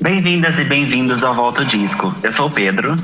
Bem-vindas 0.00 0.56
e 0.58 0.64
bem-vindos 0.64 1.24
ao 1.24 1.34
Volta 1.34 1.64
Disco. 1.64 2.14
Eu 2.22 2.30
sou 2.30 2.46
o 2.46 2.50
Pedro. 2.50 2.96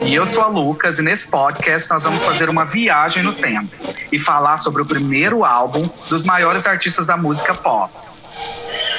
E 0.00 0.14
eu 0.14 0.24
sou 0.24 0.44
a 0.44 0.46
Lucas, 0.46 1.00
e 1.00 1.02
nesse 1.02 1.26
podcast 1.26 1.90
nós 1.90 2.04
vamos 2.04 2.22
fazer 2.22 2.48
uma 2.48 2.64
viagem 2.64 3.22
no 3.22 3.32
tempo 3.32 3.74
e 4.12 4.18
falar 4.18 4.56
sobre 4.58 4.80
o 4.80 4.86
primeiro 4.86 5.44
álbum 5.44 5.88
dos 6.08 6.24
maiores 6.24 6.64
artistas 6.66 7.04
da 7.04 7.16
música 7.16 7.52
pop. 7.52 7.92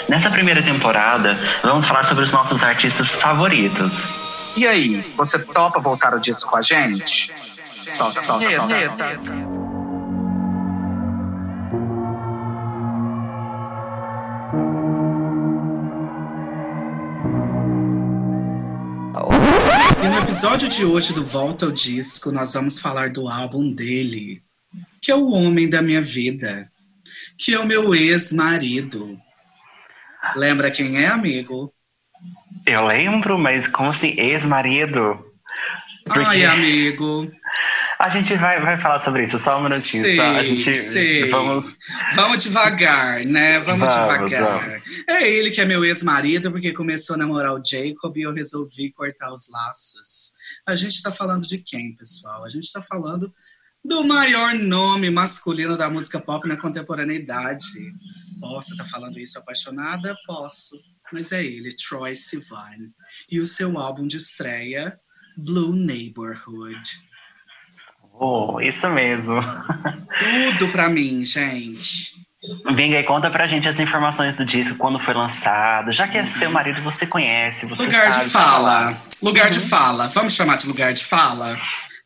Nessa 0.09 0.29
primeira 0.29 0.61
temporada, 0.61 1.37
vamos 1.63 1.87
falar 1.87 2.03
sobre 2.03 2.25
os 2.25 2.31
nossos 2.31 2.63
artistas 2.63 3.13
favoritos. 3.13 4.05
E 4.57 4.67
aí, 4.67 5.13
você 5.15 5.39
topa 5.39 5.79
voltar 5.79 6.13
o 6.13 6.19
disco 6.19 6.51
com 6.51 6.57
a 6.57 6.61
gente? 6.61 7.31
Solta, 7.81 8.21
solta. 8.21 8.49
solta. 8.49 9.56
Episódio 20.27 20.67
de 20.67 20.83
hoje 20.83 21.13
do 21.13 21.23
Volta 21.23 21.65
ao 21.65 21.71
Disco, 21.71 22.33
nós 22.33 22.53
vamos 22.53 22.79
falar 22.79 23.11
do 23.11 23.29
álbum 23.29 23.73
dele, 23.73 24.43
que 25.01 25.09
é 25.09 25.15
o 25.15 25.29
homem 25.29 25.69
da 25.69 25.81
minha 25.81 26.01
vida, 26.01 26.69
que 27.37 27.53
é 27.53 27.59
o 27.59 27.65
meu 27.65 27.95
ex-marido. 27.95 29.17
Lembra 30.35 30.69
quem 30.69 31.01
é, 31.01 31.07
amigo? 31.07 31.73
Eu 32.65 32.85
lembro, 32.87 33.39
mas 33.39 33.69
como 33.69 33.89
assim, 33.89 34.19
ex-marido? 34.19 35.17
Porque... 36.03 36.19
Ai, 36.19 36.43
amigo. 36.43 37.31
A 37.99 38.09
gente 38.09 38.35
vai, 38.35 38.61
vai 38.61 38.77
falar 38.77 38.99
sobre 38.99 39.23
isso, 39.23 39.39
só 39.39 39.59
um 39.59 39.63
minutinho. 39.63 40.03
Sei, 40.03 40.15
só. 40.15 40.23
A 40.23 40.43
gente 40.43 40.75
sei. 40.75 41.29
vamos. 41.29 41.77
Vamos 42.15 42.43
devagar, 42.43 43.25
né? 43.25 43.59
Vamos, 43.59 43.91
vamos 43.91 43.95
devagar. 43.95 44.59
Vamos. 44.59 44.87
É 45.07 45.27
ele 45.27 45.49
que 45.49 45.59
é 45.59 45.65
meu 45.65 45.83
ex-marido, 45.83 46.51
porque 46.51 46.73
começou 46.73 47.15
a 47.15 47.17
namorar 47.17 47.53
o 47.53 47.61
Jacob 47.63 48.15
e 48.15 48.21
eu 48.21 48.33
resolvi 48.33 48.91
cortar 48.91 49.31
os 49.31 49.49
laços. 49.49 50.33
A 50.65 50.75
gente 50.75 50.93
está 50.93 51.11
falando 51.11 51.47
de 51.47 51.57
quem, 51.57 51.95
pessoal? 51.95 52.45
A 52.45 52.49
gente 52.49 52.65
está 52.65 52.81
falando 52.81 53.33
do 53.83 54.03
maior 54.03 54.53
nome 54.53 55.09
masculino 55.09 55.75
da 55.75 55.89
música 55.89 56.19
pop 56.19 56.47
na 56.47 56.57
contemporaneidade. 56.57 57.65
Posso 58.39 58.71
estar 58.71 58.83
tá 58.83 58.89
falando 58.89 59.17
isso 59.17 59.39
apaixonada? 59.39 60.15
Posso. 60.27 60.79
Mas 61.11 61.31
é 61.31 61.43
ele, 61.43 61.73
Troy 61.73 62.15
Sivan. 62.15 62.91
E 63.31 63.39
o 63.39 63.45
seu 63.45 63.77
álbum 63.79 64.05
de 64.05 64.17
estreia, 64.17 64.99
Blue 65.37 65.75
Neighborhood. 65.75 67.06
Oh, 68.19 68.59
isso 68.59 68.89
mesmo. 68.89 69.41
Tudo 70.57 70.71
pra 70.71 70.89
mim, 70.89 71.23
gente. 71.23 72.17
Venga 72.75 72.99
e 72.99 73.03
conta 73.03 73.29
pra 73.29 73.45
gente 73.45 73.67
as 73.67 73.79
informações 73.79 74.35
do 74.35 74.45
disco, 74.45 74.77
quando 74.77 74.99
foi 74.99 75.13
lançado. 75.13 75.91
Já 75.91 76.07
que 76.07 76.17
é 76.17 76.25
seu 76.25 76.51
marido, 76.51 76.81
você 76.81 77.05
conhece, 77.05 77.65
você 77.65 77.83
Lugar 77.83 78.13
sabe, 78.13 78.25
de 78.25 78.31
fala. 78.31 78.97
Lugar 79.21 79.45
uhum. 79.45 79.51
de 79.51 79.59
fala. 79.59 80.07
Vamos 80.07 80.33
chamar 80.33 80.57
de 80.57 80.67
lugar 80.67 80.93
de 80.93 81.03
fala? 81.03 81.59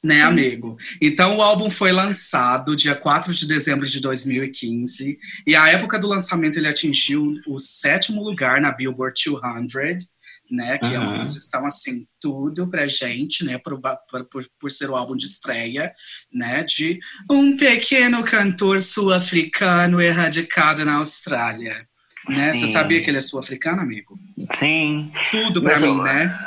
Né, 0.04 0.24
amigo? 0.24 0.78
Então, 1.00 1.38
o 1.38 1.42
álbum 1.44 1.70
foi 1.70 1.92
lançado 1.92 2.76
dia 2.76 2.96
4 2.96 3.32
de 3.34 3.48
dezembro 3.48 3.86
de 3.86 4.02
2015. 4.02 5.18
E 5.46 5.56
a 5.56 5.68
época 5.70 6.00
do 6.00 6.08
lançamento 6.08 6.58
ele 6.58 6.68
atingiu 6.68 7.36
o 7.48 7.60
sétimo 7.60 8.24
lugar 8.24 8.60
na 8.60 8.72
Billboard 8.72 9.14
200 9.24 9.76
né? 10.52 10.78
Que 10.78 10.88
uhum. 10.88 10.94
é 10.94 11.00
uma 11.00 11.20
posição 11.22 11.66
assim, 11.66 12.06
tudo 12.20 12.68
pra 12.68 12.86
gente, 12.86 13.46
né? 13.46 13.58
Por, 13.58 13.80
por, 13.80 14.46
por 14.60 14.72
ser 14.72 14.90
o 14.90 14.96
álbum 14.96 15.16
de 15.16 15.26
estreia, 15.26 15.94
né? 16.32 16.64
De 16.64 17.00
um 17.30 17.56
pequeno 17.56 18.24
cantor 18.24 18.82
sul-africano 18.82 20.02
erradicado 20.02 20.84
na 20.84 20.96
Austrália. 20.96 21.88
Né? 22.30 22.54
Você 22.54 22.68
sabia 22.68 23.02
que 23.02 23.10
ele 23.10 23.18
é 23.18 23.22
sul-africano, 23.22 23.82
amigo? 23.82 24.20
Sim. 24.54 25.12
Tudo 25.32 25.62
pra 25.62 25.74
Mas 25.74 25.82
mim, 25.82 25.90
o, 25.90 26.04
né? 26.04 26.38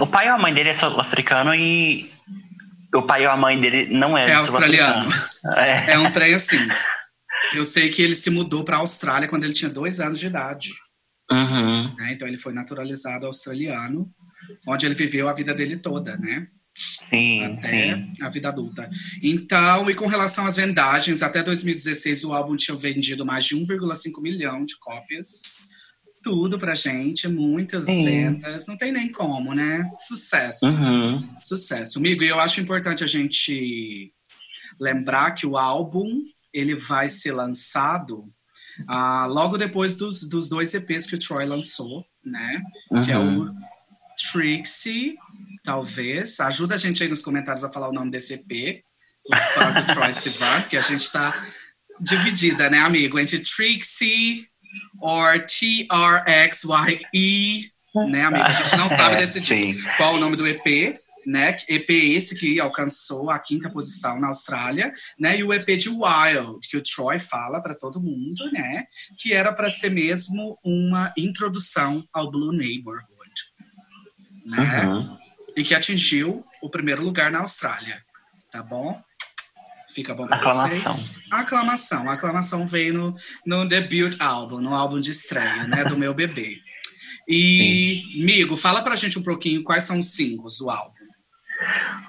O 0.00 0.06
pai 0.06 0.26
e 0.26 0.28
a 0.28 0.38
mãe 0.38 0.54
dele 0.54 0.70
é 0.70 0.74
sul-africano 0.74 1.54
e 1.54 2.10
o 2.94 3.02
pai 3.02 3.26
ou 3.26 3.32
a 3.32 3.36
mãe 3.36 3.60
dele 3.60 3.86
não 3.90 4.16
é, 4.16 4.30
é 4.30 4.34
australiano. 4.34 5.10
É. 5.56 5.92
é 5.92 5.98
um 5.98 6.10
trem 6.10 6.34
assim. 6.34 6.58
Eu 7.54 7.64
sei 7.64 7.88
que 7.90 8.02
ele 8.02 8.14
se 8.14 8.28
mudou 8.28 8.64
para 8.64 8.76
a 8.76 8.80
Austrália 8.80 9.28
quando 9.28 9.44
ele 9.44 9.54
tinha 9.54 9.70
dois 9.70 10.00
anos 10.00 10.18
de 10.18 10.26
idade. 10.26 10.70
Uhum. 11.30 11.94
Né? 11.96 12.12
Então 12.12 12.26
ele 12.26 12.38
foi 12.38 12.52
naturalizado 12.52 13.26
australiano, 13.26 14.10
onde 14.66 14.86
ele 14.86 14.94
viveu 14.94 15.28
a 15.28 15.32
vida 15.32 15.54
dele 15.54 15.76
toda, 15.76 16.16
né? 16.16 16.48
Sim, 17.10 17.42
até 17.44 17.96
sim. 17.96 18.12
a 18.20 18.28
vida 18.28 18.48
adulta. 18.48 18.88
Então, 19.22 19.90
e 19.90 19.94
com 19.94 20.06
relação 20.06 20.46
às 20.46 20.56
vendagens, 20.56 21.22
até 21.22 21.42
2016 21.42 22.24
o 22.24 22.32
álbum 22.32 22.56
tinha 22.56 22.76
vendido 22.76 23.26
mais 23.26 23.44
de 23.44 23.56
1,5 23.56 24.22
milhão 24.22 24.64
de 24.64 24.78
cópias. 24.78 25.42
Tudo 26.22 26.58
pra 26.58 26.74
gente, 26.74 27.26
muitas 27.28 27.86
sim. 27.86 28.04
vendas, 28.04 28.66
não 28.66 28.76
tem 28.76 28.92
nem 28.92 29.10
como, 29.10 29.54
né? 29.54 29.88
Sucesso. 30.06 30.66
Uhum. 30.66 31.28
Sucesso. 31.42 31.98
Amigo, 31.98 32.22
e 32.22 32.28
eu 32.28 32.40
acho 32.40 32.60
importante 32.60 33.02
a 33.02 33.06
gente 33.06 34.12
lembrar 34.80 35.32
que 35.32 35.46
o 35.46 35.56
álbum 35.56 36.22
ele 36.52 36.74
vai 36.74 37.08
ser 37.08 37.32
lançado 37.32 38.32
ah, 38.86 39.26
logo 39.26 39.56
depois 39.58 39.96
dos, 39.96 40.28
dos 40.28 40.48
dois 40.48 40.72
EPs 40.74 41.06
que 41.06 41.14
o 41.14 41.18
Troy 41.18 41.46
lançou, 41.46 42.04
né? 42.24 42.62
Uhum. 42.90 43.02
Que 43.02 43.10
é 43.12 43.18
o 43.18 43.22
uhum. 43.22 43.54
Trixie, 44.30 45.16
talvez. 45.64 46.38
Ajuda 46.40 46.74
a 46.74 46.78
gente 46.78 47.02
aí 47.02 47.08
nos 47.08 47.22
comentários 47.22 47.64
a 47.64 47.70
falar 47.70 47.88
o 47.88 47.92
nome 47.92 48.10
desse 48.10 48.34
EP, 48.34 48.82
os 49.30 49.38
fãs 49.48 49.74
do 49.76 49.86
Troy 49.94 50.12
Sivan, 50.12 50.60
porque 50.62 50.76
a 50.76 50.82
gente 50.82 51.02
está 51.02 51.34
dividida, 52.00 52.70
né, 52.70 52.78
amigo? 52.78 53.18
Entre 53.18 53.38
Trixie 53.40 54.46
or 55.00 55.44
T-R-X-Y-E, 55.44 56.92
né, 58.08 58.24
amigo? 58.24 58.44
A 58.44 58.52
gente 58.52 58.76
não 58.76 58.88
sabe 58.88 59.16
decidir 59.16 59.82
qual 59.96 60.14
o 60.14 60.18
nome 60.18 60.36
do 60.36 60.46
EP 60.46 60.98
né? 61.28 61.54
EP 61.68 61.90
esse 61.90 62.34
que 62.34 62.58
alcançou 62.58 63.30
a 63.30 63.38
quinta 63.38 63.68
posição 63.68 64.18
na 64.18 64.28
Austrália, 64.28 64.92
né? 65.18 65.38
E 65.38 65.44
o 65.44 65.52
EP 65.52 65.76
de 65.76 65.90
Wild, 65.90 66.66
que 66.68 66.76
o 66.78 66.82
Troy 66.82 67.18
fala 67.18 67.60
para 67.60 67.74
todo 67.74 68.00
mundo, 68.00 68.50
né? 68.50 68.86
Que 69.18 69.34
era 69.34 69.52
para 69.52 69.68
ser 69.68 69.90
mesmo 69.90 70.58
uma 70.64 71.12
introdução 71.18 72.02
ao 72.14 72.30
Blue 72.30 72.52
Neighborhood, 72.52 73.06
né? 74.46 74.86
Uhum. 74.86 75.18
E 75.54 75.62
que 75.62 75.74
atingiu 75.74 76.42
o 76.62 76.70
primeiro 76.70 77.02
lugar 77.02 77.30
na 77.30 77.40
Austrália, 77.40 78.02
tá 78.50 78.62
bom? 78.62 78.98
Fica 79.90 80.14
bom 80.14 80.26
para 80.26 80.38
vocês. 80.38 81.24
Aclamação. 81.30 82.08
A 82.08 82.14
aclamação 82.14 82.66
veio 82.66 82.94
no, 82.94 83.14
no 83.44 83.68
debut 83.68 84.16
álbum, 84.18 84.60
no 84.60 84.74
álbum 84.74 84.98
de 84.98 85.10
estreia, 85.10 85.66
né? 85.66 85.84
Do 85.84 85.98
meu 85.98 86.14
bebê. 86.14 86.58
E, 87.28 88.04
Sim. 88.14 88.24
Migo, 88.24 88.56
fala 88.56 88.80
pra 88.80 88.96
gente 88.96 89.18
um 89.18 89.22
pouquinho 89.22 89.62
quais 89.62 89.84
são 89.84 89.98
os 89.98 90.14
singles 90.14 90.56
do 90.56 90.70
álbum. 90.70 90.97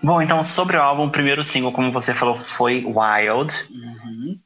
Bom, 0.01 0.21
então 0.21 0.41
sobre 0.41 0.77
o 0.77 0.81
álbum, 0.81 1.07
o 1.07 1.11
primeiro 1.11 1.43
single, 1.43 1.71
como 1.71 1.91
você 1.91 2.13
falou, 2.13 2.35
foi 2.35 2.85
Wild, 2.85 3.53
uhum. 3.69 4.39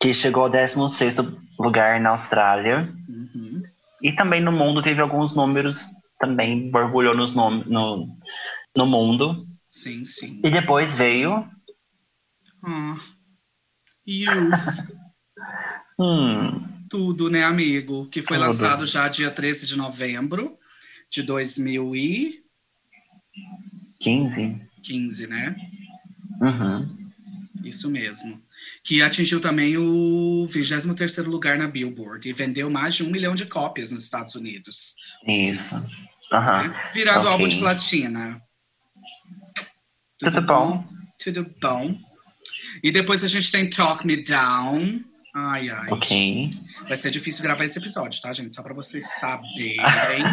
que 0.00 0.12
chegou 0.12 0.44
ao 0.44 0.50
16 0.50 1.16
lugar 1.58 2.00
na 2.00 2.10
Austrália. 2.10 2.92
Uhum. 3.08 3.62
E 4.02 4.12
também 4.12 4.40
no 4.40 4.52
mundo 4.52 4.82
teve 4.82 5.00
alguns 5.00 5.34
números, 5.34 5.86
também 6.18 6.70
borbulhou 6.70 7.16
nos 7.16 7.34
nom 7.34 7.62
no, 7.64 8.08
no 8.76 8.86
mundo. 8.86 9.46
Sim, 9.70 10.04
sim. 10.04 10.40
E 10.44 10.50
depois 10.50 10.96
veio. 10.96 11.48
Ah. 12.62 12.96
Youth. 14.06 14.88
hum. 15.98 16.78
Tudo, 16.88 17.28
né, 17.28 17.44
amigo? 17.44 18.06
Que 18.06 18.22
foi 18.22 18.38
Tudo. 18.38 18.46
lançado 18.46 18.86
já 18.86 19.08
dia 19.08 19.30
13 19.30 19.66
de 19.66 19.76
novembro 19.76 20.52
de 21.10 21.22
2000 21.22 21.96
e 21.96 22.44
15? 24.88 25.26
15, 25.26 25.26
né? 25.26 25.56
Uhum. 26.40 26.98
Isso 27.64 27.90
mesmo. 27.90 28.42
Que 28.82 29.02
atingiu 29.02 29.40
também 29.40 29.76
o 29.76 30.46
23 30.48 31.18
lugar 31.18 31.58
na 31.58 31.68
Billboard 31.68 32.28
e 32.28 32.32
vendeu 32.32 32.70
mais 32.70 32.94
de 32.94 33.04
um 33.04 33.10
milhão 33.10 33.34
de 33.34 33.46
cópias 33.46 33.90
nos 33.90 34.04
Estados 34.04 34.34
Unidos. 34.34 34.94
Isso. 35.26 35.74
Uhum. 35.76 36.74
Virando 36.94 37.20
okay. 37.20 37.30
álbum 37.30 37.48
de 37.48 37.58
platina. 37.58 38.40
Tudo, 40.18 40.32
Tudo 40.32 40.46
bom? 40.46 40.78
bom? 40.78 40.88
Tudo 41.22 41.54
bom. 41.60 41.98
E 42.82 42.90
depois 42.90 43.22
a 43.24 43.26
gente 43.26 43.50
tem 43.50 43.68
Talk 43.68 44.06
Me 44.06 44.22
Down. 44.22 45.04
Ai, 45.40 45.70
ai. 45.70 45.88
Ok. 45.92 46.50
Vai 46.88 46.96
ser 46.96 47.10
difícil 47.10 47.44
gravar 47.44 47.64
esse 47.64 47.78
episódio, 47.78 48.20
tá, 48.20 48.32
gente? 48.32 48.52
Só 48.54 48.62
para 48.62 48.74
vocês 48.74 49.06
saberem. 49.20 50.24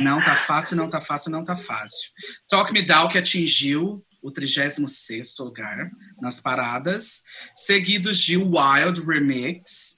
não 0.00 0.22
tá 0.24 0.34
fácil, 0.34 0.74
não 0.74 0.88
tá 0.88 1.02
fácil, 1.02 1.30
não 1.30 1.44
tá 1.44 1.54
fácil. 1.54 2.10
Talk 2.48 2.72
Me 2.72 2.82
Down, 2.82 3.10
que 3.10 3.18
atingiu 3.18 4.02
o 4.22 4.30
36 4.30 5.34
lugar 5.38 5.90
nas 6.20 6.40
paradas, 6.40 7.24
seguidos 7.54 8.18
de 8.18 8.38
Wild 8.38 9.02
Remix 9.06 9.96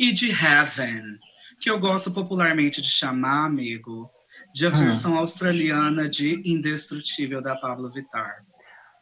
e 0.00 0.12
de 0.12 0.30
Heaven, 0.30 1.18
que 1.60 1.70
eu 1.70 1.78
gosto 1.78 2.10
popularmente 2.10 2.80
de 2.80 2.90
chamar, 2.90 3.44
amigo, 3.44 4.10
de 4.54 4.66
a 4.66 4.70
hum. 4.70 4.78
versão 4.78 5.18
australiana 5.18 6.08
de 6.08 6.40
Indestrutível 6.50 7.42
da 7.42 7.54
Pablo 7.56 7.90
Vittar. 7.90 8.45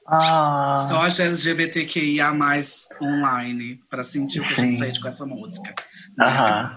Ah. 0.06 0.76
Só 0.78 1.02
as 1.02 1.18
LGBTQIA 1.18 2.32
online 3.00 3.80
para 3.88 4.04
sentir 4.04 4.40
o 4.40 4.42
que 4.42 4.60
a 4.60 4.64
gente 4.64 4.78
sente 4.78 5.00
com 5.00 5.08
essa 5.08 5.24
música. 5.24 5.74
Aham. 6.20 6.76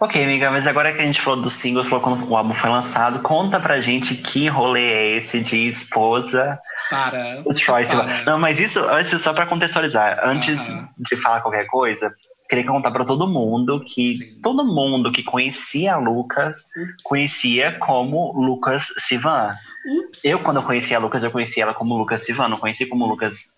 Ok, 0.00 0.22
amiga, 0.22 0.50
mas 0.50 0.66
agora 0.66 0.92
que 0.92 1.00
a 1.00 1.04
gente 1.04 1.20
falou 1.20 1.40
dos 1.40 1.52
singles, 1.52 1.86
falou 1.86 2.02
quando 2.02 2.28
o 2.28 2.36
álbum 2.36 2.54
foi 2.54 2.68
lançado, 2.68 3.20
conta 3.20 3.60
pra 3.60 3.80
gente 3.80 4.16
que 4.16 4.48
rolê 4.48 4.92
é 4.92 5.16
esse 5.16 5.40
de 5.40 5.68
esposa. 5.68 6.58
Para. 6.90 7.40
Os 7.46 7.56
Choice. 7.56 7.94
Não, 8.26 8.36
mas 8.36 8.58
isso, 8.58 8.80
isso 8.98 9.16
só 9.20 9.32
pra 9.32 9.46
contextualizar. 9.46 10.18
Antes 10.24 10.68
-huh. 10.68 10.88
de 10.98 11.14
falar 11.14 11.40
qualquer 11.40 11.66
coisa, 11.68 12.12
queria 12.52 12.66
contar 12.66 12.90
para 12.90 13.06
todo 13.06 13.26
mundo 13.26 13.82
que 13.82 14.14
Sim. 14.14 14.40
todo 14.42 14.62
mundo 14.62 15.10
que 15.10 15.22
conhecia 15.22 15.96
Lucas 15.96 16.68
Ups. 16.76 17.02
conhecia 17.02 17.72
como 17.78 18.32
Lucas 18.38 18.92
Sivan. 18.98 19.54
Ups. 19.86 20.22
Eu, 20.22 20.38
quando 20.40 20.58
eu 20.58 20.62
conhecia 20.62 20.98
a 20.98 21.00
Lucas, 21.00 21.22
eu 21.22 21.30
conhecia 21.30 21.62
ela 21.62 21.72
como 21.72 21.96
Lucas 21.96 22.26
Sivan, 22.26 22.48
não 22.48 22.58
conhecia 22.58 22.86
como 22.86 23.06
Lucas. 23.06 23.56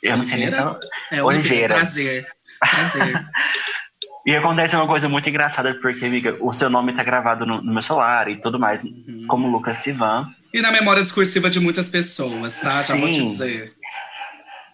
Eu 0.00 0.16
não 0.16 0.22
sei 0.22 0.38
nem 0.38 0.50
se 0.52 0.58
eu... 0.58 0.78
é, 1.10 1.20
Oliveira. 1.20 1.74
Prazer. 1.74 2.28
Prazer. 2.60 3.26
e 4.24 4.36
acontece 4.36 4.76
uma 4.76 4.86
coisa 4.86 5.08
muito 5.08 5.28
engraçada, 5.28 5.74
porque, 5.82 6.04
amiga, 6.04 6.36
o 6.40 6.52
seu 6.52 6.70
nome 6.70 6.92
tá 6.94 7.02
gravado 7.02 7.44
no, 7.44 7.60
no 7.60 7.72
meu 7.72 7.82
celular 7.82 8.28
e 8.28 8.36
tudo 8.36 8.56
mais, 8.56 8.84
uhum. 8.84 9.26
como 9.26 9.50
Lucas 9.50 9.80
Sivan. 9.80 10.32
E 10.54 10.62
na 10.62 10.70
memória 10.70 11.02
discursiva 11.02 11.50
de 11.50 11.58
muitas 11.58 11.88
pessoas, 11.88 12.60
tá? 12.60 12.70
Já 12.70 12.82
Sim. 12.94 13.00
vou 13.00 13.10
te 13.10 13.24
dizer. 13.24 13.75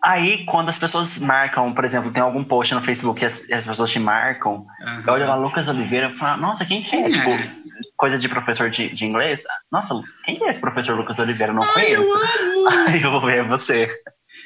Aí, 0.04 0.44
quando 0.46 0.68
as 0.68 0.78
pessoas 0.78 1.16
marcam, 1.18 1.72
por 1.72 1.84
exemplo, 1.84 2.10
tem 2.10 2.22
algum 2.22 2.42
post 2.42 2.74
no 2.74 2.82
Facebook 2.82 3.22
e 3.22 3.26
as, 3.26 3.48
as 3.50 3.64
pessoas 3.64 3.90
te 3.90 4.00
marcam, 4.00 4.66
uhum. 4.80 5.02
eu 5.06 5.12
olho 5.12 5.26
lá, 5.28 5.36
Lucas 5.36 5.68
Oliveira 5.68 6.10
e 6.10 6.18
falo, 6.18 6.42
nossa, 6.42 6.64
quem 6.64 6.82
que 6.82 6.96
é? 6.96 7.08
Tipo, 7.08 7.30
é? 7.30 7.62
coisa 7.96 8.18
de 8.18 8.28
professor 8.28 8.68
de, 8.68 8.92
de 8.92 9.04
inglês. 9.04 9.44
Nossa, 9.70 9.94
quem 10.24 10.44
é 10.44 10.50
esse 10.50 10.60
professor 10.60 10.96
Lucas 10.96 11.18
Oliveira? 11.20 11.52
Eu 11.52 11.56
não 11.56 11.62
Ai, 11.62 11.72
conheço. 11.72 12.02
Eu 12.02 12.68
Aí 12.88 13.02
eu 13.02 13.10
vou 13.12 13.24
ver 13.24 13.46
você. 13.46 13.88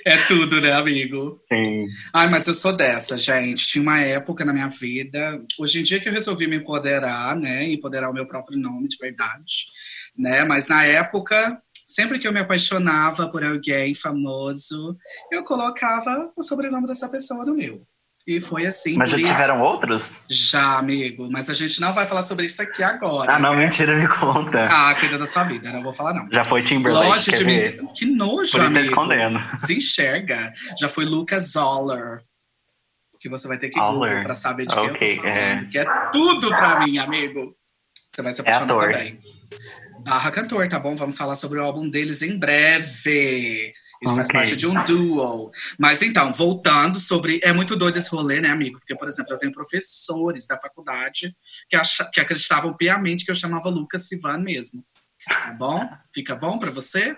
É 0.04 0.18
tudo, 0.24 0.60
né, 0.60 0.72
amigo? 0.72 1.40
Sim. 1.46 1.86
Ai, 2.12 2.28
mas 2.28 2.46
eu 2.46 2.54
sou 2.54 2.72
dessa, 2.72 3.16
gente. 3.16 3.66
Tinha 3.66 3.82
uma 3.82 4.00
época 4.00 4.44
na 4.44 4.52
minha 4.52 4.68
vida. 4.68 5.38
Hoje 5.58 5.80
em 5.80 5.82
dia 5.82 6.00
que 6.00 6.08
eu 6.08 6.12
resolvi 6.12 6.46
me 6.46 6.56
empoderar, 6.56 7.36
né? 7.36 7.64
Empoderar 7.64 8.10
o 8.10 8.12
meu 8.12 8.26
próprio 8.26 8.58
nome 8.58 8.88
de 8.88 8.96
verdade, 8.98 9.66
né? 10.16 10.44
Mas 10.44 10.68
na 10.68 10.84
época 10.84 11.60
Sempre 11.86 12.18
que 12.18 12.26
eu 12.26 12.32
me 12.32 12.40
apaixonava 12.40 13.28
por 13.28 13.44
alguém 13.44 13.94
famoso, 13.94 14.96
eu 15.30 15.44
colocava 15.44 16.32
o 16.36 16.42
sobrenome 16.42 16.86
dessa 16.86 17.08
pessoa 17.08 17.44
no 17.44 17.54
meu. 17.54 17.86
E 18.26 18.40
foi 18.40 18.66
assim. 18.66 18.96
Mas 18.96 19.12
já 19.12 19.18
isso. 19.18 19.30
tiveram 19.30 19.62
outros? 19.62 20.20
Já, 20.28 20.78
amigo. 20.78 21.28
Mas 21.30 21.48
a 21.48 21.54
gente 21.54 21.80
não 21.80 21.94
vai 21.94 22.04
falar 22.06 22.22
sobre 22.22 22.46
isso 22.46 22.60
aqui 22.60 22.82
agora. 22.82 23.36
Ah, 23.36 23.38
não, 23.38 23.54
né? 23.54 23.66
mentira, 23.66 23.94
me 23.94 24.08
conta. 24.08 24.66
Ah, 24.66 24.96
cuida 24.98 25.16
da 25.16 25.26
sua 25.26 25.44
vida, 25.44 25.72
não 25.72 25.80
vou 25.80 25.92
falar, 25.92 26.12
não. 26.12 26.28
Já 26.32 26.42
foi 26.42 26.60
Timberlake. 26.64 27.06
Lógico, 27.06 27.36
de 27.36 27.88
Que 27.94 28.04
nojo, 28.04 28.36
Por 28.36 28.44
isso 28.44 28.58
amigo. 28.58 28.74
Tá 28.74 28.80
escondendo. 28.80 29.38
Se 29.54 29.76
enxerga. 29.76 30.52
Já 30.76 30.88
foi 30.88 31.04
Lucas 31.04 31.52
Zoller. 31.52 32.24
Que 33.20 33.28
você 33.28 33.46
vai 33.46 33.58
ter 33.58 33.68
que 33.68 33.78
Google 33.78 34.24
pra 34.24 34.34
saber 34.34 34.66
de 34.66 34.74
quem 34.74 34.90
okay, 34.90 35.12
eu 35.12 35.16
tô 35.16 35.22
falando. 35.22 35.38
É. 35.38 35.64
Que 35.70 35.78
é 35.78 35.84
tudo 36.10 36.48
pra 36.48 36.80
mim, 36.80 36.98
amigo. 36.98 37.56
Você 38.10 38.22
vai 38.22 38.32
se 38.32 38.40
é 38.40 38.42
apaixonar 38.42 38.90
é 38.90 38.92
também. 38.92 39.20
Barra 40.06 40.30
Cantor, 40.30 40.68
tá 40.68 40.78
bom? 40.78 40.94
Vamos 40.94 41.16
falar 41.16 41.34
sobre 41.34 41.58
o 41.58 41.62
álbum 41.62 41.88
deles 41.88 42.22
em 42.22 42.38
breve. 42.38 43.74
Ele 44.00 44.10
okay. 44.10 44.16
faz 44.16 44.28
parte 44.30 44.56
de 44.56 44.66
um 44.66 44.84
duo. 44.84 45.50
Mas 45.78 46.00
então, 46.02 46.32
voltando 46.32 46.98
sobre. 46.98 47.40
É 47.42 47.52
muito 47.52 47.74
doido 47.74 47.96
esse 47.96 48.10
rolê, 48.10 48.40
né, 48.40 48.48
amigo? 48.50 48.78
Porque, 48.78 48.94
por 48.94 49.08
exemplo, 49.08 49.32
eu 49.32 49.38
tenho 49.38 49.52
professores 49.52 50.46
da 50.46 50.60
faculdade 50.60 51.34
que, 51.68 51.76
ach... 51.76 51.98
que 52.12 52.20
acreditavam 52.20 52.74
piamente 52.74 53.24
que 53.24 53.30
eu 53.30 53.34
chamava 53.34 53.68
Lucas 53.68 54.06
Sivan 54.06 54.38
mesmo. 54.38 54.84
Tá 55.26 55.52
bom? 55.58 55.88
Fica 56.14 56.36
bom 56.36 56.58
para 56.58 56.70
você? 56.70 57.16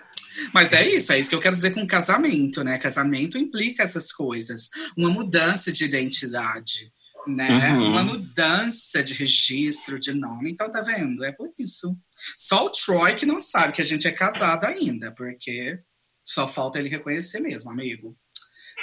Mas 0.53 0.73
é 0.73 0.87
isso, 0.87 1.11
é 1.11 1.19
isso 1.19 1.29
que 1.29 1.35
eu 1.35 1.41
quero 1.41 1.55
dizer 1.55 1.71
com 1.71 1.85
casamento, 1.85 2.63
né? 2.63 2.77
Casamento 2.77 3.37
implica 3.37 3.83
essas 3.83 4.11
coisas. 4.11 4.69
Uma 4.97 5.09
mudança 5.09 5.71
de 5.71 5.85
identidade, 5.85 6.91
né? 7.27 7.73
Uhum. 7.73 7.91
Uma 7.91 8.03
mudança 8.03 9.03
de 9.03 9.13
registro 9.13 9.99
de 9.99 10.13
nome. 10.13 10.51
Então, 10.51 10.71
tá 10.71 10.81
vendo? 10.81 11.23
É 11.23 11.31
por 11.31 11.49
isso. 11.59 11.95
Só 12.35 12.65
o 12.65 12.69
Troy 12.69 13.15
que 13.15 13.25
não 13.25 13.39
sabe 13.39 13.73
que 13.73 13.81
a 13.81 13.85
gente 13.85 14.07
é 14.07 14.11
casado 14.11 14.65
ainda, 14.65 15.11
porque 15.13 15.79
só 16.25 16.47
falta 16.47 16.79
ele 16.79 16.89
reconhecer 16.89 17.39
mesmo, 17.39 17.71
amigo. 17.71 18.15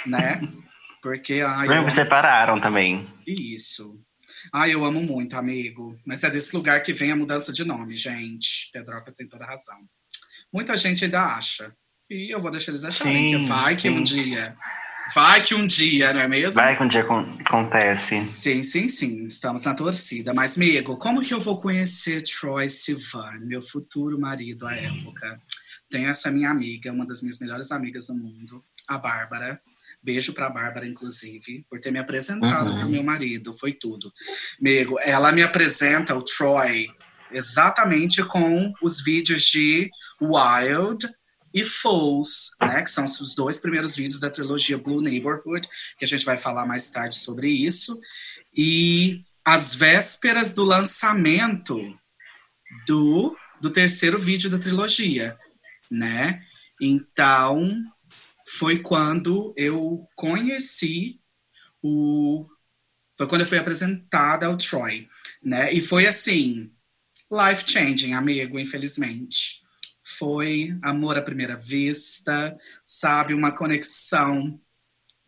Né? 0.05 0.41
Porque. 1.01 1.41
Ai, 1.45 1.67
amo... 1.69 1.89
separaram 1.89 2.59
também. 2.59 3.07
Isso. 3.25 3.99
Ai, 4.53 4.73
eu 4.73 4.83
amo 4.83 5.01
muito, 5.01 5.37
amigo. 5.37 5.97
Mas 6.05 6.23
é 6.23 6.29
desse 6.29 6.55
lugar 6.55 6.83
que 6.83 6.91
vem 6.91 7.11
a 7.11 7.15
mudança 7.15 7.53
de 7.53 7.63
nome, 7.63 7.95
gente. 7.95 8.69
Pedroca 8.73 9.13
tem 9.13 9.27
toda 9.27 9.45
razão. 9.45 9.77
Muita 10.51 10.75
gente 10.75 11.05
ainda 11.05 11.21
acha. 11.21 11.73
E 12.09 12.33
eu 12.33 12.39
vou 12.39 12.51
deixar 12.51 12.71
eles 12.71 12.83
acharem 12.83 13.33
sim, 13.33 13.39
que 13.39 13.47
vai 13.47 13.75
sim. 13.75 13.81
que 13.81 13.89
um 13.89 14.03
dia 14.03 14.55
Vai 15.13 15.43
que 15.43 15.55
um 15.55 15.65
dia, 15.65 16.13
não 16.13 16.21
é 16.21 16.27
mesmo? 16.27 16.61
Vai 16.61 16.75
que 16.75 16.83
um 16.83 16.87
dia 16.87 17.05
acontece. 17.45 18.25
Sim, 18.25 18.63
sim, 18.63 18.87
sim. 18.87 19.25
Estamos 19.25 19.63
na 19.63 19.73
torcida. 19.73 20.33
Mas, 20.33 20.57
amigo, 20.57 20.97
como 20.97 21.21
que 21.21 21.33
eu 21.33 21.39
vou 21.39 21.59
conhecer 21.59 22.23
Troy 22.23 22.69
Sivan, 22.69 23.39
meu 23.41 23.61
futuro 23.61 24.19
marido 24.19 24.67
à 24.67 24.75
época? 24.75 25.41
Tem 25.89 26.05
essa 26.05 26.29
minha 26.29 26.49
amiga, 26.49 26.91
uma 26.91 27.05
das 27.05 27.21
minhas 27.21 27.39
melhores 27.39 27.71
amigas 27.71 28.07
do 28.07 28.15
mundo, 28.15 28.63
a 28.87 28.97
Bárbara. 28.97 29.61
Beijo 30.03 30.33
pra 30.33 30.49
Bárbara, 30.49 30.85
inclusive, 30.85 31.65
por 31.69 31.79
ter 31.79 31.91
me 31.91 31.99
apresentado 31.99 32.69
uhum. 32.69 32.79
pro 32.79 32.89
meu 32.89 33.03
marido. 33.03 33.53
Foi 33.57 33.73
tudo. 33.73 34.11
Amigo, 34.59 34.99
ela 34.99 35.31
me 35.31 35.41
apresenta 35.41 36.15
o 36.15 36.23
Troy 36.23 36.89
exatamente 37.31 38.23
com 38.23 38.73
os 38.81 39.03
vídeos 39.03 39.43
de 39.43 39.89
Wild 40.21 41.07
e 41.53 41.63
Fools, 41.63 42.51
né, 42.61 42.83
que 42.83 42.89
são 42.89 43.05
os 43.05 43.35
dois 43.35 43.59
primeiros 43.59 43.95
vídeos 43.95 44.19
da 44.19 44.29
trilogia 44.29 44.77
Blue 44.77 45.01
Neighborhood, 45.01 45.67
que 45.97 46.05
a 46.05 46.07
gente 46.07 46.25
vai 46.25 46.37
falar 46.37 46.65
mais 46.65 46.89
tarde 46.89 47.15
sobre 47.15 47.49
isso. 47.49 47.99
E 48.55 49.23
às 49.43 49.73
vésperas 49.73 50.53
do 50.53 50.63
lançamento 50.63 51.79
do, 52.85 53.35
do 53.61 53.69
terceiro 53.69 54.19
vídeo 54.19 54.49
da 54.49 54.59
trilogia, 54.59 55.37
né? 55.91 56.43
Então, 56.81 57.81
foi 58.45 58.79
quando 58.79 59.53
eu 59.55 60.07
conheci 60.15 61.19
o 61.81 62.45
foi 63.17 63.27
quando 63.27 63.41
eu 63.41 63.47
fui 63.47 63.57
apresentada 63.57 64.45
ao 64.45 64.57
Troy, 64.57 65.09
né? 65.41 65.73
E 65.73 65.81
foi 65.81 66.05
assim, 66.05 66.71
life 67.31 67.63
changing, 67.67 68.13
amigo, 68.13 68.59
infelizmente 68.59 69.65
foi 70.17 70.77
amor 70.81 71.17
à 71.17 71.21
primeira 71.21 71.55
vista, 71.55 72.57
sabe? 72.83 73.33
Uma 73.33 73.51
conexão 73.51 74.59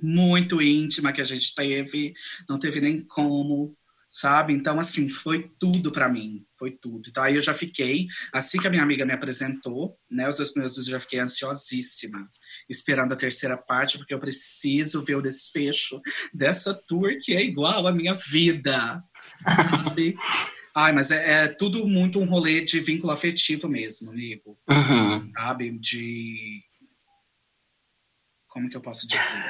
muito 0.02 0.62
íntima 0.62 1.12
que 1.12 1.22
a 1.22 1.26
gente 1.26 1.54
teve, 1.54 2.14
não 2.48 2.58
teve 2.58 2.80
nem 2.80 3.02
como, 3.02 3.78
sabe? 4.10 4.54
Então, 4.54 4.80
assim, 4.80 5.08
foi 5.10 5.52
tudo 5.60 5.92
para 5.92 6.10
mim, 6.10 6.46
foi 6.58 6.72
tudo. 6.72 7.10
Então, 7.10 7.24
aí 7.24 7.36
eu 7.36 7.42
já 7.42 7.54
fiquei, 7.54 8.08
assim 8.34 8.60
que 8.60 8.68
a 8.68 8.70
minha 8.70 8.82
amiga 8.82 9.06
me 9.06 9.14
apresentou, 9.14 9.98
né, 10.10 10.28
os 10.28 10.38
dois 10.38 10.50
primeiros 10.50 10.74
dias 10.74 10.88
eu 10.88 10.94
já 10.94 11.00
fiquei 11.00 11.20
ansiosíssima, 11.20 12.28
esperando 12.68 13.14
a 13.14 13.18
terceira 13.18 13.58
parte, 13.58 13.98
porque 13.98 14.14
eu 14.14 14.20
preciso 14.20 15.04
ver 15.04 15.16
o 15.16 15.22
desfecho 15.22 16.02
dessa 16.34 16.74
tour 16.74 17.18
que 17.22 17.36
é 17.36 17.44
igual 17.44 17.86
à 17.86 17.92
minha 17.92 18.16
vida, 18.16 19.04
sabe? 19.56 20.16
Ai, 20.82 20.94
mas 20.94 21.12
é, 21.12 21.44
é, 21.44 21.48
tudo 21.50 21.86
muito 21.86 22.22
um 22.22 22.26
rolê 22.26 22.62
de 22.62 22.80
vínculo 22.80 23.12
afetivo 23.12 23.68
mesmo, 23.68 24.12
amigo. 24.12 24.58
Uhum. 24.70 25.30
Sabe? 25.38 25.78
De. 25.78 26.64
Como 28.48 28.70
que 28.70 28.78
eu 28.78 28.82
posso 28.82 29.06
dizer? 29.06 29.44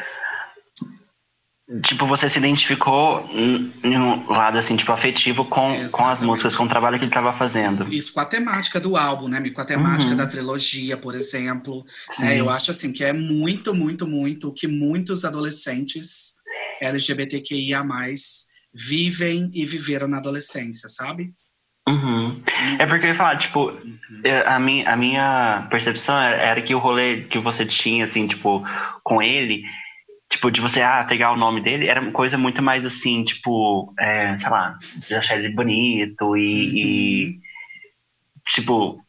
Tipo, 1.84 2.08
você 2.08 2.28
se 2.28 2.40
identificou 2.40 3.24
em 3.32 3.96
um 3.96 4.28
lado, 4.28 4.58
assim, 4.58 4.76
tipo, 4.76 4.92
afetivo 4.92 5.46
com, 5.46 5.88
com 5.92 6.08
as 6.08 6.20
músicas, 6.20 6.56
com 6.56 6.64
o 6.64 6.68
trabalho 6.68 6.98
que 6.98 7.04
ele 7.04 7.12
estava 7.12 7.32
fazendo. 7.32 7.88
Isso, 7.94 8.12
com 8.12 8.22
a 8.22 8.26
temática 8.26 8.80
do 8.80 8.98
álbum, 8.98 9.28
né? 9.28 9.48
Com 9.52 9.62
a 9.62 9.66
temática 9.66 10.10
uhum. 10.10 10.18
da 10.18 10.26
trilogia, 10.26 10.98
por 10.98 11.14
exemplo. 11.14 11.86
Né? 12.18 12.40
Eu 12.40 12.50
acho, 12.50 12.72
assim, 12.72 12.92
que 12.92 13.04
é 13.04 13.14
muito, 13.14 13.72
muito, 13.72 14.08
muito 14.08 14.50
o 14.50 14.52
que 14.52 14.68
muitos 14.68 15.24
adolescentes 15.24 16.40
LGBTQIA+, 16.82 17.84
vivem 18.88 19.50
e 19.54 19.66
viveram 19.66 20.08
na 20.08 20.18
adolescência, 20.18 20.88
sabe? 20.88 21.34
Uhum. 21.88 22.42
É 22.80 22.86
porque 22.86 23.06
eu 23.06 23.10
ia 23.10 23.16
falar, 23.16 23.38
tipo, 23.38 23.72
uhum. 23.72 24.00
É, 24.24 24.48
a, 24.48 24.60
minha, 24.60 24.90
a 24.90 24.96
minha 24.96 25.68
percepção 25.70 26.20
era 26.20 26.62
que 26.62 26.76
o 26.76 26.80
rolê 26.80 27.24
que 27.24 27.40
você 27.40 27.66
tinha, 27.66 28.04
assim, 28.04 28.28
tipo, 28.28 28.64
com 29.04 29.22
ele, 29.22 29.64
tipo, 30.30 30.52
de 30.52 30.62
você, 30.62 30.82
ah, 30.82 31.04
pegar 31.04 31.32
o 31.32 31.38
nome 31.38 31.62
dele, 31.62 31.88
era 31.88 32.00
uma 32.00 32.12
coisa 32.12 32.38
muito 32.38 32.62
mais 32.62 32.86
assim, 32.86 33.24
tipo, 33.24 33.94
é, 34.00 34.36
sei 34.38 34.50
lá, 34.50 34.78
de 35.08 35.16
achar 35.16 35.38
ele 35.38 35.50
bonito 35.50 36.38
e, 36.38 36.42
uhum. 36.42 36.78
e 36.78 37.40
tipo, 38.46 39.02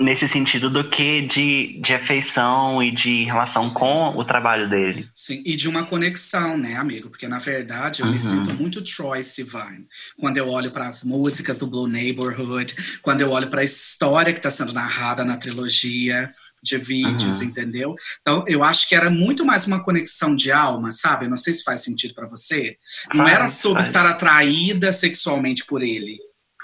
nesse 0.00 0.26
sentido 0.26 0.68
do 0.68 0.88
que 0.88 1.22
de, 1.22 1.80
de 1.80 1.94
afeição 1.94 2.82
e 2.82 2.90
de 2.90 3.24
relação 3.24 3.68
Sim. 3.68 3.74
com 3.74 4.08
o 4.16 4.24
trabalho 4.24 4.68
dele. 4.68 5.08
Sim, 5.14 5.42
e 5.46 5.54
de 5.54 5.68
uma 5.68 5.86
conexão, 5.86 6.58
né, 6.58 6.76
amigo? 6.76 7.08
Porque 7.08 7.28
na 7.28 7.38
verdade 7.38 8.00
eu 8.00 8.06
uhum. 8.06 8.12
me 8.12 8.18
sinto 8.18 8.54
muito 8.54 8.82
Troy 8.82 9.22
Sivan 9.22 9.84
quando 10.18 10.36
eu 10.36 10.48
olho 10.48 10.72
para 10.72 10.86
as 10.86 11.04
músicas 11.04 11.58
do 11.58 11.66
Blue 11.66 11.86
Neighborhood, 11.86 12.74
quando 13.02 13.20
eu 13.20 13.30
olho 13.30 13.48
para 13.48 13.60
a 13.60 13.64
história 13.64 14.32
que 14.32 14.38
está 14.38 14.50
sendo 14.50 14.72
narrada 14.72 15.24
na 15.24 15.36
trilogia. 15.36 16.30
de 16.64 16.78
vídeos, 16.78 17.40
uhum. 17.40 17.44
entendeu? 17.44 17.94
Então, 18.22 18.42
eu 18.48 18.64
acho 18.64 18.88
que 18.88 18.94
era 18.94 19.10
muito 19.10 19.44
mais 19.44 19.66
uma 19.66 19.84
conexão 19.84 20.34
de 20.34 20.50
alma, 20.50 20.90
sabe? 20.90 21.28
Não 21.28 21.36
sei 21.36 21.52
se 21.52 21.62
faz 21.62 21.82
sentido 21.82 22.14
para 22.14 22.26
você. 22.26 22.78
Não 23.12 23.26
faz, 23.26 23.36
era 23.36 23.48
sobre 23.48 23.82
faz. 23.82 23.86
estar 23.88 24.06
atraída 24.06 24.90
sexualmente 24.90 25.66
por 25.66 25.82
ele. 25.82 26.18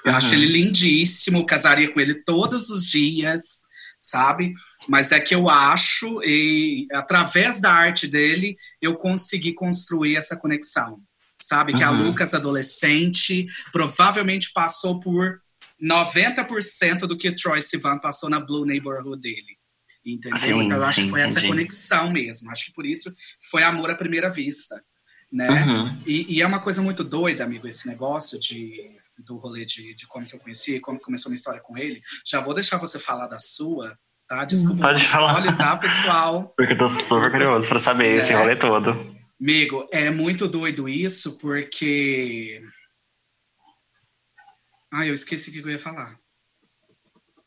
Eu 0.04 0.12
uhum. 0.12 0.16
acho 0.16 0.34
ele 0.34 0.46
lindíssimo, 0.46 1.46
casaria 1.46 1.90
com 1.92 2.00
ele 2.00 2.14
todos 2.14 2.70
os 2.70 2.86
dias, 2.86 3.62
sabe? 3.98 4.54
Mas 4.88 5.12
é 5.12 5.20
que 5.20 5.34
eu 5.34 5.50
acho, 5.50 6.22
e 6.24 6.86
através 6.92 7.60
da 7.60 7.72
arte 7.72 8.06
dele, 8.06 8.56
eu 8.80 8.96
consegui 8.96 9.52
construir 9.52 10.16
essa 10.16 10.36
conexão, 10.36 11.00
sabe? 11.40 11.72
Uhum. 11.72 11.78
Que 11.78 11.84
a 11.84 11.90
uhum. 11.90 12.08
Lucas, 12.08 12.32
adolescente, 12.32 13.46
provavelmente 13.72 14.52
passou 14.52 14.98
por 15.00 15.40
90% 15.82 17.00
do 17.00 17.16
que 17.16 17.32
Troy 17.32 17.60
Sivan 17.60 17.98
passou 17.98 18.28
na 18.28 18.40
Blue 18.40 18.64
Neighborhood 18.64 19.20
dele. 19.20 19.58
Entendeu? 20.04 20.38
Sim, 20.38 20.62
então 20.62 20.78
eu 20.78 20.84
acho 20.84 21.00
sim, 21.00 21.04
que 21.04 21.10
foi 21.10 21.20
essa 21.20 21.42
conexão 21.42 22.10
mesmo. 22.10 22.50
Acho 22.50 22.66
que 22.66 22.72
por 22.72 22.86
isso 22.86 23.14
foi 23.50 23.62
amor 23.62 23.90
à 23.90 23.94
primeira 23.94 24.30
vista. 24.30 24.82
Né? 25.30 25.48
Uhum. 25.48 26.02
E, 26.06 26.36
e, 26.36 26.42
é 26.42 26.46
uma 26.46 26.58
coisa 26.58 26.82
muito 26.82 27.04
doida, 27.04 27.44
amigo, 27.44 27.68
esse 27.68 27.86
negócio 27.86 28.40
de, 28.40 28.90
do 29.24 29.36
rolê 29.36 29.64
de, 29.64 29.94
de 29.94 30.06
como 30.06 30.26
que 30.26 30.34
eu 30.34 30.38
conheci, 30.38 30.80
como 30.80 31.00
começou 31.00 31.28
a 31.28 31.30
minha 31.30 31.38
história 31.38 31.60
com 31.60 31.76
ele. 31.76 32.00
Já 32.24 32.40
vou 32.40 32.54
deixar 32.54 32.78
você 32.78 32.98
falar 32.98 33.26
da 33.28 33.38
sua, 33.38 33.98
tá? 34.26 34.44
Desculpa. 34.44 34.82
Pode 34.82 35.06
falar. 35.06 35.36
Olha, 35.36 35.56
tá, 35.56 35.76
pessoal? 35.76 36.52
Porque 36.56 36.72
eu 36.72 36.78
tô 36.78 36.88
super 36.88 37.30
curioso 37.30 37.68
para 37.68 37.78
saber 37.78 38.06
é. 38.06 38.16
esse 38.16 38.32
rolê 38.32 38.56
todo. 38.56 38.90
Amigo, 39.40 39.88
é 39.90 40.10
muito 40.10 40.46
doido 40.46 40.88
isso, 40.88 41.38
porque. 41.38 42.60
Ah, 44.92 45.06
eu 45.06 45.14
esqueci 45.14 45.50
o 45.50 45.52
que 45.52 45.60
eu 45.60 45.70
ia 45.70 45.78
falar. 45.78 46.18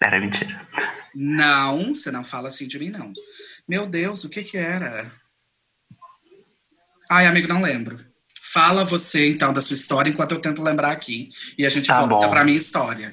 Era 0.03 0.19
mentira. 0.19 0.67
Não, 1.15 1.93
você 1.93 2.11
não 2.11 2.23
fala 2.23 2.47
assim 2.47 2.67
de 2.67 2.79
mim, 2.79 2.89
não. 2.89 3.13
Meu 3.67 3.85
Deus, 3.85 4.23
o 4.23 4.29
que 4.29 4.43
que 4.43 4.57
era? 4.57 5.11
Ai, 7.09 7.27
amigo, 7.27 7.47
não 7.47 7.61
lembro. 7.61 8.12
Fala 8.53 8.85
você, 8.85 9.31
então, 9.31 9.51
da 9.51 9.61
sua 9.61 9.73
história, 9.73 10.11
enquanto 10.11 10.33
eu 10.33 10.39
tento 10.39 10.61
lembrar 10.61 10.91
aqui. 10.91 11.29
E 11.57 11.65
a 11.65 11.69
gente 11.69 11.87
tá 11.87 12.05
volta 12.05 12.27
para 12.27 12.43
minha 12.43 12.57
história. 12.57 13.09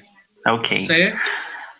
Ok. 0.46 0.76
Você? 0.76 1.16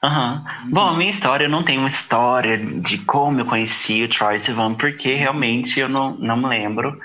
Uhum. 0.03 0.45
Bom, 0.71 0.89
a 0.89 0.97
minha 0.97 1.11
história, 1.11 1.45
eu 1.45 1.51
não 1.51 1.63
tenho 1.63 1.81
uma 1.81 1.89
história 1.89 2.57
de 2.57 2.97
como 2.99 3.39
eu 3.39 3.45
conheci 3.45 4.03
o 4.03 4.09
Troy 4.09 4.41
Sivan, 4.41 4.75
porque 4.75 5.15
realmente 5.15 5.79
eu 5.79 5.91
não, 5.91 6.17
não 6.17 6.39
me 6.39 6.49
lembro. 6.49 6.99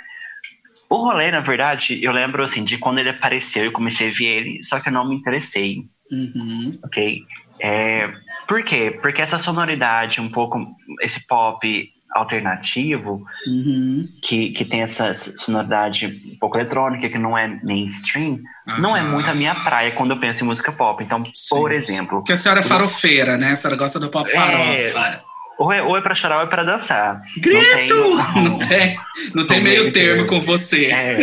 O 0.89 0.95
rolê, 0.95 1.29
na 1.29 1.41
verdade, 1.41 2.01
eu 2.01 2.13
lembro, 2.13 2.41
assim, 2.41 2.63
de 2.63 2.77
quando 2.77 2.99
ele 2.99 3.09
apareceu, 3.09 3.65
eu 3.65 3.71
comecei 3.71 4.09
a 4.09 4.13
ver 4.13 4.25
ele, 4.25 4.63
só 4.63 4.79
que 4.79 4.87
eu 4.87 4.93
não 4.93 5.09
me 5.09 5.15
interessei. 5.15 5.83
Uhum. 6.09 6.79
Ok? 6.85 7.21
É, 7.59 8.13
por 8.47 8.63
quê? 8.63 8.97
Porque 9.01 9.21
essa 9.21 9.37
sonoridade, 9.37 10.21
um 10.21 10.29
pouco, 10.29 10.65
esse 11.01 11.25
pop 11.27 11.89
alternativo, 12.15 13.25
uhum. 13.45 14.05
que, 14.23 14.51
que 14.51 14.63
tem 14.63 14.81
essa 14.81 15.13
sonoridade 15.13 16.07
um 16.25 16.37
pouco 16.39 16.57
eletrônica, 16.57 17.09
que 17.09 17.17
não 17.17 17.37
é 17.37 17.59
mainstream, 17.61 18.39
não 18.79 18.95
é 18.95 19.01
muito 19.01 19.29
a 19.29 19.33
minha 19.33 19.53
praia 19.53 19.91
quando 19.91 20.11
eu 20.11 20.19
penso 20.19 20.43
em 20.43 20.47
música 20.47 20.71
pop. 20.71 21.03
Então, 21.03 21.23
Sim. 21.35 21.55
por 21.55 21.73
exemplo. 21.73 22.19
Porque 22.19 22.31
a 22.31 22.37
senhora 22.37 22.61
é 22.61 22.63
farofeira, 22.63 23.35
né? 23.37 23.51
A 23.51 23.55
senhora 23.57 23.77
gosta 23.77 23.99
do 23.99 24.09
pop 24.09 24.31
farofa. 24.31 24.63
É, 24.63 25.21
ou 25.59 25.73
é, 25.73 25.83
ou 25.83 25.97
é 25.97 26.01
pra 26.01 26.15
chorar 26.15 26.37
ou 26.37 26.43
é 26.43 26.47
pra 26.47 26.63
dançar. 26.63 27.21
Grito! 27.37 27.95
Não 28.35 28.57
tem, 28.57 28.57
não, 28.57 28.59
tem, 28.59 28.97
não 29.33 29.47
tem 29.47 29.61
meio 29.61 29.91
termo 29.91 30.25
com 30.25 30.39
você. 30.39 30.85
É. 30.85 31.19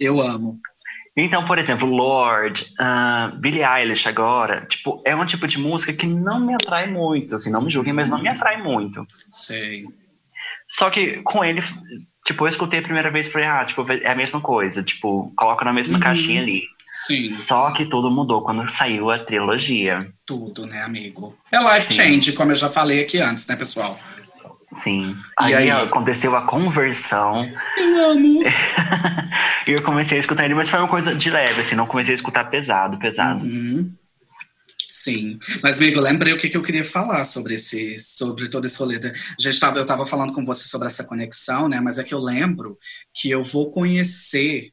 Eu 0.00 0.20
amo. 0.20 0.58
Então, 1.16 1.44
por 1.44 1.58
exemplo, 1.58 1.88
Lorde, 1.88 2.72
uh, 2.78 3.36
Billie 3.38 3.64
Eilish 3.64 4.08
agora, 4.08 4.64
tipo, 4.66 5.02
é 5.04 5.16
um 5.16 5.26
tipo 5.26 5.48
de 5.48 5.58
música 5.58 5.92
que 5.92 6.06
não 6.06 6.38
me 6.38 6.54
atrai 6.54 6.88
muito, 6.88 7.34
assim, 7.34 7.50
não 7.50 7.60
me 7.60 7.70
julguem, 7.70 7.92
mas 7.92 8.08
não 8.08 8.22
me 8.22 8.28
atrai 8.28 8.62
muito. 8.62 9.04
Sei. 9.32 9.84
Só 10.68 10.90
que 10.90 11.22
com 11.22 11.44
ele, 11.44 11.62
tipo, 12.26 12.44
eu 12.44 12.48
escutei 12.48 12.80
a 12.80 12.82
primeira 12.82 13.10
vez 13.10 13.26
e 13.26 13.30
falei, 13.30 13.48
ah, 13.48 13.64
tipo, 13.64 13.86
é 13.90 14.10
a 14.10 14.14
mesma 14.14 14.40
coisa, 14.40 14.82
tipo, 14.82 15.32
coloca 15.36 15.64
na 15.64 15.72
mesma 15.72 15.94
uhum. 15.94 16.02
caixinha 16.02 16.42
ali. 16.42 16.62
Sim. 16.92 17.28
Só 17.30 17.70
que 17.72 17.86
tudo 17.86 18.10
mudou 18.10 18.42
quando 18.42 18.66
saiu 18.66 19.10
a 19.10 19.18
trilogia. 19.18 20.10
Tudo, 20.26 20.66
né, 20.66 20.82
amigo? 20.82 21.36
É 21.52 21.58
life 21.58 21.92
Sim. 21.92 22.02
change, 22.02 22.32
como 22.32 22.52
eu 22.52 22.56
já 22.56 22.68
falei 22.68 23.02
aqui 23.02 23.20
antes, 23.20 23.46
né, 23.46 23.56
pessoal? 23.56 23.98
Sim. 24.74 25.14
Aí, 25.38 25.54
aí, 25.54 25.70
aconteceu 25.70 26.36
a 26.36 26.42
conversão. 26.42 27.50
Eu 27.76 28.10
amo. 28.10 28.42
e 29.66 29.72
eu 29.72 29.82
comecei 29.82 30.18
a 30.18 30.20
escutar 30.20 30.44
ele, 30.44 30.54
mas 30.54 30.68
foi 30.68 30.78
uma 30.78 30.88
coisa 30.88 31.14
de 31.14 31.30
leve, 31.30 31.60
assim, 31.60 31.74
não 31.74 31.86
comecei 31.86 32.12
a 32.12 32.16
escutar 32.16 32.44
pesado, 32.44 32.98
pesado. 32.98 33.44
Uhum. 33.44 33.90
Sim, 34.90 35.38
mas 35.62 35.78
amigo, 35.78 36.00
lembrei 36.00 36.32
o 36.32 36.38
que, 36.38 36.48
que 36.48 36.56
eu 36.56 36.62
queria 36.62 36.84
falar 36.84 37.22
sobre 37.24 37.54
esse, 37.54 37.98
sobre 37.98 38.48
todo 38.48 38.64
esse 38.64 38.78
rolê. 38.78 38.98
Já 39.38 39.50
estava, 39.50 39.78
eu 39.78 39.82
estava 39.82 40.06
falando 40.06 40.32
com 40.32 40.44
você 40.44 40.66
sobre 40.66 40.86
essa 40.86 41.04
conexão, 41.04 41.68
né? 41.68 41.78
Mas 41.78 41.98
é 41.98 42.04
que 42.04 42.14
eu 42.14 42.18
lembro 42.18 42.78
que 43.14 43.30
eu 43.30 43.44
vou 43.44 43.70
conhecer 43.70 44.72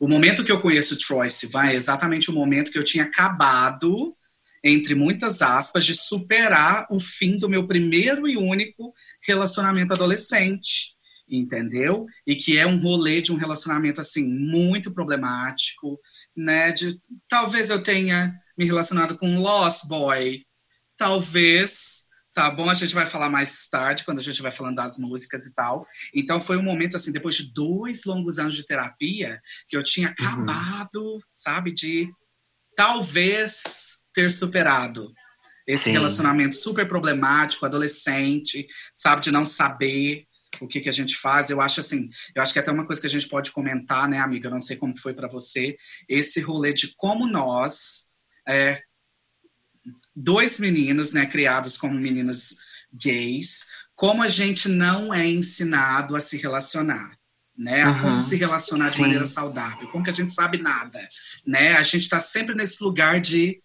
o 0.00 0.08
momento 0.08 0.42
que 0.42 0.50
eu 0.50 0.62
conheço 0.62 0.94
o 0.94 0.98
Troy 0.98 1.28
Sivan 1.28 1.66
é 1.66 1.74
exatamente 1.74 2.30
o 2.30 2.34
momento 2.34 2.72
que 2.72 2.78
eu 2.78 2.84
tinha 2.84 3.04
acabado 3.04 4.16
entre 4.62 4.94
muitas 4.94 5.42
aspas, 5.42 5.84
de 5.84 5.94
superar 5.94 6.86
o 6.90 7.00
fim 7.00 7.38
do 7.38 7.48
meu 7.48 7.66
primeiro 7.66 8.28
e 8.28 8.36
único 8.36 8.92
relacionamento 9.22 9.92
adolescente, 9.92 10.96
entendeu? 11.28 12.06
E 12.26 12.36
que 12.36 12.58
é 12.58 12.66
um 12.66 12.78
rolê 12.78 13.22
de 13.22 13.32
um 13.32 13.36
relacionamento 13.36 14.00
assim 14.00 14.24
muito 14.24 14.92
problemático, 14.92 15.98
né? 16.36 16.72
De 16.72 16.98
talvez 17.28 17.70
eu 17.70 17.82
tenha 17.82 18.34
me 18.60 18.66
relacionado 18.66 19.16
com 19.16 19.40
lost 19.40 19.88
boy, 19.88 20.44
talvez 20.98 22.10
Tá 22.32 22.48
bom, 22.48 22.70
a 22.70 22.74
gente 22.74 22.94
vai 22.94 23.06
falar 23.06 23.28
mais 23.28 23.68
tarde, 23.68 24.04
quando 24.04 24.20
a 24.20 24.22
gente 24.22 24.40
vai 24.40 24.52
falando 24.52 24.76
das 24.76 24.96
músicas 24.96 25.46
e 25.46 25.54
tal. 25.54 25.84
Então 26.14 26.40
foi 26.40 26.56
um 26.56 26.62
momento, 26.62 26.96
assim, 26.96 27.10
depois 27.10 27.34
de 27.34 27.52
dois 27.52 28.04
longos 28.04 28.38
anos 28.38 28.54
de 28.54 28.64
terapia, 28.64 29.40
que 29.68 29.76
eu 29.76 29.82
tinha 29.82 30.08
uhum. 30.08 30.26
acabado, 30.26 31.02
uhum. 31.02 31.20
sabe, 31.34 31.72
de 31.72 32.08
talvez 32.76 34.06
ter 34.14 34.30
superado 34.30 35.12
esse 35.66 35.84
Sim. 35.84 35.92
relacionamento 35.92 36.54
super 36.54 36.86
problemático, 36.86 37.66
adolescente, 37.66 38.66
sabe, 38.94 39.22
de 39.22 39.32
não 39.32 39.44
saber 39.44 40.24
o 40.60 40.68
que, 40.68 40.80
que 40.80 40.88
a 40.88 40.92
gente 40.92 41.16
faz. 41.16 41.50
Eu 41.50 41.60
acho 41.60 41.80
assim, 41.80 42.08
eu 42.34 42.42
acho 42.42 42.52
que 42.52 42.60
é 42.60 42.62
até 42.62 42.70
uma 42.70 42.86
coisa 42.86 43.00
que 43.00 43.08
a 43.08 43.10
gente 43.10 43.28
pode 43.28 43.50
comentar, 43.50 44.08
né, 44.08 44.18
amiga? 44.18 44.46
Eu 44.46 44.52
não 44.52 44.60
sei 44.60 44.76
como 44.76 44.96
foi 44.96 45.14
para 45.14 45.28
você, 45.28 45.76
esse 46.08 46.40
rolê 46.40 46.72
de 46.72 46.94
como 46.94 47.26
nós, 47.26 48.09
é, 48.50 48.82
dois 50.14 50.58
meninos, 50.58 51.12
né, 51.12 51.26
criados 51.26 51.76
como 51.76 51.94
meninos 51.94 52.56
gays, 52.92 53.66
como 53.94 54.22
a 54.22 54.28
gente 54.28 54.68
não 54.68 55.12
é 55.12 55.26
ensinado 55.26 56.16
a 56.16 56.20
se 56.20 56.36
relacionar. 56.36 57.18
Né, 57.58 57.82
a 57.82 58.00
como 58.00 58.22
se 58.22 58.36
relacionar 58.36 58.88
de 58.88 58.94
Sim. 58.94 59.02
maneira 59.02 59.26
saudável, 59.26 59.86
como 59.88 60.02
que 60.02 60.08
a 60.08 60.14
gente 60.14 60.32
sabe 60.32 60.56
nada, 60.56 60.98
né? 61.46 61.72
A 61.76 61.82
gente 61.82 62.04
está 62.04 62.18
sempre 62.18 62.54
nesse 62.54 62.82
lugar 62.82 63.20
de 63.20 63.60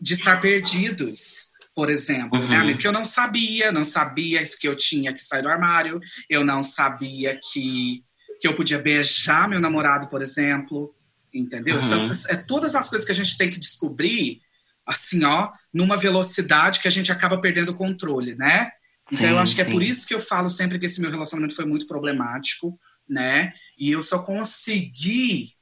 de 0.00 0.14
estar 0.14 0.40
perdidos, 0.40 1.50
por 1.74 1.90
exemplo, 1.90 2.38
né, 2.38 2.58
uhum. 2.58 2.66
né, 2.66 2.72
Porque 2.72 2.86
eu 2.86 2.92
não 2.92 3.04
sabia, 3.04 3.70
não 3.70 3.84
sabia 3.84 4.42
que 4.58 4.66
eu 4.66 4.74
tinha 4.74 5.12
que 5.12 5.20
sair 5.20 5.42
do 5.42 5.48
armário, 5.48 6.00
eu 6.28 6.44
não 6.44 6.64
sabia 6.64 7.38
que, 7.52 8.02
que 8.40 8.48
eu 8.48 8.54
podia 8.54 8.78
beijar 8.78 9.48
meu 9.48 9.60
namorado, 9.60 10.08
por 10.08 10.22
exemplo, 10.22 10.94
entendeu? 11.32 11.74
Uhum. 11.74 11.80
São, 11.80 12.12
é 12.28 12.36
todas 12.36 12.74
as 12.74 12.88
coisas 12.88 13.06
que 13.06 13.12
a 13.12 13.14
gente 13.14 13.36
tem 13.36 13.50
que 13.50 13.58
descobrir, 13.58 14.40
assim, 14.86 15.24
ó, 15.24 15.50
numa 15.72 15.96
velocidade 15.96 16.80
que 16.80 16.88
a 16.88 16.90
gente 16.90 17.12
acaba 17.12 17.40
perdendo 17.40 17.70
o 17.70 17.74
controle, 17.74 18.34
né? 18.34 18.70
Então, 19.12 19.26
sim, 19.26 19.32
eu 19.32 19.38
acho 19.38 19.56
que 19.56 19.62
sim. 19.62 19.68
é 19.68 19.72
por 19.72 19.82
isso 19.82 20.06
que 20.06 20.14
eu 20.14 20.20
falo 20.20 20.50
sempre 20.50 20.78
que 20.78 20.86
esse 20.86 21.00
meu 21.00 21.10
relacionamento 21.10 21.54
foi 21.54 21.64
muito 21.64 21.86
problemático, 21.86 22.78
né? 23.08 23.52
E 23.78 23.90
eu 23.90 24.02
só 24.02 24.20
consegui 24.20 25.52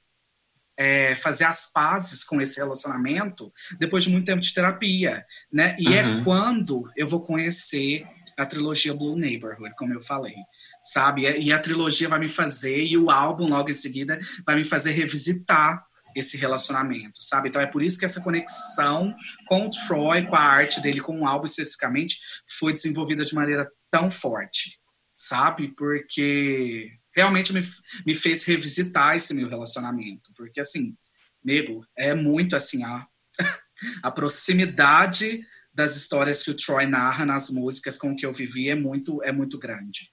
é, 0.77 1.15
fazer 1.17 1.45
as 1.45 1.73
pazes 1.73 2.23
com 2.23 2.41
esse 2.41 2.59
relacionamento 2.59 3.53
depois 3.79 4.05
de 4.05 4.11
muito 4.11 4.27
tempo 4.27 4.41
de 4.41 4.55
terapia, 4.55 5.25
né? 5.53 5.77
E 5.79 5.89
uhum. 5.89 5.95
é 5.95 6.25
quando 6.25 6.91
eu 6.97 7.09
vou 7.09 7.21
conhecer 7.21 8.07
a 8.37 8.47
trilogia 8.47 8.95
Blue 8.95 9.17
Neighborhood, 9.17 9.75
como 9.77 9.93
eu 9.93 10.01
falei, 10.01 10.37
sabe? 10.83 11.23
E 11.23 11.53
a 11.53 11.59
trilogia 11.59 12.09
vai 12.09 12.19
me 12.19 12.29
fazer, 12.29 12.85
e 12.85 12.97
o 12.97 13.11
álbum 13.11 13.47
logo 13.49 13.71
em 13.71 13.75
seguida 13.75 14.19
vai 14.47 14.57
me 14.57 14.65
fazer 14.65 14.93
revisitar 14.93 15.85
esse 16.15 16.37
relacionamento, 16.37 17.23
sabe? 17.23 17.49
Então 17.49 17.61
é 17.61 17.67
por 17.67 17.83
isso 17.83 17.99
que 17.99 18.05
essa 18.05 18.21
conexão 18.21 19.15
com 19.47 19.67
o 19.67 19.71
Troy, 19.71 20.27
com 20.27 20.37
a 20.37 20.41
arte 20.41 20.81
dele, 20.81 21.01
com 21.01 21.21
o 21.21 21.27
álbum 21.27 21.47
especificamente, 21.47 22.19
foi 22.59 22.73
desenvolvida 22.73 23.25
de 23.25 23.35
maneira 23.35 23.71
tão 23.91 24.11
forte, 24.11 24.79
sabe? 25.17 25.69
Porque 25.77 26.91
realmente 27.15 27.53
me, 27.53 27.61
me 28.07 28.15
fez 28.15 28.45
revisitar 28.45 29.17
esse 29.17 29.35
meu 29.35 29.49
relacionamento. 29.49 30.33
Porque, 30.37 30.61
assim, 30.61 30.97
nego, 31.45 31.85
é 31.97 32.15
muito 32.15 32.57
assim, 32.57 32.85
a, 32.85 33.07
a 34.03 34.11
proximidade 34.11 35.41
das 35.73 35.97
histórias 35.97 36.43
que 36.43 36.51
o 36.51 36.57
Troy 36.57 36.87
narra 36.87 37.25
nas 37.25 37.51
músicas 37.51 37.97
com 37.97 38.17
que 38.17 38.27
eu 38.27 38.33
vivi 38.33 38.69
é 38.69 38.75
muito, 38.75 39.23
é 39.23 39.31
muito 39.31 39.59
grande, 39.59 40.11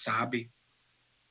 sabe? 0.00 0.50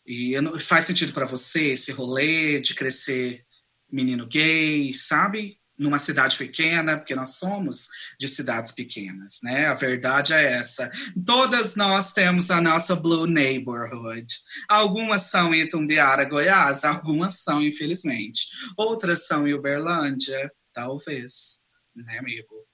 E 0.06 0.34
faz 0.60 0.86
sentido 0.86 1.14
para 1.14 1.26
você 1.26 1.72
esse 1.72 1.92
rolê 1.92 2.60
de 2.60 2.74
crescer 2.74 3.46
menino 3.90 4.26
gay, 4.26 4.94
sabe? 4.94 5.60
numa 5.78 6.00
cidade 6.00 6.36
pequena, 6.38 6.98
porque 6.98 7.14
nós 7.14 7.36
somos 7.36 7.88
de 8.20 8.28
cidades 8.28 8.72
pequenas, 8.72 9.40
né? 9.44 9.68
A 9.68 9.76
verdade 9.76 10.34
é 10.34 10.54
essa. 10.54 10.90
Todas 11.26 11.76
nós 11.76 12.14
temos 12.14 12.50
a 12.50 12.60
nossa 12.60 12.96
Blue 12.96 13.28
Neighborhood. 13.28 14.28
Algumas 14.68 15.24
são 15.30 15.54
Itumbiara, 15.54 16.26
Goiás, 16.26 16.84
algumas 16.84 17.40
são, 17.44 17.62
infelizmente. 17.62 18.48
Outras 18.76 19.28
são 19.28 19.44
Uberlândia, 19.44 20.52
talvez, 20.74 21.68
né, 21.96 22.18
amigo? 22.18 22.66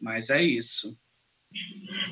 Mas 0.00 0.28
é 0.28 0.42
isso. 0.42 0.98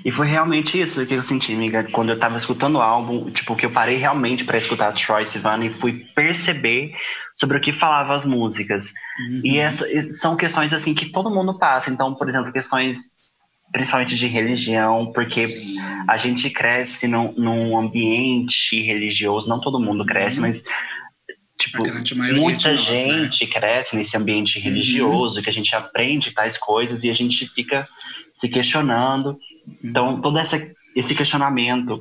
E 0.05 0.11
foi 0.13 0.27
realmente 0.27 0.81
isso 0.81 1.05
que 1.05 1.15
eu 1.15 1.23
senti, 1.23 1.53
amiga, 1.53 1.85
quando 1.85 2.11
eu 2.11 2.19
tava 2.19 2.37
escutando 2.37 2.77
o 2.77 2.81
álbum, 2.81 3.31
tipo, 3.31 3.57
que 3.57 3.67
eu 3.67 3.73
parei 3.73 3.97
realmente 3.97 4.45
para 4.45 4.57
escutar 4.57 4.93
Troy 4.93 5.27
Sivan 5.27 5.65
e 5.65 5.71
fui 5.71 6.07
perceber 6.15 6.93
sobre 7.39 7.59
o 7.59 7.61
que 7.61 7.73
falava 7.73 8.15
as 8.15 8.25
músicas. 8.25 8.93
Uhum. 9.29 9.41
E 9.45 9.59
essa, 9.59 9.87
são 10.15 10.37
questões 10.37 10.73
assim 10.73 10.95
que 10.95 11.07
todo 11.07 11.31
mundo 11.31 11.59
passa. 11.59 11.91
Então, 11.91 12.15
por 12.15 12.29
exemplo, 12.29 12.53
questões 12.53 13.17
principalmente 13.73 14.15
de 14.15 14.27
religião, 14.27 15.13
porque 15.13 15.47
Sim. 15.47 15.77
a 16.09 16.17
gente 16.17 16.49
cresce 16.51 17.09
num, 17.09 17.33
num, 17.33 17.77
ambiente 17.77 18.81
religioso, 18.83 19.49
não 19.49 19.61
todo 19.61 19.81
mundo 19.81 20.05
cresce, 20.05 20.39
uhum. 20.39 20.47
mas 20.47 20.63
tipo, 21.59 21.83
muita 22.35 22.73
nós, 22.73 22.89
né? 22.89 22.95
gente 22.95 23.45
né? 23.45 23.53
cresce 23.53 23.97
nesse 23.97 24.17
ambiente 24.17 24.59
religioso, 24.61 25.39
uhum. 25.39 25.43
que 25.43 25.51
a 25.51 25.53
gente 25.53 25.75
aprende 25.75 26.31
tais 26.31 26.57
coisas 26.57 27.03
e 27.03 27.11
a 27.11 27.15
gente 27.15 27.47
fica 27.49 27.89
se 28.37 28.49
questionando. 28.49 29.31
Uhum. 29.67 29.77
Então, 29.83 30.21
todo 30.21 30.39
essa, 30.39 30.63
esse 30.95 31.15
questionamento 31.15 32.01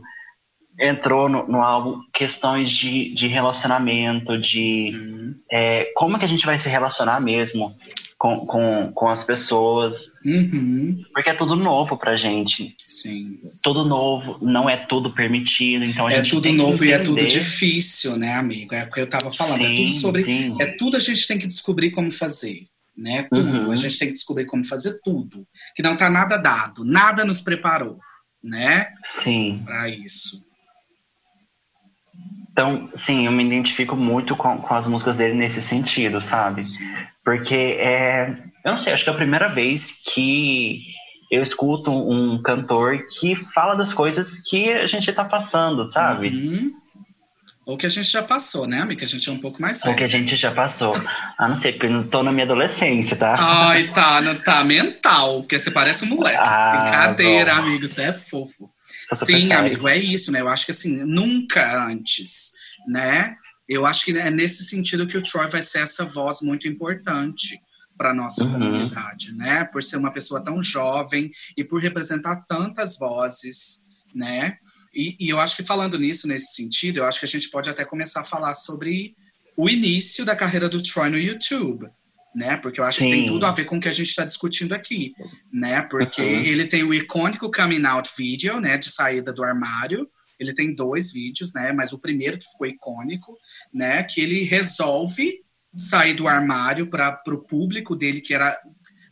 entrou 0.77 1.30
no, 1.30 1.48
no 1.48 1.62
álbum 1.62 2.01
questões 2.13 2.70
de, 2.70 3.13
de 3.13 3.27
relacionamento, 3.27 4.38
de 4.38 4.92
uhum. 4.94 5.36
é, 5.50 5.92
como 5.96 6.20
que 6.20 6.25
a 6.25 6.27
gente 6.27 6.46
vai 6.46 6.58
se 6.58 6.68
relacionar 6.68 7.22
mesmo 7.22 7.74
com, 8.18 8.46
com, 8.46 8.92
com 8.94 9.08
as 9.08 9.24
pessoas. 9.24 10.13
Uhum. 10.25 11.01
Porque 11.13 11.30
é 11.30 11.34
tudo 11.34 11.56
novo 11.56 11.98
pra 11.98 12.18
gente. 12.18 12.75
Sim. 12.86 13.39
Tudo 13.63 13.86
novo, 13.86 14.38
não 14.42 14.70
é 14.70 14.75
tudo 14.75 15.12
permitido. 15.12 15.86
Então 15.86 16.10
é 16.10 16.22
tudo 16.22 16.51
novo 16.51 16.84
e 16.84 16.92
é 16.92 17.00
tudo 17.00 17.25
difícil, 17.25 18.18
né, 18.18 18.34
amigo? 18.34 18.75
É 18.75 18.84
o 18.84 18.92
que 18.92 19.00
eu 19.00 19.08
tava 19.08 19.32
falando. 19.32 19.60
Sim, 19.60 19.74
é 19.74 19.77
tudo 19.77 19.92
sobre. 19.92 20.24
Sim. 20.24 20.58
É 20.60 20.65
tudo 20.65 20.98
a 20.98 21.00
gente 21.00 21.25
tem 21.27 21.38
que 21.38 21.48
descobrir 21.48 21.92
como 21.92 22.12
fazer. 22.12 22.65
Né? 22.98 23.24
Tudo. 23.24 23.66
Uhum. 23.66 23.72
A 23.72 23.75
gente 23.75 24.00
tem 24.00 24.08
que 24.08 24.14
descobrir 24.14 24.46
como 24.46 24.64
fazer 24.64 25.00
tudo. 25.04 25.46
Que 25.75 25.84
não 25.84 25.98
tá 25.98 26.10
nada 26.10 26.38
dado, 26.38 26.86
nada 26.86 27.25
nos 27.25 27.42
preparou, 27.42 28.00
né? 28.44 28.94
Sim. 29.04 29.64
Para 29.66 29.90
isso. 29.90 30.46
Então, 32.56 32.90
sim, 32.96 33.25
eu 33.25 33.34
me 33.34 33.44
identifico 33.44 33.98
muito 33.98 34.34
com, 34.34 34.58
com 34.60 34.74
as 34.74 34.88
músicas 34.88 35.18
dele 35.18 35.34
nesse 35.34 35.62
sentido, 35.62 36.22
sabe? 36.22 36.62
Porque 37.24 37.54
é. 37.54 38.30
Eu 38.64 38.74
não 38.74 38.80
sei, 38.80 38.94
acho 38.94 39.04
que 39.04 39.10
é 39.10 39.14
a 39.14 39.18
primeira 39.18 39.50
vez 39.50 40.02
que 40.14 40.80
eu 41.30 41.44
escuto 41.44 41.92
um 41.92 42.42
cantor 42.42 43.08
que 43.20 43.36
fala 43.36 43.75
das 43.75 43.94
coisas 43.94 44.40
que 44.40 44.72
a 44.72 44.88
gente 44.88 45.12
tá 45.12 45.25
passando, 45.25 45.86
sabe? 45.86 46.30
Uhum. 46.30 46.72
Ou 47.66 47.78
que 47.78 47.86
a 47.86 47.90
gente 47.90 48.10
já 48.10 48.22
passou, 48.22 48.68
né, 48.68 48.80
amiga? 48.82 49.04
A 49.04 49.08
gente 49.08 49.28
é 49.28 49.32
um 49.32 49.40
pouco 49.40 49.60
mais 49.60 49.80
velho. 49.80 49.92
Ou 49.92 49.98
que 49.98 50.04
a 50.04 50.08
gente 50.08 50.36
já 50.36 50.52
passou. 50.52 50.94
Ah, 51.38 51.48
não 51.48 51.56
sei, 51.56 51.72
porque 51.72 51.88
eu 51.88 51.92
não 51.92 52.08
tô 52.08 52.22
na 52.22 52.32
minha 52.32 52.46
adolescência, 52.46 53.18
tá? 53.18 53.36
Ai, 53.40 53.92
tá, 53.92 54.22
não, 54.22 54.36
tá 54.36 54.64
mental, 54.64 55.42
porque 55.42 55.58
você 55.58 55.72
parece 55.72 56.06
um 56.06 56.10
moleque. 56.10 56.38
Ah, 56.40 56.82
Brincadeira, 56.84 57.56
bom. 57.56 57.62
amigo, 57.64 57.88
você 57.88 58.04
é 58.04 58.14
fofo. 58.14 58.70
Sim, 59.14 59.52
amigo, 59.52 59.88
é 59.88 59.98
isso, 59.98 60.32
né? 60.32 60.42
Eu 60.42 60.48
acho 60.48 60.66
que 60.66 60.72
assim, 60.72 61.04
nunca 61.04 61.86
antes, 61.88 62.52
né? 62.88 63.36
Eu 63.68 63.86
acho 63.86 64.06
que 64.06 64.16
é 64.16 64.30
nesse 64.30 64.64
sentido 64.66 65.08
que 65.08 65.18
o 65.18 65.22
Troy 65.22 65.50
vai 65.50 65.62
ser 65.62 65.80
essa 65.80 66.06
voz 66.06 66.42
muito 66.42 66.68
importante 66.68 67.60
para 67.98 68.14
nossa 68.14 68.44
uhum. 68.44 68.52
comunidade, 68.54 69.34
né? 69.34 69.64
Por 69.66 69.82
ser 69.82 69.98
uma 69.98 70.12
pessoa 70.12 70.44
tão 70.44 70.62
jovem 70.62 71.32
e 71.58 71.64
por 71.64 71.82
representar 71.82 72.42
tantas 72.48 72.98
vozes, 72.98 73.88
né? 74.14 74.58
E, 74.96 75.18
e, 75.20 75.30
eu 75.30 75.40
acho 75.40 75.58
que 75.58 75.64
falando 75.64 76.00
nisso, 76.00 76.28
nesse 76.28 76.56
sentido, 76.56 76.98
eu 76.98 77.06
acho 77.06 77.20
que 77.20 77.25
a 77.25 77.30
gente 77.30 77.50
pode 77.50 77.70
até 77.70 77.84
começar 77.84 78.22
a 78.22 78.25
falar 78.25 78.54
sobre 78.54 79.16
o 79.58 79.70
início 79.70 80.24
da 80.24 80.36
carreira 80.36 80.70
do 80.70 80.82
Troy 80.82 81.10
no 81.10 81.18
YouTube, 81.18 81.88
né? 82.34 82.58
Porque 82.58 82.80
eu 82.80 82.86
acho 82.86 83.00
Sim. 83.00 83.10
que 83.10 83.16
tem 83.16 83.25
tudo 83.25 83.46
a 83.46 83.52
ver 83.52 83.66
com 83.66 83.78
o 83.78 83.82
que 83.82 83.90
a 83.90 83.94
gente 83.94 84.10
está 84.10 84.24
discutindo 84.24 84.74
aqui, 84.74 85.14
né? 85.52 85.82
Porque 85.82 86.22
uhum. 86.22 86.44
ele 86.44 86.66
tem 86.66 86.84
o 86.84 86.94
icônico 86.94 87.51
coming 87.51 87.86
out 87.86 88.10
video, 88.18 88.60
né? 88.60 88.77
De 88.77 88.90
saída 88.90 89.34
do 89.34 89.44
armário. 89.44 90.08
Ele 90.40 90.53
tem 90.53 90.74
dois 90.74 91.12
vídeos, 91.12 91.53
né? 91.53 91.72
Mas 91.72 91.94
o 91.94 92.00
primeiro 92.00 92.38
que 92.38 92.50
ficou 92.50 92.68
icônico, 92.68 93.38
né? 93.74 94.03
Que 94.03 94.22
ele 94.22 94.44
resolve 94.44 95.44
sair 95.75 96.14
do 96.14 96.27
armário 96.27 96.88
para 96.88 97.22
o 97.27 97.44
público 97.44 97.96
dele 97.96 98.22
que 98.22 98.34
era 98.34 98.58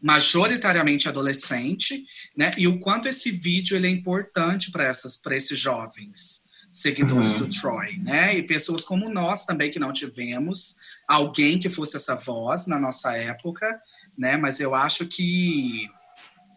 majoritariamente 0.04 1.08
adolescente, 1.08 2.06
né? 2.36 2.52
E 2.58 2.68
o 2.68 2.78
quanto 2.78 3.08
esse 3.08 3.32
vídeo 3.32 3.78
ele 3.78 3.88
é 3.88 3.90
importante 3.90 4.70
para 4.70 4.84
essas 4.84 5.16
para 5.16 5.38
esses 5.38 5.58
jovens 5.58 6.50
seguidores 6.70 7.34
uhum. 7.34 7.48
do 7.48 7.50
Troy, 7.50 7.98
né? 8.00 8.38
E 8.38 8.44
pessoas 8.44 8.84
como 8.84 9.10
nós 9.10 9.46
também 9.46 9.72
que 9.72 9.80
não 9.80 9.94
tivemos 9.94 10.76
alguém 11.08 11.58
que 11.58 11.70
fosse 11.70 11.96
essa 11.96 12.16
voz 12.16 12.68
na 12.68 12.78
nossa 12.78 13.16
época, 13.16 13.80
né? 14.18 14.36
Mas 14.36 14.60
eu 14.60 14.76
acho 14.76 15.06
que 15.06 15.88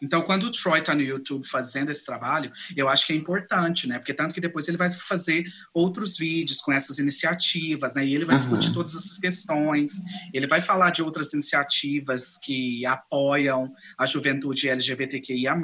então, 0.02 0.22
quando 0.22 0.44
o 0.44 0.50
Troy 0.50 0.80
está 0.80 0.94
no 0.94 1.00
YouTube 1.00 1.46
fazendo 1.46 1.90
esse 1.90 2.04
trabalho, 2.04 2.52
eu 2.76 2.88
acho 2.88 3.06
que 3.06 3.12
é 3.12 3.16
importante, 3.16 3.88
né? 3.88 3.98
Porque 3.98 4.14
tanto 4.14 4.34
que 4.34 4.40
depois 4.40 4.68
ele 4.68 4.76
vai 4.76 4.90
fazer 4.90 5.44
outros 5.72 6.16
vídeos 6.16 6.58
com 6.58 6.72
essas 6.72 6.98
iniciativas, 6.98 7.94
né? 7.94 8.04
E 8.04 8.14
ele 8.14 8.24
vai 8.24 8.36
uhum. 8.36 8.40
discutir 8.40 8.72
todas 8.72 8.94
essas 8.94 9.18
questões, 9.18 9.92
ele 10.32 10.46
vai 10.46 10.60
falar 10.60 10.90
de 10.90 11.02
outras 11.02 11.32
iniciativas 11.32 12.38
que 12.38 12.84
apoiam 12.86 13.72
a 13.98 14.06
juventude 14.06 14.68
LGBTQIA, 14.68 15.54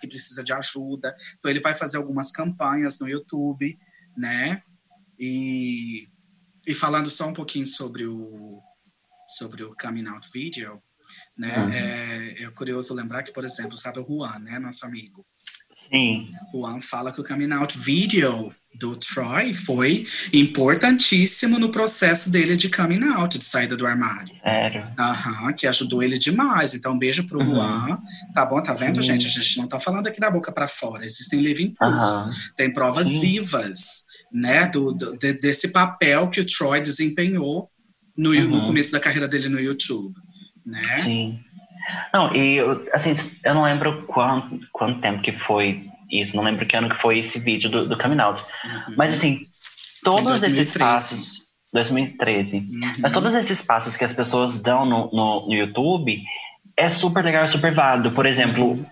que 0.00 0.08
precisa 0.08 0.44
de 0.44 0.52
ajuda. 0.52 1.14
Então, 1.38 1.50
ele 1.50 1.60
vai 1.60 1.74
fazer 1.74 1.96
algumas 1.96 2.30
campanhas 2.30 2.98
no 3.00 3.08
YouTube, 3.08 3.78
né? 4.16 4.62
E 5.18 6.08
e 6.66 6.74
falando 6.74 7.10
só 7.10 7.28
um 7.28 7.32
pouquinho 7.32 7.66
sobre 7.66 8.06
o, 8.06 8.60
sobre 9.26 9.64
o 9.64 9.74
Coming 9.74 10.06
Out 10.06 10.28
Video, 10.32 10.82
né? 11.36 11.58
Uhum. 11.58 11.72
É, 11.72 12.42
é, 12.44 12.50
curioso 12.50 12.94
lembrar 12.94 13.22
que, 13.22 13.32
por 13.32 13.44
exemplo, 13.44 13.76
sabe 13.76 14.00
o 14.00 14.06
Juan, 14.06 14.38
né? 14.38 14.58
Nosso 14.58 14.84
amigo. 14.84 15.24
Sim. 15.90 16.30
Juan 16.52 16.80
fala 16.80 17.12
que 17.12 17.20
o 17.20 17.24
Coming 17.24 17.52
Out 17.52 17.76
Video 17.78 18.54
do 18.74 18.96
Troy 18.96 19.52
foi 19.52 20.06
importantíssimo 20.32 21.58
no 21.58 21.70
processo 21.70 22.30
dele 22.30 22.56
de 22.56 22.70
coming 22.70 23.04
out, 23.04 23.36
de 23.36 23.44
saída 23.44 23.76
do 23.76 23.86
armário. 23.86 24.32
Sério? 24.42 24.86
Aham, 24.98 25.52
que 25.52 25.66
ajudou 25.66 26.02
ele 26.02 26.18
demais. 26.18 26.74
Então, 26.74 26.92
um 26.92 26.98
beijo 26.98 27.26
pro 27.26 27.40
uhum. 27.40 27.54
Juan. 27.54 27.98
Tá 28.32 28.46
bom? 28.46 28.62
Tá 28.62 28.72
vendo, 28.72 29.02
Sim. 29.02 29.08
gente? 29.08 29.26
A 29.26 29.30
gente 29.30 29.58
não 29.58 29.68
tá 29.68 29.78
falando 29.78 30.06
aqui 30.06 30.20
da 30.20 30.30
boca 30.30 30.50
para 30.50 30.68
fora. 30.68 31.04
Existem 31.04 31.40
living 31.40 31.74
proofs. 31.74 32.26
Uhum. 32.26 32.32
Tem 32.56 32.72
provas 32.72 33.08
Sim. 33.08 33.20
vivas 33.20 34.06
né, 34.32 34.66
do, 34.66 34.92
do, 34.92 35.16
desse 35.16 35.68
papel 35.72 36.30
que 36.30 36.40
o 36.40 36.46
Troy 36.46 36.80
desempenhou 36.80 37.68
no, 38.16 38.30
uhum. 38.30 38.48
no, 38.48 38.66
começo 38.66 38.92
da 38.92 39.00
carreira 39.00 39.28
dele 39.28 39.48
no 39.48 39.60
YouTube, 39.60 40.14
né? 40.64 40.82
Sim. 40.98 41.40
Não, 42.12 42.34
e 42.34 42.58
assim, 42.92 43.14
eu 43.44 43.54
não 43.54 43.64
lembro 43.64 44.04
quanto, 44.06 44.60
quanto 44.72 45.00
tempo 45.00 45.22
que 45.22 45.32
foi 45.32 45.86
isso, 46.10 46.36
não 46.36 46.44
lembro 46.44 46.66
que 46.66 46.76
ano 46.76 46.90
que 46.90 47.00
foi 47.00 47.18
esse 47.18 47.38
vídeo 47.38 47.70
do, 47.70 47.88
do 47.88 47.98
Coming 47.98 48.20
Out. 48.20 48.42
Uhum. 48.64 48.94
Mas 48.96 49.14
assim, 49.14 49.46
todos 50.02 50.42
esses 50.42 50.76
passos. 50.76 51.42
2013. 51.72 52.58
Uhum. 52.58 52.92
Mas 53.00 53.12
todos 53.12 53.34
esses 53.34 53.62
passos 53.62 53.96
que 53.96 54.04
as 54.04 54.12
pessoas 54.12 54.60
dão 54.60 54.84
no, 54.84 55.10
no, 55.10 55.46
no 55.46 55.54
YouTube 55.54 56.22
é 56.76 56.88
super 56.90 57.24
legal, 57.24 57.46
super 57.48 57.72
válido. 57.72 58.10
Por 58.12 58.26
exemplo, 58.26 58.72
uhum. 58.72 58.86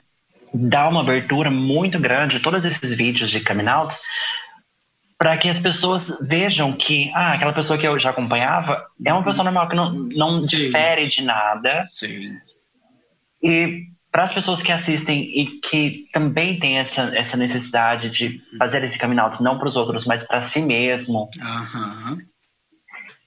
dá 0.55 0.89
uma 0.89 1.01
abertura 1.01 1.51
muito 1.51 2.01
grande, 2.01 2.41
todos 2.41 2.65
esses 2.65 2.95
vídeos 2.95 3.31
de 3.31 3.41
coming 3.41 3.69
out 3.69 3.95
para 5.21 5.37
que 5.37 5.51
as 5.51 5.59
pessoas 5.59 6.19
vejam 6.23 6.73
que 6.73 7.13
ah, 7.15 7.35
aquela 7.35 7.53
pessoa 7.53 7.79
que 7.79 7.87
eu 7.87 7.99
já 7.99 8.09
acompanhava 8.09 8.87
é 9.05 9.13
uma 9.13 9.23
pessoa 9.23 9.45
normal 9.45 9.69
que 9.69 9.77
não, 9.77 9.93
não 9.93 10.41
difere 10.41 11.09
de 11.09 11.23
nada. 11.23 11.83
Sim. 11.83 12.39
E 13.43 13.85
para 14.11 14.23
as 14.23 14.33
pessoas 14.33 14.63
que 14.63 14.73
assistem 14.73 15.21
e 15.39 15.61
que 15.61 16.09
também 16.11 16.59
têm 16.59 16.79
essa, 16.79 17.15
essa 17.15 17.37
necessidade 17.37 18.09
de 18.09 18.41
fazer 18.59 18.83
esse 18.83 18.97
caminho 18.97 19.21
out, 19.21 19.43
não 19.43 19.59
para 19.59 19.69
os 19.69 19.77
outros, 19.77 20.07
mas 20.07 20.23
para 20.23 20.41
si 20.41 20.63
mesmo. 20.63 21.29
Uhum. 21.39 22.19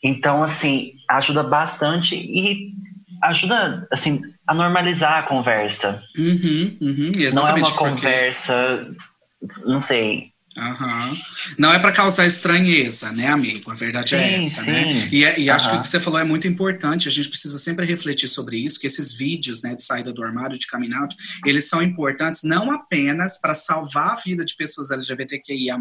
Então, 0.01 0.41
assim, 0.41 0.93
ajuda 1.08 1.43
bastante 1.43 2.15
e 2.15 2.73
ajuda, 3.21 3.88
assim, 3.91 4.19
a 4.47 4.53
normalizar 4.56 5.19
a 5.19 5.27
conversa. 5.27 6.03
Uhum, 6.17 6.75
uhum, 6.82 7.12
não 7.36 7.47
é 7.47 7.53
uma 7.53 7.71
conversa, 7.71 8.88
não 9.63 9.79
sei, 9.79 10.33
Uhum. 10.57 11.17
Não 11.57 11.73
é 11.73 11.79
para 11.79 11.91
causar 11.91 12.27
estranheza, 12.27 13.11
né, 13.11 13.27
amigo? 13.27 13.71
A 13.71 13.73
verdade 13.73 14.15
é 14.15 14.19
sim, 14.19 14.23
é 14.23 14.37
essa, 14.37 14.61
sim. 14.61 14.71
né? 14.71 15.09
E, 15.11 15.23
e 15.23 15.49
uhum. 15.49 15.55
acho 15.55 15.69
que 15.69 15.75
o 15.75 15.81
que 15.81 15.87
você 15.87 15.99
falou 15.99 16.19
é 16.19 16.23
muito 16.23 16.47
importante. 16.47 17.07
A 17.07 17.11
gente 17.11 17.29
precisa 17.29 17.57
sempre 17.57 17.85
refletir 17.85 18.27
sobre 18.27 18.57
isso, 18.57 18.79
que 18.79 18.85
esses 18.85 19.15
vídeos, 19.15 19.63
né, 19.63 19.73
de 19.73 19.83
saída 19.83 20.13
do 20.13 20.23
armário, 20.23 20.57
de 20.57 20.67
coming 20.67 20.93
out, 20.93 21.15
eles 21.45 21.67
são 21.67 21.81
importantes 21.81 22.43
não 22.43 22.71
apenas 22.71 23.39
para 23.39 23.53
salvar 23.53 24.11
a 24.11 24.15
vida 24.15 24.45
de 24.45 24.55
pessoas 24.55 24.91
LGBTQIA+, 24.91 25.77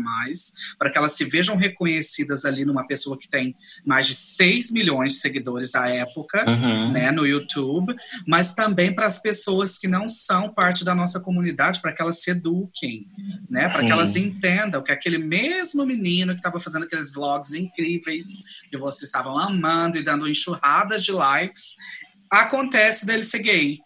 para 0.79 0.91
que 0.91 0.97
elas 0.97 1.13
se 1.13 1.25
vejam 1.25 1.57
reconhecidas 1.57 2.45
ali 2.45 2.65
numa 2.65 2.87
pessoa 2.87 3.19
que 3.19 3.29
tem 3.29 3.55
mais 3.85 4.07
de 4.07 4.15
6 4.15 4.73
milhões 4.73 5.15
de 5.15 5.19
seguidores 5.19 5.75
à 5.75 5.89
época, 5.89 6.49
uhum. 6.49 6.93
né, 6.93 7.11
no 7.11 7.27
YouTube, 7.27 7.95
mas 8.27 8.55
também 8.55 8.95
para 8.95 9.07
as 9.07 9.21
pessoas 9.21 9.77
que 9.77 9.87
não 9.87 10.09
são 10.09 10.53
parte 10.53 10.83
da 10.83 10.95
nossa 10.95 11.21
comunidade, 11.21 11.81
para 11.83 11.93
que 11.93 12.01
elas 12.01 12.23
se 12.23 12.31
eduquem, 12.31 13.07
né, 13.51 13.69
para 13.69 13.85
que 13.85 13.91
elas 13.91 14.17
entendam 14.17 14.62
entendam 14.63 14.83
que 14.83 14.93
aquele 14.93 15.19
mesmo 15.19 15.85
menino 15.85 16.33
que 16.33 16.41
estava 16.41 16.61
fazendo 16.61 16.85
aqueles 16.85 17.13
vlogs 17.13 17.53
incríveis 17.53 18.25
que 18.71 18.77
vocês 18.77 19.05
estavam 19.05 19.39
amando 19.39 19.99
e 19.99 20.05
dando 20.05 20.29
enxurradas 20.29 21.05
de 21.05 21.13
likes, 21.13 21.77
acontece 22.31 23.05
dele 23.05 23.25
ser 23.25 23.41
gay 23.41 23.79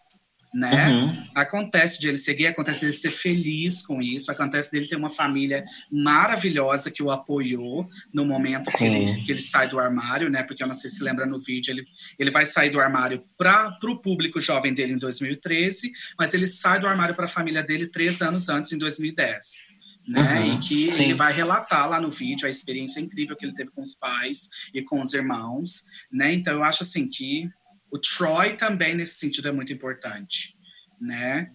né? 0.53 0.89
Uhum. 0.89 1.27
Acontece 1.35 1.99
de 1.99 2.07
ele 2.07 2.17
seguir, 2.17 2.47
acontece 2.47 2.79
de 2.79 2.85
ele 2.87 2.93
ser 2.93 3.11
feliz 3.11 3.85
com 3.85 4.01
isso, 4.01 4.31
acontece 4.31 4.71
dele 4.71 4.87
ter 4.87 4.95
uma 4.95 5.09
família 5.09 5.63
maravilhosa 5.91 6.89
que 6.89 7.03
o 7.03 7.11
apoiou 7.11 7.87
no 8.11 8.25
momento 8.25 8.71
que 8.75 8.83
ele, 8.83 9.05
que 9.21 9.31
ele, 9.31 9.41
sai 9.41 9.67
do 9.67 9.79
armário, 9.79 10.31
né? 10.31 10.41
Porque 10.41 10.63
eu 10.63 10.67
não 10.67 10.73
sei 10.73 10.89
se 10.89 11.03
lembra 11.03 11.27
no 11.27 11.39
vídeo, 11.39 11.71
ele, 11.71 11.85
ele 12.17 12.31
vai 12.31 12.45
sair 12.45 12.71
do 12.71 12.79
armário 12.79 13.23
para 13.37 13.77
o 13.83 14.01
público 14.01 14.39
jovem 14.39 14.73
dele 14.73 14.93
em 14.93 14.97
2013, 14.97 15.91
mas 16.17 16.33
ele 16.33 16.47
sai 16.47 16.79
do 16.79 16.87
armário 16.87 17.13
para 17.13 17.25
a 17.25 17.29
família 17.29 17.61
dele 17.61 17.87
três 17.87 18.21
anos 18.21 18.49
antes, 18.49 18.71
em 18.71 18.79
2010 18.79 19.76
né? 20.07 20.39
Uhum, 20.39 20.53
e 20.53 20.59
que 20.59 20.89
sim. 20.89 21.03
ele 21.03 21.13
vai 21.13 21.33
relatar 21.33 21.89
lá 21.89 21.99
no 21.99 22.09
vídeo 22.09 22.47
a 22.47 22.49
experiência 22.49 22.99
incrível 22.99 23.35
que 23.35 23.45
ele 23.45 23.53
teve 23.53 23.71
com 23.71 23.81
os 23.81 23.93
pais 23.93 24.49
e 24.73 24.81
com 24.81 25.01
os 25.01 25.13
irmãos, 25.13 25.87
né? 26.11 26.33
Então 26.33 26.53
eu 26.53 26.63
acho 26.63 26.83
assim 26.83 27.09
que 27.09 27.49
o 27.91 27.99
Troy 27.99 28.53
também 28.53 28.95
nesse 28.95 29.19
sentido 29.19 29.47
é 29.47 29.51
muito 29.51 29.73
importante, 29.73 30.55
né? 30.99 31.49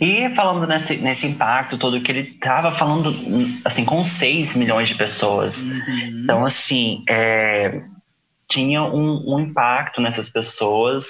E 0.00 0.34
falando 0.34 0.66
nesse, 0.66 0.96
nesse 0.96 1.26
impacto 1.26 1.76
todo 1.76 2.00
que 2.00 2.10
ele 2.10 2.30
estava 2.30 2.72
falando, 2.72 3.14
assim, 3.64 3.84
com 3.84 4.04
6 4.04 4.56
milhões 4.56 4.88
de 4.88 4.94
pessoas. 4.94 5.62
Uhum. 5.62 6.22
Então, 6.24 6.44
assim, 6.44 7.04
é, 7.08 7.84
tinha 8.48 8.82
um, 8.82 9.34
um 9.34 9.40
impacto 9.40 10.00
nessas 10.00 10.30
pessoas 10.30 11.06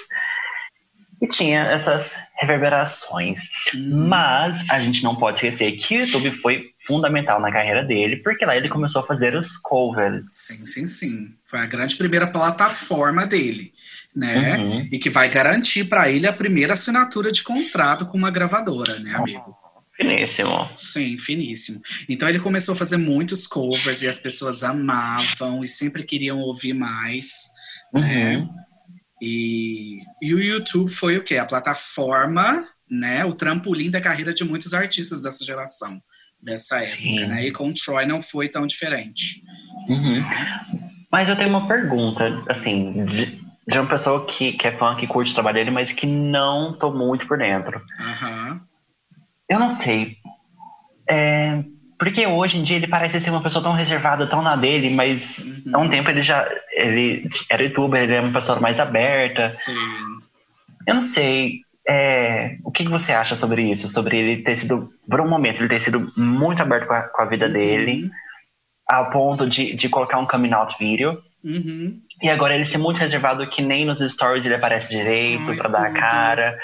e 1.23 1.27
tinha 1.27 1.61
essas 1.71 2.17
reverberações. 2.35 3.43
Uhum. 3.73 4.07
Mas 4.09 4.69
a 4.69 4.77
gente 4.81 5.01
não 5.05 5.15
pode 5.15 5.37
esquecer 5.37 5.71
que 5.77 5.95
o 5.95 5.99
YouTube 6.01 6.31
foi 6.31 6.65
fundamental 6.85 7.39
na 7.39 7.49
carreira 7.49 7.81
dele, 7.81 8.17
porque 8.17 8.45
lá 8.45 8.51
sim. 8.51 8.59
ele 8.59 8.67
começou 8.67 9.01
a 9.01 9.07
fazer 9.07 9.33
os 9.33 9.55
covers. 9.55 10.25
Sim, 10.29 10.65
sim, 10.65 10.85
sim. 10.85 11.33
Foi 11.41 11.59
a 11.59 11.65
grande 11.65 11.95
primeira 11.95 12.27
plataforma 12.27 13.25
dele, 13.25 13.71
né? 14.13 14.57
Uhum. 14.57 14.89
E 14.91 14.99
que 14.99 15.09
vai 15.09 15.29
garantir 15.29 15.85
para 15.85 16.11
ele 16.11 16.27
a 16.27 16.33
primeira 16.33 16.73
assinatura 16.73 17.31
de 17.31 17.41
contrato 17.41 18.05
com 18.05 18.17
uma 18.17 18.29
gravadora, 18.29 18.99
né, 18.99 19.15
amigo? 19.15 19.55
Finíssimo. 19.95 20.69
Sim, 20.75 21.17
finíssimo. 21.17 21.79
Então 22.09 22.27
ele 22.27 22.39
começou 22.39 22.73
a 22.73 22.77
fazer 22.77 22.97
muitos 22.97 23.47
covers 23.47 24.01
e 24.01 24.09
as 24.09 24.19
pessoas 24.19 24.61
amavam 24.61 25.63
e 25.63 25.67
sempre 25.69 26.03
queriam 26.03 26.39
ouvir 26.39 26.73
mais, 26.73 27.45
né? 27.93 28.35
uhum. 28.35 28.45
né? 28.45 28.63
E, 29.25 29.99
e 30.21 30.33
o 30.33 30.39
YouTube 30.43 30.91
foi 30.91 31.17
o 31.17 31.23
quê? 31.23 31.37
A 31.37 31.45
plataforma, 31.45 32.61
né? 32.91 33.23
O 33.23 33.33
trampolim 33.33 33.89
da 33.89 34.01
carreira 34.01 34.33
de 34.33 34.43
muitos 34.43 34.73
artistas 34.73 35.21
dessa 35.21 35.45
geração, 35.45 35.97
dessa 36.41 36.75
época, 36.75 36.97
Sim. 36.97 37.25
né? 37.27 37.47
E 37.47 37.51
com 37.53 37.69
o 37.69 37.73
Troy 37.73 38.05
não 38.05 38.21
foi 38.21 38.49
tão 38.49 38.67
diferente. 38.67 39.41
Uhum. 39.87 40.21
Mas 41.09 41.29
eu 41.29 41.37
tenho 41.37 41.47
uma 41.47 41.69
pergunta, 41.69 42.43
assim, 42.49 43.05
de, 43.05 43.41
de, 43.65 43.79
uma 43.79 43.87
pessoa 43.87 44.25
que, 44.25 44.51
que 44.51 44.67
é 44.67 44.77
fã, 44.77 44.93
que 44.97 45.07
curte 45.07 45.31
o 45.31 45.35
trabalho 45.35 45.55
dele, 45.55 45.71
mas 45.71 45.93
que 45.93 46.05
não 46.05 46.77
tô 46.77 46.91
muito 46.91 47.25
por 47.25 47.37
dentro. 47.37 47.81
Uhum. 47.99 48.59
Eu 49.47 49.57
não 49.57 49.73
sei. 49.73 50.17
É, 51.09 51.63
porque 52.03 52.27
hoje 52.27 52.57
em 52.57 52.63
dia 52.63 52.75
ele 52.75 52.87
parece 52.87 53.17
ser 53.17 53.29
uma 53.29 53.41
pessoa 53.41 53.63
tão 53.63 53.71
reservada, 53.71 54.27
tão 54.27 54.41
na 54.41 54.57
dele, 54.57 54.89
mas 54.89 55.39
uhum. 55.39 55.71
há 55.73 55.79
um 55.79 55.87
tempo 55.87 56.09
ele 56.09 56.21
já. 56.21 56.45
Ele 56.73 57.29
era 57.49 57.63
youtuber, 57.63 58.01
ele 58.01 58.13
é 58.13 58.19
uma 58.19 58.33
pessoa 58.33 58.59
mais 58.59 58.77
aberta. 58.77 59.47
Sim. 59.47 59.73
Eu 60.85 60.95
não 60.95 61.01
sei. 61.01 61.61
É, 61.87 62.57
o 62.63 62.71
que, 62.71 62.87
você 62.89 63.13
acha 63.13 63.35
sobre 63.35 63.71
isso? 63.71 63.87
Sobre 63.87 64.17
ele 64.17 64.43
ter 64.43 64.57
sido, 64.57 64.89
por 65.09 65.21
um 65.21 65.29
momento, 65.29 65.61
ele 65.61 65.69
ter 65.69 65.79
sido 65.79 66.11
muito 66.17 66.61
aberto 66.61 66.87
com 66.87 66.93
a, 66.93 67.03
com 67.03 67.21
a 67.21 67.25
vida 67.25 67.45
uhum. 67.45 67.53
dele, 67.53 68.11
ao 68.85 69.09
ponto 69.09 69.49
de, 69.49 69.73
de 69.73 69.87
colocar 69.87 70.19
um 70.19 70.27
coming 70.27 70.53
out 70.53 70.75
vídeo. 70.77 71.21
Uhum. 71.41 72.01
E 72.21 72.29
agora 72.29 72.53
ele 72.53 72.65
ser 72.65 72.79
muito 72.79 72.97
reservado, 72.97 73.49
que 73.49 73.61
nem 73.61 73.85
nos 73.85 73.99
stories 73.99 74.45
ele 74.45 74.55
aparece 74.55 74.89
direito 74.89 75.55
para 75.55 75.69
dar 75.69 75.85
a 75.85 75.91
cara 75.91 76.57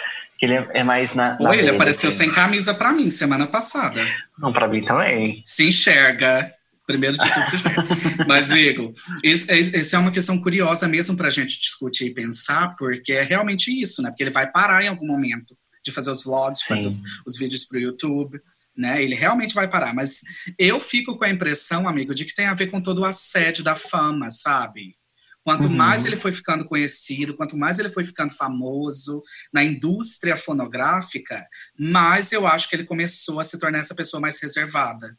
ele 0.45 0.55
é 0.55 0.83
mais 0.83 1.13
na. 1.13 1.37
na 1.39 1.49
Oi, 1.49 1.59
ele 1.59 1.69
apareceu 1.69 2.09
assim. 2.09 2.19
sem 2.19 2.31
camisa 2.31 2.73
para 2.73 2.91
mim 2.91 3.09
semana 3.09 3.45
passada. 3.45 4.05
Não, 4.37 4.53
para 4.53 4.67
mim 4.67 4.81
também. 4.81 5.41
Se 5.45 5.67
enxerga. 5.67 6.51
Primeiro 6.87 7.17
de 7.17 7.31
tudo, 7.31 7.45
se 7.45 7.55
enxerga. 7.57 7.85
Mas, 8.27 8.49
Vigo, 8.49 8.93
isso 9.23 9.95
é 9.95 9.99
uma 9.99 10.11
questão 10.11 10.41
curiosa 10.41 10.87
mesmo 10.87 11.15
para 11.15 11.27
a 11.27 11.31
gente 11.31 11.59
discutir 11.59 12.07
e 12.07 12.13
pensar, 12.13 12.75
porque 12.77 13.13
é 13.13 13.21
realmente 13.21 13.69
isso, 13.69 14.01
né? 14.01 14.09
Porque 14.09 14.23
ele 14.23 14.31
vai 14.31 14.49
parar 14.51 14.83
em 14.83 14.87
algum 14.87 15.05
momento 15.05 15.55
de 15.83 15.91
fazer 15.91 16.09
os 16.09 16.23
vlogs, 16.23 16.59
de 16.59 16.65
fazer 16.65 16.87
os, 16.87 17.01
os 17.27 17.37
vídeos 17.37 17.65
para 17.65 17.77
o 17.77 17.81
YouTube. 17.81 18.39
Né? 18.75 19.03
Ele 19.03 19.13
realmente 19.13 19.53
vai 19.53 19.67
parar, 19.67 19.93
mas 19.93 20.21
eu 20.57 20.79
fico 20.79 21.17
com 21.17 21.25
a 21.25 21.29
impressão, 21.29 21.87
amigo, 21.87 22.15
de 22.15 22.23
que 22.23 22.33
tem 22.33 22.45
a 22.45 22.53
ver 22.53 22.67
com 22.67 22.81
todo 22.81 22.99
o 22.99 23.05
assédio 23.05 23.61
da 23.61 23.75
fama, 23.75 24.31
sabe? 24.31 24.95
Quanto 25.49 25.63
uhum. 25.63 25.75
mais 25.75 26.05
ele 26.05 26.15
foi 26.15 26.31
ficando 26.31 26.63
conhecido, 26.63 27.35
quanto 27.35 27.57
mais 27.57 27.79
ele 27.79 27.89
foi 27.89 28.03
ficando 28.03 28.31
famoso 28.31 29.23
na 29.51 29.63
indústria 29.63 30.37
fonográfica, 30.37 31.43
mais 31.75 32.31
eu 32.31 32.45
acho 32.45 32.69
que 32.69 32.75
ele 32.75 32.83
começou 32.83 33.39
a 33.39 33.43
se 33.43 33.59
tornar 33.59 33.79
essa 33.79 33.95
pessoa 33.95 34.21
mais 34.21 34.39
reservada. 34.39 35.17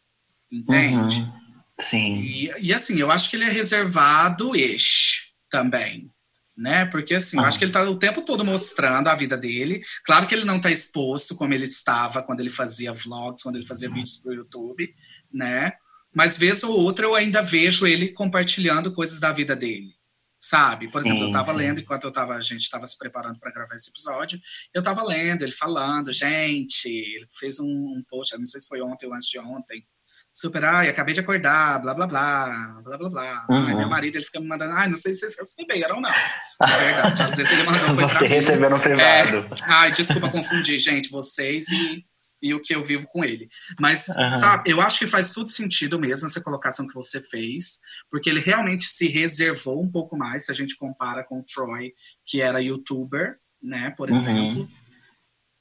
Entende? 0.49 1.23
Uhum. 1.23 1.33
Sim. 1.81 2.21
E, 2.21 2.53
e, 2.61 2.73
assim, 2.73 3.01
eu 3.01 3.11
acho 3.11 3.29
que 3.29 3.35
ele 3.35 3.47
é 3.47 3.51
reservado-ish 3.51 5.33
também. 5.51 6.13
Né? 6.57 6.87
Porque 6.87 7.17
assim, 7.17 7.37
eu 7.37 7.45
acho 7.45 7.59
que 7.59 7.65
ele 7.65 7.71
está 7.71 7.83
o 7.91 7.99
tempo 7.99 8.23
todo 8.23 8.45
mostrando 8.45 9.09
a 9.09 9.17
vida 9.17 9.37
dele. 9.37 9.83
Claro 10.05 10.29
que 10.29 10.35
ele 10.37 10.45
não 10.45 10.59
está 10.59 10.71
exposto 10.71 11.35
como 11.35 11.53
ele 11.55 11.65
estava 11.65 12.23
quando 12.23 12.39
ele 12.39 12.51
fazia 12.51 12.93
vlogs, 12.93 13.43
quando 13.43 13.57
ele 13.57 13.67
fazia 13.67 13.89
uhum. 13.89 13.95
vídeos 13.97 14.19
para 14.19 14.31
o 14.31 14.35
YouTube, 14.35 14.95
né? 15.33 15.73
Mas 16.15 16.39
vez 16.39 16.63
ou 16.63 16.79
outra 16.79 17.05
eu 17.05 17.17
ainda 17.17 17.43
vejo 17.43 17.85
ele 17.85 18.13
compartilhando 18.13 18.93
coisas 18.93 19.19
da 19.19 19.33
vida 19.33 19.57
dele 19.57 19.99
sabe? 20.41 20.91
Por 20.91 21.03
exemplo, 21.03 21.19
sim, 21.19 21.25
eu 21.25 21.29
estava 21.29 21.53
lendo 21.53 21.81
enquanto 21.81 22.05
eu 22.05 22.11
tava, 22.11 22.35
a 22.35 22.41
gente 22.41 22.63
estava 22.63 22.87
se 22.87 22.97
preparando 22.97 23.39
para 23.39 23.53
gravar 23.53 23.75
esse 23.75 23.91
episódio, 23.91 24.41
eu 24.73 24.79
estava 24.79 25.05
lendo, 25.05 25.43
ele 25.43 25.53
falando, 25.53 26.11
gente, 26.13 26.89
ele 26.89 27.27
fez 27.39 27.61
um, 27.61 27.67
um 27.67 28.03
post, 28.09 28.37
não 28.39 28.47
sei 28.47 28.61
se 28.61 28.67
foi 28.67 28.81
ontem 28.81 29.07
ou 29.07 29.15
antes 29.15 29.29
de 29.29 29.39
ontem, 29.39 29.85
super, 30.33 30.65
ai, 30.65 30.89
acabei 30.89 31.13
de 31.13 31.21
acordar, 31.21 31.81
blá, 31.83 31.93
blá, 31.93 32.07
blá, 32.07 32.81
blá, 32.83 32.99
blá, 32.99 33.11
blá. 33.11 33.47
Uhum. 33.51 33.67
Ai, 33.67 33.75
meu 33.75 33.89
marido, 33.89 34.17
ele 34.17 34.25
fica 34.25 34.41
me 34.41 34.47
mandando, 34.47 34.73
ai, 34.73 34.89
não 34.89 34.97
sei 34.97 35.13
se 35.13 35.21
vocês 35.21 35.37
receberam 35.39 35.97
ou 35.97 36.01
não. 36.01 36.11
É 36.11 36.77
verdade, 36.79 37.23
às 37.23 37.37
vezes 37.37 37.53
ele 37.53 37.65
mandou, 37.65 37.93
foi 37.93 38.05
Você 38.05 38.27
recebeu 38.27 38.71
no 38.71 38.81
privado. 38.81 39.37
É, 39.37 39.45
ai, 39.67 39.93
desculpa 39.93 40.31
confundir, 40.31 40.79
gente, 40.79 41.11
vocês 41.11 41.69
e 41.69 42.05
e 42.43 42.55
o 42.55 42.61
que 42.61 42.75
eu 42.75 42.83
vivo 42.83 43.07
com 43.07 43.25
ele. 43.25 43.49
Mas, 43.79 44.09
uhum. 44.09 44.31
sabe, 44.31 44.71
eu 44.71 44.81
acho 44.81 44.99
que 44.99 45.07
faz 45.07 45.33
tudo 45.33 45.51
sentido 45.51 45.99
mesmo 45.99 46.27
essa 46.27 46.41
colocação 46.41 46.87
que 46.87 46.95
você 46.95 47.21
fez, 47.21 47.81
porque 48.11 48.31
ele 48.31 48.41
realmente 48.41 48.85
se 48.85 49.09
reservou 49.09 49.83
um 49.83 49.91
pouco 49.91 50.17
mais, 50.17 50.47
se 50.47 50.53
a 50.53 50.55
gente 50.55 50.77
compara 50.77 51.25
com 51.25 51.41
o 51.41 51.45
Troy, 51.45 51.93
que 52.25 52.41
era 52.41 52.63
youtuber, 52.63 53.37
né, 53.63 53.91
por 53.97 54.11
uhum. 54.11 54.17
exemplo. 54.17 54.69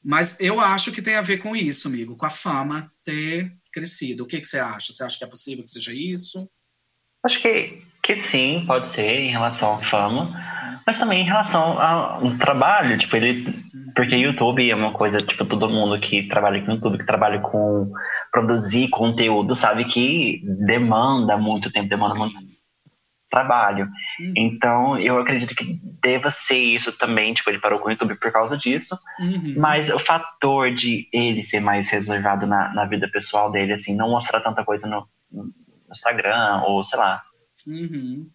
Mas 0.03 0.39
eu 0.39 0.59
acho 0.59 0.91
que 0.91 1.01
tem 1.01 1.15
a 1.15 1.21
ver 1.21 1.39
com 1.39 1.55
isso, 1.55 1.87
amigo, 1.87 2.15
com 2.15 2.25
a 2.25 2.29
fama 2.29 2.91
ter 3.03 3.53
crescido. 3.71 4.23
O 4.23 4.27
que, 4.27 4.39
que 4.39 4.47
você 4.47 4.59
acha? 4.59 4.93
Você 4.93 5.03
acha 5.03 5.17
que 5.17 5.23
é 5.23 5.27
possível 5.27 5.63
que 5.63 5.69
seja 5.69 5.93
isso? 5.93 6.49
Acho 7.23 7.41
que, 7.41 7.83
que 8.01 8.15
sim, 8.15 8.63
pode 8.65 8.89
ser, 8.89 9.19
em 9.19 9.31
relação 9.31 9.75
à 9.75 9.83
fama. 9.83 10.58
Mas 10.89 10.97
também 10.97 11.21
em 11.21 11.23
relação 11.23 11.80
ao 11.80 12.36
trabalho, 12.38 12.97
tipo, 12.97 13.15
ele 13.15 13.45
porque 13.95 14.15
YouTube 14.15 14.67
é 14.67 14.73
uma 14.73 14.91
coisa, 14.91 15.19
tipo, 15.19 15.45
todo 15.45 15.69
mundo 15.69 15.99
que 15.99 16.28
trabalha 16.28 16.65
com 16.65 16.71
YouTube, 16.71 16.97
que 16.97 17.06
trabalha 17.06 17.39
com 17.41 17.91
produzir 18.32 18.89
conteúdo, 18.89 19.54
sabe 19.54 19.86
que 19.86 20.41
demanda 20.65 21.38
muito 21.38 21.71
tempo, 21.71 21.89
demanda 21.89 22.13
Sim. 22.13 22.19
muito 22.19 22.41
trabalho. 23.30 23.86
Uhum. 24.19 24.34
Então, 24.36 24.97
eu 24.97 25.19
acredito 25.19 25.54
que 25.54 25.80
deva 26.02 26.32
ser 26.32 26.58
isso 26.58 26.97
também, 26.97 27.36
tipo, 27.36 27.52
ele 27.52 27.60
parou 27.60 27.78
com 27.78 27.89
o 27.89 27.91
YouTube 27.91 28.15
por 28.15 28.32
causa 28.32 28.58
disso, 28.58 28.97
uhum. 29.19 29.54
mas 29.58 29.91
o 29.91 29.99
fator 29.99 30.73
de 30.73 31.08
ele 31.13 31.43
ser 31.43 31.60
mais 31.60 31.88
reservado 31.91 32.47
na, 32.47 32.73
na 32.73 32.86
vida 32.86 33.08
pessoal 33.08 33.52
dele, 33.52 33.73
assim, 33.73 33.95
não 33.95 34.10
mostrar 34.10 34.41
tanta 34.41 34.65
coisa 34.65 34.88
no, 34.88 35.08
no 35.32 35.54
Instagram, 35.91 36.63
ou 36.65 36.84
sei 36.84 36.97
lá. 36.97 37.21
Uhum. 37.67 38.28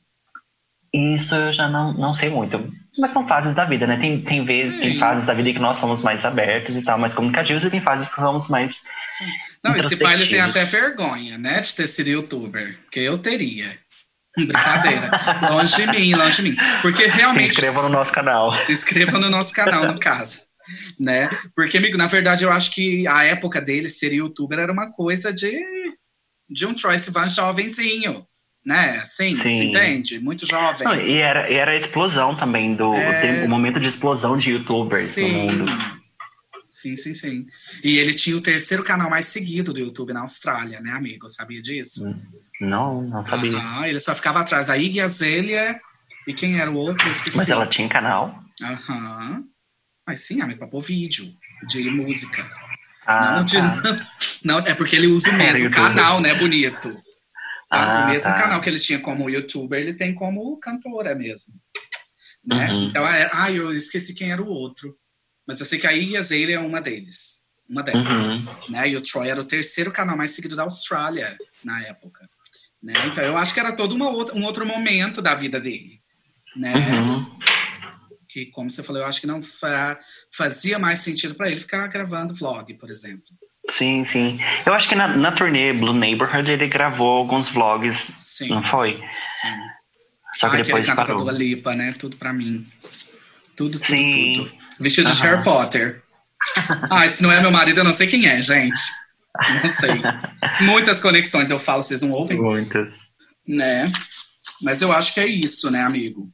Isso 0.94 1.34
eu 1.34 1.52
já 1.52 1.68
não, 1.68 1.92
não 1.92 2.14
sei 2.14 2.30
muito. 2.30 2.72
Mas 2.96 3.10
são 3.10 3.26
fases 3.26 3.52
da 3.52 3.64
vida, 3.64 3.84
né? 3.84 3.96
Tem, 3.96 4.20
tem, 4.20 4.44
vezes, 4.44 4.80
tem 4.80 4.96
fases 4.96 5.26
da 5.26 5.34
vida 5.34 5.52
que 5.52 5.58
nós 5.58 5.76
somos 5.78 6.02
mais 6.02 6.24
abertos 6.24 6.76
e 6.76 6.82
tal, 6.82 6.96
mais 6.96 7.12
comunicativos, 7.12 7.64
e 7.64 7.70
tem 7.70 7.80
fases 7.80 8.08
que 8.08 8.14
somos 8.14 8.48
mais. 8.48 8.76
Sim. 9.10 9.26
Não, 9.64 9.74
esse 9.74 9.96
pai 9.96 10.14
ele 10.14 10.28
tem 10.28 10.40
até 10.40 10.64
vergonha, 10.64 11.36
né, 11.36 11.60
de 11.60 11.74
ter 11.74 11.88
sido 11.88 12.10
youtuber, 12.10 12.78
que 12.92 13.00
eu 13.00 13.18
teria. 13.18 13.76
Brincadeira. 14.36 15.10
longe 15.50 15.74
de 15.74 15.86
mim, 15.88 16.14
longe 16.14 16.36
de 16.36 16.50
mim. 16.50 16.56
Porque 16.80 17.06
realmente. 17.06 17.54
Se 17.54 17.60
inscreva 17.60 17.82
no 17.82 17.88
nosso 17.88 18.12
canal. 18.12 18.54
Se 18.54 18.72
inscreva 18.72 19.18
no 19.18 19.28
nosso 19.28 19.52
canal, 19.52 19.88
no 19.88 19.98
caso. 19.98 20.42
Né? 20.98 21.28
Porque, 21.56 21.76
amigo, 21.76 21.98
na 21.98 22.06
verdade, 22.06 22.44
eu 22.44 22.52
acho 22.52 22.72
que 22.72 23.04
a 23.08 23.24
época 23.24 23.60
dele 23.60 23.88
ser 23.88 24.12
youtuber 24.12 24.60
era 24.60 24.72
uma 24.72 24.92
coisa 24.92 25.32
de, 25.32 25.60
de 26.48 26.66
um 26.66 26.72
Troy 26.72 26.96
Sivan 27.00 27.28
jovenzinho 27.28 28.24
né? 28.64 29.02
Sim, 29.04 29.36
Sim. 29.36 29.68
entende? 29.68 30.18
Muito 30.18 30.46
jovem. 30.46 30.86
Não, 30.86 31.00
e, 31.00 31.18
era, 31.18 31.50
e 31.50 31.54
era 31.54 31.72
a 31.72 31.76
explosão 31.76 32.34
também 32.34 32.74
do 32.74 32.94
é... 32.94 33.44
o, 33.44 33.48
momento 33.48 33.78
de 33.78 33.88
explosão 33.88 34.38
de 34.38 34.52
youtubers 34.52 35.04
sim. 35.04 35.32
no 35.32 35.38
mundo. 35.38 35.64
Sim, 36.68 36.96
sim, 36.96 37.14
sim. 37.14 37.46
E 37.84 37.98
ele 37.98 38.14
tinha 38.14 38.36
o 38.36 38.40
terceiro 38.40 38.82
canal 38.82 39.08
mais 39.08 39.26
seguido 39.26 39.72
do 39.72 39.78
YouTube 39.78 40.12
na 40.12 40.22
Austrália, 40.22 40.80
né, 40.80 40.90
amigo? 40.90 41.28
Sabia 41.28 41.62
disso? 41.62 42.08
Hum, 42.08 42.20
não, 42.60 43.02
não 43.02 43.22
sabia. 43.22 43.56
Aham, 43.56 43.86
ele 43.86 44.00
só 44.00 44.14
ficava 44.14 44.40
atrás 44.40 44.66
da 44.66 44.76
Iggy 44.76 45.00
Azalea 45.00 45.80
e 46.26 46.34
quem 46.34 46.58
era 46.58 46.70
o 46.70 46.74
outro? 46.74 47.10
Mas 47.34 47.48
ela 47.48 47.66
tinha 47.66 47.88
canal? 47.88 48.42
Aham. 48.62 49.44
Mas 50.06 50.20
sim, 50.20 50.40
amigo, 50.40 50.58
pra 50.58 50.68
pôr 50.68 50.80
vídeo 50.80 51.26
de 51.68 51.88
música. 51.90 52.50
Ah, 53.06 53.36
não, 53.36 53.44
de, 53.44 53.56
tá. 53.56 53.82
não, 54.42 54.58
é 54.58 54.74
porque 54.74 54.96
ele 54.96 55.06
usa 55.06 55.30
o 55.30 55.34
mesmo 55.34 55.70
canal, 55.70 56.20
né, 56.20 56.34
bonito? 56.34 56.98
Ah, 57.74 58.04
o 58.04 58.10
mesmo 58.10 58.30
tá. 58.30 58.34
canal 58.34 58.60
que 58.60 58.68
ele 58.68 58.78
tinha 58.78 58.98
como 58.98 59.30
youtuber, 59.30 59.80
ele 59.80 59.94
tem 59.94 60.14
como 60.14 60.58
cantora 60.58 61.14
mesmo. 61.14 61.54
Né? 62.44 62.70
Uhum. 62.70 62.88
Então, 62.88 63.06
é, 63.06 63.28
ah, 63.32 63.50
eu 63.50 63.74
esqueci 63.74 64.14
quem 64.14 64.30
era 64.30 64.42
o 64.42 64.48
outro. 64.48 64.96
Mas 65.46 65.60
eu 65.60 65.66
sei 65.66 65.78
que 65.78 65.86
a 65.86 65.92
Iggy 65.92 66.16
Azalea 66.16 66.56
é 66.56 66.58
uma 66.58 66.80
deles. 66.80 67.44
Uma 67.68 67.82
delas. 67.82 68.26
Uhum. 68.26 68.46
Né? 68.68 68.90
E 68.90 68.96
o 68.96 69.00
Troy 69.00 69.28
era 69.28 69.40
o 69.40 69.44
terceiro 69.44 69.90
canal 69.90 70.16
mais 70.16 70.32
seguido 70.32 70.56
da 70.56 70.62
Austrália 70.62 71.36
na 71.64 71.82
época. 71.84 72.28
Né? 72.82 72.92
Então 73.06 73.24
eu 73.24 73.36
acho 73.36 73.54
que 73.54 73.60
era 73.60 73.72
todo 73.72 73.94
uma 73.94 74.10
outra, 74.10 74.34
um 74.34 74.44
outro 74.44 74.66
momento 74.66 75.22
da 75.22 75.34
vida 75.34 75.58
dele. 75.58 76.02
Né? 76.56 76.72
Uhum. 76.74 77.38
Que, 78.28 78.46
como 78.46 78.70
você 78.70 78.82
falou, 78.82 79.02
eu 79.02 79.08
acho 79.08 79.20
que 79.20 79.26
não 79.26 79.42
fa 79.42 79.98
fazia 80.34 80.78
mais 80.78 81.00
sentido 81.00 81.34
para 81.34 81.50
ele 81.50 81.60
ficar 81.60 81.86
gravando 81.86 82.34
vlog, 82.34 82.74
por 82.74 82.90
exemplo. 82.90 83.24
Sim, 83.70 84.04
sim. 84.04 84.38
Eu 84.66 84.74
acho 84.74 84.88
que 84.88 84.94
na, 84.94 85.08
na 85.08 85.32
turnê 85.32 85.72
Blue 85.72 85.94
Neighborhood 85.94 86.50
ele 86.50 86.68
gravou 86.68 87.18
alguns 87.18 87.48
vlogs, 87.48 88.12
sim. 88.16 88.48
não 88.48 88.62
foi? 88.70 88.92
Sim. 89.26 89.56
Só 90.36 90.50
que 90.50 90.56
Ai, 90.56 90.62
depois 90.62 90.88
que 90.88 90.94
parou. 90.94 91.18
Dua 91.18 91.32
Lipa, 91.32 91.74
né? 91.74 91.92
Tudo 91.92 92.16
pra 92.16 92.32
mim. 92.32 92.66
Tudo, 93.56 93.78
tudo, 93.78 93.84
sim. 93.84 94.32
tudo. 94.36 94.52
Vestido 94.78 95.10
de 95.10 95.22
Harry 95.22 95.42
Potter. 95.42 96.02
ah, 96.90 97.08
se 97.08 97.22
não 97.22 97.32
é 97.32 97.40
meu 97.40 97.50
marido, 97.50 97.80
eu 97.80 97.84
não 97.84 97.92
sei 97.92 98.06
quem 98.06 98.26
é, 98.26 98.40
gente. 98.42 98.80
Não 99.62 99.70
sei. 99.70 100.02
Muitas 100.60 101.00
conexões 101.00 101.50
eu 101.50 101.58
falo, 101.58 101.82
vocês 101.82 102.02
não 102.02 102.10
ouvem? 102.10 102.40
Muitas. 102.40 103.08
Né? 103.46 103.90
Mas 104.62 104.82
eu 104.82 104.92
acho 104.92 105.14
que 105.14 105.20
é 105.20 105.26
isso, 105.26 105.70
né, 105.70 105.82
amigo? 105.82 106.28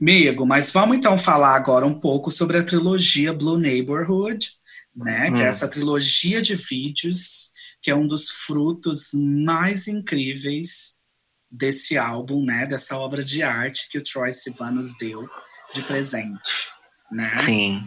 Amigo, 0.00 0.46
mas 0.46 0.70
vamos 0.70 0.96
então 0.96 1.16
falar 1.16 1.54
agora 1.54 1.86
um 1.86 1.98
pouco 1.98 2.30
sobre 2.30 2.58
a 2.58 2.62
trilogia 2.62 3.32
Blue 3.32 3.58
Neighborhood 3.58 4.48
né? 4.94 5.28
Hum. 5.28 5.34
Que 5.34 5.42
é 5.42 5.44
hum. 5.44 5.48
essa 5.48 5.68
trilogia 5.68 6.40
de 6.40 6.54
vídeos, 6.54 7.50
que 7.82 7.90
é 7.90 7.94
um 7.94 8.06
dos 8.06 8.30
frutos 8.30 9.10
mais 9.44 9.88
incríveis 9.88 11.02
desse 11.50 11.96
álbum, 11.96 12.44
né? 12.44 12.66
Dessa 12.66 12.96
obra 12.96 13.22
de 13.22 13.42
arte 13.42 13.88
que 13.90 13.98
o 13.98 14.02
Troy 14.02 14.32
Sivan 14.32 14.72
nos 14.72 14.96
deu 14.96 15.28
de 15.72 15.82
presente, 15.82 16.68
né? 17.10 17.34
Sim. 17.36 17.82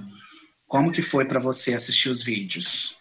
Como 0.66 0.92
que 0.92 1.02
foi 1.02 1.26
para 1.26 1.40
você 1.40 1.74
assistir 1.74 2.10
os 2.10 2.22
vídeos? 2.22 2.98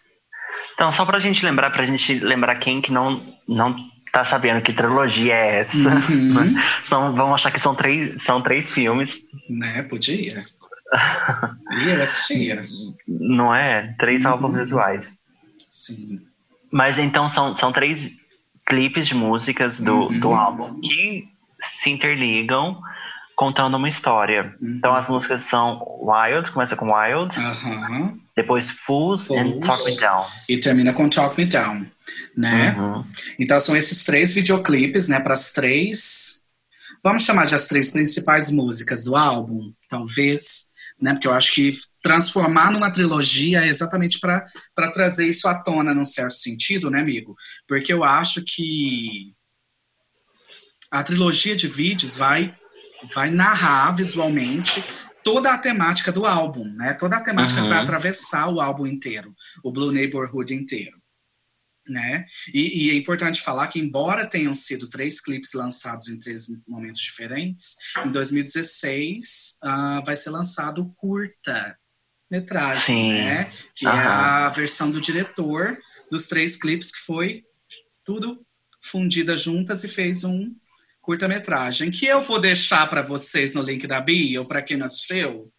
Então, 0.73 0.91
só 0.91 1.05
pra 1.05 1.19
gente 1.19 1.43
lembrar, 1.43 1.71
pra 1.71 1.85
gente 1.85 2.19
lembrar 2.19 2.55
quem 2.57 2.81
que 2.81 2.91
não, 2.91 3.21
não 3.47 3.75
tá 4.13 4.23
sabendo 4.23 4.61
que 4.61 4.73
trilogia 4.73 5.33
é 5.33 5.59
essa. 5.59 5.89
Uhum. 5.89 6.55
São, 6.83 7.13
vamos 7.13 7.35
achar 7.35 7.51
que 7.51 7.59
são 7.59 7.75
três, 7.75 8.23
são 8.23 8.41
três 8.41 8.71
filmes. 8.71 9.23
Né, 9.49 9.83
podia. 9.83 10.45
E 11.71 11.91
assistia. 11.91 12.55
Não 13.07 13.53
é? 13.53 13.93
Três 13.99 14.25
uhum. 14.25 14.31
álbuns 14.31 14.55
visuais. 14.55 15.19
Sim. 15.67 16.21
Mas 16.71 16.97
então 16.97 17.27
são, 17.27 17.53
são 17.55 17.71
três 17.71 18.11
clipes 18.65 19.07
de 19.07 19.15
músicas 19.15 19.79
do, 19.79 20.07
uhum. 20.07 20.19
do 20.19 20.33
álbum 20.33 20.79
que 20.79 21.27
se 21.61 21.89
interligam 21.89 22.79
contando 23.35 23.77
uma 23.77 23.87
história. 23.87 24.55
Uhum. 24.61 24.75
Então 24.77 24.95
as 24.95 25.07
músicas 25.07 25.41
são 25.41 25.81
Wild, 26.01 26.51
começa 26.51 26.75
com 26.75 26.93
Wild. 26.93 27.37
Uhum. 27.37 28.19
Depois 28.35 28.69
Fools, 28.69 29.27
Fools, 29.27 29.41
and 29.41 29.59
Talk 29.61 29.85
Me 29.85 29.97
Down. 29.97 30.25
E 30.47 30.57
termina 30.57 30.93
com 30.93 31.09
Talk 31.09 31.39
Me 31.39 31.45
Down, 31.45 31.85
né? 32.35 32.75
Uhum. 32.77 33.03
Então 33.39 33.59
são 33.59 33.75
esses 33.75 34.03
três 34.03 34.33
videoclipes, 34.33 35.07
né, 35.07 35.19
para 35.19 35.33
as 35.33 35.51
três 35.51 36.37
Vamos 37.03 37.23
chamar 37.23 37.45
de 37.45 37.55
as 37.55 37.67
três 37.67 37.89
principais 37.89 38.51
músicas 38.51 39.05
do 39.05 39.15
álbum, 39.15 39.71
talvez 39.89 40.71
né? 40.99 41.13
Porque 41.13 41.27
eu 41.27 41.33
acho 41.33 41.53
que 41.53 41.71
transformar 42.01 42.71
numa 42.71 42.91
trilogia 42.91 43.63
é 43.63 43.67
exatamente 43.67 44.19
para 44.19 44.91
trazer 44.91 45.27
isso 45.27 45.47
à 45.47 45.55
tona 45.55 45.93
num 45.93 46.05
certo 46.05 46.33
sentido, 46.33 46.89
né, 46.89 46.99
amigo? 46.99 47.35
Porque 47.67 47.93
eu 47.93 48.03
acho 48.03 48.43
que 48.43 49.33
a 50.89 51.03
trilogia 51.03 51.55
de 51.55 51.67
vídeos 51.67 52.17
vai 52.17 52.55
vai 53.13 53.29
narrar 53.29 53.91
visualmente 53.91 54.83
toda 55.23 55.53
a 55.53 55.57
temática 55.57 56.11
do 56.11 56.25
álbum, 56.25 56.65
né? 56.65 56.93
Toda 56.95 57.17
a 57.17 57.21
temática 57.21 57.61
uhum. 57.61 57.69
vai 57.69 57.77
atravessar 57.77 58.47
o 58.49 58.59
álbum 58.59 58.87
inteiro, 58.87 59.35
o 59.63 59.71
Blue 59.71 59.91
Neighborhood 59.91 60.53
inteiro 60.53 60.96
né? 61.89 62.25
E, 62.53 62.87
e, 62.87 62.91
é 62.91 62.95
importante 62.95 63.41
falar 63.41 63.67
que, 63.67 63.79
embora 63.79 64.25
tenham 64.25 64.53
sido 64.53 64.87
três 64.87 65.21
clipes 65.21 65.53
lançados 65.53 66.07
em 66.09 66.19
três 66.19 66.47
momentos 66.67 66.99
diferentes, 66.99 67.75
em 68.05 68.11
2016 68.11 69.59
uh, 69.63 69.67
ah, 69.67 70.03
vai 70.05 70.15
ser 70.15 70.29
lançado 70.29 70.81
o 70.81 70.93
curta 70.93 71.77
metragem, 72.29 73.13
né? 73.13 73.49
Que 73.73 73.85
uhum. 73.87 73.93
é 73.93 74.05
a 74.05 74.49
versão 74.49 74.91
do 74.91 74.99
diretor 74.99 75.77
dos 76.11 76.27
três 76.27 76.57
clipes 76.57 76.91
que 76.91 76.99
foi 76.99 77.43
tudo 78.03 78.45
fundida 78.81 79.35
juntas 79.35 79.83
e 79.83 79.87
fez 79.87 80.23
um 80.23 80.53
curta-metragem 81.01 81.89
que 81.89 82.05
eu 82.05 82.21
vou 82.21 82.39
deixar 82.39 82.85
para 82.89 83.01
vocês 83.01 83.53
no 83.53 83.61
link 83.61 83.87
da 83.87 84.01
bio 84.01 84.45
para 84.45 84.61
quem 84.61 84.75
não 84.75 84.85
assistiu. 84.85 85.51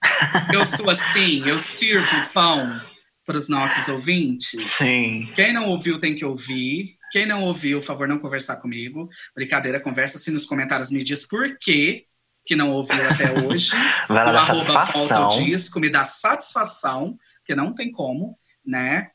Eu 0.52 0.64
sou 0.66 0.90
assim, 0.90 1.48
eu 1.48 1.58
sirvo 1.58 2.28
pão 2.34 2.80
para 3.28 3.36
os 3.36 3.46
nossos 3.46 3.86
ouvintes. 3.88 4.72
Sim. 4.72 5.30
Quem 5.34 5.52
não 5.52 5.68
ouviu 5.68 6.00
tem 6.00 6.16
que 6.16 6.24
ouvir. 6.24 6.96
Quem 7.12 7.26
não 7.26 7.42
ouviu, 7.42 7.78
por 7.78 7.84
favor, 7.84 8.08
não 8.08 8.18
conversar 8.18 8.56
comigo. 8.56 9.06
Brincadeira, 9.34 9.78
conversa 9.78 10.16
assim 10.16 10.30
nos 10.30 10.46
comentários, 10.46 10.90
me 10.90 11.04
diz 11.04 11.28
por 11.28 11.58
quê 11.58 12.06
que 12.46 12.56
não 12.56 12.70
ouviu 12.70 13.06
até 13.06 13.30
hoje. 13.38 13.72
Vai 14.08 14.24
lá 14.24 14.32
o 14.32 14.36
arroba 14.38 14.86
falta 14.86 15.26
o 15.26 15.28
disco, 15.44 15.78
me 15.78 15.90
dá 15.90 16.04
satisfação, 16.04 17.18
porque 17.40 17.54
não 17.54 17.74
tem 17.74 17.92
como, 17.92 18.34
né? 18.64 19.10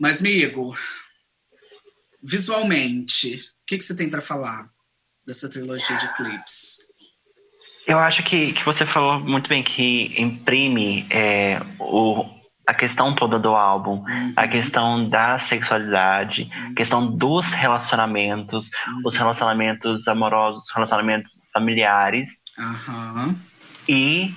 Mas, 0.00 0.20
amigo, 0.20 0.74
visualmente, 2.22 3.34
o 3.34 3.66
que, 3.66 3.76
que 3.76 3.84
você 3.84 3.94
tem 3.94 4.08
para 4.08 4.22
falar 4.22 4.70
dessa 5.26 5.50
trilogia 5.50 5.96
de 5.98 6.14
clipes? 6.14 6.78
Eu 7.86 7.98
acho 7.98 8.22
que, 8.22 8.54
que 8.54 8.64
você 8.64 8.86
falou 8.86 9.20
muito 9.20 9.50
bem 9.50 9.62
que 9.62 10.14
imprime 10.18 11.06
é, 11.10 11.60
o, 11.78 12.37
a 12.68 12.74
questão 12.74 13.14
toda 13.14 13.38
do 13.38 13.54
álbum, 13.54 14.04
uhum. 14.06 14.32
a 14.36 14.46
questão 14.46 15.08
da 15.08 15.38
sexualidade, 15.38 16.50
a 16.70 16.74
questão 16.74 17.06
dos 17.06 17.50
relacionamentos, 17.52 18.70
uhum. 18.86 19.02
os 19.06 19.16
relacionamentos 19.16 20.06
amorosos, 20.06 20.64
os 20.64 20.74
relacionamentos 20.74 21.32
familiares. 21.50 22.28
Uhum. 22.58 23.34
E 23.88 24.34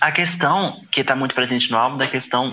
a 0.00 0.12
questão 0.12 0.80
que 0.92 1.00
está 1.00 1.16
muito 1.16 1.34
presente 1.34 1.72
no 1.72 1.76
álbum 1.76 1.96
da 1.96 2.06
questão 2.06 2.52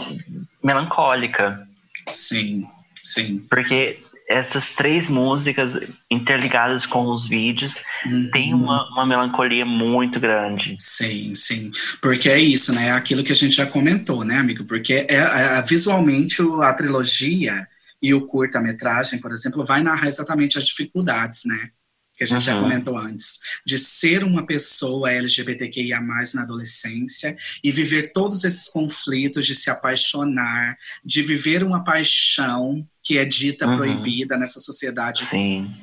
melancólica. 0.63 1.63
Sim, 2.12 2.68
sim. 3.04 3.46
Porque 3.48 4.02
essas 4.30 4.72
três 4.74 5.10
músicas 5.10 5.76
interligadas 6.10 6.86
com 6.86 7.08
os 7.12 7.28
vídeos 7.28 7.82
uhum. 8.06 8.30
tem 8.32 8.54
uma, 8.54 8.88
uma, 8.92 9.06
melancolia 9.06 9.65
muito 9.65 10.20
grande. 10.20 10.76
Sim, 10.78 11.34
sim. 11.34 11.72
Porque 12.00 12.30
é 12.30 12.39
isso, 12.39 12.72
né? 12.72 12.89
É 12.89 12.92
aquilo 12.92 13.24
que 13.24 13.32
a 13.32 13.36
gente 13.36 13.56
já 13.56 13.65
comentou, 13.65 14.24
né, 14.24 14.38
amigo? 14.38 14.63
Porque 14.65 15.08
é, 15.10 15.15
é 15.15 15.62
visualmente 15.63 16.44
a 16.62 16.72
trilogia 16.74 17.68
e 18.00 18.13
o 18.13 18.28
curta-metragem, 18.28 19.20
por 19.20 19.32
exemplo, 19.32 19.65
vai 19.65 19.82
narrar 19.82 20.08
exatamente 20.08 20.60
as 20.60 20.68
dificuldades, 20.68 21.42
né? 21.46 21.72
Que 22.13 22.24
a 22.24 22.28
gente 22.28 22.48
uhum. 22.48 22.56
já 22.56 22.62
comentou 22.62 22.98
antes, 23.00 23.39
de 23.65 23.80
ser 23.80 24.24
uma 24.24 24.46
pessoa 24.46 25.12
LGBTQIA, 25.12 26.00
na 26.02 26.44
adolescência 26.44 27.36
e 27.63 27.72
viver 27.72 28.12
todos 28.13 28.44
esses 28.44 28.68
conflitos 28.68 29.48
de 29.48 29.56
se 29.56 29.72
apaixonar, 29.72 30.76
de 31.04 31.24
viver 31.24 31.63
uma 31.63 31.84
paixão 31.84 32.88
que 33.10 33.17
é 33.17 33.26
dita 33.26 33.65
uhum. 33.65 33.76
proibida 33.76 34.38
nessa 34.38 34.60
sociedade 34.60 35.24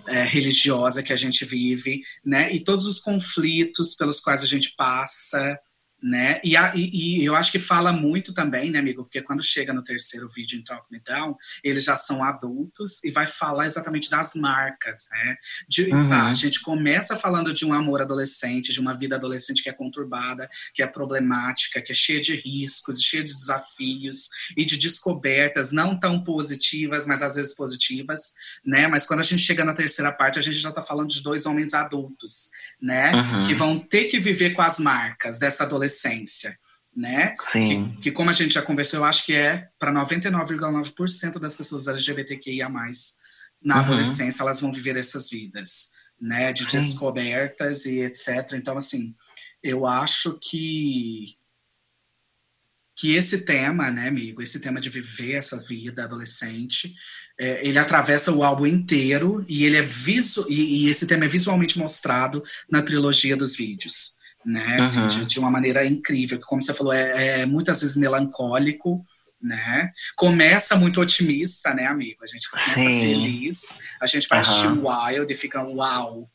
é, 0.06 0.22
religiosa 0.22 1.02
que 1.02 1.12
a 1.12 1.16
gente 1.16 1.44
vive, 1.44 2.00
né? 2.24 2.54
E 2.54 2.60
todos 2.60 2.86
os 2.86 3.00
conflitos 3.00 3.96
pelos 3.96 4.20
quais 4.20 4.44
a 4.44 4.46
gente 4.46 4.76
passa, 4.76 5.58
né? 6.06 6.40
E, 6.44 6.56
a, 6.56 6.72
e, 6.76 7.18
e, 7.20 7.24
eu 7.24 7.34
acho 7.34 7.50
que 7.50 7.58
fala 7.58 7.90
muito 7.90 8.32
também, 8.32 8.70
né, 8.70 8.78
amigo? 8.78 9.02
Porque 9.02 9.20
quando 9.20 9.42
chega 9.42 9.72
no 9.72 9.82
terceiro 9.82 10.28
vídeo 10.28 10.56
em 10.56 10.62
Talk 10.62 10.86
Me 10.88 11.00
Down, 11.00 11.36
eles 11.64 11.82
já 11.82 11.96
são 11.96 12.22
adultos 12.22 13.02
e 13.02 13.10
vai 13.10 13.26
falar 13.26 13.66
exatamente 13.66 14.08
das 14.08 14.36
marcas, 14.36 15.08
né? 15.10 15.36
De, 15.68 15.92
uhum. 15.92 16.08
tá, 16.08 16.26
a 16.28 16.34
gente 16.34 16.60
começa 16.60 17.16
falando 17.16 17.52
de 17.52 17.66
um 17.66 17.74
amor 17.74 18.00
adolescente, 18.00 18.72
de 18.72 18.78
uma 18.78 18.94
vida 18.94 19.16
adolescente 19.16 19.64
que 19.64 19.68
é 19.68 19.72
conturbada, 19.72 20.48
que 20.72 20.80
é 20.80 20.86
problemática, 20.86 21.82
que 21.82 21.90
é 21.90 21.94
cheia 21.94 22.20
de 22.20 22.36
riscos, 22.36 23.02
cheia 23.02 23.24
de 23.24 23.34
desafios 23.34 24.28
e 24.56 24.64
de 24.64 24.78
descobertas 24.78 25.72
não 25.72 25.98
tão 25.98 26.22
positivas, 26.22 27.04
mas 27.08 27.20
às 27.20 27.34
vezes 27.34 27.52
positivas, 27.52 28.32
né? 28.64 28.86
Mas 28.86 29.06
quando 29.06 29.20
a 29.20 29.24
gente 29.24 29.42
chega 29.42 29.64
na 29.64 29.74
terceira 29.74 30.12
parte, 30.12 30.38
a 30.38 30.42
gente 30.42 30.58
já 30.58 30.70
tá 30.70 30.84
falando 30.84 31.08
de 31.08 31.20
dois 31.20 31.46
homens 31.46 31.74
adultos, 31.74 32.50
né? 32.80 33.14
Uhum. 33.14 33.46
Que 33.46 33.54
vão 33.54 33.78
ter 33.78 34.04
que 34.04 34.18
viver 34.18 34.50
com 34.50 34.62
as 34.62 34.78
marcas 34.78 35.38
dessa 35.38 35.64
adolescência 35.64 36.56
né? 36.96 37.36
Sim. 37.52 37.90
Que, 37.96 38.00
que, 38.00 38.12
como 38.12 38.30
a 38.30 38.32
gente 38.32 38.54
já 38.54 38.62
conversou, 38.62 39.00
eu 39.00 39.04
acho 39.04 39.26
que 39.26 39.34
é 39.34 39.68
para 39.78 39.92
99,9% 39.92 41.38
das 41.38 41.54
pessoas 41.54 41.86
LGBTQIA+, 41.86 42.70
na 43.62 43.76
uhum. 43.76 43.80
adolescência, 43.82 44.42
elas 44.42 44.60
vão 44.60 44.72
viver 44.72 44.96
essas 44.96 45.28
vidas, 45.28 45.90
né? 46.18 46.54
De 46.54 46.64
Sim. 46.64 46.78
descobertas 46.80 47.84
e 47.84 48.00
etc. 48.00 48.52
Então, 48.54 48.78
assim, 48.78 49.14
eu 49.62 49.86
acho 49.86 50.38
que 50.40 51.36
que 52.98 53.14
esse 53.14 53.44
tema, 53.44 53.90
né, 53.90 54.08
amigo, 54.08 54.40
esse 54.40 54.58
tema 54.58 54.80
de 54.80 54.88
viver 54.88 55.34
essa 55.34 55.58
vida 55.58 56.04
adolescente, 56.04 56.94
é, 57.38 57.66
ele 57.66 57.78
atravessa 57.78 58.32
o 58.32 58.42
álbum 58.42 58.66
inteiro 58.66 59.44
e 59.48 59.64
ele 59.64 59.76
é 59.76 59.82
visu 59.82 60.46
e, 60.48 60.84
e, 60.84 60.88
esse 60.88 61.06
tema 61.06 61.24
é 61.24 61.28
visualmente 61.28 61.78
mostrado 61.78 62.42
na 62.70 62.82
trilogia 62.82 63.36
dos 63.36 63.56
vídeos 63.56 64.16
né? 64.46 64.78
Assim, 64.78 65.00
uhum. 65.00 65.08
de, 65.08 65.26
de, 65.26 65.40
uma 65.40 65.50
maneira 65.50 65.84
incrível, 65.84 66.38
que 66.38 66.44
como 66.44 66.62
você 66.62 66.72
falou, 66.72 66.92
é, 66.92 67.40
é, 67.40 67.46
muitas 67.46 67.80
vezes 67.80 67.96
melancólico, 67.96 69.04
né? 69.42 69.92
Começa 70.14 70.76
muito 70.76 71.00
otimista, 71.00 71.74
né, 71.74 71.86
amigo? 71.86 72.22
A 72.22 72.26
gente 72.26 72.48
começa 72.48 72.74
Sim. 72.74 73.00
feliz, 73.00 73.78
a 74.00 74.06
gente 74.06 74.28
vai 74.28 74.38
uhum. 74.38 74.40
assistir 74.40 74.68
Wild 74.68 75.32
e 75.32 75.36
fica, 75.36 75.62
uau, 75.64 76.30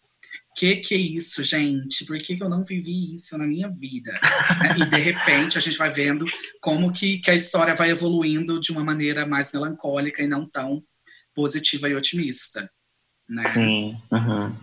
que 0.55 0.75
que 0.75 0.93
é 0.93 0.97
isso, 0.97 1.41
gente? 1.41 2.05
Por 2.05 2.17
que, 2.17 2.35
que 2.35 2.43
eu 2.43 2.49
não 2.49 2.65
vivi 2.65 3.13
isso 3.13 3.37
na 3.37 3.47
minha 3.47 3.69
vida? 3.69 4.11
né? 4.61 4.75
E 4.77 4.85
de 4.85 4.97
repente 4.97 5.57
a 5.57 5.61
gente 5.61 5.77
vai 5.77 5.89
vendo 5.89 6.25
como 6.59 6.91
que, 6.91 7.19
que 7.19 7.31
a 7.31 7.35
história 7.35 7.73
vai 7.73 7.91
evoluindo 7.91 8.59
de 8.59 8.73
uma 8.73 8.83
maneira 8.83 9.25
mais 9.25 9.53
melancólica 9.53 10.21
e 10.21 10.27
não 10.27 10.45
tão 10.45 10.83
positiva 11.33 11.89
e 11.89 11.95
otimista. 11.95 12.69
Né? 13.27 13.45
Sim. 13.45 13.97
Uhum. 14.11 14.55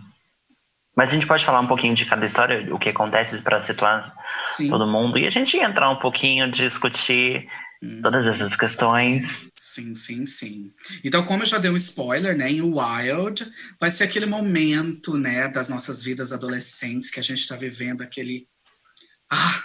Mas 0.95 1.11
a 1.11 1.13
gente 1.13 1.27
pode 1.27 1.45
falar 1.45 1.61
um 1.61 1.67
pouquinho 1.67 1.95
de 1.95 2.05
cada 2.05 2.25
história, 2.25 2.75
o 2.75 2.77
que 2.77 2.89
acontece 2.89 3.41
para 3.41 3.61
situar 3.61 4.13
Sim. 4.43 4.69
todo 4.69 4.85
mundo 4.85 5.17
e 5.17 5.25
a 5.25 5.29
gente 5.29 5.55
entrar 5.57 5.89
um 5.89 5.95
pouquinho, 5.95 6.51
discutir 6.51 7.47
hum. 7.81 8.01
todas 8.01 8.27
essas 8.27 8.53
questões. 8.55 9.49
Sim, 9.57 9.95
sim, 9.95 10.25
sim. 10.25 10.73
Então, 11.03 11.23
como 11.23 11.43
eu 11.43 11.47
já 11.47 11.57
dei 11.57 11.71
um 11.71 11.77
spoiler, 11.77 12.35
né, 12.35 12.51
em 12.51 12.61
Wild, 12.61 13.49
vai 13.79 13.89
ser 13.89 14.03
aquele 14.03 14.25
momento, 14.25 15.17
né, 15.17 15.47
das 15.47 15.69
nossas 15.69 16.03
vidas 16.03 16.33
adolescentes 16.33 17.09
que 17.09 17.19
a 17.21 17.23
gente 17.23 17.39
está 17.39 17.55
vivendo 17.55 18.01
aquele 18.01 18.45
ah, 19.31 19.63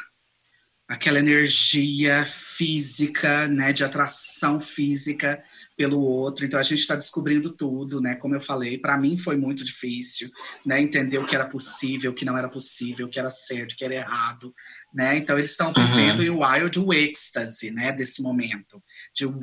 aquela 0.87 1.19
energia 1.19 2.25
física, 2.25 3.49
né, 3.49 3.73
de 3.73 3.83
atração 3.83 4.61
física 4.61 5.43
pelo 5.77 6.01
outro. 6.01 6.45
Então 6.45 6.59
a 6.59 6.63
gente 6.63 6.81
está 6.81 6.95
descobrindo 6.95 7.51
tudo, 7.51 8.01
né? 8.01 8.15
Como 8.15 8.35
eu 8.35 8.41
falei, 8.41 8.79
para 8.79 8.97
mim 8.97 9.17
foi 9.17 9.37
muito 9.37 9.65
difícil, 9.65 10.31
né? 10.65 10.81
Entender 10.81 11.19
o 11.19 11.27
que 11.27 11.35
era 11.35 11.47
possível, 11.47 12.13
o 12.13 12.15
que 12.15 12.25
não 12.25 12.39
era 12.39 12.49
possível, 12.49 13.07
o 13.07 13.11
que 13.11 13.19
era 13.19 13.31
certo, 13.31 13.73
o 13.73 13.77
que 13.77 13.85
era 13.85 13.95
errado, 13.95 14.55
né? 14.93 15.17
Então 15.17 15.37
eles 15.37 15.51
estão 15.51 15.73
vivendo 15.73 16.21
uhum. 16.21 16.25
em 16.25 16.31
wild 16.31 16.79
o 16.79 16.93
êxtase, 16.93 17.71
né? 17.71 17.93
Desse 17.93 18.23
momento 18.23 18.83
de 19.15 19.27
uau, 19.27 19.39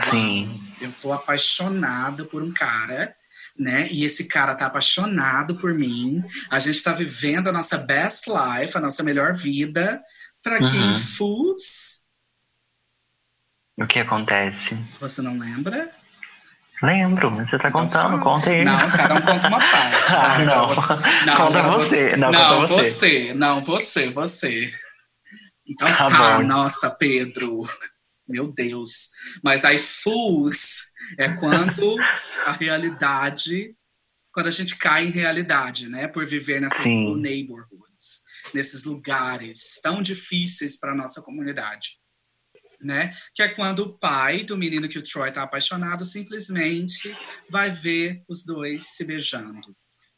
eu 0.79 0.91
tô 1.01 1.11
apaixonada 1.11 2.25
por 2.25 2.41
um 2.41 2.51
cara. 2.51 3.15
Né? 3.59 3.89
E 3.91 4.05
esse 4.05 4.29
cara 4.29 4.55
tá 4.55 4.65
apaixonado 4.65 5.57
por 5.57 5.73
mim. 5.73 6.23
A 6.49 6.57
gente 6.57 6.81
tá 6.81 6.93
vivendo 6.93 7.49
a 7.49 7.51
nossa 7.51 7.77
best 7.77 8.27
life, 8.27 8.75
a 8.77 8.79
nossa 8.79 9.03
melhor 9.03 9.35
vida, 9.35 10.01
para 10.41 10.57
que 10.57 10.63
uhum. 10.77 10.95
Foods. 10.95 12.05
O 13.77 13.85
que 13.85 13.99
acontece? 13.99 14.75
Você 14.99 15.21
não 15.21 15.37
lembra? 15.37 15.91
Lembro, 16.81 17.29
mas 17.29 17.49
você 17.49 17.59
tá 17.59 17.69
então, 17.69 17.83
contando, 17.83 18.09
fala. 18.09 18.23
conta 18.23 18.49
aí. 18.49 18.65
Não, 18.65 18.91
cada 18.91 19.13
um 19.15 19.21
conta 19.21 19.47
uma 19.47 19.59
parte. 19.59 20.13
ah, 20.15 20.45
não. 20.45 20.67
Você, 20.73 21.25
não, 21.25 21.37
conta 21.37 21.63
você. 21.63 22.17
Não, 22.17 22.31
não 22.31 22.49
conta 22.49 22.67
você. 22.67 22.83
você. 22.83 23.33
Não, 23.33 23.61
você, 23.61 24.09
você. 24.09 24.73
Então 25.67 25.87
tá, 25.87 26.07
tá 26.07 26.39
nossa, 26.43 26.89
Pedro. 26.89 27.69
Meu 28.27 28.51
Deus. 28.51 29.11
Mas 29.43 29.63
aí, 29.63 29.77
fools 29.77 30.91
é 31.19 31.29
quando 31.33 31.97
a 32.45 32.51
realidade, 32.51 33.75
quando 34.33 34.47
a 34.47 34.51
gente 34.51 34.77
cai 34.77 35.05
em 35.05 35.11
realidade, 35.11 35.87
né? 35.87 36.07
Por 36.07 36.25
viver 36.25 36.59
nessas 36.61 36.85
neighborhoods, 36.85 38.23
nesses 38.53 38.85
lugares 38.85 39.79
tão 39.83 40.01
difíceis 40.01 40.79
para 40.79 40.95
nossa 40.95 41.21
comunidade 41.21 42.00
né? 42.83 43.11
Que 43.33 43.43
é 43.43 43.47
quando 43.49 43.79
o 43.79 43.97
pai 43.97 44.43
do 44.43 44.57
menino 44.57 44.89
que 44.89 44.99
o 44.99 45.03
Troy 45.03 45.31
tá 45.31 45.43
apaixonado 45.43 46.05
simplesmente 46.05 47.15
vai 47.49 47.69
ver 47.69 48.23
os 48.27 48.45
dois 48.45 48.85
se 48.85 49.05
beijando. 49.05 49.75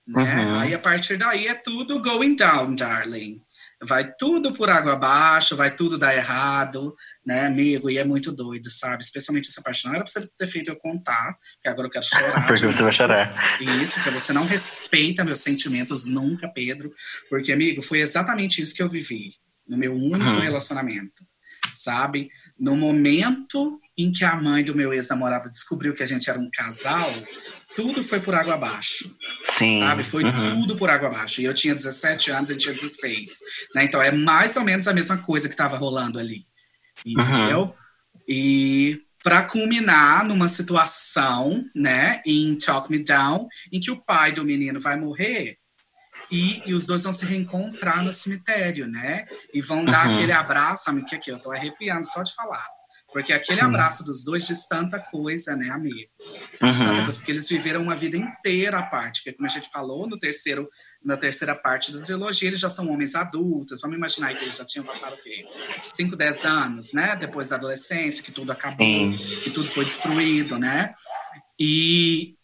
Né? 0.08 0.36
Uhum. 0.36 0.60
Aí 0.60 0.74
a 0.74 0.80
partir 0.80 1.18
daí 1.18 1.48
é 1.48 1.54
tudo 1.54 2.02
going 2.02 2.36
down, 2.36 2.76
darling. 2.76 3.42
Vai 3.86 4.14
tudo 4.18 4.54
por 4.54 4.70
água 4.70 4.94
abaixo, 4.94 5.58
vai 5.58 5.76
tudo 5.76 5.98
dar 5.98 6.16
errado, 6.16 6.96
né, 7.26 7.48
amigo? 7.48 7.90
E 7.90 7.98
é 7.98 8.04
muito 8.06 8.32
doido, 8.32 8.70
sabe? 8.70 9.04
Especialmente 9.04 9.50
essa 9.50 9.62
parte. 9.62 9.84
Não 9.86 9.94
era 9.94 10.04
pra 10.04 10.12
você 10.12 10.26
ter 10.38 10.48
feito 10.48 10.70
eu 10.70 10.78
contar, 10.78 11.38
que 11.62 11.68
agora 11.68 11.88
eu 11.88 11.92
quero 11.92 12.06
chorar. 12.06 12.48
porque 12.48 12.66
você 12.66 12.82
vai 12.82 12.94
chorar. 12.94 13.62
Isso, 13.82 13.96
porque 13.96 14.12
você 14.12 14.32
não 14.32 14.46
respeita 14.46 15.26
meus 15.26 15.42
sentimentos 15.42 16.06
nunca, 16.06 16.48
Pedro. 16.48 16.94
Porque, 17.30 17.52
amigo, 17.52 17.82
foi 17.82 18.00
exatamente 18.00 18.62
isso 18.62 18.74
que 18.74 18.82
eu 18.82 18.90
vivi 18.90 19.34
no 19.68 19.78
meu 19.78 19.94
único 19.94 20.30
uhum. 20.30 20.40
relacionamento, 20.40 21.26
sabe? 21.74 22.30
No 22.64 22.78
momento 22.78 23.78
em 23.98 24.10
que 24.10 24.24
a 24.24 24.38
mãe 24.38 24.64
do 24.64 24.74
meu 24.74 24.94
ex-namorado 24.94 25.52
descobriu 25.52 25.94
que 25.94 26.02
a 26.02 26.06
gente 26.06 26.30
era 26.30 26.40
um 26.40 26.50
casal, 26.50 27.12
tudo 27.76 28.06
foi 28.06 28.22
por 28.22 28.34
água 28.34 28.54
abaixo. 28.54 29.14
Sim. 29.44 29.82
Sabe? 29.82 30.06
Foi 30.06 30.24
uhum. 30.24 30.62
tudo 30.62 30.78
por 30.78 30.90
água 30.90 31.10
abaixo. 31.10 31.42
E 31.42 31.44
eu 31.44 31.54
tinha 31.54 31.76
17 31.76 32.32
anos, 32.32 32.50
ele 32.50 32.60
tinha 32.60 32.74
16. 32.74 33.32
Né? 33.76 33.84
Então 33.84 34.02
é 34.02 34.14
mais 34.14 34.56
ou 34.56 34.64
menos 34.64 34.88
a 34.88 34.94
mesma 34.94 35.18
coisa 35.18 35.50
que 35.50 35.54
estava 35.54 35.76
rolando 35.76 36.18
ali. 36.18 36.46
Entendeu? 37.06 37.64
Uhum. 37.64 37.74
E 38.30 39.02
para 39.22 39.44
culminar 39.44 40.26
numa 40.26 40.48
situação, 40.48 41.62
né, 41.76 42.22
em 42.26 42.58
Talk 42.58 42.90
Me 42.90 43.04
Down, 43.04 43.50
em 43.74 43.82
que 43.82 43.92
o 43.92 44.02
pai 44.02 44.32
do 44.32 44.46
menino 44.46 44.80
vai 44.80 44.98
morrer 44.98 45.58
e, 46.34 46.64
e 46.66 46.74
os 46.74 46.88
dois 46.88 47.04
vão 47.04 47.14
se 47.14 47.28
reencontrar 47.28 48.04
no 48.04 48.12
cemitério, 48.12 48.88
né? 48.88 49.28
E 49.54 49.62
vão 49.62 49.82
uhum. 49.82 49.86
dar 49.86 50.10
aquele 50.10 50.32
abraço, 50.32 50.90
amigo, 50.90 51.06
que 51.06 51.14
aqui 51.14 51.30
eu 51.30 51.38
tô 51.38 51.52
arrepiando 51.52 52.08
só 52.08 52.24
de 52.24 52.34
falar. 52.34 52.68
Porque 53.12 53.32
aquele 53.32 53.60
Sim. 53.60 53.68
abraço 53.68 54.04
dos 54.04 54.26
dois 54.26 54.48
diz 54.48 54.68
tanta 54.68 55.00
coisa, 55.00 55.56
né, 55.56 55.70
amigo? 55.70 56.10
Diz 56.60 56.80
uhum. 56.80 56.88
tanta 56.88 57.04
coisa, 57.04 57.20
porque 57.20 57.32
eles 57.32 57.48
viveram 57.48 57.84
uma 57.84 57.96
vida 57.96 58.18
inteira 58.18 58.80
à 58.80 58.82
parte. 58.82 59.22
Porque, 59.22 59.34
como 59.34 59.46
a 59.46 59.52
gente 59.52 59.70
falou, 59.70 60.10
no 60.10 60.18
terceiro, 60.18 60.68
na 61.06 61.16
terceira 61.16 61.54
parte 61.54 61.94
da 61.94 62.04
trilogia, 62.04 62.48
eles 62.48 62.60
já 62.60 62.70
são 62.72 62.90
homens 62.90 63.14
adultos. 63.14 63.82
Vamos 63.82 63.96
imaginar 63.96 64.34
que 64.34 64.44
eles 64.44 64.58
já 64.58 64.66
tinham 64.66 64.84
passado 64.84 65.14
o 65.14 65.22
quê? 65.22 65.46
5, 65.84 66.16
10 66.16 66.46
anos, 66.46 66.94
né? 66.94 67.16
Depois 67.16 67.48
da 67.48 67.58
adolescência, 67.58 68.24
que 68.24 68.32
tudo 68.32 68.52
acabou, 68.52 68.88
Sim. 68.88 69.16
que 69.44 69.52
tudo 69.52 69.70
foi 69.70 69.86
destruído, 69.86 70.58
né? 70.58 70.96
E, 71.60 72.36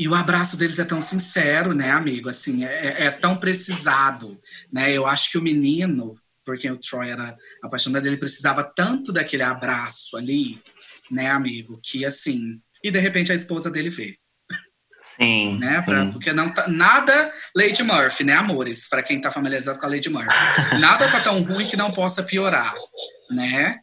e 0.00 0.08
o 0.08 0.14
abraço 0.14 0.56
deles 0.56 0.78
é 0.78 0.84
tão 0.86 0.98
sincero, 0.98 1.74
né, 1.74 1.90
amigo? 1.90 2.30
Assim, 2.30 2.64
é, 2.64 2.86
é, 2.86 3.04
é 3.04 3.10
tão 3.10 3.36
precisado, 3.36 4.40
né? 4.72 4.90
Eu 4.90 5.06
acho 5.06 5.30
que 5.30 5.36
o 5.36 5.42
menino, 5.42 6.14
por 6.42 6.58
quem 6.58 6.70
o 6.70 6.78
Troy 6.78 7.10
era 7.10 7.36
apaixonado, 7.62 8.06
ele 8.06 8.16
precisava 8.16 8.64
tanto 8.64 9.12
daquele 9.12 9.42
abraço 9.42 10.16
ali, 10.16 10.58
né, 11.10 11.30
amigo? 11.30 11.78
Que 11.82 12.06
assim, 12.06 12.58
e 12.82 12.90
de 12.90 12.98
repente 12.98 13.30
a 13.30 13.34
esposa 13.34 13.70
dele 13.70 13.90
vê. 13.90 14.16
Sim, 15.20 15.58
né? 15.60 15.82
Pra, 15.82 16.06
sim. 16.06 16.12
Porque 16.12 16.32
não 16.32 16.50
tá, 16.50 16.66
nada 16.66 17.30
Lady 17.54 17.82
Murphy, 17.82 18.24
né, 18.24 18.32
amores? 18.32 18.88
Para 18.88 19.02
quem 19.02 19.20
tá 19.20 19.30
familiarizado 19.30 19.78
com 19.78 19.84
a 19.84 19.90
Lady 19.90 20.08
Murphy. 20.08 20.78
nada 20.80 21.10
tá 21.10 21.20
tão 21.20 21.42
ruim 21.42 21.66
que 21.66 21.76
não 21.76 21.92
possa 21.92 22.22
piorar, 22.22 22.74
né? 23.30 23.80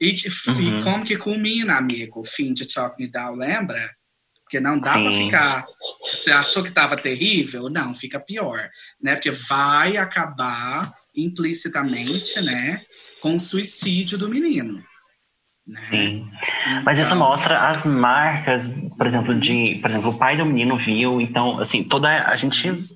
E, 0.00 0.16
uhum. 0.48 0.80
e 0.80 0.82
como 0.82 1.04
que 1.04 1.18
culmina, 1.18 1.76
amigo, 1.76 2.20
o 2.20 2.24
fim 2.24 2.54
de 2.54 2.66
Talk 2.72 2.96
Me 2.98 3.06
Down, 3.06 3.34
lembra? 3.34 3.97
Porque 4.48 4.60
não 4.60 4.80
dá 4.80 4.92
para 4.92 5.12
ficar. 5.12 5.66
Você 6.02 6.32
achou 6.32 6.62
que 6.62 6.70
estava 6.70 6.96
terrível? 6.96 7.68
Não, 7.68 7.94
fica 7.94 8.18
pior, 8.18 8.70
né? 8.98 9.14
Porque 9.14 9.30
vai 9.30 9.98
acabar 9.98 10.90
implicitamente, 11.14 12.40
né, 12.40 12.80
com 13.20 13.36
o 13.36 13.40
suicídio 13.40 14.16
do 14.16 14.28
menino. 14.28 14.82
Né? 15.66 15.82
Sim. 15.82 16.30
Então, 16.62 16.82
Mas 16.82 16.98
isso 16.98 17.14
mostra 17.14 17.68
as 17.68 17.84
marcas, 17.84 18.74
por 18.96 19.06
exemplo, 19.06 19.34
de, 19.34 19.74
por 19.82 19.90
exemplo, 19.90 20.10
o 20.10 20.18
pai 20.18 20.36
do 20.36 20.46
menino 20.46 20.78
viu, 20.78 21.20
então, 21.20 21.58
assim, 21.58 21.84
toda 21.84 22.08
a 22.26 22.36
gente 22.36 22.86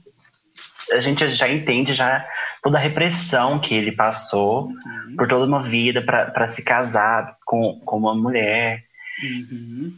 a 0.92 1.00
gente 1.00 1.28
já 1.30 1.48
entende 1.48 1.94
já 1.94 2.26
toda 2.62 2.78
a 2.78 2.80
repressão 2.80 3.58
que 3.58 3.74
ele 3.74 3.92
passou 3.92 4.68
uhum. 4.68 5.16
por 5.16 5.28
toda 5.28 5.46
uma 5.46 5.62
vida 5.62 6.02
para 6.02 6.46
se 6.46 6.62
casar 6.62 7.36
com, 7.44 7.80
com 7.84 7.98
uma 7.98 8.14
mulher. 8.14 8.84
Uhum. 9.22 9.92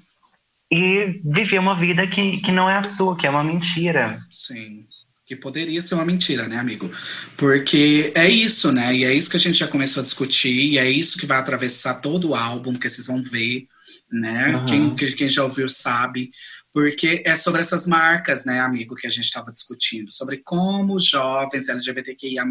E 0.71 1.21
viver 1.25 1.59
uma 1.59 1.79
vida 1.79 2.07
que, 2.07 2.39
que 2.39 2.51
não 2.51 2.69
é 2.69 2.77
a 2.77 2.83
sua, 2.83 3.17
que 3.17 3.27
é 3.27 3.31
uma 3.31 3.45
mentira. 3.45 4.21
Sim. 4.31 4.87
Que 5.27 5.37
poderia 5.37 5.81
ser 5.81 5.95
uma 5.95 6.05
mentira, 6.05 6.47
né, 6.47 6.59
amigo? 6.59 6.91
Porque 7.37 8.13
é 8.15 8.29
isso, 8.29 8.73
né? 8.73 8.95
E 8.95 9.05
é 9.05 9.15
isso 9.15 9.31
que 9.31 9.37
a 9.37 9.41
gente 9.41 9.59
já 9.59 9.69
começou 9.69 10.01
a 10.01 10.05
discutir, 10.05 10.73
e 10.73 10.79
é 10.79 10.91
isso 10.91 11.19
que 11.19 11.27
vai 11.27 11.39
atravessar 11.39 12.01
todo 12.01 12.31
o 12.31 12.35
álbum, 12.35 12.75
que 12.75 12.89
vocês 12.89 13.07
vão 13.07 13.23
ver, 13.23 13.67
né? 14.11 14.57
Uhum. 14.57 14.97
Quem, 14.97 15.15
quem 15.15 15.29
já 15.29 15.45
ouviu 15.45 15.69
sabe. 15.69 16.31
Porque 16.75 17.23
é 17.25 17.37
sobre 17.37 17.61
essas 17.61 17.87
marcas, 17.87 18.45
né, 18.45 18.59
amigo, 18.59 18.97
que 18.97 19.07
a 19.07 19.11
gente 19.11 19.27
estava 19.27 19.53
discutindo, 19.53 20.13
sobre 20.13 20.39
como 20.39 20.97
os 20.97 21.09
jovens 21.09 21.69
LGBTQIA 21.69 22.45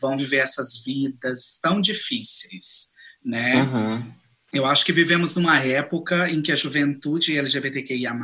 vão 0.00 0.16
viver 0.16 0.38
essas 0.38 0.82
vidas 0.84 1.60
tão 1.62 1.80
difíceis, 1.80 2.92
né? 3.24 3.62
Uhum. 3.62 4.12
Eu 4.52 4.66
acho 4.66 4.84
que 4.84 4.92
vivemos 4.92 5.34
numa 5.34 5.58
época 5.58 6.30
em 6.30 6.40
que 6.40 6.52
a 6.52 6.56
juventude 6.56 7.36
LGBTQIA 7.36 8.16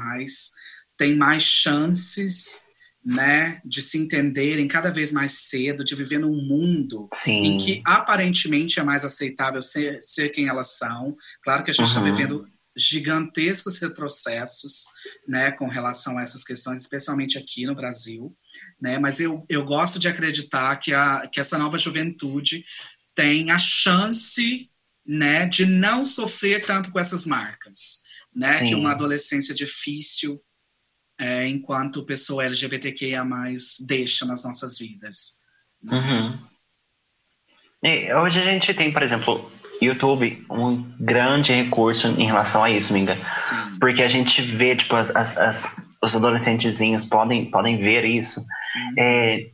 tem 0.96 1.16
mais 1.16 1.42
chances 1.42 2.72
né, 3.04 3.60
de 3.64 3.82
se 3.82 3.98
entenderem 3.98 4.68
cada 4.68 4.90
vez 4.90 5.10
mais 5.10 5.32
cedo, 5.32 5.84
de 5.84 5.94
viver 5.94 6.18
num 6.18 6.36
mundo 6.36 7.08
Sim. 7.14 7.42
em 7.44 7.58
que 7.58 7.82
aparentemente 7.84 8.78
é 8.78 8.82
mais 8.82 9.04
aceitável 9.04 9.60
ser, 9.60 10.00
ser 10.00 10.28
quem 10.28 10.48
elas 10.48 10.78
são. 10.78 11.16
Claro 11.42 11.64
que 11.64 11.72
a 11.72 11.74
gente 11.74 11.88
está 11.88 12.00
uhum. 12.00 12.12
vivendo 12.12 12.48
gigantescos 12.76 13.78
retrocessos, 13.78 14.84
né, 15.28 15.50
com 15.50 15.66
relação 15.66 16.16
a 16.16 16.22
essas 16.22 16.42
questões, 16.44 16.80
especialmente 16.80 17.36
aqui 17.36 17.66
no 17.66 17.74
Brasil, 17.74 18.34
né, 18.80 18.98
mas 18.98 19.20
eu, 19.20 19.44
eu 19.48 19.64
gosto 19.64 19.98
de 19.98 20.08
acreditar 20.08 20.76
que, 20.76 20.94
a, 20.94 21.28
que 21.30 21.38
essa 21.38 21.58
nova 21.58 21.76
juventude 21.76 22.64
tem 23.14 23.50
a 23.50 23.58
chance, 23.58 24.70
né, 25.04 25.46
de 25.46 25.66
não 25.66 26.04
sofrer 26.04 26.64
tanto 26.64 26.90
com 26.90 26.98
essas 26.98 27.26
marcas, 27.26 28.02
né, 28.34 28.58
Sim. 28.58 28.66
que 28.68 28.74
uma 28.74 28.92
adolescência 28.92 29.54
difícil, 29.54 30.40
é, 31.18 31.46
enquanto 31.46 32.04
pessoa 32.06 32.44
LGBTQIA+, 32.44 33.24
deixa 33.86 34.24
nas 34.24 34.44
nossas 34.44 34.78
vidas. 34.78 35.40
Né? 35.82 35.96
Uhum. 35.96 36.38
E 37.84 38.14
hoje 38.14 38.40
a 38.40 38.44
gente 38.44 38.72
tem, 38.74 38.92
por 38.92 39.02
exemplo, 39.02 39.50
YouTube 39.80 40.46
um 40.48 40.82
grande 41.00 41.52
recurso 41.52 42.08
em 42.08 42.26
relação 42.26 42.62
a 42.62 42.70
isso, 42.70 42.92
Minga. 42.92 43.16
Sim. 43.26 43.78
Porque 43.80 44.02
a 44.02 44.08
gente 44.08 44.40
vê, 44.40 44.76
tipo, 44.76 44.94
as, 44.94 45.14
as, 45.14 45.36
as 45.36 45.92
os 46.02 46.16
adolescentezinhos 46.16 47.06
podem, 47.06 47.48
podem 47.50 47.78
ver 47.78 48.04
isso. 48.04 48.40
Uhum. 48.40 48.94
É, 48.98 49.50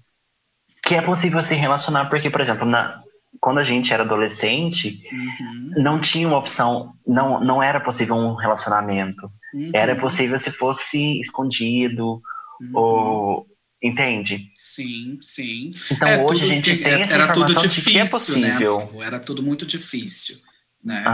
que 0.82 0.94
é 0.94 1.02
possível 1.02 1.42
se 1.44 1.54
relacionar, 1.54 2.06
porque, 2.06 2.30
por 2.30 2.40
exemplo, 2.40 2.66
na, 2.66 3.02
quando 3.40 3.58
a 3.58 3.64
gente 3.64 3.92
era 3.92 4.02
adolescente, 4.02 5.02
uhum. 5.12 5.82
não 5.82 6.00
tinha 6.00 6.26
uma 6.26 6.38
opção, 6.38 6.92
não, 7.06 7.42
não 7.42 7.62
era 7.62 7.80
possível 7.80 8.16
um 8.16 8.34
relacionamento. 8.34 9.30
Uhum. 9.54 9.70
Era 9.72 9.96
possível 9.96 10.38
se 10.38 10.50
fosse 10.50 11.20
escondido, 11.20 12.20
uhum. 12.60 12.70
ou. 12.74 13.46
Entende? 13.80 14.50
Sim, 14.56 15.18
sim. 15.20 15.70
Então 15.92 16.08
é, 16.08 16.24
hoje 16.24 16.42
a 16.42 16.48
gente 16.48 16.76
tem 16.78 17.02
essa 17.02 17.14
era 17.14 17.32
tudo 17.32 17.54
difícil, 17.54 17.82
de 17.84 17.90
que 17.92 17.98
é 17.98 18.06
possível. 18.06 18.90
Né? 18.92 19.06
Era 19.06 19.20
tudo 19.20 19.40
muito 19.40 19.64
difícil, 19.64 20.38
né? 20.82 21.04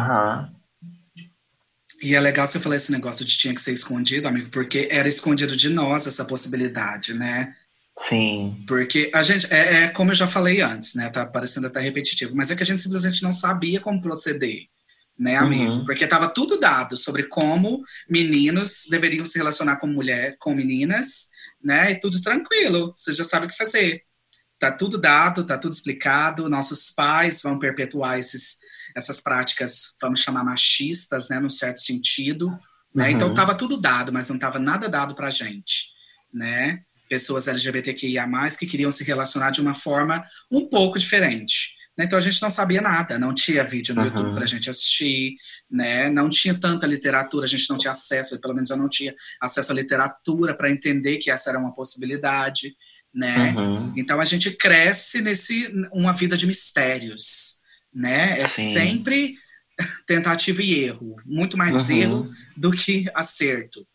E 2.03 2.15
é 2.15 2.21
legal 2.21 2.47
você 2.47 2.59
falar 2.59 2.77
esse 2.77 2.91
negócio 2.91 3.23
de 3.25 3.37
tinha 3.37 3.55
que 3.55 3.61
ser 3.61 3.73
escondido, 3.73 4.27
amigo, 4.27 4.49
porque 4.49 4.89
era 4.91 5.07
escondido 5.07 5.55
de 5.55 5.69
nós 5.69 6.07
essa 6.07 6.25
possibilidade, 6.25 7.13
né? 7.13 7.55
Sim. 7.97 8.65
Porque 8.67 9.11
a 9.15 9.23
gente, 9.23 9.47
é, 9.53 9.85
é, 9.85 9.89
como 9.89 10.11
eu 10.11 10.17
já 10.17 10.27
falei 10.27 10.61
antes, 10.61 10.95
né? 10.95 11.09
Tá 11.11 11.25
parecendo 11.25 11.69
até 11.69 11.81
repetitivo, 11.81 12.35
mas 12.35 12.51
é 12.51 12.57
que 12.57 12.63
a 12.63 12.67
gente 12.67 12.83
simplesmente 12.83 13.23
não 13.23 13.33
sabia 13.33 13.81
como 13.81 14.01
proceder, 14.01 14.67
né, 15.17 15.37
amigo? 15.37 15.73
Uhum. 15.73 15.85
Porque 15.85 16.07
tava 16.07 16.29
tudo 16.29 16.59
dado 16.59 16.97
sobre 16.97 17.25
como 17.25 17.83
meninos 18.09 18.87
deveriam 18.91 19.25
se 19.25 19.39
relacionar 19.39 19.77
com 19.77 19.87
mulher, 19.87 20.37
com 20.41 20.55
meninas, 20.55 21.31
né? 21.63 21.93
E 21.93 22.01
tudo 22.01 22.21
tranquilo, 22.21 22.93
você 22.95 23.13
já 23.13 23.23
sabe 23.23 23.47
o 23.47 23.49
que 23.49 23.57
fazer. 23.57 24.03
Tá 24.59 24.73
tudo 24.73 24.99
dado, 24.99 25.45
tá 25.45 25.57
tudo 25.57 25.73
explicado, 25.73 26.49
nossos 26.49 26.91
pais 26.91 27.41
vão 27.43 27.59
perpetuar 27.59 28.19
esses, 28.19 28.59
essas 28.97 29.21
práticas, 29.21 29.97
vamos 30.01 30.21
chamar 30.21 30.45
machistas, 30.45 31.29
né, 31.29 31.39
num 31.39 31.51
certo 31.51 31.79
sentido, 31.81 32.49
né? 32.93 33.11
Então, 33.11 33.29
uhum. 33.29 33.33
Então 33.33 33.35
tava 33.35 33.55
tudo 33.55 33.81
dado, 33.81 34.13
mas 34.13 34.29
não 34.29 34.39
tava 34.39 34.59
nada 34.59 34.89
dado 34.89 35.15
pra 35.15 35.31
gente, 35.31 35.93
né? 36.33 36.83
Pessoas 37.15 37.47
LGBTQIA+, 37.47 38.27
que 38.59 38.67
queriam 38.67 38.91
se 38.91 39.05
relacionar 39.05 39.53
de 39.53 39.61
uma 39.61 39.73
forma 39.73 40.25
um 40.51 40.69
pouco 40.69 40.99
diferente. 40.99 41.77
Né? 41.97 42.07
Então 42.07 42.19
a 42.19 42.21
gente 42.21 42.43
não 42.43 42.51
sabia 42.51 42.81
nada, 42.81 43.21
não 43.21 43.33
tinha 43.33 43.63
vídeo 43.63 43.95
no 43.95 44.01
uhum. 44.01 44.09
YouTube 44.09 44.35
para 44.35 44.43
a 44.43 44.49
gente 44.49 44.69
assistir, 44.69 45.37
né? 45.71 46.11
não 46.11 46.29
tinha 46.29 46.59
tanta 46.59 46.89
literatura, 46.89 47.45
a 47.45 47.49
gente 47.49 47.71
não 47.71 47.79
tinha 47.79 47.93
acesso, 47.93 48.41
pelo 48.41 48.53
menos 48.53 48.69
eu 48.71 48.77
não 48.77 48.89
tinha 48.89 49.15
acesso 49.41 49.71
à 49.71 49.75
literatura 49.77 50.57
para 50.57 50.73
entender 50.73 51.19
que 51.19 51.31
essa 51.31 51.51
era 51.51 51.59
uma 51.59 51.73
possibilidade. 51.73 52.75
Né? 53.15 53.55
Uhum. 53.57 53.93
Então 53.97 54.21
a 54.21 54.25
gente 54.25 54.51
cresce 54.51 55.23
nesse 55.23 55.71
uma 55.93 56.13
vida 56.13 56.37
de 56.37 56.49
mistérios, 56.49 57.61
né? 57.95 58.41
É 58.41 58.47
Sim. 58.49 58.73
sempre 58.73 59.37
tentativa 60.05 60.65
e 60.65 60.83
erro, 60.83 61.15
muito 61.25 61.57
mais 61.57 61.89
uhum. 61.89 61.97
erro 61.97 62.31
do 62.57 62.73
que 62.73 63.09
acerto. 63.15 63.87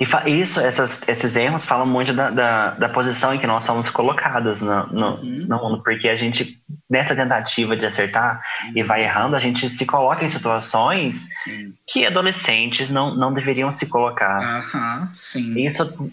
E 0.00 0.40
isso, 0.40 0.60
essas, 0.60 1.06
esses 1.06 1.36
erros 1.36 1.64
falam 1.64 1.86
muito 1.86 2.14
da, 2.14 2.30
da, 2.30 2.70
da, 2.70 2.88
posição 2.88 3.34
em 3.34 3.38
que 3.38 3.46
nós 3.46 3.64
somos 3.64 3.90
colocados 3.90 4.62
no, 4.62 4.86
no, 4.86 5.08
uhum. 5.16 5.46
no, 5.46 5.58
mundo, 5.58 5.82
porque 5.82 6.08
a 6.08 6.16
gente, 6.16 6.58
nessa 6.88 7.14
tentativa 7.14 7.76
de 7.76 7.84
acertar 7.84 8.42
uhum. 8.64 8.72
e 8.74 8.82
vai 8.82 9.04
errando, 9.04 9.36
a 9.36 9.38
gente 9.38 9.68
se 9.68 9.84
coloca 9.84 10.24
em 10.24 10.30
situações 10.30 11.28
sim. 11.44 11.74
que 11.86 12.06
adolescentes 12.06 12.88
não, 12.88 13.14
não 13.14 13.34
deveriam 13.34 13.70
se 13.70 13.86
colocar. 13.86 14.40
Uhum. 14.40 15.08
Sim. 15.12 15.60
Isso, 15.66 16.10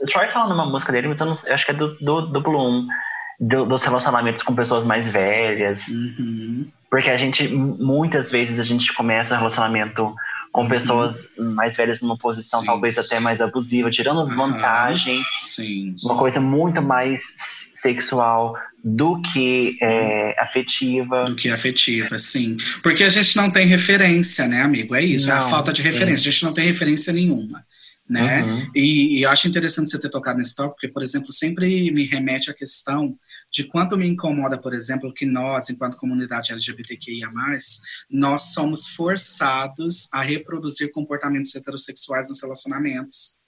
o 0.00 0.06
Troy 0.06 0.28
fala 0.28 0.48
numa 0.48 0.64
música 0.64 0.90
dele, 0.90 1.08
mas 1.08 1.20
eu, 1.20 1.26
não, 1.26 1.34
eu 1.44 1.54
acho 1.54 1.66
que 1.66 1.72
é 1.72 1.74
do, 1.74 1.94
do, 1.98 2.22
do 2.22 2.40
Bloom, 2.40 2.86
do, 3.38 3.66
dos 3.66 3.84
relacionamentos 3.84 4.42
com 4.42 4.54
pessoas 4.54 4.86
mais 4.86 5.10
velhas. 5.10 5.88
Uhum. 5.88 6.70
Porque 6.90 7.10
a 7.10 7.18
gente, 7.18 7.46
muitas 7.48 8.30
vezes, 8.30 8.58
a 8.58 8.64
gente 8.64 8.94
começa 8.94 9.36
relacionamento 9.36 10.14
com 10.52 10.62
uhum. 10.62 10.68
pessoas 10.68 11.28
mais 11.36 11.76
velhas 11.76 12.00
numa 12.00 12.16
posição 12.16 12.60
sim, 12.60 12.66
talvez 12.66 12.94
sim. 12.94 13.00
até 13.00 13.20
mais 13.20 13.40
abusiva, 13.40 13.90
tirando 13.90 14.20
uhum. 14.20 14.36
vantagem. 14.36 15.22
Sim, 15.32 15.94
uma 16.04 16.16
coisa 16.18 16.40
muito 16.40 16.82
mais 16.82 17.22
sexual 17.74 18.54
do 18.82 19.20
que 19.20 19.76
é, 19.82 20.40
afetiva. 20.40 21.24
Do 21.24 21.36
que 21.36 21.50
afetiva, 21.50 22.18
sim. 22.18 22.56
Porque 22.82 23.04
a 23.04 23.08
gente 23.08 23.36
não 23.36 23.50
tem 23.50 23.66
referência, 23.66 24.46
né, 24.46 24.62
amigo? 24.62 24.94
É 24.94 25.02
isso, 25.02 25.28
não, 25.28 25.34
é 25.34 25.38
a 25.38 25.42
falta 25.42 25.72
de 25.72 25.82
referência. 25.82 26.24
Sim. 26.24 26.28
A 26.28 26.32
gente 26.32 26.44
não 26.44 26.52
tem 26.52 26.66
referência 26.66 27.12
nenhuma. 27.12 27.64
Né? 28.08 28.42
Uhum. 28.42 28.70
E, 28.74 29.18
e 29.18 29.22
eu 29.22 29.30
acho 29.30 29.48
interessante 29.48 29.90
você 29.90 30.00
ter 30.00 30.08
tocado 30.08 30.38
nesse 30.38 30.56
tópico, 30.56 30.76
porque, 30.76 30.88
por 30.88 31.02
exemplo, 31.02 31.30
sempre 31.30 31.90
me 31.90 32.06
remete 32.06 32.50
à 32.50 32.54
questão 32.54 33.14
de 33.50 33.64
quanto 33.64 33.96
me 33.96 34.06
incomoda, 34.06 34.58
por 34.58 34.74
exemplo, 34.74 35.12
que 35.12 35.26
nós, 35.26 35.70
enquanto 35.70 35.96
comunidade 35.96 36.52
LGBTQIA+, 36.52 37.30
nós 38.10 38.52
somos 38.52 38.88
forçados 38.88 40.12
a 40.12 40.20
reproduzir 40.20 40.92
comportamentos 40.92 41.54
heterossexuais 41.54 42.28
nos 42.28 42.42
relacionamentos. 42.42 43.38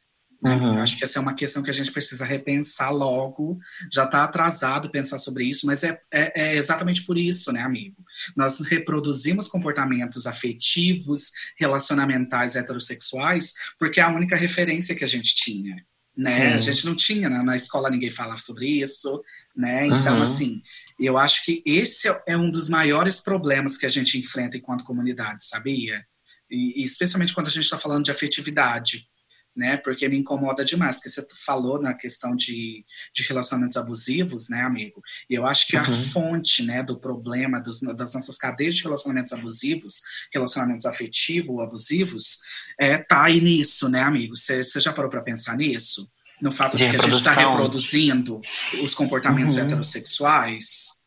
Né? 0.42 0.54
Uhum. 0.56 0.78
Acho 0.78 0.96
que 0.96 1.04
essa 1.04 1.18
é 1.18 1.22
uma 1.22 1.34
questão 1.34 1.62
que 1.62 1.68
a 1.68 1.74
gente 1.74 1.92
precisa 1.92 2.24
repensar 2.24 2.90
logo. 2.90 3.58
Já 3.92 4.04
está 4.04 4.24
atrasado 4.24 4.90
pensar 4.90 5.18
sobre 5.18 5.44
isso, 5.44 5.66
mas 5.66 5.84
é, 5.84 6.00
é, 6.10 6.42
é, 6.42 6.56
exatamente 6.56 7.04
por 7.04 7.18
isso, 7.18 7.52
né, 7.52 7.60
amigo? 7.60 7.96
Nós 8.34 8.58
reproduzimos 8.60 9.48
comportamentos 9.48 10.26
afetivos, 10.26 11.30
relacionamentais 11.58 12.56
heterossexuais, 12.56 13.52
porque 13.78 14.00
é 14.00 14.02
a 14.02 14.10
única 14.10 14.34
referência 14.34 14.94
que 14.94 15.04
a 15.04 15.08
gente 15.08 15.34
tinha 15.34 15.76
né? 16.22 16.54
A 16.54 16.60
gente 16.60 16.84
não 16.84 16.94
tinha, 16.94 17.28
né? 17.30 17.42
na 17.42 17.56
escola 17.56 17.88
ninguém 17.88 18.10
falava 18.10 18.38
sobre 18.38 18.66
isso, 18.66 19.22
né? 19.56 19.86
Então, 19.86 20.16
uhum. 20.16 20.22
assim, 20.22 20.60
eu 20.98 21.16
acho 21.16 21.44
que 21.44 21.62
esse 21.64 22.08
é 22.26 22.36
um 22.36 22.50
dos 22.50 22.68
maiores 22.68 23.20
problemas 23.20 23.78
que 23.78 23.86
a 23.86 23.88
gente 23.88 24.18
enfrenta 24.18 24.56
enquanto 24.56 24.84
comunidade, 24.84 25.46
sabia? 25.46 26.04
E, 26.50 26.82
e 26.82 26.84
especialmente 26.84 27.32
quando 27.32 27.46
a 27.46 27.50
gente 27.50 27.64
está 27.64 27.78
falando 27.78 28.04
de 28.04 28.10
afetividade, 28.10 29.08
né? 29.54 29.76
Porque 29.76 30.08
me 30.08 30.18
incomoda 30.18 30.64
demais, 30.64 30.96
porque 30.96 31.08
você 31.08 31.26
falou 31.44 31.80
na 31.80 31.94
questão 31.94 32.34
de, 32.34 32.84
de 33.14 33.22
relacionamentos 33.24 33.76
abusivos, 33.76 34.48
né, 34.48 34.62
amigo? 34.62 35.02
E 35.28 35.34
eu 35.34 35.46
acho 35.46 35.66
que 35.66 35.76
uhum. 35.76 35.82
a 35.82 35.86
fonte, 35.86 36.62
né, 36.64 36.82
do 36.82 36.98
problema 36.98 37.60
dos, 37.60 37.80
das 37.96 38.14
nossas 38.14 38.36
cadeias 38.36 38.74
de 38.74 38.82
relacionamentos 38.82 39.32
abusivos, 39.32 40.02
relacionamentos 40.32 40.86
afetivos, 40.86 41.60
abusivos, 41.60 42.38
é, 42.78 42.98
tá 42.98 43.24
aí 43.24 43.40
nisso, 43.40 43.88
né, 43.88 44.00
amigo? 44.00 44.36
Você 44.36 44.62
já 44.80 44.92
parou 44.92 45.10
para 45.10 45.22
pensar 45.22 45.56
nisso? 45.56 46.10
No 46.40 46.52
fato 46.52 46.76
de, 46.76 46.84
de 46.84 46.90
que 46.90 46.96
a 46.96 47.02
gente 47.02 47.16
está 47.16 47.32
reproduzindo 47.32 48.40
os 48.82 48.94
comportamentos 48.94 49.56
uhum. 49.56 49.64
heterossexuais? 49.64 51.00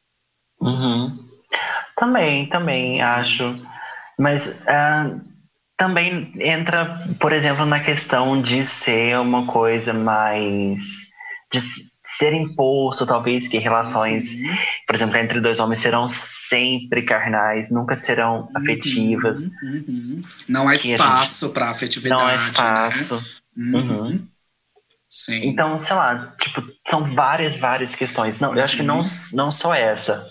Uhum. 0.61 1.17
Também, 1.97 2.47
também 2.49 3.01
acho. 3.01 3.59
Mas 4.17 4.61
uh, 4.61 5.32
também 5.77 6.31
entra, 6.39 7.01
por 7.19 7.33
exemplo, 7.33 7.65
na 7.65 7.79
questão 7.79 8.41
de 8.41 8.65
ser 8.65 9.19
uma 9.19 9.45
coisa 9.45 9.93
mais. 9.93 11.11
de 11.51 11.59
ser 12.05 12.33
imposto, 12.33 13.05
talvez, 13.05 13.47
que 13.47 13.57
relações, 13.57 14.33
uhum. 14.33 14.55
por 14.85 14.95
exemplo, 14.95 15.17
entre 15.17 15.39
dois 15.39 15.59
homens 15.59 15.79
serão 15.79 16.07
sempre 16.09 17.03
carnais, 17.03 17.71
nunca 17.71 17.95
serão 17.95 18.41
uhum. 18.41 18.49
afetivas. 18.55 19.49
Uhum. 19.63 20.21
Não 20.47 20.67
há 20.67 20.75
espaço 20.75 21.51
para 21.51 21.69
afetividade. 21.69 22.21
Não 22.21 22.29
há 22.29 22.35
espaço. 22.35 23.23
Né? 23.55 24.19
Sim. 25.13 25.45
Então, 25.45 25.77
sei 25.77 25.95
lá, 25.95 26.33
tipo, 26.39 26.63
são 26.87 27.03
várias, 27.13 27.55
várias 27.55 27.93
questões. 27.93 28.39
Não, 28.39 28.55
eu 28.55 28.63
acho 28.63 28.75
que 28.75 28.81
não, 28.81 29.01
não 29.31 29.51
só 29.51 29.71
essa. 29.71 30.27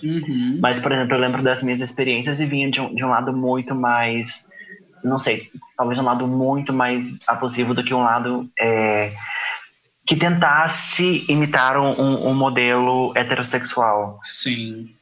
Mas, 0.59 0.77
por 0.77 0.91
exemplo, 0.91 1.15
eu 1.15 1.21
lembro 1.21 1.41
das 1.41 1.63
minhas 1.63 1.79
experiências 1.79 2.41
e 2.41 2.45
vinha 2.45 2.69
de 2.69 2.81
um, 2.81 2.93
de 2.93 3.01
um 3.01 3.07
lado 3.07 3.31
muito 3.31 3.73
mais. 3.73 4.49
Não 5.03 5.19
sei, 5.19 5.49
talvez 5.77 5.99
um 5.99 6.03
lado 6.03 6.27
muito 6.27 6.71
mais 6.71 7.19
abusivo 7.27 7.73
do 7.73 7.83
que 7.83 7.93
um 7.93 8.03
lado 8.03 8.49
é, 8.59 9.11
que 10.05 10.15
tentasse 10.15 11.25
imitar 11.27 11.77
um, 11.77 12.27
um, 12.27 12.33
modelo 12.33 13.11
heterossexual. 13.15 14.19
Sim. 14.23 14.93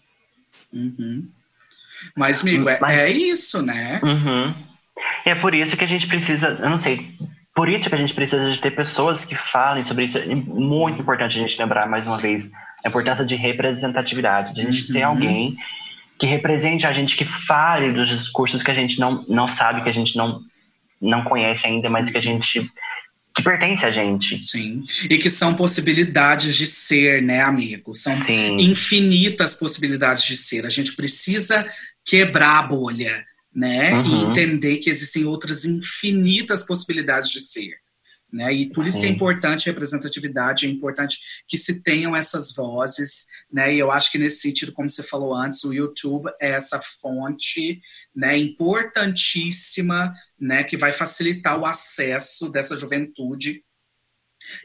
Uhum. 0.74 1.28
Mas, 2.16 2.41
amigo, 2.41 2.68
é, 2.70 2.80
Mas, 2.80 2.99
é 2.99 3.10
isso, 3.10 3.62
né? 3.62 3.99
Uhum. 4.04 4.54
É 5.26 5.36
por 5.36 5.54
isso 5.54 5.78
que 5.78 5.84
a 5.84 5.88
gente 5.88 6.08
precisa, 6.08 6.60
eu 6.62 6.70
não 6.70 6.80
sei, 6.80 7.10
por 7.56 7.70
isso 7.70 7.89
que 7.89 7.95
a 7.95 7.97
gente 7.97 8.14
precisa 8.14 8.52
de 8.52 8.60
ter 8.60 8.72
pessoas 8.72 9.26
que 9.26 9.36
falem 9.36 9.84
sobre 9.84 10.06
isso. 10.06 10.18
É 10.18 10.36
muito 10.36 11.02
importante 11.02 11.38
a 11.38 11.41
gente 11.41 11.60
lembrar, 11.60 11.88
mais 11.88 12.08
uma 12.08 12.18
vez, 12.18 12.52
a 12.86 12.89
importância 12.89 13.26
de 13.26 13.36
representatividade, 13.36 14.54
de 14.54 14.62
a 14.62 14.64
gente 14.66 14.88
uhum. 14.88 14.93
ter 14.93 15.04
alguém 15.04 15.58
que 16.22 16.28
represente 16.28 16.86
a 16.86 16.94
gente, 16.94 17.18
que 17.18 17.26
fale 17.26 17.92
dos 17.92 18.08
discursos 18.08 18.62
que 18.62 18.70
a 18.70 18.76
gente 18.76 19.00
não, 19.00 19.26
não 19.28 19.48
sabe, 19.48 19.82
que 19.82 19.90
a 19.90 19.94
gente 19.94 20.16
não, 20.16 20.40
não 21.02 21.24
conhece 21.24 21.66
ainda, 21.66 21.90
mas 21.90 22.10
que 22.10 22.18
a 22.18 22.22
gente 22.22 22.72
que 23.36 23.42
pertence 23.42 23.86
a 23.86 23.92
gente. 23.92 24.38
Sim. 24.38 24.84
E 25.10 25.18
que 25.18 25.30
são 25.30 25.56
possibilidades 25.56 26.56
de 26.56 26.68
ser, 26.68 27.22
né, 27.22 27.42
amigo? 27.42 27.96
São 27.96 28.14
Sim. 28.14 28.58
infinitas 28.60 29.54
possibilidades 29.54 30.24
de 30.24 30.36
ser. 30.36 30.66
A 30.66 30.70
gente 30.70 30.96
precisa 30.98 31.66
quebrar 32.06 32.60
a 32.60 32.64
bolha 32.64 33.26
né? 33.54 33.94
Uhum. 33.94 34.06
E 34.06 34.30
entender 34.30 34.78
que 34.78 34.90
existem 34.90 35.26
outras 35.26 35.66
infinitas 35.66 36.66
possibilidades 36.66 37.30
de 37.30 37.42
ser. 37.42 37.81
Né? 38.32 38.54
E 38.54 38.70
por 38.72 38.84
Sim. 38.84 38.90
isso 38.90 39.00
que 39.02 39.08
é 39.08 39.10
importante 39.10 39.70
a 39.70 39.74
representatividade, 39.74 40.66
é 40.66 40.70
importante 40.70 41.20
que 41.48 41.58
se 41.58 41.84
tenham 41.84 42.16
essas 42.16 42.54
vozes, 42.54 43.26
né? 43.52 43.76
E 43.76 43.80
eu 43.80 43.92
acho 43.92 44.10
que 44.10 44.18
nesse 44.18 44.40
sentido, 44.42 44.72
como 44.72 44.90
você 44.90 45.04
falou 45.04 45.36
antes, 45.36 45.64
o 45.66 45.74
YouTube 45.74 46.30
é 46.40 46.52
essa 46.52 46.80
fonte, 46.80 47.82
né, 48.16 48.38
importantíssima, 48.38 50.14
né, 50.40 50.64
que 50.64 50.78
vai 50.78 50.92
facilitar 50.92 51.60
o 51.60 51.66
acesso 51.66 52.50
dessa 52.50 52.78
juventude 52.78 53.64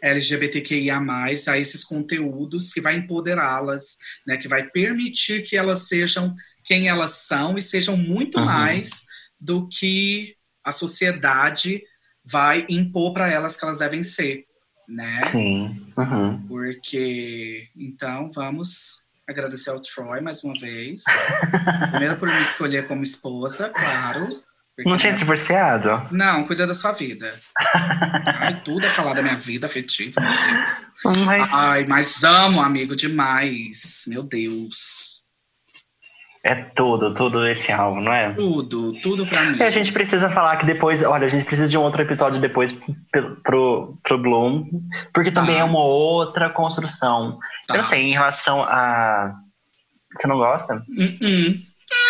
LGBTQIA+, 0.02 1.00
a 1.48 1.58
esses 1.58 1.84
conteúdos, 1.84 2.72
que 2.72 2.80
vai 2.80 2.96
empoderá-las, 2.96 3.98
né, 4.26 4.36
que 4.36 4.48
vai 4.48 4.68
permitir 4.68 5.42
que 5.42 5.56
elas 5.56 5.88
sejam 5.88 6.34
quem 6.64 6.88
elas 6.88 7.12
são 7.12 7.56
e 7.56 7.62
sejam 7.62 7.96
muito 7.96 8.38
uhum. 8.38 8.44
mais 8.44 9.06
do 9.40 9.68
que 9.68 10.34
a 10.64 10.72
sociedade 10.72 11.82
vai 12.26 12.66
impor 12.68 13.12
para 13.12 13.30
elas 13.30 13.56
que 13.56 13.64
elas 13.64 13.78
devem 13.78 14.02
ser, 14.02 14.44
né? 14.88 15.22
Sim. 15.26 15.80
Uhum. 15.96 16.46
Porque 16.48 17.68
então 17.76 18.30
vamos 18.34 19.06
agradecer 19.28 19.70
ao 19.70 19.80
Troy 19.80 20.20
mais 20.20 20.42
uma 20.42 20.58
vez. 20.58 21.04
Primeiro 21.90 22.16
por 22.16 22.28
me 22.28 22.42
escolher 22.42 22.86
como 22.86 23.04
esposa, 23.04 23.68
claro. 23.70 24.28
Porque, 24.76 24.90
não 24.90 24.96
tinha 24.98 25.12
né? 25.12 25.18
divorciado? 25.18 26.06
Não, 26.14 26.46
cuida 26.46 26.66
da 26.66 26.74
sua 26.74 26.92
vida. 26.92 27.30
Ai, 28.38 28.60
tudo 28.62 28.84
é 28.84 28.90
falar 28.90 29.14
da 29.14 29.22
minha 29.22 29.36
vida 29.36 29.66
afetiva, 29.66 30.20
meu 30.20 30.30
Deus. 30.30 31.24
Mas... 31.24 31.54
Ai, 31.54 31.86
mas 31.86 32.22
amo, 32.22 32.60
amigo, 32.60 32.94
demais. 32.94 34.04
Meu 34.06 34.22
Deus. 34.22 35.05
É 36.48 36.54
tudo, 36.76 37.12
tudo 37.12 37.44
esse 37.48 37.72
álbum, 37.72 38.00
não 38.00 38.12
é? 38.12 38.32
Tudo, 38.32 38.92
tudo 39.00 39.26
pra 39.26 39.42
mim. 39.46 39.58
E 39.58 39.62
a 39.64 39.70
gente 39.70 39.92
precisa 39.92 40.30
falar 40.30 40.56
que 40.56 40.64
depois, 40.64 41.02
olha, 41.02 41.26
a 41.26 41.28
gente 41.28 41.44
precisa 41.44 41.66
de 41.66 41.76
um 41.76 41.82
outro 41.82 42.02
episódio 42.02 42.40
depois 42.40 42.72
pro, 43.10 43.36
pro, 43.42 43.98
pro 44.00 44.18
Bloom, 44.18 44.64
porque 45.12 45.32
tá. 45.32 45.40
também 45.40 45.58
é 45.58 45.64
uma 45.64 45.82
outra 45.82 46.48
construção. 46.48 47.40
Tá. 47.66 47.74
Eu 47.74 47.78
não 47.78 47.82
sei, 47.82 48.02
em 48.02 48.12
relação 48.12 48.62
a. 48.62 49.34
Você 50.16 50.28
não 50.28 50.38
gosta? 50.38 50.74
Uh 50.74 51.02
-uh. 51.02 51.60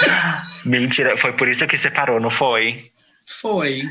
Mentira, 0.69 1.17
foi 1.17 1.33
por 1.33 1.49
isso 1.49 1.67
que 1.67 1.79
separou, 1.79 2.21
não 2.21 2.31
foi? 2.31 2.91
Foi. 3.27 3.89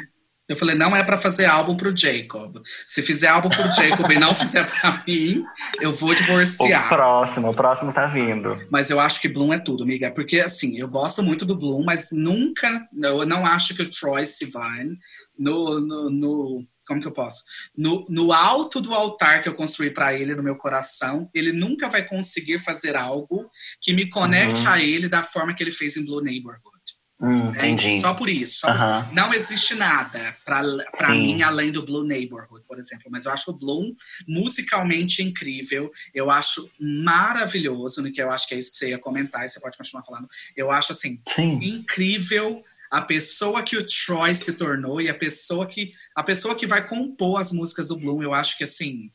Eu 0.47 0.55
falei, 0.55 0.75
não 0.75 0.95
é 0.95 1.03
para 1.03 1.17
fazer 1.17 1.45
álbum 1.45 1.75
pro 1.75 1.95
Jacob. 1.95 2.61
Se 2.85 3.01
fizer 3.01 3.27
álbum 3.27 3.49
pro 3.49 3.71
Jacob 3.73 4.11
e 4.11 4.19
não 4.19 4.33
fizer 4.35 4.63
para 4.63 5.03
mim, 5.07 5.43
eu 5.81 5.91
vou 5.91 6.13
divorciar. 6.13 6.85
O 6.85 6.89
próximo, 6.89 7.49
o 7.49 7.53
próximo 7.53 7.91
tá 7.91 8.05
vindo. 8.07 8.55
Mas 8.69 8.89
eu 8.89 8.99
acho 8.99 9.19
que 9.19 9.27
Bloom 9.27 9.53
é 9.53 9.59
tudo, 9.59 9.83
amiga. 9.83 10.11
Porque, 10.11 10.39
assim, 10.39 10.77
eu 10.77 10.87
gosto 10.87 11.23
muito 11.23 11.45
do 11.45 11.57
Bloom, 11.57 11.83
mas 11.83 12.09
nunca, 12.11 12.87
eu 13.01 13.25
não 13.25 13.45
acho 13.45 13.73
que 13.75 13.81
o 13.81 13.89
Troy 13.89 14.25
Sivan, 14.25 14.95
no, 15.37 15.79
no, 15.79 16.09
no 16.11 16.67
como 16.87 17.01
que 17.01 17.07
eu 17.07 17.11
posso? 17.11 17.43
No, 17.75 18.05
no 18.07 18.31
alto 18.31 18.79
do 18.79 18.93
altar 18.93 19.41
que 19.41 19.49
eu 19.49 19.55
construí 19.55 19.89
para 19.89 20.13
ele, 20.13 20.35
no 20.35 20.43
meu 20.43 20.55
coração, 20.55 21.29
ele 21.33 21.51
nunca 21.51 21.89
vai 21.89 22.03
conseguir 22.03 22.59
fazer 22.59 22.95
algo 22.95 23.49
que 23.81 23.93
me 23.93 24.07
conecte 24.07 24.65
uhum. 24.65 24.71
a 24.71 24.79
ele 24.79 25.09
da 25.09 25.23
forma 25.23 25.53
que 25.53 25.63
ele 25.63 25.71
fez 25.71 25.97
em 25.97 26.05
Blue 26.05 26.21
Neighborhood. 26.21 26.74
Hum, 27.19 27.49
entendi. 27.49 28.01
Só 28.01 28.13
por 28.13 28.29
isso. 28.29 28.61
Só 28.61 28.73
por... 28.73 29.13
Não 29.13 29.33
existe 29.33 29.73
nada 29.75 30.35
para 30.43 31.09
mim 31.09 31.41
além 31.41 31.71
do 31.71 31.83
Blue 31.83 32.03
Neighborhood, 32.03 32.65
por 32.67 32.77
exemplo. 32.77 33.05
Mas 33.09 33.25
eu 33.25 33.31
acho 33.31 33.51
o 33.51 33.57
Blue 33.57 33.95
musicalmente 34.27 35.23
incrível. 35.23 35.91
Eu 36.13 36.29
acho 36.29 36.69
maravilhoso, 36.79 38.01
no 38.01 38.11
que 38.11 38.21
eu 38.21 38.29
acho 38.29 38.47
que 38.47 38.55
é 38.55 38.57
isso 38.57 38.71
que 38.71 38.77
você 38.77 38.89
ia 38.89 38.99
comentar, 38.99 39.45
e 39.45 39.49
você 39.49 39.59
pode 39.59 39.77
continuar 39.77 40.03
falando. 40.03 40.27
Eu 40.55 40.71
acho 40.71 40.91
assim, 40.91 41.21
Sim. 41.27 41.59
incrível 41.61 42.61
a 42.91 43.01
pessoa 43.01 43.63
que 43.63 43.77
o 43.77 43.85
Troy 43.85 44.35
se 44.35 44.53
tornou 44.53 45.01
e 45.01 45.09
a 45.09 45.15
pessoa 45.15 45.65
que 45.65 45.93
a 46.15 46.23
pessoa 46.23 46.55
que 46.55 46.67
vai 46.67 46.87
compor 46.87 47.39
as 47.39 47.51
músicas 47.51 47.87
do 47.87 47.97
Bloom. 47.97 48.21
Eu 48.21 48.33
acho 48.33 48.57
que 48.57 48.63
assim, 48.63 49.09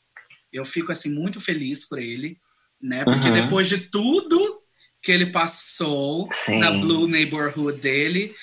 eu 0.53 0.65
fico 0.65 0.91
assim 0.91 1.11
muito 1.15 1.41
feliz 1.41 1.87
por 1.87 1.99
ele, 1.99 2.39
né? 2.81 3.05
Porque 3.05 3.29
uhum. 3.29 3.35
depois 3.35 3.69
de 3.69 3.79
tudo 3.79 4.60
que 5.03 5.11
ele 5.11 5.27
passou 5.27 6.29
Sim. 6.33 6.59
na 6.59 6.71
Blue 6.71 7.07
Neighborhood 7.07 7.81
dele, 7.81 8.35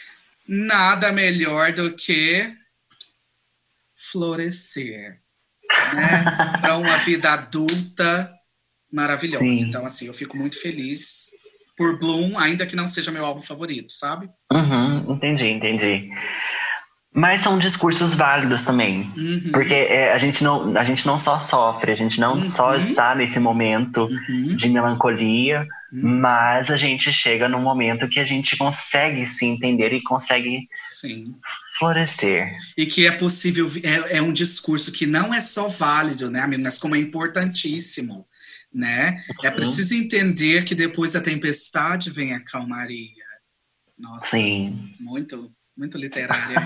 nada 0.47 1.11
melhor 1.11 1.71
do 1.73 1.93
que 1.93 2.51
florescer, 3.95 5.19
né? 5.93 6.23
para 6.61 6.77
uma 6.77 6.97
vida 6.97 7.31
adulta 7.31 8.33
maravilhosa. 8.91 9.43
Sim. 9.43 9.61
Então, 9.61 9.85
assim, 9.85 10.07
eu 10.07 10.13
fico 10.13 10.37
muito 10.37 10.59
feliz 10.59 11.29
por 11.75 11.99
Bloom, 11.99 12.37
ainda 12.39 12.65
que 12.65 12.75
não 12.75 12.87
seja 12.87 13.11
meu 13.11 13.23
álbum 13.23 13.41
favorito, 13.41 13.93
sabe? 13.93 14.27
Uhum, 14.51 15.13
entendi, 15.13 15.45
entendi. 15.45 16.09
Mas 17.13 17.41
são 17.41 17.57
discursos 17.57 18.15
válidos 18.15 18.63
também. 18.63 19.11
Uhum. 19.15 19.51
Porque 19.51 19.73
é, 19.73 20.13
a, 20.13 20.17
gente 20.17 20.43
não, 20.43 20.75
a 20.77 20.83
gente 20.83 21.05
não 21.05 21.19
só 21.19 21.39
sofre, 21.39 21.91
a 21.91 21.95
gente 21.95 22.19
não 22.19 22.35
uhum. 22.35 22.45
só 22.45 22.75
está 22.75 23.15
nesse 23.15 23.39
momento 23.39 24.05
uhum. 24.05 24.55
de 24.55 24.69
melancolia. 24.69 25.67
Mas 25.91 26.69
a 26.69 26.77
gente 26.77 27.11
chega 27.13 27.47
num 27.47 27.61
momento 27.61 28.09
que 28.09 28.19
a 28.19 28.25
gente 28.25 28.57
consegue 28.57 29.25
se 29.25 29.45
entender 29.45 29.93
e 29.93 30.03
consegue 30.03 30.67
Sim. 30.73 31.35
florescer. 31.77 32.57
E 32.77 32.85
que 32.85 33.07
é 33.07 33.11
possível, 33.11 33.69
é, 33.83 34.17
é 34.17 34.21
um 34.21 34.33
discurso 34.33 34.91
que 34.91 35.05
não 35.05 35.33
é 35.33 35.39
só 35.39 35.67
válido, 35.67 36.29
né, 36.29 36.45
mas 36.45 36.77
como 36.77 36.95
é 36.95 36.99
importantíssimo. 36.99 38.27
Né? 38.73 39.23
É 39.43 39.47
uhum. 39.47 39.55
preciso 39.55 39.95
entender 39.95 40.63
que 40.63 40.75
depois 40.75 41.13
da 41.13 41.21
tempestade 41.21 42.11
vem 42.11 42.33
a 42.33 42.39
calmaria. 42.41 43.25
Nossa, 43.97 44.27
Sim. 44.27 44.93
muito 44.99 45.51
muito 45.77 45.97
literária. 45.97 46.57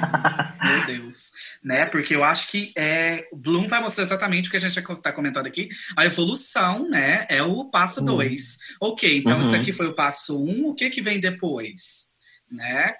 Meu 0.63 0.85
Deus. 0.85 1.31
Né? 1.63 1.85
Porque 1.85 2.15
eu 2.15 2.23
acho 2.23 2.49
que 2.49 2.73
é, 2.75 3.27
Bloom 3.31 3.67
vai 3.67 3.79
mostrar 3.79 4.03
exatamente 4.03 4.47
o 4.47 4.51
que 4.51 4.57
a 4.57 4.59
gente 4.59 4.79
está 4.79 5.11
comentando 5.11 5.45
aqui. 5.45 5.69
A 5.95 6.07
evolução, 6.07 6.89
né? 6.89 7.27
É 7.29 7.43
o 7.43 7.69
passo 7.69 8.03
2. 8.03 8.41
Uhum. 8.81 8.87
Ok, 8.93 9.19
então 9.19 9.35
uhum. 9.35 9.41
isso 9.41 9.55
aqui 9.55 9.71
foi 9.71 9.85
o 9.85 9.93
passo 9.93 10.43
1. 10.43 10.49
Um, 10.49 10.67
o 10.69 10.73
que, 10.73 10.89
que 10.89 11.03
vem 11.03 11.19
depois? 11.19 12.15
Né? 12.49 12.95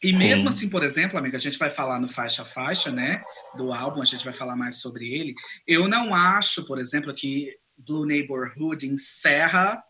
E 0.00 0.10
Sim. 0.10 0.18
mesmo 0.18 0.48
assim, 0.48 0.70
por 0.70 0.84
exemplo, 0.84 1.18
amiga, 1.18 1.36
a 1.36 1.40
gente 1.40 1.58
vai 1.58 1.68
falar 1.68 1.98
no 1.98 2.08
faixa 2.08 2.42
a 2.42 2.44
faixa, 2.44 2.92
né? 2.92 3.24
Do 3.56 3.72
álbum, 3.72 4.00
a 4.00 4.04
gente 4.04 4.24
vai 4.24 4.32
falar 4.32 4.54
mais 4.54 4.76
sobre 4.80 5.12
ele. 5.12 5.34
Eu 5.66 5.88
não 5.88 6.14
acho, 6.14 6.64
por 6.64 6.78
exemplo, 6.78 7.12
que 7.12 7.50
Blue 7.76 8.06
Neighborhood 8.06 8.86
encerra 8.86 9.82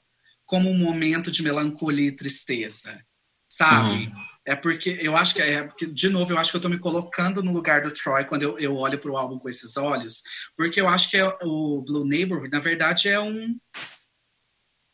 como 0.46 0.70
um 0.70 0.78
momento 0.78 1.30
de 1.30 1.42
melancolia 1.42 2.08
e 2.08 2.16
tristeza, 2.16 3.04
sabe? 3.46 4.06
Uhum 4.06 4.33
é 4.46 4.54
porque 4.54 4.98
eu 5.00 5.16
acho 5.16 5.34
que 5.34 5.40
é 5.42 5.64
porque, 5.64 5.86
de 5.86 6.08
novo, 6.10 6.32
eu 6.32 6.38
acho 6.38 6.50
que 6.50 6.56
eu 6.56 6.60
tô 6.60 6.68
me 6.68 6.78
colocando 6.78 7.42
no 7.42 7.52
lugar 7.52 7.80
do 7.80 7.90
Troy 7.90 8.24
quando 8.24 8.42
eu, 8.42 8.58
eu 8.58 8.76
olho 8.76 8.98
pro 8.98 9.16
álbum 9.16 9.38
com 9.38 9.48
esses 9.48 9.76
olhos, 9.76 10.22
porque 10.56 10.80
eu 10.80 10.88
acho 10.88 11.10
que 11.10 11.16
é, 11.16 11.24
o 11.42 11.82
Blue 11.86 12.04
Neighborhood, 12.06 12.50
na 12.50 12.58
verdade, 12.58 13.08
é 13.08 13.18
um 13.18 13.56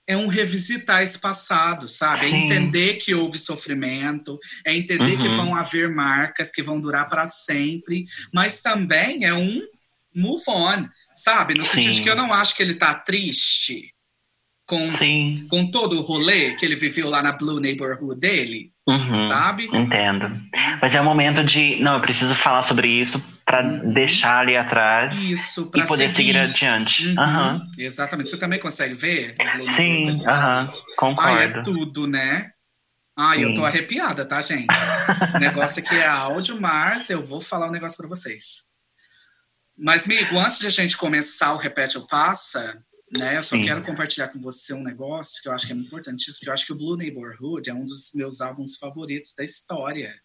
é 0.06 0.16
um 0.16 0.26
revisitar 0.26 1.02
esse 1.02 1.20
passado, 1.20 1.88
sabe? 1.88 2.26
É 2.26 2.28
Sim. 2.30 2.34
É 2.34 2.38
entender 2.44 2.94
que 2.94 3.14
houve 3.14 3.38
sofrimento, 3.38 4.38
é 4.66 4.74
entender 4.76 5.16
que 5.16 5.28
Uhum. 5.28 5.36
vão 5.36 5.54
haver 5.54 5.88
marcas 5.88 6.50
que 6.50 6.62
vão 6.62 6.80
durar 6.80 7.08
para 7.08 7.28
sempre, 7.28 8.06
mas 8.34 8.60
também 8.60 9.24
é 9.24 9.32
um 9.32 9.60
move 10.12 10.42
on, 10.48 10.88
sabe? 11.14 11.54
No 11.54 11.64
sentido 11.64 11.92
Sim. 11.94 11.98
de 11.98 12.02
que 12.02 12.10
eu 12.10 12.16
não 12.16 12.32
acho 12.32 12.56
que 12.56 12.62
ele 12.62 12.74
tá 12.74 12.92
triste 12.92 13.94
com, 14.70 14.88
Sim. 14.88 15.46
com 15.50 15.68
todo 15.68 15.98
o 15.98 16.00
rolê 16.02 16.54
que 16.54 16.64
ele 16.64 16.76
viveu 16.76 17.10
lá 17.10 17.20
na 17.22 17.32
Blue 17.32 17.58
Neighborhood 17.58 18.18
dele, 18.20 18.72
Uhum. 18.88 19.28
sabe? 19.28 19.64
Entendo. 19.72 20.30
Mas 20.80 20.94
é 20.94 21.00
o 21.00 21.04
momento 21.04 21.42
de. 21.44 21.76
Não, 21.82 21.94
eu 21.94 22.00
preciso 22.00 22.34
falar 22.36 22.62
sobre 22.62 22.86
isso 22.88 23.20
pra 23.44 23.62
Uhum. 23.62 23.92
deixar 23.92 24.38
ali 24.38 24.56
atrás 24.56 25.28
Isso, 25.28 25.70
para 25.70 25.84
e 25.84 25.86
poder 25.88 26.08
seguir, 26.10 26.36
adiante. 26.38 27.04
Uhum, 27.06 27.18
Aham. 27.20 27.66
Exatamente. 27.76 28.28
Você 28.28 28.38
também 28.38 28.58
consegue 28.60 28.94
ver? 28.94 29.34
Sim, 29.70 30.04
Neighborhood? 30.06 30.28
aham. 30.28 30.56
Ai, 30.60 30.64
é 30.64 30.96
Concordo. 30.96 31.62
tudo, 31.64 32.06
né? 32.06 32.50
Ai, 33.18 33.44
eu 33.44 33.52
tô 33.52 33.64
arrepiada, 33.64 34.24
tá, 34.24 34.40
gente? 34.40 34.68
O 35.34 35.38
negócio 35.38 35.82
aqui 35.82 35.96
é 35.96 36.06
áudio, 36.06 36.60
mas 36.60 37.10
eu 37.10 37.24
vou 37.24 37.40
falar 37.40 37.68
um 37.68 37.72
negócio 37.72 37.96
pra 37.96 38.08
vocês. 38.08 38.70
Mas, 39.78 40.04
amigo, 40.06 40.38
antes 40.38 40.58
de 40.58 40.66
a 40.66 40.70
gente 40.70 40.96
começar 40.96 41.52
o 41.54 41.56
Repete 41.56 41.96
ou 41.98 42.06
Passa, 42.06 42.82
né? 43.10 43.36
Eu 43.36 43.42
só 43.42 43.56
Sim. 43.56 43.64
quero 43.64 43.82
compartilhar 43.82 44.28
com 44.28 44.40
você 44.40 44.72
um 44.72 44.82
negócio 44.82 45.42
que 45.42 45.48
eu 45.48 45.52
acho 45.52 45.66
que 45.66 45.72
é 45.72 45.76
importantíssimo, 45.76 46.36
porque 46.38 46.48
eu 46.48 46.54
acho 46.54 46.66
que 46.66 46.72
o 46.72 46.76
Blue 46.76 46.96
Neighborhood 46.96 47.68
é 47.68 47.74
um 47.74 47.84
dos 47.84 48.12
meus 48.14 48.40
álbuns 48.40 48.76
favoritos 48.76 49.34
da 49.34 49.44
história. 49.44 50.20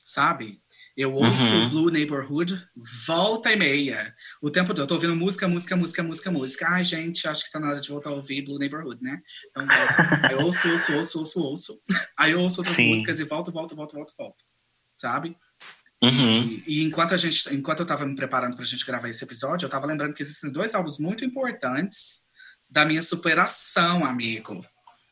Sabe? 0.00 0.62
Eu 0.96 1.14
ouço 1.14 1.54
Uhum. 1.54 1.68
Blue 1.68 1.90
Neighborhood 1.90 2.60
volta 3.06 3.52
e 3.52 3.56
meia. 3.56 4.14
O 4.42 4.50
tempo 4.50 4.68
todo. 4.68 4.80
Eu 4.80 4.86
tô 4.86 4.94
ouvindo 4.94 5.14
música, 5.14 5.46
música, 5.46 5.76
música, 5.76 6.02
música, 6.02 6.30
música. 6.30 6.68
Ai, 6.68 6.84
gente, 6.84 7.28
acho 7.28 7.44
que 7.44 7.52
tá 7.52 7.60
na 7.60 7.68
hora 7.68 7.80
de 7.80 7.88
voltar 7.88 8.10
a 8.10 8.14
ouvir 8.14 8.42
Blue 8.42 8.58
Neighborhood, 8.58 9.02
né? 9.02 9.20
Então, 9.48 9.64
eu 10.30 10.40
ouço, 10.40 10.70
ouço, 10.70 10.94
ouço, 10.94 11.18
ouço, 11.20 11.40
ouço. 11.40 11.82
Aí 12.18 12.32
eu 12.32 12.40
ouço 12.40 12.60
outras 12.60 12.76
Sim. 12.76 12.88
músicas 12.88 13.20
e 13.20 13.24
volto, 13.24 13.52
volto, 13.52 13.76
volto, 13.76 13.94
volto, 13.94 14.12
volto. 14.18 14.44
Sabe? 15.00 15.36
Uhum. 16.02 16.62
E, 16.66 16.80
e 16.80 16.82
enquanto 16.84 17.14
a 17.14 17.16
gente, 17.16 17.54
enquanto 17.54 17.80
eu 17.80 17.86
tava 17.86 18.06
me 18.06 18.16
preparando 18.16 18.56
pra 18.56 18.64
gente 18.64 18.86
gravar 18.86 19.08
esse 19.08 19.22
episódio, 19.22 19.66
eu 19.66 19.70
tava 19.70 19.86
lembrando 19.86 20.14
que 20.14 20.22
existem 20.22 20.50
dois 20.50 20.74
álbuns 20.74 20.98
muito 20.98 21.24
importantes 21.24 22.28
da 22.68 22.84
minha 22.84 23.02
superação, 23.02 24.04
amigo, 24.04 24.64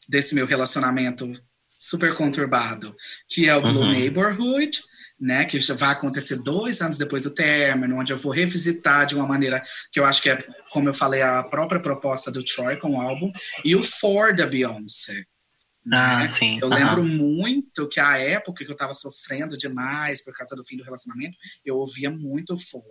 desse 0.09 0.35
meu 0.35 0.47
relacionamento 0.47 1.31
super 1.79 2.15
conturbado, 2.15 2.95
que 3.29 3.49
é 3.49 3.55
o 3.55 3.63
Blue 3.63 3.83
Uhum. 3.83 3.93
Neighborhood, 3.93 4.81
né, 5.21 5.45
que 5.45 5.59
já 5.59 5.75
vai 5.75 5.91
acontecer 5.91 6.43
dois 6.43 6.81
anos 6.81 6.97
depois 6.97 7.25
do 7.25 7.35
término, 7.35 7.99
onde 7.99 8.13
eu 8.13 8.19
vou 8.19 8.33
revisitar 8.33 9.05
de 9.05 9.17
uma 9.17 9.27
maneira 9.27 9.63
que 9.93 9.99
eu 9.99 10.05
acho 10.05 10.23
que 10.23 10.31
é, 10.31 10.39
como 10.71 10.89
eu 10.89 10.95
falei, 10.95 11.23
a 11.23 11.43
própria 11.43 11.81
proposta 11.81 12.31
do 12.31 12.45
Troy 12.45 12.77
com 12.77 12.93
o 12.93 13.01
álbum, 13.01 13.31
e 13.65 13.75
o 13.75 13.83
For 13.83 14.35
da 14.35 14.47
Beyoncé. 14.47 15.25
Ah, 15.93 16.17
né? 16.19 16.29
sim. 16.29 16.59
Eu 16.61 16.69
aham. 16.73 16.77
lembro 16.77 17.05
muito 17.05 17.89
que 17.89 18.01
a 18.01 18.19
época 18.19 18.65
que 18.65 18.71
eu 18.71 18.77
tava 18.77 18.93
sofrendo 18.93 19.57
demais 19.57 20.23
por 20.25 20.35
causa 20.35 20.55
do 20.57 20.65
fim 20.65 20.77
do 20.77 20.85
relacionamento, 20.85 21.37
eu 21.65 21.77
ouvia 21.77 22.11
muito 22.11 22.55
o 22.55 22.59
For. 22.59 22.83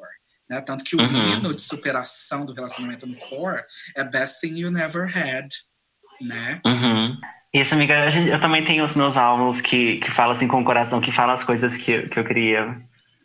Né? 0.50 0.62
Tanto 0.62 0.84
que 0.84 0.96
o 0.96 1.00
Uhum. 1.00 1.34
hino 1.34 1.54
de 1.54 1.62
superação 1.62 2.46
do 2.46 2.54
relacionamento 2.54 3.06
no 3.06 3.20
For 3.20 3.64
é 3.96 4.04
Best 4.04 4.40
Thing 4.40 4.58
You 4.60 4.72
Never 4.72 5.06
Had. 5.16 5.48
Né? 6.22 6.62
Uhum. 6.66 7.18
Isso, 7.54 7.74
amiga, 7.74 8.08
eu 8.30 8.40
também 8.40 8.64
tenho 8.64 8.84
os 8.84 8.94
meus 8.96 9.16
álbuns 9.18 9.62
que, 9.62 9.98
que 9.98 10.12
falam 10.12 10.32
assim 10.34 10.48
com 10.48 10.62
o 10.62 10.66
coração, 10.66 11.00
que 11.02 11.12
falam 11.12 11.34
as 11.36 11.44
coisas 11.44 11.76
que, 11.78 11.92
eu- 11.92 12.10
que 12.10 12.20
eu 12.20 12.26
queria. 12.26 12.82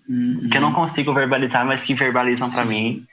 Uhum. 0.09 0.49
Que 0.51 0.57
eu 0.57 0.61
não 0.61 0.73
consigo 0.73 1.12
verbalizar, 1.14 1.64
mas 1.64 1.85
que 1.85 1.95
verbalizam 1.95 2.49
Sim. 2.49 2.68
mim. 2.68 3.07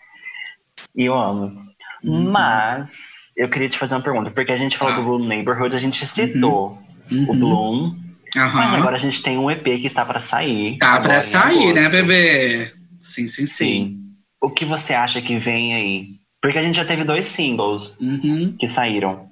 E 0.96 1.06
eu 1.06 1.14
amo. 1.18 1.68
Uhum. 2.04 2.32
Mas 2.32 3.19
eu 3.40 3.50
queria 3.50 3.70
te 3.70 3.78
fazer 3.78 3.96
uma 3.96 4.02
pergunta, 4.02 4.30
porque 4.32 4.52
a 4.52 4.58
gente 4.58 4.78
falou 4.78 4.94
Tá. 4.94 5.00
do 5.00 5.06
Bloom 5.06 5.26
Neighborhood, 5.28 5.76
a 5.76 5.80
gente 5.80 6.06
citou 6.06 6.78
o 7.12 7.16
Uhum. 7.16 7.40
Bloom, 7.40 7.96
mas 8.36 8.56
Aham. 8.56 8.78
agora 8.78 8.98
a 8.98 9.00
gente 9.00 9.24
tem 9.24 9.38
um 9.38 9.50
EP 9.50 9.64
que 9.80 9.88
está 9.88 10.06
pra 10.06 10.20
sair. 10.20 10.78
Tá 10.78 11.00
pra 11.00 11.18
em 11.18 11.22
sair, 11.22 11.74
né, 11.74 11.90
bebê? 11.90 12.72
Sim, 13.00 13.28
sim, 13.28 13.46
sim. 13.46 13.46
Sim. 13.48 13.98
O 14.42 14.50
que 14.52 14.66
você 14.66 14.94
acha 14.94 15.22
que 15.22 15.38
vem 15.40 15.74
aí? 15.74 16.08
Porque 16.42 16.58
a 16.58 16.64
gente 16.64 16.76
já 16.76 16.86
teve 16.86 17.04
dois 17.04 17.28
singles 17.28 17.96
Uhum. 18.00 18.56
que 18.60 18.68
saíram. 18.68 19.28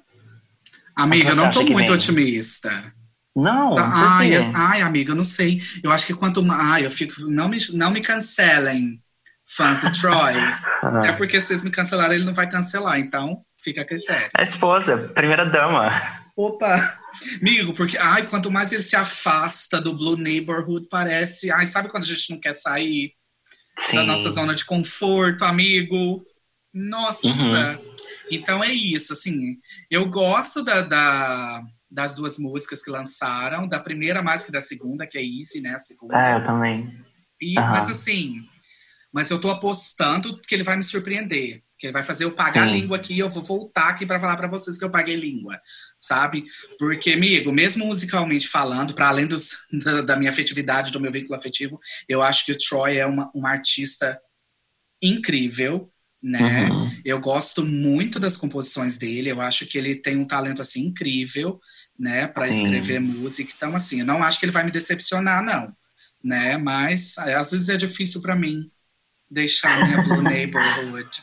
Amiga, 0.96 1.30
eu 1.30 1.36
não 1.36 1.50
tô 1.50 1.62
muito 1.62 1.86
vem? 1.86 1.94
otimista. 1.94 2.92
Não, 3.36 3.74
Tá, 3.74 3.88
ai, 4.18 4.34
as- 4.34 4.52
ai, 4.54 4.80
amiga, 4.82 5.12
eu 5.12 5.16
não 5.16 5.22
sei. 5.22 5.62
Eu 5.82 5.92
acho 5.92 6.04
que 6.06 6.12
quanto 6.14 6.42
mais. 6.42 6.60
Ai, 6.60 6.86
eu 6.86 6.90
fico. 6.90 7.22
Não 7.30 7.48
me, 7.48 7.56
não 7.74 7.90
me 7.92 8.00
cancelem, 8.00 9.00
fãs 9.46 9.82
do 9.82 9.90
Troy. 9.92 10.34
Ah. 10.80 11.08
É 11.08 11.12
porque 11.12 11.40
vocês 11.40 11.64
me 11.64 11.70
cancelaram, 11.72 12.14
ele 12.14 12.24
não 12.24 12.32
vai 12.34 12.48
cancelar, 12.48 12.98
então 13.00 13.42
fica 13.62 13.82
a 13.82 13.84
critério. 13.84 14.30
A 14.38 14.42
esposa, 14.42 15.08
primeira 15.14 15.44
dama. 15.44 15.90
Opa! 16.36 16.76
Amigo, 17.40 17.74
porque 17.74 17.98
ai, 17.98 18.26
quanto 18.28 18.50
mais 18.50 18.72
ele 18.72 18.82
se 18.82 18.94
afasta 18.96 19.80
do 19.80 19.94
Blue 19.96 20.16
Neighborhood, 20.16 20.86
parece. 20.88 21.50
Ai, 21.50 21.66
sabe 21.66 21.88
quando 21.88 22.04
a 22.04 22.06
gente 22.06 22.30
não 22.30 22.38
quer 22.40 22.52
sair 22.54 23.12
Sim. 23.78 23.96
da 23.96 24.04
nossa 24.04 24.30
zona 24.30 24.54
de 24.54 24.64
conforto, 24.64 25.44
amigo? 25.44 26.24
Nossa! 26.72 27.26
Uhum. 27.26 27.92
Então 28.30 28.62
é 28.62 28.72
isso, 28.72 29.12
assim. 29.12 29.56
Eu 29.90 30.08
gosto 30.08 30.62
da, 30.62 30.82
da- 30.82 31.62
das 31.90 32.14
duas 32.14 32.38
músicas 32.38 32.82
que 32.84 32.90
lançaram, 32.90 33.66
da 33.66 33.80
primeira 33.80 34.22
mais 34.22 34.44
que 34.44 34.52
da 34.52 34.60
segunda, 34.60 35.06
que 35.06 35.16
é 35.18 35.22
Easy, 35.24 35.60
né? 35.62 35.74
A 35.74 35.78
segunda. 35.78 36.16
É, 36.16 36.36
eu 36.36 36.44
também. 36.46 36.94
E, 37.40 37.58
Aham. 37.58 37.70
Mas 37.70 37.88
assim, 37.90 38.42
mas 39.12 39.30
eu 39.30 39.40
tô 39.40 39.50
apostando 39.50 40.38
que 40.42 40.54
ele 40.54 40.62
vai 40.62 40.76
me 40.76 40.82
surpreender. 40.84 41.62
Que 41.78 41.86
ele 41.86 41.92
vai 41.92 42.02
fazer 42.02 42.24
eu 42.24 42.32
pagar 42.32 42.66
Sim. 42.66 42.80
língua 42.80 42.96
aqui, 42.96 43.18
eu 43.18 43.30
vou 43.30 43.42
voltar 43.42 43.90
aqui 43.90 44.04
para 44.04 44.18
falar 44.18 44.36
para 44.36 44.48
vocês 44.48 44.76
que 44.76 44.84
eu 44.84 44.90
paguei 44.90 45.14
língua, 45.14 45.60
sabe? 45.96 46.44
Porque, 46.78 47.12
amigo, 47.12 47.52
mesmo 47.52 47.86
musicalmente 47.86 48.48
falando, 48.48 48.94
para 48.94 49.08
além 49.08 49.26
dos, 49.26 49.50
da, 50.04 50.16
minha 50.16 50.30
afetividade, 50.30 50.90
do 50.90 51.00
meu 51.00 51.12
vínculo 51.12 51.36
afetivo, 51.36 51.78
eu 52.08 52.20
acho 52.20 52.44
que 52.44 52.52
o 52.52 52.58
Troy 52.58 52.96
é 52.96 53.06
uma, 53.06 53.30
uma 53.32 53.50
artista 53.50 54.20
incrível, 55.00 55.88
né? 56.20 56.68
Uhum. 56.68 57.00
Eu 57.04 57.20
gosto 57.20 57.64
muito 57.64 58.18
das 58.18 58.36
composições 58.36 58.98
dele, 58.98 59.30
eu 59.30 59.40
acho 59.40 59.64
que 59.66 59.78
ele 59.78 59.94
tem 59.94 60.16
um 60.16 60.26
talento 60.26 60.60
assim 60.60 60.86
incrível, 60.86 61.60
né, 61.96 62.26
para 62.26 62.48
escrever 62.48 63.00
música. 63.00 63.52
Então 63.56 63.74
assim, 63.74 64.00
eu 64.00 64.06
não 64.06 64.22
acho 64.22 64.40
que 64.40 64.46
ele 64.46 64.52
vai 64.52 64.64
me 64.64 64.70
decepcionar 64.70 65.44
não, 65.44 65.72
né? 66.22 66.56
Mas 66.56 67.16
às 67.18 67.52
vezes 67.52 67.68
é 67.68 67.76
difícil 67.76 68.20
para 68.20 68.34
mim 68.34 68.68
deixar 69.30 69.82
a 69.82 69.86
minha 69.86 70.02
Blue 70.02 70.22
Neighborhood. 70.22 71.08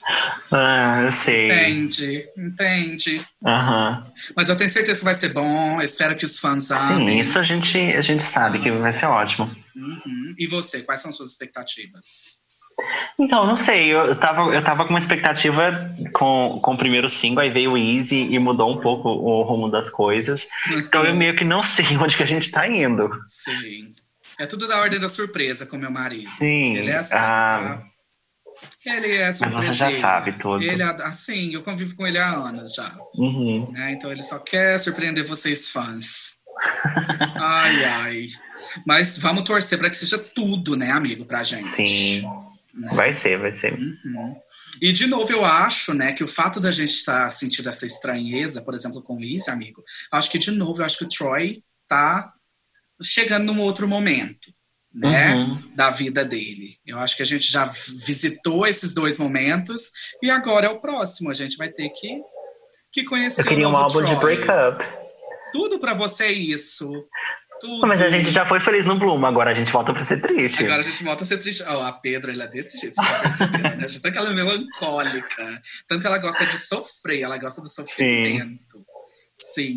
Ah, 0.52 1.02
eu 1.04 1.12
sei. 1.12 1.48
Entende? 1.52 2.30
Entende? 2.38 3.22
Aham. 3.44 4.06
Mas 4.36 4.48
eu 4.48 4.56
tenho 4.56 4.70
certeza 4.70 5.00
que 5.00 5.06
vai 5.06 5.14
ser 5.16 5.34
bom, 5.34 5.82
eu 5.82 5.86
espero 5.86 6.16
que 6.16 6.24
os 6.24 6.38
fãs 6.38 6.66
Sim, 6.66 6.76
amem. 6.76 7.20
isso 7.20 7.40
a 7.40 7.44
gente, 7.44 7.78
a 7.78 8.02
gente 8.02 8.24
sabe 8.24 8.60
que 8.60 8.70
vai 8.72 8.94
ser 8.94 9.08
ótimo. 9.08 9.50
Uhum. 9.76 10.36
E 10.38 10.46
você, 10.46 10.84
quais 10.84 11.02
são 11.02 11.12
suas 11.12 11.32
expectativas? 11.32 12.46
Então, 13.18 13.46
não 13.48 13.56
sei, 13.56 13.88
eu, 13.88 14.16
tava, 14.16 14.54
eu 14.54 14.64
tava 14.64 14.84
com 14.84 14.92
uma 14.92 15.00
expectativa 15.00 15.90
com, 16.14 16.60
com 16.62 16.74
o 16.74 16.78
primeiro 16.78 17.10
single, 17.10 17.42
aí 17.44 17.50
veio 17.50 17.72
o 17.72 17.78
Easy 17.78 18.28
e 18.30 18.38
mudou 18.38 18.72
um 18.72 18.80
pouco 18.80 19.10
o 19.10 19.42
rumo 19.44 19.70
das 19.70 19.90
coisas. 19.90 20.48
Então 20.70 21.04
eu 21.04 21.16
meio 21.16 21.36
que 21.36 21.44
não 21.44 21.64
sei 21.64 21.86
onde 21.98 22.16
que 22.16 22.24
a 22.24 22.28
gente 22.28 22.52
tá 22.52 22.68
indo. 22.68 23.10
Sim. 23.28 23.96
É 24.38 24.46
tudo 24.46 24.68
da 24.68 24.80
ordem 24.80 25.00
da 25.00 25.10
surpresa 25.10 25.66
com 25.66 25.78
meu 25.78 25.92
marido. 25.92 26.28
Sim. 26.30 26.76
Ele 26.76 26.92
é 26.92 26.98
assim, 26.98 27.16
ah, 27.16 27.80
tá? 27.80 27.95
Ele 28.86 29.14
é 29.14 29.26
mas 29.26 29.38
surpresinha. 29.38 29.74
você 29.74 29.78
já 29.78 29.92
sabe 29.92 30.38
tudo. 30.38 30.64
Ele, 30.64 30.82
é 30.82 30.86
assim, 31.04 31.54
eu 31.54 31.64
convivo 31.64 31.96
com 31.96 32.06
ele 32.06 32.18
há 32.18 32.32
anos 32.32 32.74
já. 32.74 32.96
Uhum. 33.16 33.72
né? 33.72 33.94
Então 33.94 34.12
ele 34.12 34.24
só 34.24 34.40
quer 34.40 34.80
surpreender 34.80 35.26
vocês 35.26 35.70
fãs. 35.70 36.36
ai, 37.36 37.84
ai. 37.84 38.28
Mas 38.86 39.18
vamos 39.18 39.44
torcer 39.44 39.78
para 39.78 39.90
que 39.90 39.98
seja 39.98 40.18
tudo, 40.18 40.76
né, 40.76 40.92
amigo, 40.92 41.26
pra 41.26 41.44
gente. 41.44 41.66
Sim. 41.66 42.24
Né? 42.74 42.90
Vai 42.94 43.14
ser, 43.14 43.38
vai 43.40 43.56
ser. 43.56 43.74
Uhum. 43.74 44.36
E 44.82 44.92
de 44.92 45.08
novo, 45.08 45.32
eu 45.32 45.46
acho, 45.46 45.94
né, 45.94 46.14
que 46.14 46.24
o 46.24 46.28
fato 46.28 46.60
da 46.60 46.72
gente 46.72 46.92
estar 46.92 47.30
sentindo 47.32 47.70
essa 47.70 47.86
estranheza, 47.86 48.62
por 48.62 48.74
exemplo, 48.74 49.02
com 49.02 49.16
o 49.18 49.24
Easy, 49.24 49.50
amigo, 49.50 49.84
acho 50.12 50.30
que 50.30 50.38
de 50.38 50.52
novo, 50.52 50.82
eu 50.82 50.86
acho 50.86 50.98
que 50.98 51.06
o 51.06 51.10
Troy 51.10 51.64
tá 51.88 52.34
chegando 53.02 53.54
num 53.54 53.62
outro 53.62 53.88
momento, 53.88 54.54
né, 54.96 55.36
Uhum. 55.36 55.72
da 55.76 55.90
vida 55.90 56.24
dele. 56.24 56.78
Eu 56.86 56.98
acho 57.00 57.18
que 57.18 57.24
a 57.24 57.26
gente 57.26 57.52
já 57.52 57.66
visitou 58.06 58.66
esses 58.66 58.94
dois 58.94 59.18
momentos 59.18 59.92
e 60.24 60.30
agora 60.32 60.68
é 60.68 60.70
o 60.70 60.80
próximo. 60.80 61.30
A 61.30 61.34
gente 61.34 61.58
vai 61.58 61.70
ter 61.70 61.90
que 61.90 62.22
que 62.92 63.04
conhecer 63.04 63.42
Eu 63.42 63.46
queria 63.46 63.68
o 63.68 63.72
um 63.74 63.76
álbum 63.76 64.02
de 64.04 64.16
Troy. 64.18 64.38
break 64.38 64.44
up. 64.44 64.86
Tudo 65.52 65.80
pra 65.80 65.94
você 65.94 66.26
é 66.28 66.32
isso. 66.32 66.90
Tudo. 67.60 67.88
Mas 67.88 68.02
a 68.02 68.10
gente 68.10 68.32
já 68.32 68.46
foi 68.46 68.60
feliz 68.60 68.86
no 68.86 68.96
Bloom, 68.98 69.26
agora 69.26 69.52
a 69.52 69.54
gente 69.56 69.72
volta 69.72 69.94
pra 69.94 70.04
ser 70.04 70.22
triste. 70.22 70.64
Agora 70.64 70.82
a 70.82 70.84
gente 70.84 71.04
volta 71.04 71.24
a 71.24 71.28
ser 71.28 71.38
triste. 71.38 71.64
Ó, 71.64 71.84
a 71.84 71.92
Pedra, 71.94 72.32
ela 72.34 72.44
é 72.44 72.48
desse 72.48 72.78
jeito, 72.78 72.96
você 72.96 73.18
percebeu, 73.22 73.78
né? 73.78 73.88
De 73.88 74.00
Tanto 74.02 74.12
que 74.14 74.18
ela 74.18 74.30
é 74.30 74.34
melancólica, 74.34 75.62
tanto 75.88 76.02
que 76.02 76.08
ela 76.08 76.18
gosta 76.18 76.46
de 76.46 76.58
sofrer, 76.58 77.22
ela 77.22 77.38
gosta 77.38 77.62
do 77.62 77.70
sofrimento. 77.70 78.44
Sim, 78.50 78.60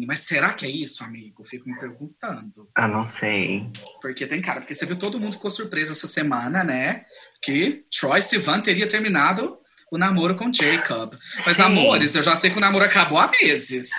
mas 0.07 0.21
será 0.21 0.53
que 0.55 0.65
é 0.65 0.71
isso, 0.71 1.03
amigo? 1.05 1.45
Fico 1.45 1.69
me 1.69 1.79
perguntando. 1.79 2.69
Ah, 2.75 2.89
não 2.89 3.05
sei. 3.05 3.67
Porque 4.01 4.27
tem 4.27 4.41
cara, 4.41 4.61
porque 4.61 4.75
você 4.75 4.87
viu 4.87 4.97
todo 4.97 5.21
mundo 5.21 5.35
ficou 5.35 5.51
surpreso 5.51 5.93
essa 5.93 6.07
semana, 6.07 6.63
né? 6.65 7.05
Que 7.43 7.83
Troy 7.99 8.21
Sivan 8.23 8.61
teria 8.61 8.89
terminado 8.89 9.59
o 9.91 9.99
namoro 9.99 10.35
com 10.35 10.53
Jacob. 10.53 11.11
Mas, 11.47 11.57
Sim. 11.57 11.63
amores, 11.63 12.15
eu 12.15 12.23
já 12.23 12.37
sei 12.37 12.51
que 12.51 12.59
o 12.59 12.61
namoro 12.61 12.85
acabou 12.85 13.19
há 13.19 13.31
meses. 13.41 13.91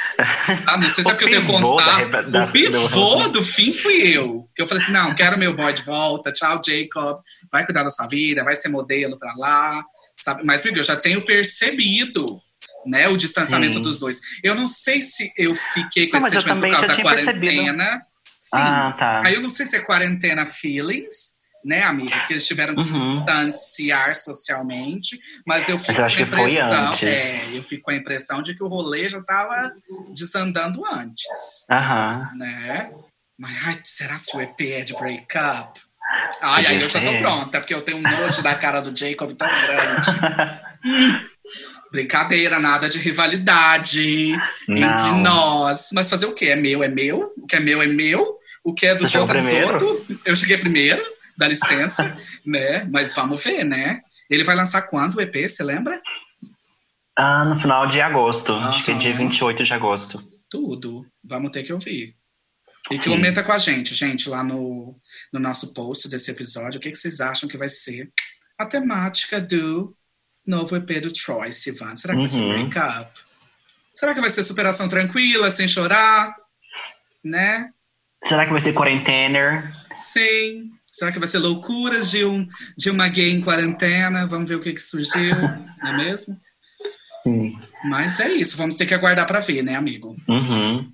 Ah, 0.65 0.77
não 0.77 0.89
sei 0.89 1.03
se 1.03 1.09
é 1.09 1.13
porque 1.13 1.25
eu 1.25 1.29
tenho 1.29 1.45
contato. 1.45 2.09
Da, 2.29 2.45
o 2.45 2.51
pivô 2.51 3.27
do 3.29 3.43
fim 3.43 3.73
fui 3.73 4.15
eu. 4.15 4.47
Que 4.55 4.61
eu 4.61 4.67
falei 4.67 4.83
assim: 4.83 4.91
não, 4.91 5.15
quero 5.15 5.37
meu 5.37 5.55
boy 5.55 5.73
de 5.73 5.81
volta. 5.81 6.31
Tchau, 6.31 6.61
Jacob. 6.65 7.19
Vai 7.51 7.65
cuidar 7.65 7.83
da 7.83 7.89
sua 7.89 8.07
vida, 8.07 8.43
vai 8.43 8.55
ser 8.55 8.69
modelo 8.69 9.17
pra 9.17 9.33
lá. 9.35 9.83
Sabe? 10.17 10.43
Mas, 10.45 10.63
Miguel, 10.63 10.79
eu 10.79 10.83
já 10.83 10.95
tenho 10.95 11.25
percebido 11.25 12.39
né, 12.85 13.07
o 13.07 13.17
distanciamento 13.17 13.77
Sim. 13.77 13.83
dos 13.83 13.99
dois. 13.99 14.21
Eu 14.43 14.55
não 14.55 14.67
sei 14.67 15.01
se 15.01 15.31
eu 15.37 15.55
fiquei 15.55 16.07
com 16.07 16.17
não, 16.17 16.27
esse 16.27 16.35
sentimento 16.35 16.61
por 16.61 16.71
causa 16.71 16.87
da 16.87 17.01
quarentena. 17.01 17.33
Percebido. 17.35 18.09
Sim. 18.37 18.57
Ah, 18.57 18.95
tá. 18.97 19.21
Aí 19.25 19.33
eu 19.33 19.41
não 19.41 19.49
sei 19.49 19.65
se 19.65 19.75
é 19.75 19.79
quarentena 19.81 20.45
feelings 20.45 21.39
né, 21.63 21.83
amigo? 21.83 22.11
Que 22.27 22.33
eles 22.33 22.47
tiveram 22.47 22.75
que 22.75 22.81
uhum. 22.81 22.85
se 22.85 23.17
distanciar 23.17 24.15
socialmente, 24.15 25.19
mas 25.45 25.67
eu 25.67 25.77
fico 25.77 26.01
mas 26.01 26.15
eu 26.15 26.27
com 26.27 26.35
a 26.35 26.41
impressão, 26.41 26.93
é, 27.03 27.57
eu 27.57 27.63
fico 27.63 27.83
com 27.83 27.91
a 27.91 27.95
impressão 27.95 28.41
de 28.41 28.55
que 28.55 28.63
o 28.63 28.67
rolê 28.67 29.09
já 29.09 29.19
estava 29.19 29.73
desandando 30.13 30.85
antes, 30.85 31.27
uhum. 31.69 32.37
né? 32.37 32.91
Mas 33.37 33.67
ai, 33.67 33.79
será 33.83 34.17
que 34.17 34.37
o 34.37 34.41
EP 34.41 34.61
é 34.61 34.81
de 34.83 34.93
breakup? 34.93 35.79
Ai, 36.41 36.65
aí 36.65 36.81
eu 36.81 36.89
já 36.89 36.99
tô 36.99 37.17
pronta, 37.19 37.59
porque 37.59 37.73
eu 37.73 37.81
tenho 37.81 37.97
um 37.97 38.01
nojo 38.01 38.41
da 38.41 38.55
cara 38.55 38.81
do 38.81 38.97
Jacob 38.97 39.31
tão 39.33 39.47
grande. 39.47 41.28
Brincadeira, 41.91 42.59
nada 42.59 42.87
de 42.87 42.97
rivalidade 42.99 44.37
Não. 44.67 44.77
entre 44.77 45.11
nós. 45.21 45.89
Mas 45.93 46.09
fazer 46.09 46.27
o 46.27 46.33
quê? 46.33 46.47
É 46.47 46.55
meu, 46.55 46.83
é 46.83 46.87
meu. 46.87 47.33
O 47.37 47.47
que 47.47 47.55
é 47.55 47.59
meu 47.59 47.81
é 47.81 47.87
meu. 47.87 48.37
O 48.63 48.73
que 48.73 48.85
é 48.85 48.95
do 48.95 49.05
outro 49.05 49.39
é 49.39 49.65
outro. 49.65 50.05
Eu 50.25 50.35
cheguei 50.35 50.57
primeiro 50.57 51.01
dá 51.39 51.47
licença, 51.47 52.17
né? 52.45 52.83
Mas 52.91 53.15
vamos 53.15 53.41
ver, 53.41 53.63
né? 53.63 54.01
Ele 54.29 54.43
vai 54.43 54.55
lançar 54.55 54.81
quando 54.83 55.15
o 55.15 55.21
EP, 55.21 55.47
você 55.47 55.63
lembra? 55.63 55.99
Ah, 57.17 57.45
no 57.45 57.59
final 57.59 57.87
de 57.87 58.01
agosto. 58.01 58.51
Uhum. 58.51 58.65
Acho 58.65 58.83
que 58.83 58.91
é 58.91 58.97
dia 58.97 59.13
28 59.15 59.63
de 59.63 59.73
agosto. 59.73 60.21
Tudo. 60.49 61.05
Vamos 61.23 61.51
ter 61.51 61.63
que 61.63 61.71
ouvir. 61.71 62.15
E 62.91 62.97
Sim. 62.97 63.11
comenta 63.11 63.43
com 63.43 63.51
a 63.51 63.57
gente, 63.57 63.95
gente, 63.95 64.29
lá 64.29 64.43
no, 64.43 64.95
no 65.31 65.39
nosso 65.39 65.73
post 65.73 66.09
desse 66.09 66.31
episódio, 66.31 66.77
o 66.77 66.81
que, 66.81 66.91
que 66.91 66.97
vocês 66.97 67.19
acham 67.19 67.47
que 67.47 67.57
vai 67.57 67.69
ser 67.69 68.09
a 68.57 68.65
temática 68.65 69.39
do 69.39 69.95
novo 70.49 70.75
EP 70.75 71.01
do 71.01 71.13
Troy 71.13 71.51
Sivan. 71.51 71.95
Será 71.95 72.13
que 72.13 72.21
uhum. 72.21 72.27
vai 72.27 72.29
ser 72.29 72.41
uhum. 72.41 72.69
break-up? 72.69 73.21
Será 73.93 74.13
que 74.13 74.21
vai 74.21 74.29
ser 74.29 74.43
superação 74.43 74.89
tranquila, 74.89 75.51
sem 75.51 75.67
chorar? 75.67 76.35
Né? 77.23 77.69
Será 78.23 78.45
que 78.45 78.51
vai 78.51 78.61
ser 78.61 78.73
quarentena? 78.73 79.73
Sim. 79.93 80.71
Será 80.91 81.11
que 81.11 81.19
vai 81.19 81.27
ser 81.27 81.39
loucuras 81.39 82.11
de, 82.11 82.25
um, 82.25 82.47
de 82.77 82.89
uma 82.89 83.07
gay 83.07 83.31
em 83.31 83.41
quarentena? 83.41 84.25
Vamos 84.25 84.49
ver 84.49 84.55
o 84.55 84.61
que, 84.61 84.73
que 84.73 84.81
surgiu, 84.81 85.35
não 85.81 85.87
é 85.87 85.97
mesmo? 85.97 86.39
Sim. 87.23 87.57
Mas 87.85 88.19
é 88.19 88.29
isso, 88.29 88.57
vamos 88.57 88.75
ter 88.75 88.85
que 88.85 88.93
aguardar 88.93 89.25
para 89.27 89.39
ver, 89.39 89.63
né, 89.63 89.75
amigo? 89.75 90.15
Uhum. 90.27 90.91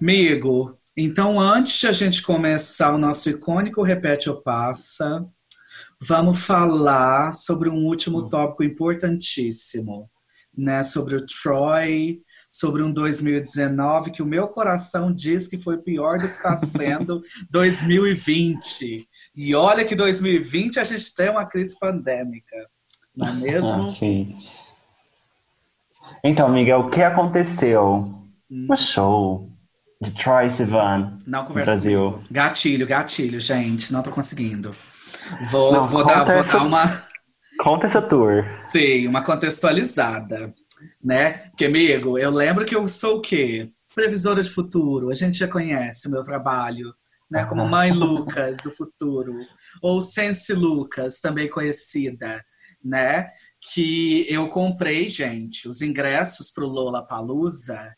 Amigo, 0.00 0.78
então 0.96 1.40
antes 1.40 1.78
de 1.78 1.86
a 1.86 1.92
gente 1.92 2.22
começar 2.22 2.94
o 2.94 2.98
nosso 2.98 3.28
icônico 3.28 3.82
Repete 3.82 4.30
ou 4.30 4.40
Passa, 4.40 5.26
vamos 6.00 6.40
falar 6.42 7.32
sobre 7.34 7.68
um 7.68 7.84
último 7.84 8.20
uhum. 8.20 8.28
tópico 8.28 8.64
importantíssimo, 8.64 10.10
né? 10.56 10.82
Sobre 10.82 11.16
o 11.16 11.26
Troy, 11.26 12.20
sobre 12.50 12.82
um 12.82 12.92
2019 12.92 14.10
que 14.10 14.22
o 14.22 14.26
meu 14.26 14.48
coração 14.48 15.12
diz 15.12 15.48
que 15.48 15.58
foi 15.58 15.78
pior 15.78 16.18
do 16.18 16.28
que 16.28 16.36
está 16.36 16.54
sendo 16.56 17.22
2020. 17.50 19.08
E 19.36 19.54
olha 19.54 19.84
que 19.84 19.96
2020 19.96 20.78
a 20.78 20.84
gente 20.84 21.14
tem 21.14 21.30
uma 21.30 21.44
crise 21.44 21.78
pandêmica, 21.78 22.68
não 23.16 23.28
é 23.28 23.32
mesmo? 23.32 23.88
Ah, 23.88 23.92
sim. 23.92 24.36
Então, 26.22 26.48
Miguel, 26.48 26.80
o 26.80 26.90
que 26.90 27.02
aconteceu 27.02 28.14
hum. 28.50 28.66
no 28.68 28.76
show 28.76 29.50
de 30.00 30.12
Troy 30.14 30.48
Sivan 30.50 31.18
não 31.26 31.44
conversa 31.44 31.72
no 31.72 31.76
Brasil? 31.76 32.12
Comigo. 32.12 32.28
Gatilho, 32.30 32.86
gatilho, 32.86 33.40
gente, 33.40 33.92
não 33.92 34.02
tô 34.02 34.10
conseguindo. 34.10 34.70
Vou, 35.50 35.72
não, 35.72 35.84
vou, 35.84 36.04
dar, 36.04 36.24
vou 36.24 36.34
essa, 36.34 36.58
dar 36.58 36.64
uma... 36.64 37.02
Conta 37.58 37.86
essa 37.86 38.02
tour. 38.02 38.44
Sim, 38.60 39.06
uma 39.06 39.22
contextualizada 39.22 40.52
né? 41.02 41.48
Porque, 41.50 41.66
amigo, 41.66 42.18
eu 42.18 42.30
lembro 42.30 42.64
que 42.64 42.74
eu 42.74 42.86
sou 42.88 43.18
o 43.18 43.20
quê? 43.20 43.70
Previsora 43.94 44.42
de 44.42 44.50
futuro. 44.50 45.10
A 45.10 45.14
gente 45.14 45.38
já 45.38 45.48
conhece 45.48 46.08
o 46.08 46.10
meu 46.10 46.22
trabalho, 46.22 46.94
né? 47.30 47.44
Como 47.44 47.68
Mãe 47.68 47.92
Lucas 47.92 48.58
do 48.58 48.70
futuro. 48.70 49.34
Ou 49.82 50.00
Sense 50.00 50.52
Lucas, 50.52 51.20
também 51.20 51.48
conhecida, 51.48 52.44
né? 52.82 53.28
Que 53.72 54.26
eu 54.28 54.48
comprei, 54.48 55.08
gente, 55.08 55.68
os 55.68 55.80
ingressos 55.80 56.50
pro 56.50 56.66
Lola 56.66 57.06
Palusa 57.06 57.94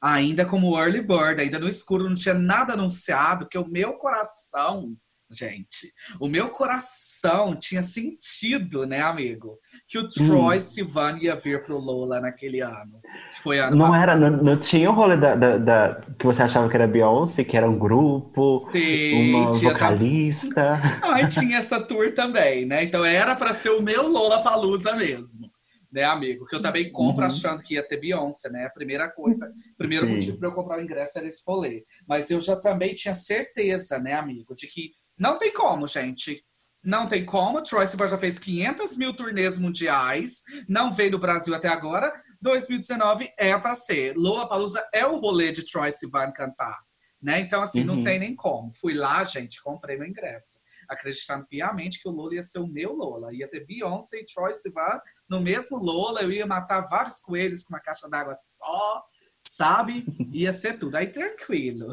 ainda 0.00 0.46
como 0.46 0.78
early 0.78 1.00
bird, 1.00 1.40
ainda 1.40 1.58
no 1.58 1.68
escuro, 1.68 2.08
não 2.08 2.14
tinha 2.14 2.34
nada 2.34 2.74
anunciado, 2.74 3.46
porque 3.46 3.58
o 3.58 3.66
meu 3.66 3.94
coração 3.94 4.96
gente. 5.30 5.92
O 6.18 6.28
meu 6.28 6.48
coração 6.50 7.54
tinha 7.54 7.82
sentido, 7.82 8.86
né, 8.86 9.00
amigo? 9.00 9.58
Que 9.86 9.98
o 9.98 10.08
Troy 10.08 10.56
hum. 10.56 10.60
Sivan 10.60 11.18
ia 11.18 11.36
vir 11.36 11.62
pro 11.62 11.78
Lola 11.78 12.20
naquele 12.20 12.60
ano. 12.60 13.00
Foi 13.42 13.58
ano 13.58 13.76
Não 13.76 13.86
passado. 13.86 14.02
era, 14.02 14.16
não, 14.16 14.30
não, 14.42 14.56
tinha 14.56 14.90
o 14.90 14.94
rolê 14.94 15.16
da, 15.16 15.34
da, 15.36 15.58
da, 15.58 16.00
que 16.18 16.26
você 16.26 16.42
achava 16.42 16.68
que 16.68 16.76
era 16.76 16.86
Beyoncé, 16.86 17.44
que 17.44 17.56
era 17.56 17.68
um 17.68 17.78
grupo, 17.78 18.66
Sim, 18.72 19.34
uma 19.34 19.52
vocalista. 19.52 20.80
Ai, 21.02 21.28
tinha 21.28 21.58
essa 21.58 21.80
tour 21.80 22.14
também, 22.14 22.64
né? 22.64 22.84
Então 22.84 23.04
era 23.04 23.36
para 23.36 23.52
ser 23.52 23.70
o 23.70 23.82
meu 23.82 24.08
Lola 24.08 24.42
Palusa 24.42 24.96
mesmo. 24.96 25.50
Né, 25.90 26.04
amigo? 26.04 26.44
Que 26.44 26.54
eu 26.54 26.60
também 26.60 26.92
compro 26.92 27.22
uhum. 27.22 27.28
achando 27.28 27.62
que 27.62 27.72
ia 27.72 27.82
ter 27.82 27.98
Beyoncé, 27.98 28.50
né? 28.50 28.66
A 28.66 28.70
primeira 28.70 29.08
coisa, 29.08 29.50
primeiro 29.76 30.06
Sim. 30.06 30.12
motivo 30.12 30.38
para 30.38 30.48
eu 30.48 30.52
comprar 30.52 30.78
o 30.78 30.82
ingresso 30.82 31.16
era 31.16 31.26
esse 31.26 31.42
rolê. 31.46 31.86
Mas 32.06 32.30
eu 32.30 32.38
já 32.40 32.56
também 32.56 32.92
tinha 32.92 33.14
certeza, 33.14 33.98
né, 33.98 34.12
amigo, 34.12 34.54
de 34.54 34.66
que 34.66 34.92
não 35.18 35.38
tem 35.38 35.52
como, 35.52 35.86
gente. 35.86 36.44
Não 36.82 37.08
tem 37.08 37.24
como. 37.24 37.62
Troy 37.62 37.86
Sivan 37.86 38.08
já 38.08 38.16
fez 38.16 38.38
500 38.38 38.96
mil 38.96 39.14
turnês 39.14 39.58
mundiais. 39.58 40.42
Não 40.68 40.92
veio 40.92 41.12
do 41.12 41.18
Brasil 41.18 41.54
até 41.54 41.68
agora. 41.68 42.12
2019 42.40 43.32
é 43.36 43.58
para 43.58 43.74
ser. 43.74 44.16
Lola 44.16 44.48
Palusa 44.48 44.86
é 44.92 45.04
o 45.04 45.18
rolê 45.18 45.50
de 45.50 45.64
Troy 45.64 45.90
Sivan 45.90 46.30
cantar. 46.30 46.78
Né? 47.20 47.40
Então, 47.40 47.60
assim, 47.62 47.80
uhum. 47.80 47.96
não 47.96 48.04
tem 48.04 48.18
nem 48.20 48.34
como. 48.34 48.72
Fui 48.72 48.94
lá, 48.94 49.24
gente, 49.24 49.60
comprei 49.60 49.98
meu 49.98 50.06
ingresso. 50.06 50.60
Acreditando 50.88 51.46
piamente 51.46 52.00
que 52.00 52.08
o 52.08 52.12
Lola 52.12 52.36
ia 52.36 52.42
ser 52.42 52.60
o 52.60 52.68
meu 52.68 52.92
Lola. 52.92 53.34
Ia 53.34 53.48
ter 53.48 53.66
Beyoncé 53.66 54.20
e 54.20 54.24
Troy 54.24 54.52
Sivan 54.52 55.00
no 55.28 55.40
mesmo 55.40 55.78
Lola. 55.78 56.22
Eu 56.22 56.30
ia 56.30 56.46
matar 56.46 56.82
vários 56.82 57.20
coelhos 57.20 57.64
com 57.64 57.74
uma 57.74 57.80
caixa 57.80 58.08
d'água 58.08 58.34
só, 58.36 59.04
sabe? 59.46 60.06
Ia 60.32 60.52
ser 60.52 60.78
tudo. 60.78 60.94
Aí, 60.94 61.08
tranquilo 61.08 61.92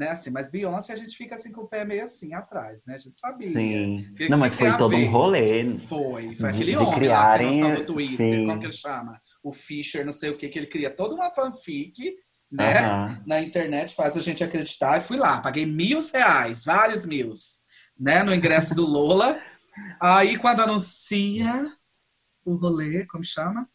né? 0.00 0.08
Assim, 0.08 0.30
mas 0.30 0.50
Beyoncé 0.50 0.94
a 0.94 0.96
gente 0.96 1.14
fica 1.14 1.34
assim 1.34 1.52
com 1.52 1.60
o 1.60 1.68
pé 1.68 1.84
meio 1.84 2.02
assim 2.02 2.32
atrás, 2.32 2.86
né? 2.86 2.94
A 2.94 2.98
gente 2.98 3.18
sabia. 3.18 3.50
Sim. 3.50 4.10
Que, 4.16 4.30
não, 4.30 4.38
mas 4.38 4.54
foi 4.54 4.74
todo 4.78 4.96
um 4.96 5.10
rolê. 5.10 5.76
Foi, 5.76 6.34
foi 6.34 6.48
aquele 6.48 6.72
de 6.72 6.78
homem 6.78 6.94
criarem, 6.94 7.62
lá, 7.62 7.74
no 7.74 7.84
Twitter, 7.84 8.16
sim. 8.16 8.46
como 8.46 8.60
que 8.60 8.66
ele 8.66 8.72
chama? 8.72 9.20
O 9.42 9.52
Fischer, 9.52 10.06
não 10.06 10.12
sei 10.14 10.30
o 10.30 10.38
que, 10.38 10.48
que 10.48 10.58
ele 10.58 10.68
cria 10.68 10.88
toda 10.88 11.14
uma 11.14 11.30
fanfic, 11.30 12.16
né? 12.50 13.20
Na 13.26 13.42
internet, 13.42 13.94
faz 13.94 14.16
a 14.16 14.22
gente 14.22 14.42
acreditar. 14.42 14.96
E 14.96 15.02
fui 15.02 15.18
lá, 15.18 15.38
paguei 15.42 15.66
mil 15.66 15.98
reais, 16.14 16.64
vários 16.64 17.04
mil, 17.04 17.34
né? 17.98 18.22
No 18.22 18.34
ingresso 18.34 18.74
do 18.74 18.86
Lola. 18.86 19.38
Aí 20.00 20.38
quando 20.38 20.60
anuncia 20.60 21.70
o 22.42 22.54
rolê, 22.54 23.04
como 23.04 23.22
chama? 23.22 23.68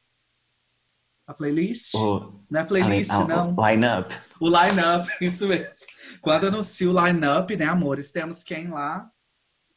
A 1.27 1.35
playlist? 1.35 1.93
O, 1.93 2.43
não 2.49 2.61
é 2.61 2.63
playlist, 2.63 3.11
a, 3.11 3.17
a, 3.17 3.27
não. 3.27 3.55
O 3.55 3.69
line-up. 3.69 4.15
O 4.39 4.47
line-up, 4.47 5.09
isso 5.23 5.47
mesmo. 5.47 5.73
Quando 6.21 6.47
anuncia 6.47 6.89
o 6.89 7.05
line-up, 7.05 7.55
né, 7.55 7.65
amores? 7.65 8.11
Temos 8.11 8.43
quem 8.43 8.69
lá? 8.69 9.09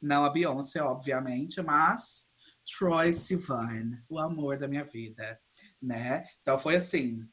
Não 0.03 0.25
a 0.25 0.31
Beyoncé, 0.31 0.83
obviamente, 0.83 1.61
mas 1.63 2.29
Troy 2.77 3.13
Sivan, 3.13 3.99
o 4.09 4.19
amor 4.19 4.59
da 4.59 4.69
minha 4.69 4.85
vida, 4.85 5.41
né? 5.81 6.25
Então 6.43 6.59
foi 6.59 6.77
assim, 6.77 7.27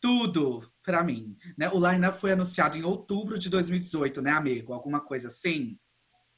tudo 0.00 0.68
para 0.82 1.04
mim, 1.04 1.36
né? 1.56 1.68
O 1.70 1.78
line-up 1.78 2.18
foi 2.18 2.32
anunciado 2.32 2.76
em 2.76 2.82
outubro 2.82 3.38
de 3.38 3.48
2018, 3.48 4.22
né, 4.22 4.30
amigo? 4.30 4.72
Alguma 4.72 5.00
coisa 5.00 5.28
assim? 5.28 5.78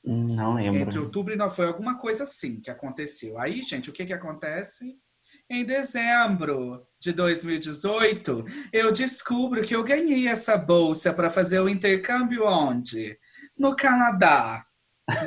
Não 0.05 0.55
lembro. 0.55 0.81
Entre 0.81 0.99
outubro 0.99 1.33
e 1.33 1.37
não 1.37 1.51
foi 1.51 1.67
alguma 1.67 1.99
coisa 1.99 2.25
assim 2.25 2.61
que 2.61 2.71
aconteceu. 2.71 3.39
Aí, 3.39 3.63
gente, 3.63 3.91
o 3.91 3.93
que 3.93 4.07
que 4.07 4.13
acontece? 4.13 4.99
Em 5.53 5.65
dezembro 5.65 6.87
de 7.01 7.13
2018, 7.13 8.45
eu 8.73 8.93
descubro 8.93 9.63
que 9.63 9.75
eu 9.75 9.83
ganhei 9.83 10.29
essa 10.29 10.57
bolsa 10.57 11.13
para 11.13 11.29
fazer 11.29 11.59
o 11.59 11.69
intercâmbio 11.69 12.47
onde? 12.47 13.19
No 13.59 13.75
Canadá. 13.75 14.65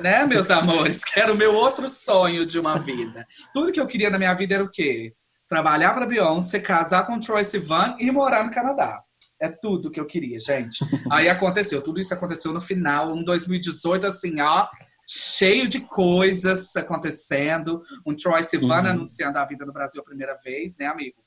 Né, 0.01 0.26
meus 0.26 0.49
amores? 0.49 1.03
Que 1.03 1.19
era 1.19 1.34
o 1.34 1.36
meu 1.36 1.53
outro 1.53 1.89
sonho 1.89 2.45
de 2.45 2.57
uma 2.57 2.80
vida. 2.80 3.28
Tudo 3.53 3.74
que 3.74 3.82
eu 3.82 3.86
queria 3.86 4.09
na 4.09 4.17
minha 4.17 4.34
vida 4.34 4.55
era 4.55 4.63
o 4.63 4.71
quê? 4.71 5.13
Trabalhar 5.49 5.93
para 5.93 6.05
Beyoncé, 6.05 6.61
casar 6.61 7.05
com 7.05 7.19
Troy 7.19 7.43
Sivan 7.43 7.97
e 7.99 8.09
morar 8.09 8.45
no 8.45 8.51
Canadá. 8.51 9.03
É 9.41 9.49
tudo 9.49 9.91
que 9.91 9.99
eu 9.99 10.05
queria, 10.05 10.39
gente. 10.39 10.86
Aí 11.11 11.28
aconteceu, 11.28 11.82
tudo 11.82 11.99
isso 11.99 12.13
aconteceu 12.13 12.53
no 12.53 12.61
final, 12.61 13.13
em 13.13 13.26
2018, 13.26 14.07
assim, 14.07 14.39
ó, 14.39 14.69
cheio 15.16 15.68
de 15.68 15.82
coisas 15.82 16.76
acontecendo. 16.76 17.84
Um 18.03 18.16
Troy 18.16 18.43
Sivan 18.43 18.82
uhum. 18.82 18.89
anunciando 18.89 19.38
a 19.38 19.45
vida 19.45 19.64
no 19.64 19.72
Brasil 19.72 20.01
a 20.01 20.05
primeira 20.05 20.36
vez, 20.36 20.76
né, 20.78 20.88
amigo? 20.88 21.24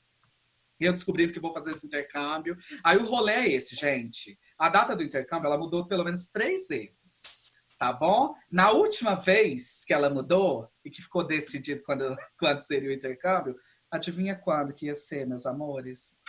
Eu 0.77 0.91
descobri 0.91 1.31
que 1.31 1.39
vou 1.39 1.53
fazer 1.53 1.71
esse 1.71 1.87
intercâmbio. 1.87 2.57
Aí 2.83 2.97
o 2.97 3.05
rolê 3.05 3.31
é 3.31 3.49
esse, 3.49 3.75
gente. 3.75 4.37
A 4.59 4.69
data 4.69 4.95
do 4.95 5.03
intercâmbio, 5.03 5.47
ela 5.47 5.57
mudou 5.57 5.87
pelo 5.87 6.03
menos 6.03 6.27
três 6.27 6.67
vezes. 6.67 7.55
Tá 7.79 7.93
bom? 7.93 8.35
Na 8.51 8.71
última 8.71 9.15
vez 9.15 9.85
que 9.85 9.93
ela 9.93 10.09
mudou, 10.09 10.67
e 10.83 10.89
que 10.89 11.01
ficou 11.01 11.25
decidido 11.25 11.81
quando, 11.83 12.15
quando 12.37 12.59
seria 12.59 12.89
o 12.89 12.93
intercâmbio, 12.93 13.55
adivinha 13.89 14.35
quando 14.35 14.73
que 14.73 14.87
ia 14.87 14.95
ser, 14.95 15.25
meus 15.25 15.45
amores? 15.45 16.19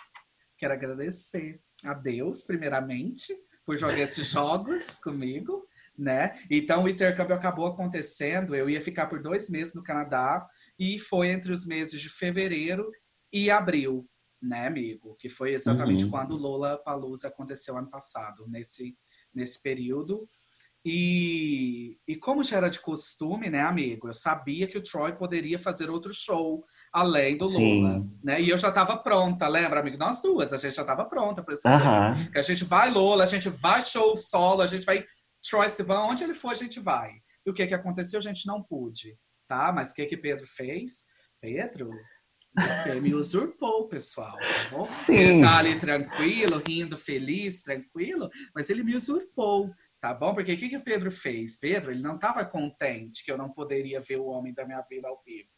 Quero 0.57 0.75
agradecer 0.75 1.61
a 1.85 1.95
Deus, 1.95 2.43
primeiramente, 2.43 3.35
por 3.65 3.77
jogar 3.77 3.99
esses 3.99 4.27
jogos 4.29 4.99
comigo, 5.01 5.68
né? 5.99 6.33
Então 6.49 6.85
o 6.85 6.89
intercâmbio 6.89 7.35
acabou 7.35 7.67
acontecendo. 7.67 8.55
Eu 8.55 8.71
ia 8.71 8.81
ficar 8.81 9.07
por 9.07 9.21
dois 9.21 9.51
meses 9.51 9.75
no 9.75 9.83
Canadá 9.83 10.47
e 10.79 10.99
foi 10.99 11.31
entre 11.31 11.53
os 11.53 11.67
meses 11.67 12.01
de 12.01 12.09
fevereiro 12.09 12.89
e 13.33 13.51
abril, 13.51 14.09
né, 14.41 14.69
amigo? 14.69 15.17
Que 15.19 15.29
foi 15.29 15.55
exatamente 15.55 16.05
uhum. 16.05 16.11
quando 16.11 16.37
Lola 16.37 16.79
Palusa 16.79 17.29
aconteceu 17.29 17.77
ano 17.77 17.91
passado, 17.91 18.47
nesse 18.49 18.97
nesse 19.35 19.63
período. 19.63 20.19
E, 20.85 21.99
e 22.07 22.17
como 22.17 22.43
já 22.43 22.57
era 22.57 22.71
de 22.71 22.81
costume, 22.81 23.51
né, 23.51 23.61
amigo? 23.61 24.09
Eu 24.09 24.15
sabia 24.15 24.67
que 24.67 24.79
o 24.79 24.83
Troy 24.83 25.13
poderia 25.13 25.59
fazer 25.59 25.91
outro 25.91 26.15
show 26.15 26.65
além 26.93 27.37
do 27.37 27.47
Lula, 27.47 28.07
né? 28.23 28.41
E 28.41 28.49
eu 28.49 28.57
já 28.57 28.69
estava 28.69 28.97
pronta, 28.97 29.47
lembra, 29.49 29.81
amigo? 29.81 29.99
Nós 29.99 30.23
duas, 30.23 30.53
a 30.53 30.57
gente 30.57 30.75
já 30.75 30.83
estava 30.83 31.05
pronta 31.05 31.43
para 31.43 31.55
esse 31.55 31.69
uhum. 31.69 32.31
Que 32.33 32.39
a 32.39 32.43
gente 32.43 32.65
vai 32.65 32.91
Lola, 32.91 33.25
a 33.25 33.27
gente 33.27 33.51
vai 33.51 33.83
show 33.83 34.17
solo, 34.17 34.63
a 34.63 34.67
gente 34.67 34.87
vai 34.87 35.05
Troy 35.49 35.69
Sivan, 35.69 36.01
onde 36.01 36.25
ele 36.25 36.35
for 36.35 36.51
a 36.51 36.55
gente 36.55 36.81
vai. 36.81 37.13
E 37.45 37.51
o 37.51 37.55
que 37.55 37.67
que 37.67 37.75
aconteceu? 37.75 38.19
A 38.19 38.23
gente 38.23 38.47
não 38.47 38.63
pôde, 38.63 39.19
tá? 39.47 39.73
Mas 39.73 39.93
o 39.93 39.95
que 39.95 40.07
que 40.07 40.17
Pedro 40.17 40.47
fez? 40.47 41.07
Pedro 41.41 41.91
me 43.01 43.15
usurpou, 43.15 43.89
pessoal. 43.89 44.37
Tá 44.37 44.71
bom? 44.71 44.83
Sim. 44.83 45.17
Ele 45.17 45.43
tá 45.43 45.59
ali 45.59 45.79
tranquilo, 45.79 46.63
rindo, 46.67 46.97
feliz, 46.97 47.63
tranquilo, 47.63 48.29
mas 48.55 48.69
ele 48.71 48.83
me 48.83 48.97
usurpou. 48.97 49.71
Tá 50.01 50.15
bom? 50.15 50.35
Porque 50.35 50.53
o 50.53 50.57
que, 50.57 50.69
que 50.69 50.77
o 50.77 50.85
Pedro 50.85 51.11
fez? 51.11 51.57
Pedro, 51.57 51.91
ele 51.91 52.01
não 52.01 52.15
estava 52.15 52.45
contente 52.45 53.25
que 53.25 53.33
eu 53.33 53.39
não 53.39 53.51
poderia 53.51 54.01
ver 54.01 54.19
o 54.19 54.27
homem 54.27 54.55
da 54.55 54.65
minha 54.65 54.83
vida 54.83 55.09
ao 55.09 55.21
vivo. 55.21 55.49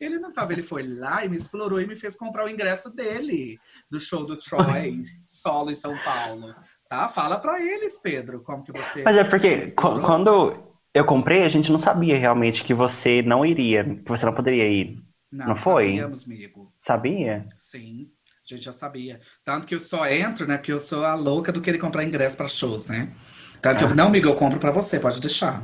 Ele 0.00 0.18
não 0.18 0.30
estava, 0.30 0.52
ele 0.52 0.62
foi 0.62 0.82
lá 0.82 1.24
e 1.24 1.28
me 1.28 1.36
explorou 1.36 1.80
e 1.80 1.86
me 1.86 1.96
fez 1.96 2.16
comprar 2.16 2.44
o 2.44 2.48
ingresso 2.48 2.94
dele, 2.94 3.58
do 3.90 4.00
show 4.00 4.24
do 4.24 4.36
Troy, 4.36 5.00
solo 5.24 5.70
em 5.70 5.74
São 5.74 5.96
Paulo. 6.02 6.54
Tá? 6.88 7.08
Fala 7.08 7.38
para 7.38 7.62
eles, 7.62 7.98
Pedro, 7.98 8.40
como 8.40 8.62
que 8.62 8.72
você. 8.72 9.02
Mas 9.02 9.16
é 9.16 9.24
porque 9.24 9.72
quando 9.72 10.56
eu 10.94 11.04
comprei, 11.04 11.44
a 11.44 11.48
gente 11.48 11.70
não 11.70 11.78
sabia 11.78 12.18
realmente 12.18 12.64
que 12.64 12.72
você 12.72 13.20
não 13.22 13.44
iria, 13.44 13.84
que 13.84 14.08
você 14.08 14.24
não 14.24 14.34
poderia 14.34 14.66
ir. 14.66 14.98
Não, 15.30 15.48
não 15.48 15.56
foi? 15.56 15.88
Sabíamos, 15.88 16.24
amigo. 16.26 16.72
Sabia? 16.78 17.46
Sim, 17.58 18.08
a 18.26 18.54
gente 18.54 18.64
já 18.64 18.72
sabia. 18.72 19.20
Tanto 19.44 19.66
que 19.66 19.74
eu 19.74 19.80
só 19.80 20.06
entro, 20.06 20.46
né? 20.46 20.56
Porque 20.56 20.72
eu 20.72 20.80
sou 20.80 21.04
a 21.04 21.14
louca 21.14 21.52
do 21.52 21.60
querer 21.60 21.78
comprar 21.78 22.04
ingresso 22.04 22.36
para 22.38 22.48
shows, 22.48 22.86
né? 22.86 23.12
Tá, 23.60 23.74
que 23.74 23.84
eu, 23.84 23.94
não, 23.94 24.06
amigo, 24.06 24.28
eu 24.28 24.36
compro 24.36 24.58
pra 24.58 24.70
você, 24.70 25.00
pode 25.00 25.20
deixar. 25.20 25.62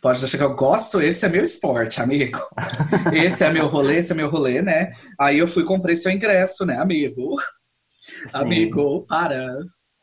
Pode 0.00 0.18
deixar 0.18 0.38
que 0.38 0.44
eu 0.44 0.54
gosto, 0.54 1.00
esse 1.00 1.26
é 1.26 1.28
meu 1.28 1.44
esporte, 1.44 2.00
amigo. 2.00 2.40
Esse 3.12 3.44
é 3.44 3.52
meu 3.52 3.66
rolê, 3.66 3.98
esse 3.98 4.12
é 4.12 4.14
meu 4.14 4.28
rolê, 4.28 4.62
né? 4.62 4.94
Aí 5.20 5.38
eu 5.38 5.46
fui 5.46 5.64
comprei 5.64 5.96
seu 5.96 6.10
ingresso, 6.10 6.64
né, 6.64 6.78
amigo? 6.78 7.36
Sim. 7.40 8.28
Amigo, 8.32 9.04
para. 9.06 9.58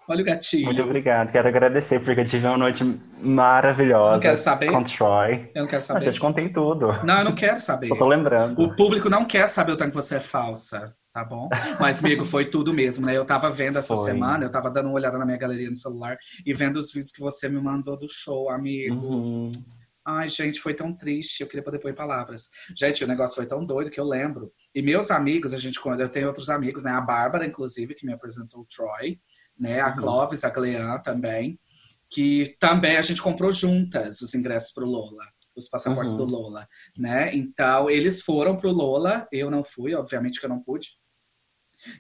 Olha 0.08 0.22
o 0.22 0.26
gatinho. 0.26 0.66
Muito 0.66 0.82
obrigado, 0.82 1.32
quero 1.32 1.48
agradecer, 1.48 2.00
porque 2.00 2.20
eu 2.20 2.26
tive 2.26 2.46
uma 2.46 2.58
noite 2.58 2.84
maravilhosa. 3.22 4.16
Não 4.16 4.22
quero 4.22 4.38
saber. 4.38 4.72
Com 4.72 4.84
Troy. 4.84 5.50
Eu 5.56 5.62
não 5.62 5.70
quero 5.70 5.82
saber. 5.82 6.00
Eu 6.00 6.06
já 6.06 6.12
te 6.12 6.20
contei 6.20 6.50
tudo. 6.50 6.88
Não, 7.04 7.20
eu 7.20 7.26
não 7.26 7.36
quero 7.36 7.62
saber. 7.62 7.88
Só 7.88 7.96
tô 7.96 8.08
lembrando. 8.08 8.62
O 8.62 8.76
público 8.76 9.10
não 9.10 9.26
quer 9.26 9.48
saber 9.48 9.72
o 9.72 9.78
tanto 9.78 9.90
que 9.90 9.96
você 9.96 10.16
é 10.16 10.20
falsa 10.20 10.96
tá 11.14 11.24
bom? 11.24 11.48
Mas, 11.80 12.04
amigo, 12.04 12.26
foi 12.26 12.46
tudo 12.46 12.74
mesmo, 12.74 13.06
né? 13.06 13.16
Eu 13.16 13.24
tava 13.24 13.52
vendo 13.52 13.78
essa 13.78 13.96
foi. 13.96 14.12
semana, 14.12 14.46
eu 14.46 14.52
tava 14.52 14.72
dando 14.72 14.88
uma 14.88 14.96
olhada 14.96 15.18
na 15.18 15.26
minha 15.26 15.38
galeria 15.38 15.70
no 15.70 15.76
celular 15.76 16.18
e 16.44 16.54
vendo 16.54 16.78
os 16.78 16.92
vídeos 16.92 17.12
que 17.12 17.22
você 17.22 17.48
me 17.48 17.62
mandou 17.62 17.96
do 17.96 18.08
show, 18.10 18.50
amigo. 18.50 18.96
Uhum. 18.96 19.52
Ai, 20.06 20.28
gente, 20.28 20.60
foi 20.60 20.74
tão 20.74 20.92
triste. 20.92 21.42
Eu 21.42 21.48
queria 21.48 21.64
poder 21.64 21.80
pôr 21.80 21.90
em 21.90 21.96
palavras. 21.96 22.50
Gente, 22.76 23.06
o 23.06 23.08
negócio 23.08 23.36
foi 23.36 23.46
tão 23.46 23.64
doido 23.64 23.90
que 23.90 24.00
eu 24.00 24.06
lembro. 24.06 24.52
E 24.76 24.82
meus 24.82 25.12
amigos, 25.12 25.54
a 25.54 25.58
gente, 25.58 25.80
eu 25.86 26.10
tenho 26.10 26.28
outros 26.28 26.50
amigos, 26.50 26.84
né? 26.84 26.92
A 26.92 27.00
Bárbara, 27.00 27.46
inclusive, 27.46 27.96
que 27.96 28.06
me 28.06 28.12
apresentou 28.12 28.62
o 28.62 28.66
Troy, 28.66 29.18
né? 29.58 29.80
A 29.80 29.90
uhum. 29.90 29.98
Clovis, 29.98 30.44
a 30.44 30.52
Clean 30.52 31.00
também. 31.00 31.60
Que 32.10 32.56
também 32.60 32.98
a 32.98 33.02
gente 33.02 33.22
comprou 33.22 33.52
juntas 33.52 34.22
os 34.22 34.34
ingressos 34.36 34.72
pro 34.72 34.86
Lola 34.86 35.26
os 35.56 35.70
passaportes 35.70 36.14
uhum. 36.14 36.26
do 36.26 36.26
Lola, 36.26 36.68
né? 36.98 37.36
Então, 37.36 37.90
eles 37.90 38.22
foram 38.22 38.58
pro 38.58 38.72
Lola, 38.72 39.28
eu 39.32 39.52
não 39.52 39.64
fui, 39.64 39.94
obviamente 39.94 40.40
que 40.40 40.46
eu 40.46 40.50
não 40.50 40.62
pude. 40.62 40.98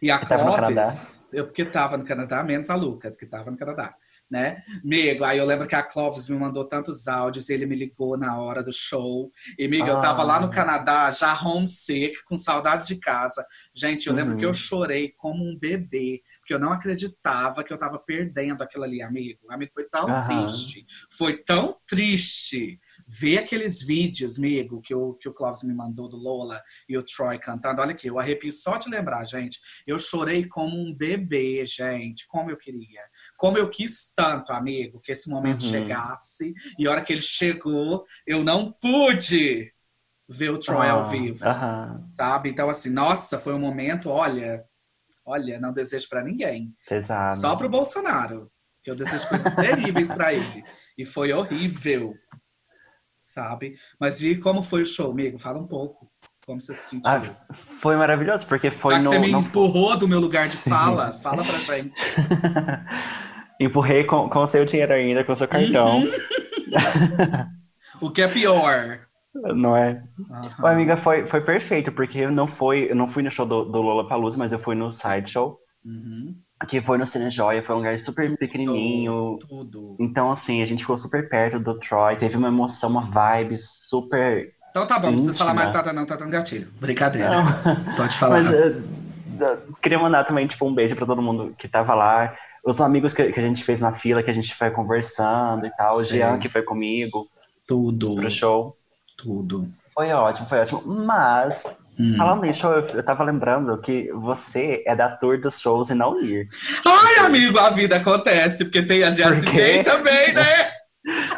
E 0.01 0.09
a 0.09 0.19
Clovis, 0.19 1.27
eu 1.31 1.45
porque 1.45 1.65
tava 1.65 1.97
no 1.97 2.05
Canadá, 2.05 2.43
menos 2.43 2.69
a 2.69 2.75
Lucas, 2.75 3.17
que 3.17 3.25
tava 3.25 3.51
no 3.51 3.57
Canadá, 3.57 3.95
né? 4.29 4.63
Amigo, 4.83 5.23
aí 5.23 5.37
eu 5.37 5.45
lembro 5.45 5.67
que 5.67 5.75
a 5.75 5.83
Clovis 5.83 6.27
me 6.27 6.35
mandou 6.35 6.65
tantos 6.65 7.07
áudios, 7.07 7.49
ele 7.49 7.65
me 7.65 7.75
ligou 7.75 8.17
na 8.17 8.39
hora 8.39 8.63
do 8.63 8.71
show. 8.71 9.31
E, 9.57 9.65
amigo, 9.65 9.85
ah. 9.85 9.89
eu 9.89 10.01
tava 10.01 10.23
lá 10.23 10.39
no 10.39 10.47
ah. 10.47 10.49
Canadá, 10.49 11.11
já 11.11 11.39
homesick, 11.39 12.23
com 12.25 12.35
saudade 12.35 12.87
de 12.87 12.95
casa. 12.95 13.45
Gente, 13.75 14.07
eu 14.07 14.13
lembro 14.13 14.35
que 14.35 14.43
eu 14.43 14.49
uhum. 14.49 14.53
chorei 14.53 15.13
como 15.17 15.43
um 15.43 15.57
bebê, 15.57 16.21
porque 16.39 16.53
eu 16.53 16.59
não 16.59 16.71
acreditava 16.71 17.63
que 17.63 17.71
eu 17.71 17.77
tava 17.77 17.99
perdendo 17.99 18.63
aquilo 18.63 18.83
ali, 18.83 19.01
amigo. 19.01 19.51
Amigo, 19.51 19.71
foi 19.71 19.83
tão 19.85 20.07
uhum. 20.07 20.25
triste. 20.25 20.85
Foi 21.15 21.37
tão 21.37 21.77
triste 21.87 22.79
ver 23.07 23.39
aqueles 23.39 23.85
vídeos, 23.85 24.37
amigo, 24.37 24.81
que 24.81 24.95
o, 24.95 25.13
que 25.13 25.29
o 25.29 25.33
Clóvis 25.33 25.63
me 25.63 25.73
mandou 25.73 26.09
do 26.09 26.17
Lola 26.17 26.61
e 26.89 26.97
o 26.97 27.03
Troy 27.03 27.37
cantando. 27.37 27.81
Olha 27.81 27.91
aqui, 27.91 28.07
eu 28.07 28.19
arrepio 28.19 28.51
só 28.51 28.77
de 28.77 28.89
lembrar, 28.89 29.25
gente. 29.25 29.59
Eu 29.85 29.99
chorei 29.99 30.47
como 30.47 30.75
um 30.75 30.93
bebê, 30.93 31.63
gente. 31.65 32.25
Como 32.27 32.49
eu 32.49 32.57
queria. 32.57 33.01
Como 33.43 33.57
eu 33.57 33.69
quis 33.69 34.13
tanto, 34.15 34.53
amigo, 34.53 35.01
que 35.01 35.11
esse 35.11 35.29
momento 35.29 35.63
uhum. 35.63 35.69
chegasse. 35.69 36.53
E 36.79 36.87
a 36.87 36.91
hora 36.91 37.01
que 37.01 37.11
ele 37.11 37.21
chegou, 37.21 38.05
eu 38.25 38.41
não 38.41 38.71
pude 38.71 39.69
ver 40.29 40.49
o 40.49 40.57
Troy 40.57 40.87
ao 40.87 41.03
vivo. 41.09 41.45
Uhum. 41.45 42.09
Sabe? 42.15 42.49
Então, 42.49 42.69
assim, 42.69 42.89
nossa, 42.89 43.37
foi 43.37 43.53
um 43.53 43.59
momento, 43.59 44.09
olha. 44.09 44.63
Olha, 45.25 45.59
não 45.59 45.73
desejo 45.73 46.07
para 46.07 46.23
ninguém. 46.23 46.73
Pesado. 46.87 47.37
Só 47.37 47.57
pro 47.57 47.67
Bolsonaro. 47.67 48.49
Que 48.81 48.89
eu 48.89 48.95
desejo 48.95 49.27
coisas 49.27 49.53
terríveis 49.53 50.07
para 50.07 50.33
ele. 50.33 50.63
E 50.97 51.05
foi 51.05 51.33
horrível 51.33 52.13
sabe? 53.25 53.75
Mas 53.99 54.21
e 54.21 54.35
como 54.35 54.61
foi 54.61 54.83
o 54.83 54.85
show, 54.85 55.11
amigo? 55.11 55.39
Fala 55.39 55.57
um 55.59 55.67
pouco. 55.67 56.11
Como 56.45 56.59
você 56.59 56.73
se 56.73 56.89
sentiu? 56.89 57.09
Ah, 57.09 57.21
foi 57.81 57.95
maravilhoso, 57.95 58.45
porque 58.47 58.69
foi 58.69 58.95
Já 58.95 58.99
no... 59.01 59.09
você 59.11 59.19
me 59.19 59.31
empurrou 59.31 59.97
do 59.97 60.07
meu 60.07 60.19
lugar 60.19 60.49
de 60.49 60.57
fala, 60.57 61.13
fala 61.13 61.43
pra 61.43 61.57
gente. 61.59 61.93
Empurrei 63.59 64.03
com, 64.03 64.29
com 64.29 64.39
o 64.39 64.47
seu 64.47 64.65
dinheiro 64.65 64.93
ainda, 64.93 65.23
com 65.23 65.31
o 65.31 65.35
seu 65.35 65.47
cartão. 65.47 65.99
Uhum. 65.99 66.09
o 68.07 68.09
que 68.09 68.21
é 68.21 68.27
pior. 68.27 68.99
Não 69.33 69.75
é? 69.75 70.03
Uhum. 70.59 70.67
amiga, 70.67 70.95
foi, 70.95 71.25
foi 71.25 71.41
perfeito, 71.41 71.91
porque 71.91 72.19
eu 72.19 72.31
não, 72.31 72.45
fui, 72.45 72.87
eu 72.89 72.95
não 72.95 73.09
fui 73.09 73.23
no 73.23 73.31
show 73.31 73.45
do, 73.45 73.65
do 73.65 73.81
Lola 73.81 74.07
Palusa, 74.07 74.37
mas 74.37 74.51
eu 74.51 74.59
fui 74.59 74.75
no 74.75 74.89
Sideshow. 74.89 75.57
Uhum 75.83 76.35
que 76.65 76.81
foi 76.81 76.97
no 76.97 77.05
Cine 77.05 77.29
Joia, 77.29 77.63
foi 77.63 77.75
um 77.75 77.79
lugar 77.79 77.99
super 77.99 78.35
pequenininho. 78.37 79.37
Tudo. 79.47 79.95
Então, 79.99 80.31
assim, 80.31 80.61
a 80.61 80.65
gente 80.65 80.79
ficou 80.79 80.97
super 80.97 81.27
perto 81.29 81.59
do 81.59 81.77
Troy, 81.79 82.15
teve 82.15 82.37
uma 82.37 82.47
emoção, 82.47 82.89
uma 82.89 83.01
vibe 83.01 83.57
super. 83.57 84.53
Então 84.69 84.87
tá 84.87 84.97
bom, 84.97 85.07
não 85.07 85.13
precisa 85.13 85.33
falar 85.35 85.53
mais 85.53 85.73
nada, 85.73 85.93
não, 85.93 86.05
tá 86.05 86.15
dando 86.15 86.31
gatilho. 86.31 86.67
Brincadeira. 86.79 87.29
Não. 87.29 87.95
Pode 87.95 88.15
falar. 88.15 88.41
Mas 88.43 88.47
uh, 88.49 89.75
queria 89.81 89.99
mandar 89.99 90.23
também, 90.23 90.47
tipo, 90.47 90.65
um 90.65 90.73
beijo 90.73 90.95
pra 90.95 91.05
todo 91.05 91.21
mundo 91.21 91.53
que 91.57 91.67
tava 91.67 91.93
lá. 91.93 92.35
Os 92.63 92.79
amigos 92.79 93.13
que, 93.13 93.31
que 93.31 93.39
a 93.39 93.43
gente 93.43 93.63
fez 93.63 93.79
na 93.79 93.91
fila, 93.91 94.23
que 94.23 94.31
a 94.31 94.33
gente 94.33 94.55
foi 94.55 94.71
conversando 94.71 95.65
e 95.65 95.71
tal. 95.71 95.97
O 95.97 96.03
Jean, 96.03 96.39
que 96.39 96.49
foi 96.49 96.63
comigo. 96.63 97.27
Tudo. 97.67 98.15
Pro 98.15 98.31
show. 98.31 98.77
Tudo. 99.17 99.67
Foi 99.93 100.11
ótimo, 100.11 100.47
foi 100.47 100.59
ótimo. 100.59 100.81
Mas 100.85 101.65
Hum. 101.99 102.15
Falando 102.17 102.43
nisso, 102.43 102.65
eu, 102.65 102.81
eu 102.81 103.03
tava 103.03 103.23
lembrando 103.23 103.77
que 103.77 104.11
você 104.13 104.83
é 104.87 104.95
da 104.95 105.09
tour 105.09 105.39
dos 105.39 105.59
shows 105.59 105.89
e 105.89 105.93
não 105.93 106.19
ir. 106.19 106.47
Ai, 106.83 107.17
amigo, 107.25 107.59
a 107.59 107.69
vida 107.69 107.97
acontece, 107.97 108.65
porque 108.65 108.81
tem 108.81 109.03
a 109.03 109.13
Jessie 109.13 109.51
J 109.53 109.83
também, 109.83 110.33
né? 110.33 110.71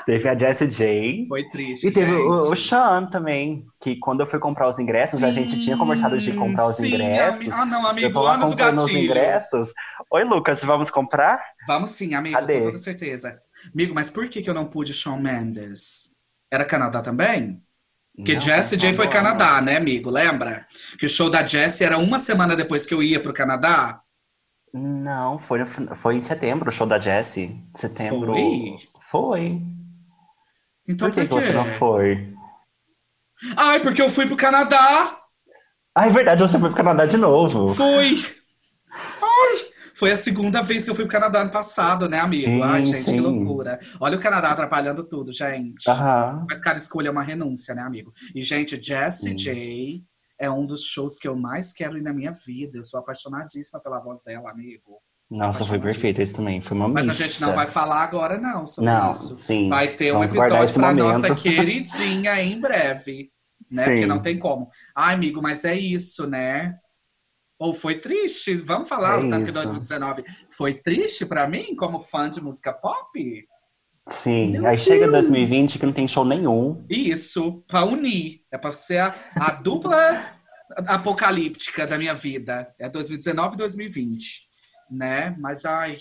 teve 0.05 0.30
a 0.30 0.38
Jessie 0.38 0.68
J. 0.68 1.26
Foi 1.28 1.49
triste. 1.49 1.88
E 1.88 1.91
teve 1.91 2.11
o, 2.11 2.38
o, 2.38 2.55
Sean 2.55 3.05
também, 3.07 3.66
que 3.80 3.95
quando 3.97 4.22
eu 4.22 4.28
fui 4.28 4.39
comprar 4.39 4.70
os 4.70 4.78
ingressos, 4.80 5.20
sim, 5.20 5.26
a 5.26 5.32
gente 5.32 5.59
tinha 5.59 5.78
conversado 5.78 6.18
de 6.18 6.32
comprar 6.34 6.68
os 6.68 6.76
sim, 6.76 6.88
ingressos. 6.88 7.51
Ah, 7.51 7.66
não, 7.66 7.86
amigo, 7.86 8.07
eu 8.07 8.11
tô 8.11 8.22
lá 8.22 8.38
comprando 8.38 8.80
os 8.80 8.91
ingressos. 8.91 9.74
Oi, 10.11 10.24
Lucas, 10.24 10.63
vamos 10.63 10.91
comprar? 10.91 11.41
Vamos 11.68 11.91
sim, 11.91 12.13
amigo, 12.13 12.36
Cadê? 12.36 12.59
com 12.59 12.66
toda 12.66 12.78
certeza. 12.78 13.39
Amigo, 13.74 13.93
mas 13.93 14.09
por 14.09 14.30
que, 14.30 14.41
que 14.41 14.49
eu 14.49 14.53
não 14.53 14.66
pude 14.66 14.93
Shawn 14.93 15.20
Mendes? 15.20 16.16
Era 16.51 16.66
Canadá 16.66 17.01
também? 17.01 17.61
Porque 18.16 18.39
Jessie 18.39 18.78
J 18.78 18.93
foi 18.93 19.09
Canadá, 19.09 19.61
né, 19.61 19.76
amigo? 19.76 20.09
Lembra? 20.09 20.66
Que 20.97 21.05
o 21.05 21.09
show 21.09 21.30
da 21.30 21.45
Jessie 21.45 21.86
era 21.86 21.97
uma 21.97 22.18
semana 22.18 22.55
depois 22.55 22.86
que 22.86 22.93
eu 22.93 23.03
ia 23.03 23.20
pro 23.20 23.34
Canadá? 23.34 24.01
Não, 24.74 25.39
foi, 25.39 25.66
foi 25.66 26.16
em 26.16 26.22
setembro 26.22 26.70
o 26.70 26.72
show 26.72 26.88
da 26.88 26.99
Jessie. 26.99 27.61
Setembro. 27.76 28.34
Foi? 28.34 28.78
Foi. 29.16 29.61
Então 30.88 31.09
por 31.09 31.16
que, 31.16 31.26
por 31.26 31.39
que 31.39 31.47
você 31.47 31.53
não 31.53 31.66
foi? 31.66 32.34
Ai, 33.55 33.80
porque 33.82 34.01
eu 34.01 34.09
fui 34.09 34.26
pro 34.26 34.36
Canadá. 34.36 35.22
Ah, 35.95 36.07
é 36.07 36.09
verdade, 36.09 36.41
você 36.41 36.59
foi 36.59 36.70
pro 36.70 36.78
Canadá 36.78 37.05
de 37.05 37.16
novo. 37.16 37.74
Fui. 37.74 38.16
Ai, 38.91 39.57
foi 39.95 40.11
a 40.11 40.18
segunda 40.18 40.61
vez 40.61 40.84
que 40.84 40.91
eu 40.91 40.95
fui 40.95 41.05
pro 41.05 41.13
Canadá 41.13 41.41
ano 41.41 41.51
passado, 41.51 42.09
né, 42.09 42.20
amigo? 42.20 42.47
Sim, 42.47 42.61
Ai, 42.61 42.84
gente, 42.84 43.03
sim. 43.03 43.13
que 43.13 43.20
loucura. 43.22 43.80
Olha 44.01 44.18
o 44.18 44.22
Canadá 44.22 44.51
atrapalhando 44.51 45.03
tudo, 45.05 45.32
gente. 45.32 45.89
Aham. 45.89 46.45
Mas 46.49 46.59
cada 46.59 46.78
escolha 46.78 47.07
é 47.07 47.11
uma 47.11 47.24
renúncia, 47.24 47.74
né, 47.74 47.82
amigo? 47.82 48.11
E, 48.36 48.43
gente, 48.43 48.76
Jessie 48.82 49.34
J 49.34 50.03
é 50.38 50.51
um 50.51 50.66
dos 50.66 50.84
shows 50.84 51.18
que 51.18 51.28
eu 51.28 51.38
mais 51.38 51.72
quero 51.72 51.97
ir 51.97 52.01
na 52.01 52.11
minha 52.11 52.34
vida. 52.34 52.78
Eu 52.78 52.84
sou 52.84 52.99
apaixonadíssima 52.99 53.82
pela 53.82 54.01
voz 54.01 54.22
dela, 54.22 54.51
amigo. 54.51 55.01
Nossa, 55.30 55.65
foi 55.65 55.80
perfeito 55.80 56.21
esse 56.21 56.34
também. 56.34 56.61
Foi 56.61 56.78
uma 56.78 56.88
Mas 56.88 57.07
missa. 57.07 57.23
a 57.23 57.28
gente 57.28 57.41
não 57.41 57.53
vai 57.53 57.65
falar 57.65 58.03
agora, 58.03 58.38
não, 58.38 58.67
sobre 58.67 58.91
não, 58.91 59.11
isso. 59.11 59.39
Sim. 59.41 59.69
Vai 59.69 59.95
ter 59.95 60.13
um 60.13 60.23
episódio 60.23 60.80
momento. 60.80 60.97
nossa 60.97 61.34
queridinha 61.36 62.41
em 62.41 62.59
breve. 62.59 63.32
Né? 63.71 63.84
Sim. 63.84 63.91
Porque 63.91 64.05
não 64.05 64.21
tem 64.21 64.38
como. 64.38 64.69
Ai, 64.95 65.15
amigo, 65.15 65.41
mas 65.41 65.65
é 65.65 65.76
isso, 65.76 66.28
né? 66.28 66.76
Ou 67.57 67.73
foi 67.73 67.99
triste? 67.99 68.55
Vamos 68.55 68.88
falar 68.88 69.21
é 69.21 69.38
o 69.38 69.45
que 69.45 69.51
2019 69.51 70.23
foi 70.51 70.76
triste 70.76 71.26
para 71.26 71.47
mim, 71.47 71.76
como 71.76 71.99
fã 71.99 72.30
de 72.30 72.41
música 72.41 72.71
pop? 72.71 73.47
Sim, 74.07 74.51
Meu 74.51 74.67
aí 74.67 74.76
Deus. 74.76 74.82
chega 74.82 75.09
2020 75.09 75.80
que 75.80 75.86
não 75.86 75.93
tem 75.93 76.07
show 76.07 76.23
nenhum. 76.23 76.86
Isso, 76.88 77.63
pra 77.67 77.84
unir. 77.84 78.41
É 78.51 78.57
pra 78.57 78.71
ser 78.71 78.99
a, 78.99 79.15
a 79.36 79.51
dupla 79.51 80.38
apocalíptica 80.86 81.88
da 81.88 81.97
minha 81.97 82.13
vida. 82.13 82.71
É 82.78 82.88
2019 82.88 83.55
e 83.55 83.57
2020 83.57 84.54
né? 84.89 85.36
Mas 85.39 85.65
ai, 85.65 85.97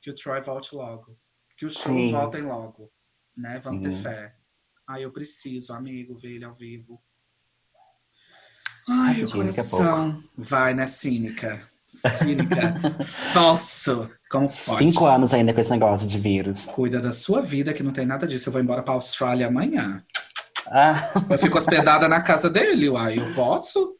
que 0.00 0.10
o 0.10 0.14
Troy 0.14 0.40
volte 0.40 0.74
logo. 0.74 1.16
Que 1.56 1.66
os 1.66 1.74
shows 1.74 1.86
Sim. 1.86 2.12
voltem 2.12 2.42
logo. 2.42 2.90
Né? 3.36 3.58
Vamos 3.58 3.84
Sim. 3.84 3.90
ter 3.90 4.02
fé. 4.02 4.34
Ai, 4.88 5.04
eu 5.04 5.12
preciso, 5.12 5.72
amigo, 5.72 6.16
ver 6.16 6.32
ele 6.32 6.44
ao 6.44 6.54
vivo. 6.54 7.02
Ai, 8.88 9.22
o 9.22 9.30
coração 9.30 10.22
vai, 10.36 10.74
né, 10.74 10.86
cínica? 10.86 11.62
Cínica. 11.86 12.74
Falso. 13.32 14.10
Como 14.30 14.46
pode? 14.46 14.78
Cinco 14.78 15.06
anos 15.06 15.32
ainda 15.32 15.54
com 15.54 15.60
esse 15.60 15.70
negócio 15.70 16.08
de 16.08 16.18
vírus. 16.18 16.64
Cuida 16.64 17.00
da 17.00 17.12
sua 17.12 17.42
vida, 17.42 17.72
que 17.72 17.82
não 17.82 17.92
tem 17.92 18.06
nada 18.06 18.26
disso. 18.26 18.48
Eu 18.48 18.52
vou 18.52 18.62
embora 18.62 18.82
pra 18.82 18.94
Austrália 18.94 19.46
amanhã. 19.46 20.02
Ah. 20.68 21.12
Eu 21.30 21.38
fico 21.38 21.58
hospedada 21.58 22.08
na 22.08 22.22
casa 22.22 22.48
dele, 22.48 22.88
uai. 22.88 23.18
Eu 23.18 23.34
posso? 23.34 23.96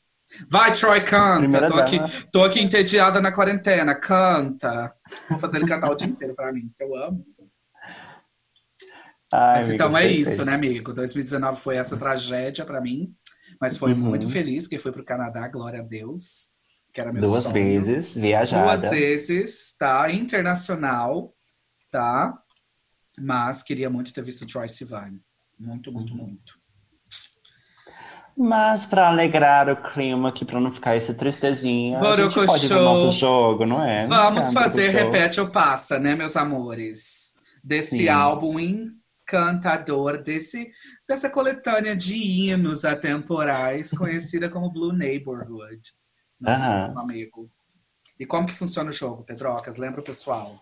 Vai, 0.49 0.73
Troy, 0.73 1.05
canta. 1.05 1.69
tô 1.69 1.77
aqui, 1.77 1.99
tô 2.33 2.45
aqui 2.45 2.61
entediada 2.61 3.21
na 3.21 3.33
quarentena. 3.33 3.95
Canta. 3.95 4.95
Vou 5.29 5.39
fazer 5.39 5.59
ele 5.59 5.67
cantar 5.67 5.91
o 5.91 5.95
dia 5.95 6.09
inteiro 6.09 6.35
pra 6.35 6.53
mim, 6.53 6.73
que 6.77 6.83
eu 6.83 6.95
amo. 6.97 7.25
Ai, 9.33 9.61
mas 9.61 9.71
então 9.71 9.97
é 9.97 10.03
perfeito. 10.03 10.29
isso, 10.29 10.45
né, 10.45 10.55
amigo? 10.55 10.93
2019 10.93 11.59
foi 11.59 11.77
essa 11.77 11.97
tragédia 11.97 12.67
para 12.67 12.81
mim, 12.81 13.15
mas 13.59 13.79
foi 13.79 13.93
uhum. 13.93 13.99
muito 13.99 14.29
feliz 14.29 14.65
porque 14.65 14.79
foi 14.79 14.93
pro 14.93 15.05
Canadá, 15.05 15.49
glória 15.49 15.81
a 15.81 15.83
Deus, 15.83 16.51
que 16.93 17.01
era 17.01 17.13
meu 17.13 17.23
Duas 17.23 17.45
sonho. 17.45 17.55
vezes, 17.55 18.15
viajada. 18.15 18.79
Duas 18.79 18.91
vezes, 18.91 19.75
tá? 19.79 20.13
Internacional, 20.13 21.35
tá? 21.91 22.39
Mas 23.19 23.63
queria 23.63 23.89
muito 23.89 24.13
ter 24.13 24.23
visto 24.23 24.47
Troy 24.47 24.69
Sivan. 24.69 25.19
Muito, 25.59 25.91
muito, 25.91 26.13
uhum. 26.13 26.27
muito. 26.27 26.52
Mas 28.37 28.87
para 28.87 29.09
alegrar 29.09 29.69
o 29.69 29.77
clima 29.77 30.31
aqui, 30.31 30.45
para 30.45 30.61
não 30.61 30.73
ficar 30.73 30.97
esse 30.97 31.15
tristezinha, 31.15 31.99
Boroco 31.99 32.21
a 32.21 32.25
gente 32.25 32.47
pode 32.47 32.67
show. 32.67 32.79
ver 32.79 32.85
nosso 32.85 33.13
jogo, 33.13 33.67
não 33.67 33.85
é? 33.85 34.07
Vamos 34.07 34.53
fazer 34.53 34.89
Repete 34.89 35.41
ou 35.41 35.51
Passa, 35.51 35.99
né, 35.99 36.15
meus 36.15 36.37
amores? 36.37 37.35
Desse 37.63 37.99
Sim. 37.99 38.09
álbum 38.09 38.59
encantador, 38.59 40.23
desse, 40.23 40.71
dessa 41.07 41.31
coletânea 41.31 41.95
de 41.95 42.17
hinos 42.17 42.85
atemporais, 42.85 43.91
conhecida 43.91 44.49
como 44.49 44.73
Blue 44.73 44.93
Neighborhood. 44.93 45.93
Aham. 46.45 46.95
amigo. 46.99 47.47
E 48.19 48.27
como 48.27 48.47
que 48.47 48.55
funciona 48.55 48.91
o 48.91 48.93
jogo, 48.93 49.25
Pedrocas? 49.25 49.77
Lembra 49.77 50.01
o 50.01 50.05
pessoal? 50.05 50.61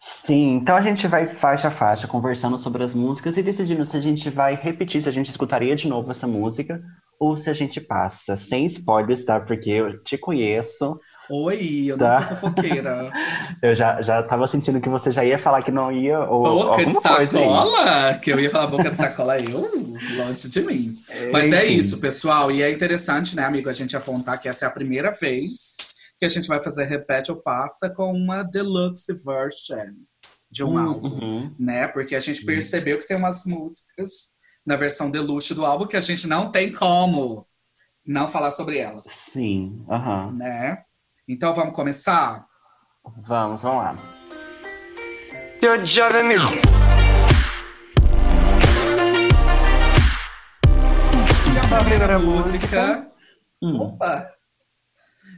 Sim, 0.00 0.54
então 0.54 0.76
a 0.76 0.80
gente 0.80 1.06
vai 1.06 1.26
faixa 1.26 1.68
a 1.68 1.70
faixa 1.70 2.08
conversando 2.08 2.56
sobre 2.56 2.82
as 2.82 2.94
músicas 2.94 3.36
e 3.36 3.42
decidindo 3.42 3.84
se 3.84 3.98
a 3.98 4.00
gente 4.00 4.30
vai 4.30 4.54
repetir, 4.54 5.02
se 5.02 5.08
a 5.08 5.12
gente 5.12 5.28
escutaria 5.28 5.76
de 5.76 5.86
novo 5.88 6.10
essa 6.10 6.26
música 6.26 6.82
ou 7.18 7.36
se 7.36 7.50
a 7.50 7.52
gente 7.52 7.78
passa. 7.82 8.34
Sem 8.34 8.64
spoilers, 8.64 9.24
tá? 9.24 9.38
Porque 9.38 9.68
eu 9.68 10.02
te 10.02 10.16
conheço. 10.16 10.98
Oi, 11.28 11.84
eu 11.86 11.98
tá? 11.98 12.18
não 12.18 12.28
sou 12.28 12.36
fofoqueira. 12.36 13.08
eu 13.60 13.74
já, 13.74 14.00
já 14.00 14.22
tava 14.22 14.48
sentindo 14.48 14.80
que 14.80 14.88
você 14.88 15.12
já 15.12 15.22
ia 15.22 15.38
falar 15.38 15.62
que 15.62 15.70
não 15.70 15.92
ia. 15.92 16.18
Ou 16.20 16.44
boca 16.44 16.86
de 16.86 16.94
sacola? 16.94 18.14
Que 18.14 18.32
eu 18.32 18.40
ia 18.40 18.50
falar 18.50 18.68
boca 18.68 18.88
de 18.90 18.96
sacola, 18.96 19.38
eu? 19.38 19.60
Longe 20.16 20.48
de 20.48 20.62
mim. 20.62 20.94
Mas 21.30 21.52
é 21.52 21.66
isso, 21.66 21.98
pessoal. 21.98 22.50
E 22.50 22.62
é 22.62 22.72
interessante, 22.72 23.36
né, 23.36 23.44
amigo, 23.44 23.68
a 23.68 23.74
gente 23.74 23.94
apontar 23.94 24.40
que 24.40 24.48
essa 24.48 24.64
é 24.64 24.68
a 24.68 24.72
primeira 24.72 25.10
vez 25.10 26.00
que 26.20 26.26
a 26.26 26.28
gente 26.28 26.46
vai 26.46 26.60
fazer 26.60 26.84
repete 26.84 27.32
ou 27.32 27.40
passa 27.40 27.88
com 27.88 28.12
uma 28.12 28.42
deluxe 28.42 29.14
version 29.24 29.94
de 30.50 30.62
um 30.62 30.72
uhum. 30.72 30.78
álbum, 30.78 31.54
né? 31.58 31.88
Porque 31.88 32.14
a 32.14 32.20
gente 32.20 32.44
percebeu 32.44 33.00
que 33.00 33.06
tem 33.06 33.16
umas 33.16 33.46
músicas 33.46 34.10
na 34.66 34.76
versão 34.76 35.10
deluxe 35.10 35.54
do 35.54 35.64
álbum 35.64 35.86
que 35.86 35.96
a 35.96 36.00
gente 36.00 36.26
não 36.26 36.52
tem 36.52 36.74
como 36.74 37.46
não 38.04 38.28
falar 38.28 38.52
sobre 38.52 38.76
elas. 38.76 39.04
Sim, 39.06 39.82
uhum. 39.88 40.32
né? 40.32 40.82
Então 41.26 41.54
vamos 41.54 41.74
começar? 41.74 42.44
Vamos, 43.02 43.62
vamos 43.62 43.82
lá. 43.82 43.96
You're 45.62 45.82
driving 45.82 46.28
me. 46.28 46.34
a 51.72 51.84
primeira 51.84 52.18
música. 52.18 53.06
Hum. 53.62 53.80
Opa! 53.80 54.39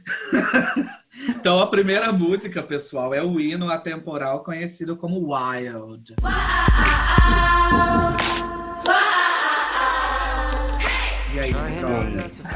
então, 1.29 1.59
a 1.59 1.67
primeira 1.67 2.11
música, 2.11 2.61
pessoal, 2.61 3.13
é 3.13 3.23
o 3.23 3.39
hino 3.39 3.69
atemporal 3.69 4.43
conhecido 4.43 4.95
como 4.95 5.33
Wild. 5.33 6.15
E 11.33 11.39
aí, 11.39 11.53
drogas? 11.79 12.43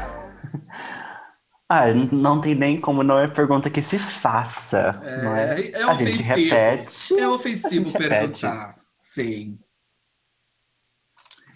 Ah, 1.70 1.92
não 1.92 2.40
tem 2.40 2.54
nem 2.54 2.80
como 2.80 3.02
não 3.02 3.18
é 3.18 3.28
pergunta 3.28 3.68
que 3.68 3.82
se 3.82 3.98
faça. 3.98 4.98
É, 5.04 5.22
não 5.22 5.36
é? 5.36 5.70
é 5.72 5.86
ofensivo. 5.86 5.92
A 5.92 5.94
gente 5.94 6.22
repete. 6.22 7.20
É 7.20 7.28
ofensivo 7.28 7.92
perguntar. 7.92 8.68
Repete. 8.68 8.86
Sim. 8.96 9.58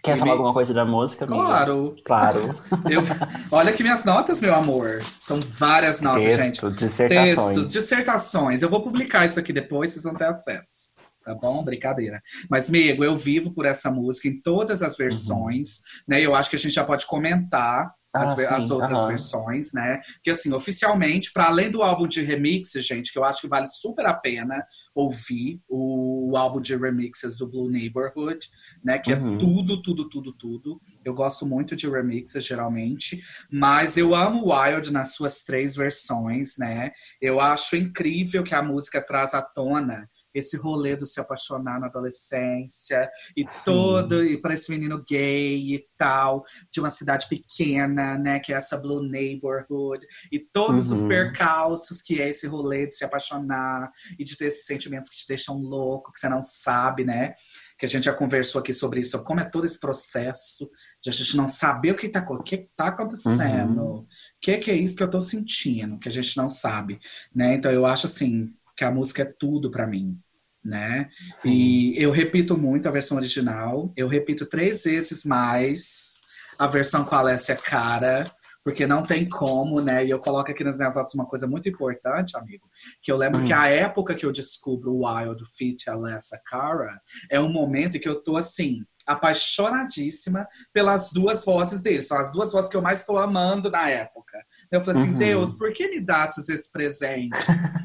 Quer 0.03 0.19
falar 0.19 0.33
alguma 0.33 0.53
coisa 0.53 0.75
da 0.75 0.85
música? 0.85 1.25
Amiga? 1.25 1.45
Claro. 1.45 1.97
Claro. 2.05 2.55
Eu, 2.91 3.03
olha 3.53 3.71
aqui 3.71 3.85
minhas 3.85 4.05
notas, 4.05 4.41
meu 4.41 4.53
amor. 4.53 5.01
São 5.21 5.39
várias 5.41 6.01
notas, 6.01 6.25
Texto, 6.25 6.41
gente. 6.41 6.77
Dissertações. 6.77 7.37
Textos, 7.37 7.69
dissertações. 7.69 8.63
Eu 8.63 8.69
vou 8.69 8.83
publicar 8.83 9.25
isso 9.25 9.39
aqui 9.39 9.53
depois, 9.53 9.93
vocês 9.93 10.05
vão 10.05 10.15
ter 10.15 10.25
acesso. 10.25 10.91
Tá 11.25 11.35
bom? 11.35 11.63
Brincadeira. 11.63 12.21
Mas, 12.51 12.69
amigo, 12.69 13.05
eu 13.05 13.17
vivo 13.17 13.53
por 13.53 13.65
essa 13.65 13.93
música 13.93 14.27
em 14.27 14.41
todas 14.43 14.83
as 14.83 14.97
versões, 14.97 15.69
uhum. 15.69 16.03
né? 16.09 16.21
Eu 16.21 16.35
acho 16.35 16.51
que 16.51 16.57
a 16.57 16.59
gente 16.59 16.75
já 16.75 16.83
pode 16.83 17.07
comentar 17.07 17.95
as, 18.13 18.39
ah, 18.39 18.57
as 18.57 18.71
outras 18.71 19.01
uhum. 19.01 19.09
versões, 19.09 19.73
né? 19.73 20.01
Que 20.23 20.31
assim, 20.31 20.53
oficialmente, 20.53 21.33
para 21.33 21.47
além 21.47 21.71
do 21.71 21.83
álbum 21.83 22.07
de 22.07 22.21
remixes, 22.23 22.87
gente, 22.87 23.11
que 23.11 23.19
eu 23.19 23.25
acho 23.25 23.41
que 23.41 23.49
vale 23.49 23.67
super 23.67 24.05
a 24.07 24.13
pena 24.13 24.65
ouvir 24.95 25.61
o, 25.69 26.37
álbum 26.37 26.61
de 26.61 26.77
remixes 26.77 27.37
do 27.37 27.47
Blue 27.47 27.71
Neighborhood, 27.71 28.47
né? 28.85 28.99
Que 28.99 29.13
é 29.13 29.17
uhum. 29.17 29.35
é 29.35 29.39
tudo, 29.39 29.83
tudo, 29.83 30.09
tudo, 30.09 30.33
tudo. 30.33 30.81
Eu 31.05 31.15
gosto 31.15 31.47
muito 31.47 31.75
de 31.75 31.89
remixes, 31.89 32.45
geralmente, 32.45 33.23
mas 33.51 33.97
eu 33.97 34.15
amo 34.15 34.53
Wild 34.53 34.93
nas 34.93 35.15
suas 35.15 35.45
três 35.45 35.75
versões, 35.75 36.57
né? 36.59 36.93
Eu 37.21 37.41
acho 37.41 37.77
incrível 37.77 38.45
que 38.45 38.55
a 38.55 38.63
música 38.63 39.01
traz 39.01 39.33
à 39.35 39.41
tona 39.41 40.09
esse 40.35 40.57
rolê 40.57 40.97
do 40.97 41.07
se 41.07 41.21
apaixonar 41.21 41.81
na 41.81 41.87
adolescência 41.87 43.11
e 43.37 43.47
Sim. 43.47 43.65
todo 43.65 44.25
e 44.25 44.41
para 44.41 44.55
esse 44.55 44.71
menino 44.71 45.03
gay 45.07 45.75
e 45.75 45.87
tal 45.97 46.45
de 46.71 46.81
uma 46.81 46.91
cidade 46.91 47.29
pequena, 47.29 48.19
né, 48.19 48.41
que 48.41 48.53
é 48.53 48.57
essa 48.57 48.77
blue 48.77 49.03
neighborhood 49.03 50.07
e 50.31 50.39
todos 50.39 50.89
uhum. 50.89 50.95
os 50.95 51.03
percalços 51.03 52.03
que 52.03 52.21
é 52.21 52.29
esse 52.29 52.47
rolê 52.47 52.87
de 52.87 52.97
se 52.97 53.05
apaixonar 53.05 53.91
e 54.19 54.25
de 54.25 54.37
ter 54.37 54.47
esses 54.47 54.67
sentimentos 54.67 55.11
que 55.11 55.17
te 55.17 55.29
deixam 55.29 55.57
louco, 55.57 56.13
que 56.13 56.19
você 56.19 56.29
não 56.29 56.43
sabe, 56.43 57.05
né? 57.05 57.35
Que 57.79 57.87
a 57.87 57.89
gente 57.89 58.05
já 58.05 58.15
conversou 58.15 58.61
aqui 58.61 58.73
sobre 58.73 59.01
isso, 59.01 59.23
como 59.25 59.41
é 59.41 59.45
todo 59.45 59.65
esse 59.65 59.79
processo 59.79 60.71
de 61.03 61.11
a 61.11 61.13
gente 61.13 61.37
não 61.37 61.49
saber 61.49 61.91
o 61.91 61.97
que 61.97 62.07
está 62.07 62.25
que 62.45 62.69
tá 62.77 62.89
acontecendo, 62.89 63.81
o 63.81 63.95
uhum. 63.97 64.07
que, 64.41 64.59
que 64.59 64.71
é 64.71 64.77
isso 64.77 64.95
que 64.95 65.03
eu 65.03 65.07
estou 65.07 65.21
sentindo, 65.21 65.99
que 65.99 66.09
a 66.09 66.13
gente 66.13 66.37
não 66.37 66.49
sabe, 66.49 67.01
né? 67.35 67.55
Então 67.55 67.71
eu 67.71 67.85
acho 67.85 68.07
assim, 68.07 68.55
que 68.77 68.85
a 68.85 68.91
música 68.91 69.23
é 69.23 69.35
tudo 69.39 69.71
para 69.71 69.87
mim, 69.87 70.19
né? 70.65 71.11
Sim. 71.35 71.51
E 71.51 72.03
eu 72.03 72.11
repito 72.11 72.57
muito 72.57 72.89
a 72.89 72.93
versão 72.93 73.17
original, 73.17 73.93
eu 73.97 74.09
repito 74.09 74.47
três 74.47 74.85
vezes 74.85 75.25
mais 75.25 76.21
a 76.59 76.67
versão 76.67 77.05
com 77.05 77.15
a 77.15 77.19
Alessia 77.19 77.57
Cara, 77.57 78.31
porque 78.65 78.87
não 78.87 79.03
tem 79.03 79.29
como, 79.29 79.81
né? 79.81 80.07
E 80.07 80.11
eu 80.11 80.21
coloco 80.21 80.51
aqui 80.51 80.63
nas 80.63 80.77
minhas 80.77 80.95
notas 80.95 81.15
uma 81.15 81.27
coisa 81.27 81.47
muito 81.47 81.69
importante, 81.69 82.37
amigo, 82.37 82.69
que 83.01 83.11
eu 83.11 83.17
lembro 83.17 83.41
hum. 83.41 83.45
que 83.45 83.53
a 83.53 83.67
época 83.67 84.15
que 84.15 84.25
eu 84.25 84.33
descubro 84.33 84.93
o 84.93 85.07
Wild 85.07 85.45
Fit 85.57 85.91
Alessa 85.91 86.41
Cara 86.47 87.01
é 87.29 87.41
um 87.41 87.53
momento 87.53 87.97
em 87.97 88.01
que 88.01 88.09
eu 88.09 88.23
tô 88.23 88.37
assim, 88.37 88.85
apaixonadíssima 89.07 90.47
pelas 90.73 91.11
duas 91.13 91.45
vozes 91.45 91.83
dele. 91.83 92.03
São 92.03 92.19
as 92.19 92.33
duas 92.33 92.53
vozes 92.53 92.71
que 92.71 92.77
eu 92.77 92.83
mais 92.83 93.01
estou 93.01 93.19
amando 93.19 93.71
na 93.71 93.89
época. 93.89 94.39
Eu 94.73 94.81
falei 94.81 95.03
assim, 95.03 95.13
uhum. 95.13 95.19
Deus, 95.19 95.53
por 95.53 95.71
que 95.75 95.87
me 95.87 96.01
dastes 96.01 96.49
esse 96.49 96.73
presente? 96.73 97.37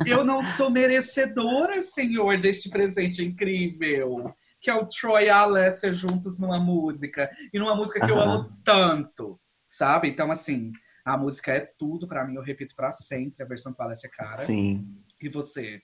eu 0.07 0.23
não 0.23 0.41
sou 0.41 0.69
merecedora, 0.69 1.81
Senhor, 1.81 2.37
deste 2.37 2.69
presente 2.69 3.25
incrível. 3.25 4.33
Que 4.61 4.69
é 4.69 4.73
o 4.73 4.87
Troy 4.87 5.25
e 5.25 5.29
a 5.29 5.39
Alessia 5.39 5.93
juntos 5.93 6.39
numa 6.39 6.59
música. 6.61 7.29
E 7.53 7.59
numa 7.59 7.75
música 7.75 7.99
que 7.99 8.09
uhum. 8.09 8.17
eu 8.17 8.23
amo 8.23 8.57
tanto, 8.63 9.37
sabe? 9.67 10.07
Então, 10.07 10.31
assim, 10.31 10.71
a 11.03 11.17
música 11.17 11.51
é 11.51 11.59
tudo 11.59 12.07
para 12.07 12.25
mim. 12.25 12.35
Eu 12.35 12.41
repito 12.41 12.73
para 12.73 12.93
sempre 12.93 13.43
a 13.43 13.47
versão 13.47 13.75
a 13.77 13.83
Alessia 13.83 14.09
Cara. 14.09 14.45
Sim. 14.45 14.87
E 15.21 15.27
você? 15.27 15.81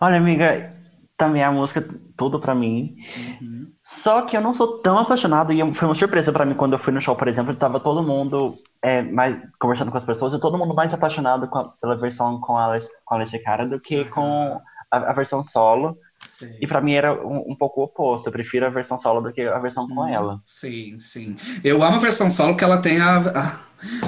Olha, 0.00 0.16
amiga, 0.16 0.74
também 1.16 1.42
a 1.42 1.50
música 1.50 1.88
tudo 2.16 2.38
para 2.38 2.54
mim. 2.54 2.96
Uhum. 3.40 3.72
Só 3.84 4.22
que 4.22 4.36
eu 4.36 4.40
não 4.40 4.52
sou 4.52 4.78
tão 4.78 4.98
apaixonado 4.98 5.52
e 5.52 5.74
foi 5.74 5.88
uma 5.88 5.94
surpresa 5.94 6.32
para 6.32 6.44
mim 6.44 6.54
quando 6.54 6.72
eu 6.72 6.78
fui 6.78 6.92
no 6.92 7.00
show, 7.00 7.14
por 7.14 7.28
exemplo, 7.28 7.54
tava 7.54 7.78
todo 7.78 8.02
mundo 8.02 8.56
é, 8.82 9.00
mais, 9.02 9.36
conversando 9.58 9.90
com 9.90 9.96
as 9.96 10.04
pessoas 10.04 10.32
e 10.32 10.40
todo 10.40 10.58
mundo 10.58 10.74
mais 10.74 10.92
apaixonado 10.92 11.48
a, 11.52 11.64
pela 11.80 11.96
versão 11.96 12.40
com 12.40 12.56
a, 12.56 12.78
com 13.04 13.14
a 13.14 13.18
Alessia 13.18 13.42
Cara 13.42 13.66
do 13.66 13.80
que 13.80 14.04
com 14.06 14.60
a, 14.90 14.96
a 14.96 15.12
versão 15.12 15.42
solo. 15.42 15.96
Sim. 16.26 16.54
E 16.60 16.66
para 16.66 16.80
mim 16.80 16.94
era 16.94 17.14
um, 17.14 17.52
um, 17.52 17.56
pouco 17.56 17.80
o 17.80 17.84
oposto. 17.84 18.28
Eu 18.28 18.32
prefiro 18.32 18.66
a 18.66 18.70
versão 18.70 18.98
solo 18.98 19.20
do 19.20 19.32
que 19.32 19.42
a 19.42 19.58
versão 19.58 19.86
com 19.88 20.02
hum, 20.02 20.08
ela. 20.08 20.40
Sim, 20.44 20.98
sim. 21.00 21.36
Eu 21.62 21.82
amo 21.82 21.96
a 21.96 22.00
versão 22.00 22.30
solo 22.30 22.52
porque 22.52 22.64
ela 22.64 22.82
tem 22.82 23.00
a, 23.00 23.18
a, 23.18 23.60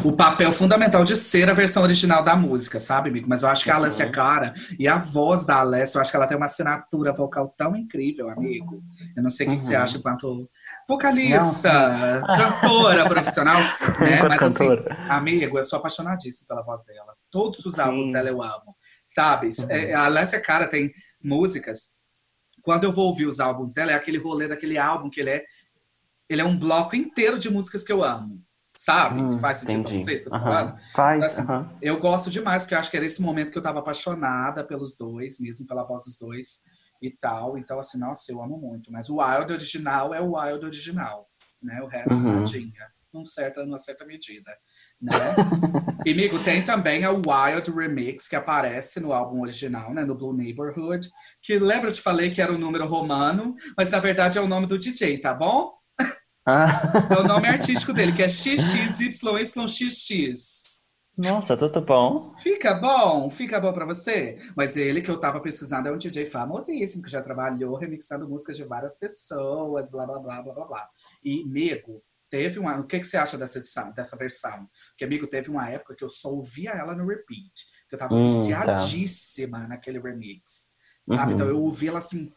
o 0.02 0.12
papel 0.12 0.50
fundamental 0.50 1.04
de 1.04 1.14
ser 1.14 1.48
a 1.50 1.52
versão 1.52 1.82
original 1.82 2.22
da 2.22 2.34
música, 2.34 2.80
sabe, 2.80 3.10
amigo? 3.10 3.28
Mas 3.28 3.42
eu 3.42 3.48
acho 3.48 3.64
que 3.64 3.70
a 3.70 3.76
Alessia 3.76 4.06
é 4.06 4.08
Cara 4.08 4.54
e 4.78 4.88
a 4.88 4.96
voz 4.96 5.46
da 5.46 5.56
Alessia, 5.60 5.98
eu 5.98 6.02
acho 6.02 6.10
que 6.10 6.16
ela 6.16 6.26
tem 6.26 6.36
uma 6.36 6.46
assinatura 6.46 7.12
vocal 7.12 7.54
tão 7.56 7.76
incrível, 7.76 8.30
amigo. 8.30 8.82
Eu 9.16 9.22
não 9.22 9.30
sei 9.30 9.46
o 9.46 9.50
uhum. 9.50 9.56
que 9.56 9.62
você 9.62 9.76
acha 9.76 9.98
enquanto 9.98 10.48
vocalista, 10.88 12.20
não, 12.20 12.26
cantora 12.60 13.08
profissional, 13.08 13.60
né? 14.00 14.22
Mas 14.26 14.42
assim, 14.42 14.68
amigo, 15.08 15.58
eu 15.58 15.64
sou 15.64 15.78
apaixonadíssimo 15.78 16.48
pela 16.48 16.62
voz 16.62 16.84
dela. 16.84 17.14
Todos 17.30 17.64
os 17.64 17.74
sim. 17.74 17.80
álbuns 17.80 18.12
dela 18.12 18.28
eu 18.28 18.42
amo, 18.42 18.74
sabe? 19.04 19.50
Uhum. 19.58 19.70
É, 19.70 19.94
a 19.94 20.04
Alessia 20.06 20.40
Cara 20.40 20.66
tem 20.66 20.90
músicas 21.22 21.97
quando 22.68 22.84
eu 22.84 22.92
vou 22.92 23.06
ouvir 23.06 23.24
os 23.24 23.40
álbuns 23.40 23.72
dela, 23.72 23.92
é 23.92 23.94
aquele 23.94 24.18
rolê 24.18 24.46
daquele 24.46 24.76
álbum 24.76 25.08
que 25.08 25.20
ele 25.20 25.30
é. 25.30 25.46
Ele 26.28 26.42
é 26.42 26.44
um 26.44 26.54
bloco 26.54 26.94
inteiro 26.94 27.38
de 27.38 27.48
músicas 27.48 27.82
que 27.82 27.90
eu 27.90 28.04
amo. 28.04 28.44
Sabe? 28.76 29.22
Hum, 29.22 29.38
Faz 29.38 29.60
sentido 29.60 29.80
entendi. 29.80 29.94
pra 29.94 30.04
vocês 30.04 30.20
que 30.20 30.28
eu 30.28 30.32
tô 30.32 30.38
falando? 30.38 30.78
Faz. 30.92 31.38
Assim, 31.38 31.46
Eu 31.80 31.98
gosto 31.98 32.28
demais, 32.28 32.64
porque 32.64 32.74
eu 32.74 32.78
acho 32.78 32.90
que 32.90 32.96
era 32.98 33.06
esse 33.06 33.22
momento 33.22 33.50
que 33.50 33.56
eu 33.56 33.62
tava 33.62 33.78
apaixonada 33.78 34.62
pelos 34.62 34.98
dois, 34.98 35.40
mesmo 35.40 35.66
pela 35.66 35.82
voz 35.82 36.04
dos 36.04 36.18
dois 36.18 36.64
e 37.00 37.10
tal. 37.10 37.56
Então, 37.56 37.78
assim, 37.78 37.98
nossa, 37.98 38.30
eu 38.30 38.42
amo 38.42 38.58
muito. 38.58 38.92
Mas 38.92 39.08
o 39.08 39.16
Wild 39.16 39.50
original 39.50 40.12
é 40.12 40.20
o 40.20 40.36
Wild 40.36 40.66
original, 40.66 41.26
né? 41.62 41.80
O 41.80 41.86
resto, 41.86 42.12
uhum. 42.12 42.40
nadinha. 42.40 42.92
Num 43.10 43.24
certa, 43.24 43.64
numa 43.64 43.78
certa 43.78 44.04
medida 44.04 44.54
né? 45.00 45.12
e, 46.04 46.12
amigo, 46.12 46.42
tem 46.42 46.62
também 46.62 47.04
a 47.04 47.10
Wild 47.10 47.70
Remix, 47.70 48.28
que 48.28 48.36
aparece 48.36 49.00
no 49.00 49.12
álbum 49.12 49.40
original, 49.42 49.94
né? 49.94 50.04
No 50.04 50.14
Blue 50.14 50.32
Neighborhood. 50.34 51.08
Que 51.42 51.58
lembra, 51.58 51.88
eu 51.88 51.92
te 51.92 52.00
falei 52.00 52.30
que 52.30 52.42
era 52.42 52.52
um 52.52 52.58
número 52.58 52.86
romano, 52.86 53.54
mas 53.76 53.90
na 53.90 53.98
verdade 53.98 54.38
é 54.38 54.40
o 54.40 54.48
nome 54.48 54.66
do 54.66 54.78
DJ, 54.78 55.18
tá 55.18 55.34
bom? 55.34 55.72
Ah. 56.46 56.92
É 57.10 57.20
o 57.20 57.24
nome 57.24 57.46
artístico 57.46 57.92
dele, 57.92 58.12
que 58.12 58.22
é 58.22 58.28
XXYYXX. 58.28 59.08
Nossa, 61.18 61.56
tudo 61.56 61.80
bom. 61.80 62.32
Fica 62.38 62.74
bom, 62.74 63.28
fica 63.28 63.60
bom 63.60 63.72
para 63.72 63.84
você. 63.84 64.38
Mas 64.56 64.76
ele 64.76 65.02
que 65.02 65.10
eu 65.10 65.18
tava 65.18 65.40
pesquisando 65.40 65.88
é 65.88 65.92
um 65.92 65.98
DJ 65.98 66.26
famosíssimo, 66.26 67.02
que 67.02 67.10
já 67.10 67.20
trabalhou 67.20 67.76
remixando 67.76 68.28
músicas 68.28 68.56
de 68.56 68.64
várias 68.64 68.98
pessoas, 68.98 69.90
blá, 69.90 70.06
blá, 70.06 70.20
blá, 70.20 70.42
blá, 70.42 70.54
blá, 70.54 70.66
blá. 70.66 70.88
E, 71.24 71.42
amigo, 71.42 72.02
teve 72.30 72.58
uma. 72.58 72.78
O 72.78 72.86
que, 72.86 72.98
que 72.98 73.06
você 73.06 73.16
acha 73.16 73.36
dessa 73.36 73.58
edição, 73.58 73.92
dessa 73.92 74.16
versão? 74.16 74.68
Porque, 74.90 75.04
amigo, 75.04 75.26
teve 75.26 75.50
uma 75.50 75.68
época 75.68 75.94
que 75.94 76.04
eu 76.04 76.08
só 76.08 76.30
ouvia 76.30 76.70
ela 76.70 76.94
no 76.94 77.06
repeat. 77.06 77.66
Que 77.88 77.94
eu 77.94 77.98
tava 77.98 78.14
hum, 78.14 78.28
viciadíssima 78.28 79.60
tá. 79.60 79.68
naquele 79.68 79.98
remix. 79.98 80.68
Sabe? 81.08 81.32
Uhum. 81.32 81.36
Então 81.36 81.48
eu 81.48 81.58
ouvi 81.58 81.88
ela 81.88 81.98
assim, 81.98 82.32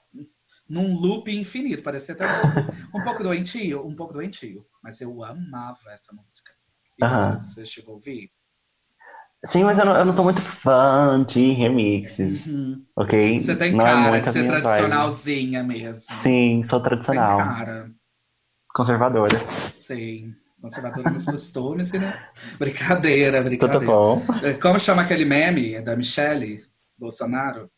num 0.67 0.93
loop 0.93 1.29
infinito. 1.29 1.83
Parecia 1.83 2.15
até 2.15 2.25
um, 2.25 2.99
um 2.99 3.03
pouco 3.03 3.21
doentio, 3.21 3.85
um 3.85 3.95
pouco 3.95 4.13
doentio. 4.13 4.65
Mas 4.81 5.01
eu 5.01 5.23
amava 5.23 5.91
essa 5.91 6.13
música. 6.13 6.51
E 6.97 7.03
uhum. 7.03 7.37
você, 7.37 7.37
você 7.37 7.65
chegou 7.65 7.93
a 7.93 7.95
ouvir? 7.95 8.31
Sim, 9.43 9.63
mas 9.63 9.79
eu 9.79 9.85
não, 9.85 9.97
eu 9.97 10.05
não, 10.05 10.11
sou 10.11 10.23
muito 10.23 10.39
fã 10.39 11.25
de 11.27 11.51
remixes, 11.53 12.45
uhum. 12.45 12.85
ok? 12.95 13.39
Você 13.39 13.55
tem 13.55 13.71
não 13.71 13.87
é 13.87 13.91
cara 13.91 14.17
é 14.17 14.21
de 14.21 14.31
ser 14.31 14.45
tradicionalzinha 14.45 15.63
vibe. 15.63 15.81
mesmo. 15.81 16.15
Sim, 16.15 16.61
sou 16.63 16.79
tradicional. 16.79 17.37
Tem 17.37 17.47
cara. 17.47 17.91
Conservadora. 18.73 19.39
Sim. 19.77 20.33
Conservadora 20.61 21.09
nos 21.09 21.25
costumes, 21.25 21.91
né? 21.93 22.29
Brincadeira, 22.59 23.41
brincadeira. 23.41 23.79
Tudo 23.79 23.85
bom. 23.85 24.23
É, 24.43 24.53
como 24.53 24.79
chama 24.79 25.01
aquele 25.01 25.25
meme 25.25 25.81
da 25.81 25.95
Michelle 25.95 26.63
Bolsonaro? 26.97 27.69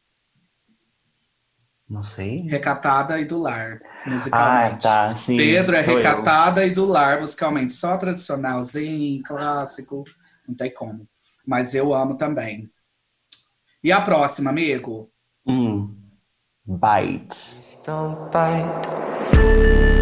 Não 1.89 2.03
sei. 2.03 2.41
Recatada 2.41 3.19
e 3.19 3.25
do 3.25 3.39
lar, 3.39 3.79
musicalmente. 4.05 4.87
Ah, 4.87 5.09
tá, 5.09 5.15
sim. 5.15 5.37
Pedro 5.37 5.75
é 5.75 5.81
recatada 5.81 6.65
eu. 6.65 6.67
e 6.69 6.71
do 6.71 6.85
lar, 6.85 7.19
musicalmente. 7.21 7.71
Só 7.71 7.97
tradicionalzinho, 7.97 9.21
clássico. 9.23 10.03
Não 10.47 10.55
tem 10.55 10.73
como. 10.73 11.07
Mas 11.45 11.73
eu 11.75 11.93
amo 11.93 12.15
também. 12.15 12.69
E 13.83 13.91
a 13.91 14.01
próxima, 14.01 14.49
amigo? 14.49 15.09
Hum. 15.45 15.95
Bite. 16.65 17.59
Don't 17.85 18.31
bite. 18.31 19.92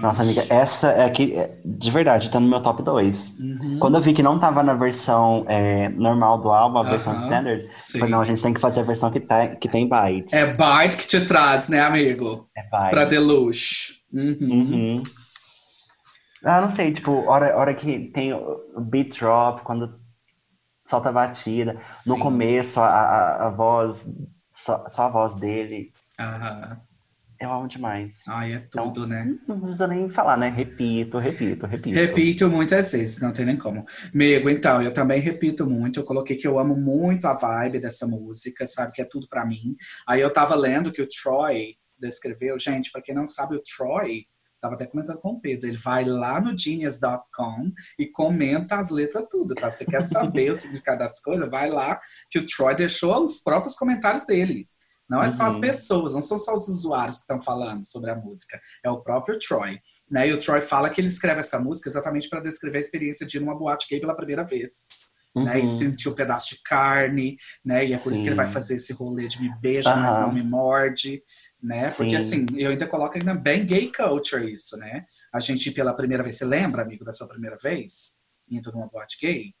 Nossa, 0.00 0.22
amiga, 0.22 0.44
essa 0.48 0.90
é 0.92 1.04
aqui, 1.04 1.34
é, 1.34 1.58
de 1.64 1.90
verdade, 1.90 2.30
tá 2.30 2.38
no 2.38 2.48
meu 2.48 2.60
top 2.60 2.82
2. 2.82 3.38
Uhum. 3.38 3.78
Quando 3.80 3.96
eu 3.96 4.00
vi 4.00 4.12
que 4.12 4.22
não 4.22 4.38
tava 4.38 4.62
na 4.62 4.74
versão 4.74 5.44
é, 5.48 5.88
normal 5.88 6.40
do 6.40 6.50
álbum, 6.50 6.78
a 6.78 6.82
uhum. 6.82 6.90
versão 6.90 7.14
standard, 7.14 7.66
Sim. 7.68 7.98
falei, 7.98 8.12
não, 8.12 8.20
a 8.20 8.24
gente 8.24 8.42
tem 8.42 8.54
que 8.54 8.60
fazer 8.60 8.80
a 8.80 8.84
versão 8.84 9.10
que, 9.10 9.20
tá, 9.20 9.48
que 9.56 9.68
tem 9.68 9.88
byte. 9.88 10.34
É 10.34 10.54
byte 10.54 10.96
que 10.96 11.06
te 11.06 11.26
traz, 11.26 11.68
né, 11.68 11.80
amigo? 11.80 12.48
É 12.56 12.62
byte. 12.68 12.90
Pra 12.90 13.04
Deluxe. 13.04 13.98
Uhum. 14.12 14.36
Uhum. 14.40 15.02
Ah, 16.44 16.60
não 16.60 16.70
sei, 16.70 16.92
tipo, 16.92 17.28
hora, 17.28 17.56
hora 17.56 17.74
que 17.74 18.10
tem 18.10 18.32
o 18.32 18.80
beat 18.80 19.18
drop, 19.18 19.62
quando 19.62 19.98
solta 20.84 21.08
a 21.08 21.12
batida. 21.12 21.78
Sim. 21.86 22.10
No 22.10 22.18
começo, 22.18 22.80
a, 22.80 22.86
a, 22.86 23.46
a 23.46 23.50
voz, 23.50 24.08
só, 24.54 24.88
só, 24.88 25.02
a 25.02 25.08
voz 25.08 25.34
dele. 25.34 25.92
Aham. 26.18 26.80
Eu 27.40 27.52
amo 27.52 27.68
demais. 27.68 28.20
Ai, 28.26 28.52
é 28.52 28.56
então, 28.56 28.92
tudo, 28.92 29.06
então, 29.06 29.24
né? 29.24 29.38
Não 29.46 29.60
precisa 29.60 29.86
nem 29.86 30.08
falar, 30.08 30.36
né? 30.36 30.48
Repito, 30.48 31.18
repito, 31.18 31.66
repito. 31.66 31.94
Repito 31.94 32.48
muitas 32.48 32.90
vezes, 32.90 33.20
não 33.20 33.32
tem 33.32 33.46
nem 33.46 33.56
como. 33.56 33.84
Amigo, 34.12 34.50
então, 34.50 34.82
eu 34.82 34.92
também 34.92 35.20
repito 35.20 35.64
muito. 35.64 36.00
Eu 36.00 36.04
coloquei 36.04 36.36
que 36.36 36.46
eu 36.46 36.58
amo 36.58 36.76
muito 36.76 37.26
a 37.26 37.34
vibe 37.34 37.80
dessa 37.80 38.06
música, 38.06 38.66
sabe? 38.66 38.92
Que 38.92 39.02
é 39.02 39.04
tudo 39.04 39.28
para 39.28 39.46
mim. 39.46 39.76
Aí 40.06 40.20
eu 40.20 40.32
tava 40.32 40.56
lendo 40.56 40.90
que 40.90 41.00
o 41.00 41.08
Troy 41.08 41.76
descreveu. 41.98 42.58
Gente, 42.58 42.90
para 42.90 43.02
quem 43.02 43.14
não 43.14 43.26
sabe, 43.26 43.54
o 43.54 43.62
Troy 43.62 44.26
Tava 44.60 44.74
até 44.74 44.86
comentando 44.86 45.18
com 45.18 45.30
o 45.30 45.40
Pedro. 45.40 45.68
Ele 45.68 45.76
vai 45.76 46.04
lá 46.04 46.40
no 46.40 46.56
genius.com 46.56 47.72
e 47.98 48.06
comenta 48.06 48.76
as 48.76 48.90
letras 48.90 49.26
tudo, 49.30 49.54
tá? 49.54 49.70
Você 49.70 49.84
quer 49.84 50.02
saber 50.02 50.50
o 50.50 50.54
significado 50.54 50.98
das 50.98 51.20
coisas? 51.20 51.48
Vai 51.48 51.70
lá, 51.70 52.00
que 52.28 52.38
o 52.38 52.46
Troy 52.46 52.74
deixou 52.74 53.24
os 53.24 53.40
próprios 53.40 53.76
comentários 53.76 54.26
dele. 54.26 54.68
Não 55.08 55.22
é 55.22 55.28
só 55.28 55.46
as 55.46 55.54
uhum. 55.54 55.60
pessoas, 55.60 56.12
não 56.12 56.20
são 56.20 56.38
só 56.38 56.54
os 56.54 56.68
usuários 56.68 57.16
que 57.16 57.22
estão 57.22 57.40
falando 57.40 57.84
sobre 57.86 58.10
a 58.10 58.14
música, 58.14 58.60
é 58.84 58.90
o 58.90 59.00
próprio 59.02 59.38
Troy. 59.38 59.80
Né? 60.10 60.28
E 60.28 60.32
o 60.32 60.38
Troy 60.38 60.60
fala 60.60 60.90
que 60.90 61.00
ele 61.00 61.08
escreve 61.08 61.40
essa 61.40 61.58
música 61.58 61.88
exatamente 61.88 62.28
para 62.28 62.40
descrever 62.40 62.78
a 62.78 62.80
experiência 62.80 63.26
de 63.26 63.38
ir 63.38 63.40
numa 63.40 63.56
boate 63.56 63.86
gay 63.88 64.00
pela 64.00 64.14
primeira 64.14 64.44
vez. 64.44 64.86
Uhum. 65.34 65.44
Né? 65.44 65.58
E 65.58 65.60
uhum. 65.60 65.66
sentir 65.66 66.08
um 66.08 66.14
pedaço 66.14 66.54
de 66.54 66.62
carne, 66.62 67.36
né? 67.64 67.86
E 67.86 67.92
é 67.92 67.98
por 67.98 68.10
Sim. 68.10 68.12
isso 68.12 68.22
que 68.22 68.28
ele 68.28 68.36
vai 68.36 68.46
fazer 68.46 68.74
esse 68.74 68.92
rolê 68.92 69.28
de 69.28 69.40
me 69.40 69.54
beija, 69.60 69.94
uhum. 69.94 70.02
mas 70.02 70.18
não 70.18 70.32
me 70.32 70.42
morde, 70.42 71.22
né? 71.62 71.90
Porque 71.90 72.16
assim, 72.16 72.46
eu 72.56 72.70
ainda 72.70 72.86
coloco 72.86 73.16
ainda 73.16 73.34
bem 73.34 73.64
gay 73.64 73.90
culture 73.92 74.50
isso, 74.50 74.76
né? 74.76 75.04
A 75.32 75.40
gente 75.40 75.70
pela 75.70 75.94
primeira 75.94 76.22
vez, 76.22 76.36
você 76.36 76.44
lembra, 76.44 76.82
amigo, 76.82 77.04
da 77.04 77.12
sua 77.12 77.28
primeira 77.28 77.56
vez? 77.56 78.18
Indo 78.48 78.72
numa 78.72 78.88
boate 78.88 79.18
gay? 79.20 79.54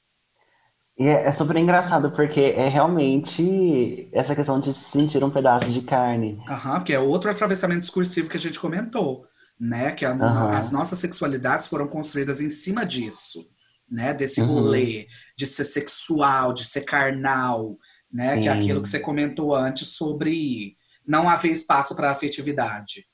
E 0.98 1.06
é, 1.06 1.26
é 1.26 1.32
super 1.32 1.56
engraçado, 1.56 2.10
porque 2.10 2.40
é 2.56 2.68
realmente 2.68 4.08
essa 4.12 4.34
questão 4.34 4.58
de 4.58 4.74
sentir 4.74 5.22
um 5.22 5.30
pedaço 5.30 5.70
de 5.70 5.80
carne. 5.80 6.42
Aham, 6.48 6.78
porque 6.78 6.92
é 6.92 6.98
outro 6.98 7.30
atravessamento 7.30 7.80
discursivo 7.80 8.28
que 8.28 8.36
a 8.36 8.40
gente 8.40 8.58
comentou, 8.58 9.24
né? 9.60 9.92
Que 9.92 10.04
a, 10.04 10.12
uhum. 10.12 10.48
as 10.48 10.72
nossas 10.72 10.98
sexualidades 10.98 11.68
foram 11.68 11.86
construídas 11.86 12.40
em 12.40 12.48
cima 12.48 12.84
disso, 12.84 13.46
né? 13.88 14.12
Desse 14.12 14.40
uhum. 14.40 14.48
rolê 14.48 15.06
de 15.36 15.46
ser 15.46 15.62
sexual, 15.62 16.52
de 16.52 16.64
ser 16.64 16.80
carnal, 16.80 17.78
né? 18.12 18.34
Sim. 18.34 18.42
Que 18.42 18.48
é 18.48 18.52
aquilo 18.52 18.82
que 18.82 18.88
você 18.88 18.98
comentou 18.98 19.54
antes 19.54 19.88
sobre 19.88 20.76
não 21.06 21.28
haver 21.28 21.52
espaço 21.52 21.94
para 21.94 22.10
afetividade. 22.10 23.06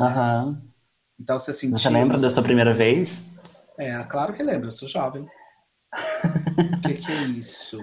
Aham. 0.00 0.44
Uhum. 0.46 0.74
Então 1.18 1.36
você 1.36 1.52
sentiu. 1.52 1.78
Você 1.78 1.90
lembra 1.90 2.16
da 2.16 2.30
sua 2.30 2.42
primeira 2.44 2.72
vez? 2.72 3.24
É, 3.76 4.00
claro 4.04 4.34
que 4.34 4.42
lembro, 4.42 4.68
eu 4.68 4.72
sou 4.72 4.88
jovem. 4.88 5.26
O 5.94 6.80
que, 6.80 6.94
que, 6.94 7.12
é 7.12 7.22
isso? 7.24 7.80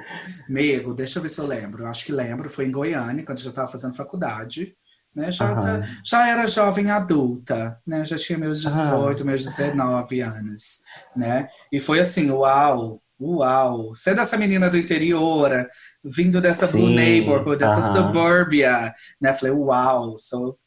Mego, 0.47 0.93
deixa 0.93 1.19
eu 1.19 1.23
ver 1.23 1.29
se 1.29 1.39
eu 1.39 1.47
lembro. 1.47 1.83
Eu 1.83 1.87
acho 1.87 2.05
que 2.05 2.11
lembro, 2.11 2.49
foi 2.49 2.65
em 2.65 2.71
Goiânia, 2.71 3.25
quando 3.25 3.37
eu 3.39 3.43
já 3.43 3.49
estava 3.49 3.71
fazendo 3.71 3.95
faculdade. 3.95 4.75
Né? 5.13 5.29
Já, 5.31 5.53
uhum. 5.53 5.61
tá, 5.61 5.81
já 6.05 6.27
era 6.27 6.47
jovem 6.47 6.89
adulta, 6.89 7.77
né? 7.85 8.05
Já 8.05 8.15
tinha 8.17 8.37
meus 8.37 8.61
18, 8.61 9.19
uhum. 9.19 9.25
meus 9.25 9.43
19 9.43 10.21
anos, 10.21 10.79
né? 11.13 11.49
E 11.69 11.81
foi 11.81 11.99
assim, 11.99 12.31
uau, 12.31 13.01
uau. 13.19 13.93
Sendo 13.93 14.21
essa 14.21 14.37
menina 14.37 14.69
do 14.69 14.77
interior, 14.77 15.67
vindo 16.01 16.39
dessa 16.39 16.65
Sim. 16.65 16.77
blue 16.77 16.89
neighborhood, 16.89 17.57
dessa 17.57 17.81
uhum. 17.81 18.07
suburbia, 18.07 18.93
né? 19.19 19.33
Falei, 19.33 19.53
uau, 19.53 20.17
so 20.17 20.57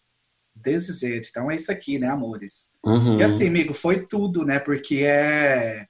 this 0.63 0.91
is 0.91 1.03
it. 1.03 1.29
Então 1.31 1.51
é 1.51 1.55
isso 1.55 1.73
aqui, 1.73 1.99
né, 1.99 2.09
amores? 2.09 2.79
Uhum. 2.85 3.21
E 3.21 3.23
assim, 3.23 3.49
amigo, 3.49 3.73
foi 3.73 4.07
tudo, 4.07 4.45
né? 4.45 4.59
Porque 4.59 5.05
é 5.05 5.87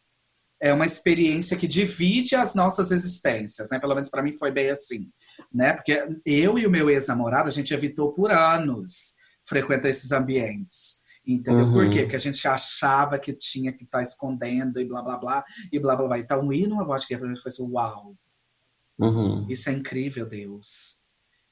é 0.64 0.72
uma 0.72 0.86
experiência 0.86 1.58
que 1.58 1.68
divide 1.68 2.34
as 2.34 2.54
nossas 2.54 2.90
existências, 2.90 3.68
né? 3.68 3.78
Pelo 3.78 3.94
menos 3.94 4.08
para 4.08 4.22
mim 4.22 4.32
foi 4.32 4.50
bem 4.50 4.70
assim, 4.70 5.10
né? 5.52 5.74
Porque 5.74 6.02
eu 6.24 6.58
e 6.58 6.66
o 6.66 6.70
meu 6.70 6.88
ex-namorado, 6.88 7.50
a 7.50 7.52
gente 7.52 7.74
evitou 7.74 8.14
por 8.14 8.32
anos 8.32 9.16
frequentar 9.46 9.90
esses 9.90 10.10
ambientes. 10.10 11.04
Entendeu? 11.26 11.66
Uhum. 11.66 11.74
Por 11.74 11.90
quê? 11.90 12.00
Porque 12.00 12.16
a 12.16 12.20
gente 12.20 12.48
achava 12.48 13.18
que 13.18 13.34
tinha 13.34 13.74
que 13.74 13.84
estar 13.84 13.98
tá 13.98 14.02
escondendo 14.02 14.80
e 14.80 14.86
blá 14.86 15.02
blá 15.02 15.18
blá 15.18 15.44
e 15.70 15.78
blá 15.78 15.96
blá 15.96 16.06
blá. 16.06 16.18
Então, 16.18 16.50
ir 16.50 16.66
numa 16.66 16.84
vodka 16.84 17.18
pra 17.18 17.28
gente 17.28 17.42
foi 17.42 17.50
assim, 17.50 17.70
uau! 17.70 18.16
Uhum. 18.98 19.46
Isso 19.50 19.68
é 19.68 19.72
incrível, 19.74 20.26
Deus 20.26 21.03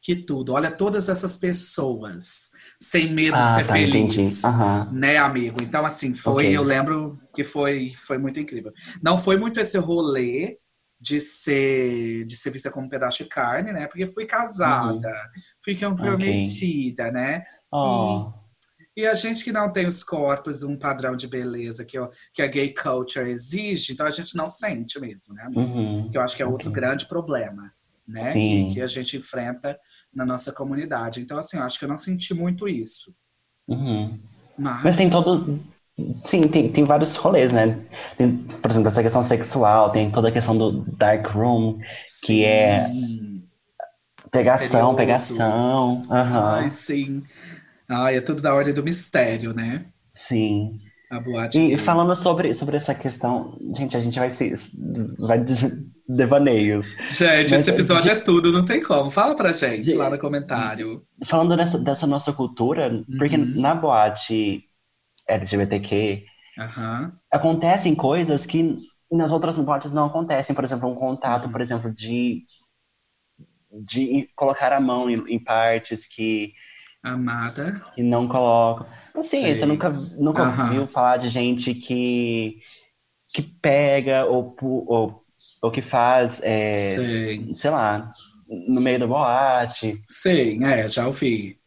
que 0.02 0.16
tudo. 0.16 0.52
Olha 0.52 0.70
todas 0.70 1.08
essas 1.08 1.36
pessoas 1.36 2.50
sem 2.78 3.12
medo 3.12 3.36
ah, 3.36 3.44
de 3.44 3.52
ser 3.54 3.66
tá, 3.66 3.72
feliz, 3.72 4.42
uhum. 4.42 4.92
né, 4.92 5.16
amigo? 5.16 5.62
Então 5.62 5.84
assim 5.84 6.12
foi, 6.12 6.46
okay. 6.46 6.56
eu 6.56 6.64
lembro 6.64 7.18
que 7.32 7.44
foi 7.44 7.92
foi 7.94 8.18
muito 8.18 8.40
incrível. 8.40 8.72
Não 9.00 9.16
foi 9.16 9.36
muito 9.36 9.60
esse 9.60 9.78
rolê 9.78 10.58
de 11.00 11.20
ser 11.20 12.24
de 12.26 12.36
ser 12.36 12.50
vista 12.50 12.70
como 12.70 12.86
um 12.86 12.90
pedaço 12.90 13.22
de 13.22 13.28
carne, 13.28 13.72
né? 13.72 13.86
Porque 13.86 14.06
fui 14.06 14.26
casada, 14.26 15.08
uhum. 15.08 15.42
fui 15.64 15.76
comprometida, 15.76 17.04
okay. 17.04 17.12
né? 17.12 17.44
Oh. 17.72 18.32
E, 18.96 19.02
e, 19.02 19.06
a 19.06 19.14
gente 19.14 19.42
que 19.42 19.50
não 19.50 19.72
tem 19.72 19.86
os 19.86 20.04
corpos, 20.04 20.62
um 20.62 20.76
padrão 20.76 21.16
de 21.16 21.26
beleza 21.26 21.84
que, 21.84 21.96
que 22.32 22.42
a 22.42 22.46
gay 22.46 22.74
culture 22.74 23.30
exige, 23.30 23.92
então 23.92 24.06
a 24.06 24.10
gente 24.10 24.36
não 24.36 24.48
sente 24.48 25.00
mesmo, 25.00 25.34
né? 25.34 25.48
Uhum. 25.54 26.08
Que 26.10 26.18
eu 26.18 26.22
acho 26.22 26.36
que 26.36 26.42
é 26.42 26.46
outro 26.46 26.70
okay. 26.70 26.80
grande 26.80 27.06
problema, 27.06 27.72
né? 28.06 28.32
Que, 28.32 28.74
que, 28.74 28.80
a 28.80 28.86
gente 28.86 29.16
enfrenta 29.16 29.78
na 30.14 30.24
nossa 30.26 30.52
comunidade. 30.52 31.20
Então, 31.20 31.38
assim, 31.38 31.56
eu 31.56 31.62
acho 31.62 31.78
que 31.78 31.84
eu 31.84 31.88
não 31.88 31.98
senti 31.98 32.34
muito 32.34 32.68
isso. 32.68 33.14
Uhum. 33.68 34.18
Mas... 34.58 34.84
Mas 34.84 34.96
tem 34.96 35.08
todo. 35.08 35.58
Sim, 36.24 36.42
tem, 36.48 36.70
tem 36.70 36.84
vários 36.84 37.16
rolês, 37.16 37.52
né? 37.52 37.78
Tem, 38.16 38.36
por 38.36 38.70
exemplo, 38.70 38.88
essa 38.88 39.02
questão 39.02 39.22
sexual, 39.22 39.90
tem 39.90 40.10
toda 40.10 40.28
a 40.28 40.32
questão 40.32 40.56
do 40.56 40.84
dark 40.96 41.26
room, 41.28 41.78
sim. 42.08 42.26
que 42.26 42.44
é 42.44 42.90
pegação, 44.30 44.94
pegação. 44.94 46.02
Uhum. 46.02 46.10
Ai, 46.10 46.68
sim. 46.70 47.22
Ai, 47.88 48.16
é 48.16 48.20
tudo 48.20 48.40
da 48.40 48.54
ordem 48.54 48.72
do 48.72 48.82
mistério, 48.82 49.52
né? 49.52 49.84
Sim. 50.14 50.80
A 51.12 51.20
boate. 51.20 51.58
E 51.58 51.76
falando 51.76 52.16
sobre, 52.16 52.54
sobre 52.54 52.78
essa 52.78 52.94
questão, 52.94 53.58
gente, 53.76 53.94
a 53.94 54.00
gente 54.00 54.18
vai 54.18 54.30
se. 54.30 54.54
vai 55.18 55.44
devaneios. 56.08 56.92
Gente, 57.10 57.50
Mas, 57.50 57.52
esse 57.52 57.70
episódio 57.70 58.04
de, 58.04 58.10
é 58.10 58.14
tudo, 58.16 58.50
não 58.50 58.64
tem 58.64 58.82
como. 58.82 59.10
Fala 59.10 59.36
pra 59.36 59.52
gente 59.52 59.90
de, 59.90 59.94
lá 59.94 60.08
no 60.08 60.18
comentário. 60.18 61.04
Falando 61.26 61.54
dessa, 61.54 61.78
dessa 61.78 62.06
nossa 62.06 62.32
cultura, 62.32 62.88
uhum. 62.90 63.04
porque 63.18 63.36
na 63.36 63.74
boate 63.74 64.64
LGBTQ 65.28 66.24
uhum. 66.58 67.12
acontecem 67.30 67.94
coisas 67.94 68.46
que 68.46 68.78
nas 69.10 69.32
outras 69.32 69.58
boates 69.58 69.92
não 69.92 70.06
acontecem. 70.06 70.56
Por 70.56 70.64
exemplo, 70.64 70.88
um 70.88 70.94
contato, 70.94 71.44
uhum. 71.44 71.52
por 71.52 71.60
exemplo, 71.60 71.92
de, 71.92 72.42
de 73.70 74.30
colocar 74.34 74.72
a 74.72 74.80
mão 74.80 75.10
em, 75.10 75.22
em 75.28 75.38
partes 75.38 76.06
que 76.06 76.54
Amada. 77.02 77.72
Que 77.94 78.02
não 78.02 78.28
colocam. 78.28 78.86
Sim, 79.22 79.54
você 79.54 79.66
nunca, 79.66 79.90
nunca 79.90 80.44
uhum. 80.44 80.70
viu 80.70 80.86
falar 80.86 81.16
de 81.16 81.28
gente 81.28 81.74
que, 81.74 82.58
que 83.34 83.42
pega 83.42 84.24
ou, 84.24 84.56
ou, 84.60 85.24
ou 85.60 85.70
que 85.70 85.82
faz, 85.82 86.40
é, 86.42 86.70
sei 87.54 87.70
lá, 87.70 88.12
no 88.68 88.80
meio 88.80 89.00
da 89.00 89.06
boate. 89.06 90.00
Sim, 90.06 90.64
é, 90.64 90.88
já 90.88 91.06
ouvi. 91.06 91.58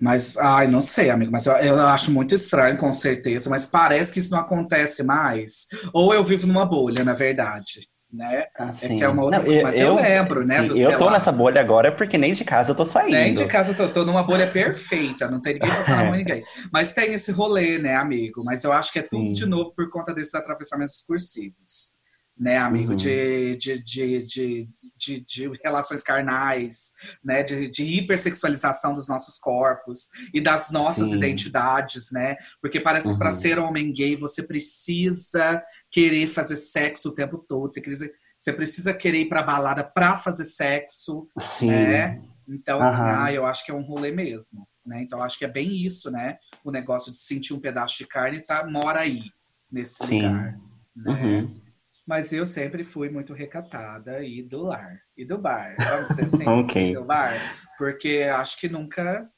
Mas, 0.00 0.36
ai, 0.36 0.68
não 0.68 0.80
sei, 0.80 1.10
amigo, 1.10 1.32
mas 1.32 1.46
eu, 1.46 1.54
eu 1.54 1.86
acho 1.88 2.12
muito 2.12 2.32
estranho, 2.32 2.78
com 2.78 2.92
certeza, 2.92 3.50
mas 3.50 3.66
parece 3.66 4.12
que 4.12 4.20
isso 4.20 4.30
não 4.30 4.38
acontece 4.38 5.02
mais. 5.02 5.66
Ou 5.92 6.14
eu 6.14 6.22
vivo 6.22 6.46
numa 6.46 6.64
bolha, 6.64 7.02
na 7.02 7.14
verdade 7.14 7.88
né? 8.12 8.46
Assim, 8.58 8.94
é 8.94 8.98
que 8.98 9.04
é 9.04 9.08
uma 9.08 9.22
outra 9.22 9.38
não, 9.38 9.44
coisa. 9.44 9.62
Mas 9.62 9.78
eu, 9.78 9.86
eu 9.88 9.94
lembro, 9.96 10.46
né? 10.46 10.66
Sim, 10.68 10.80
eu 10.80 10.98
tô 10.98 11.10
nessa 11.10 11.30
bolha 11.30 11.60
agora 11.60 11.92
porque 11.92 12.16
nem 12.16 12.32
de 12.32 12.44
casa 12.44 12.70
eu 12.70 12.74
tô 12.74 12.84
saindo. 12.84 13.12
Nem 13.12 13.34
de 13.34 13.46
casa 13.46 13.72
eu 13.72 13.76
tô, 13.76 13.88
tô 13.88 14.04
numa 14.04 14.22
bolha 14.22 14.46
perfeita, 14.46 15.30
não 15.30 15.40
tem 15.40 15.54
ninguém 15.54 15.68
passando 15.68 16.14
é. 16.14 16.16
ninguém. 16.16 16.44
Mas 16.72 16.94
tem 16.94 17.12
esse 17.12 17.30
rolê, 17.32 17.78
né, 17.78 17.96
amigo? 17.96 18.42
Mas 18.44 18.64
eu 18.64 18.72
acho 18.72 18.92
que 18.92 18.98
é 18.98 19.02
tudo 19.02 19.28
sim. 19.28 19.32
de 19.32 19.46
novo 19.46 19.74
por 19.74 19.90
conta 19.90 20.14
desses 20.14 20.34
atravessamentos 20.34 20.94
discursivos 20.94 21.97
né, 22.38 22.56
amigo, 22.56 22.90
uhum. 22.90 22.96
de, 22.96 23.56
de, 23.56 23.82
de, 23.82 24.22
de, 24.22 24.68
de, 24.96 25.20
de, 25.20 25.50
relações 25.62 26.02
carnais, 26.02 26.94
né, 27.24 27.42
de, 27.42 27.68
de 27.68 27.82
hipersexualização 27.82 28.94
dos 28.94 29.08
nossos 29.08 29.38
corpos 29.38 30.08
e 30.32 30.40
das 30.40 30.70
nossas 30.70 31.10
Sim. 31.10 31.16
identidades, 31.16 32.12
né, 32.12 32.36
porque 32.60 32.78
parece 32.78 33.08
uhum. 33.08 33.14
que 33.14 33.18
para 33.18 33.32
ser 33.32 33.58
homem 33.58 33.92
gay 33.92 34.16
você 34.16 34.42
precisa 34.42 35.62
querer 35.90 36.28
fazer 36.28 36.56
sexo 36.56 37.08
o 37.08 37.14
tempo 37.14 37.38
todo, 37.38 37.72
você 37.72 37.80
precisa, 37.80 38.10
você 38.36 38.52
precisa 38.52 38.94
querer 38.94 39.22
ir 39.22 39.28
pra 39.28 39.42
balada 39.42 39.82
pra 39.82 40.16
fazer 40.16 40.44
sexo, 40.44 41.28
Sim. 41.38 41.70
né, 41.70 42.22
então, 42.48 42.78
uhum. 42.78 42.84
assim, 42.84 43.02
ah, 43.02 43.32
eu 43.32 43.44
acho 43.46 43.64
que 43.64 43.72
é 43.72 43.74
um 43.74 43.82
rolê 43.82 44.12
mesmo, 44.12 44.66
né, 44.86 45.02
então 45.02 45.20
acho 45.22 45.36
que 45.36 45.44
é 45.44 45.48
bem 45.48 45.84
isso, 45.84 46.08
né, 46.08 46.38
o 46.62 46.70
negócio 46.70 47.10
de 47.10 47.18
sentir 47.18 47.52
um 47.52 47.60
pedaço 47.60 47.98
de 47.98 48.06
carne 48.06 48.40
tá, 48.40 48.64
mora 48.64 49.00
aí, 49.00 49.24
nesse 49.70 50.06
Sim. 50.06 50.22
lugar, 50.22 50.58
né. 50.94 51.12
Uhum. 51.12 51.67
Mas 52.08 52.32
eu 52.32 52.46
sempre 52.46 52.82
fui 52.82 53.10
muito 53.10 53.34
recatada 53.34 54.24
e 54.24 54.42
do 54.42 54.62
lar. 54.62 54.98
E 55.14 55.26
do 55.26 55.36
bar. 55.36 55.76
Vamos 55.78 56.08
dizer 56.08 56.24
assim, 56.24 56.48
okay. 56.48 56.94
do 56.94 57.04
bar. 57.04 57.34
Porque 57.76 58.22
acho 58.34 58.58
que 58.58 58.66
nunca, 58.66 59.30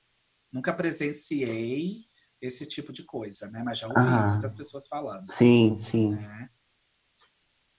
nunca 0.52 0.72
presenciei 0.72 2.04
esse 2.40 2.64
tipo 2.68 2.92
de 2.92 3.02
coisa, 3.02 3.50
né? 3.50 3.60
Mas 3.64 3.80
já 3.80 3.88
ouvi 3.88 3.98
ah, 3.98 4.28
muitas 4.28 4.52
pessoas 4.52 4.86
falando. 4.86 5.28
Sim, 5.28 5.76
sim. 5.78 6.10
Né? 6.12 6.48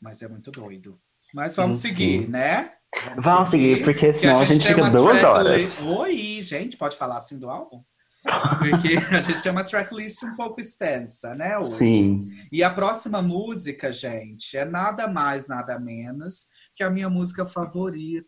Mas 0.02 0.22
é 0.22 0.28
muito 0.28 0.52
doido. 0.52 1.00
Mas 1.34 1.56
vamos 1.56 1.78
sim, 1.78 1.88
seguir, 1.88 2.24
sim. 2.24 2.28
né? 2.28 2.74
Vamos, 3.06 3.24
vamos 3.24 3.50
seguir, 3.50 3.70
seguir, 3.70 3.86
porque 3.86 4.12
senão 4.12 4.42
a 4.42 4.46
gente, 4.46 4.52
a 4.52 4.54
gente 4.56 4.76
fica 4.76 4.90
duas 4.90 5.24
horas. 5.24 5.80
Oi, 5.80 6.42
gente, 6.42 6.76
pode 6.76 6.98
falar 6.98 7.16
assim 7.16 7.40
do 7.40 7.50
álbum? 7.50 7.82
Porque 8.24 8.98
a 9.16 9.20
gente 9.20 9.42
tem 9.42 9.52
uma 9.52 9.64
tracklist 9.64 10.24
um 10.24 10.36
pouco 10.36 10.62
extensa, 10.62 11.34
né? 11.34 11.58
Hoje. 11.58 11.72
Sim. 11.72 12.30
E 12.52 12.64
a 12.64 12.70
próxima 12.70 13.22
música, 13.22 13.92
gente, 13.92 14.56
é 14.56 14.66
nada 14.66 15.08
mais, 15.08 15.48
nada 15.48 15.80
menos 15.80 16.50
que 16.76 16.84
a 16.84 16.90
minha 16.90 17.10
música 17.10 17.46
favorita. 17.46 18.28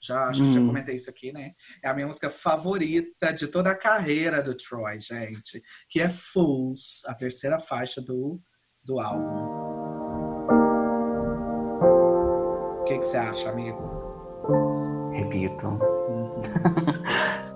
Já 0.00 0.28
acho 0.28 0.42
hum. 0.42 0.48
que 0.48 0.52
já 0.52 0.60
hum. 0.60 0.66
comentei 0.66 0.94
isso 0.96 1.10
aqui, 1.10 1.32
né? 1.32 1.52
É 1.82 1.88
a 1.88 1.94
minha 1.94 2.06
música 2.06 2.28
favorita 2.28 3.32
de 3.32 3.48
toda 3.48 3.70
a 3.70 3.78
carreira 3.78 4.42
do 4.42 4.54
Troy, 4.54 5.00
gente. 5.00 5.62
Que 5.88 6.00
é 6.00 6.10
Fools, 6.10 7.02
a 7.06 7.14
terceira 7.14 7.58
faixa 7.58 8.02
do, 8.02 8.40
do 8.82 9.00
álbum. 9.00 9.64
O 12.80 12.84
que, 12.84 12.98
que 12.98 13.04
você 13.04 13.16
acha, 13.16 13.48
amigo? 13.48 13.80
Repito. 15.14 15.93
Uhum. 16.44 16.94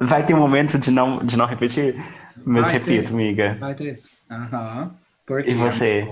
Vai 0.06 0.24
ter 0.24 0.34
um 0.34 0.38
momento 0.38 0.78
de 0.78 0.90
não, 0.90 1.18
de 1.18 1.36
não 1.36 1.46
repetir? 1.46 1.96
Mas 2.44 2.64
Vai 2.64 2.72
repito, 2.74 3.08
ter. 3.08 3.14
amiga. 3.14 3.56
Vai 3.60 3.74
ter. 3.74 4.00
Aham. 4.30 4.94
Uhum. 5.28 5.40
E 5.40 5.54
você? 5.54 6.08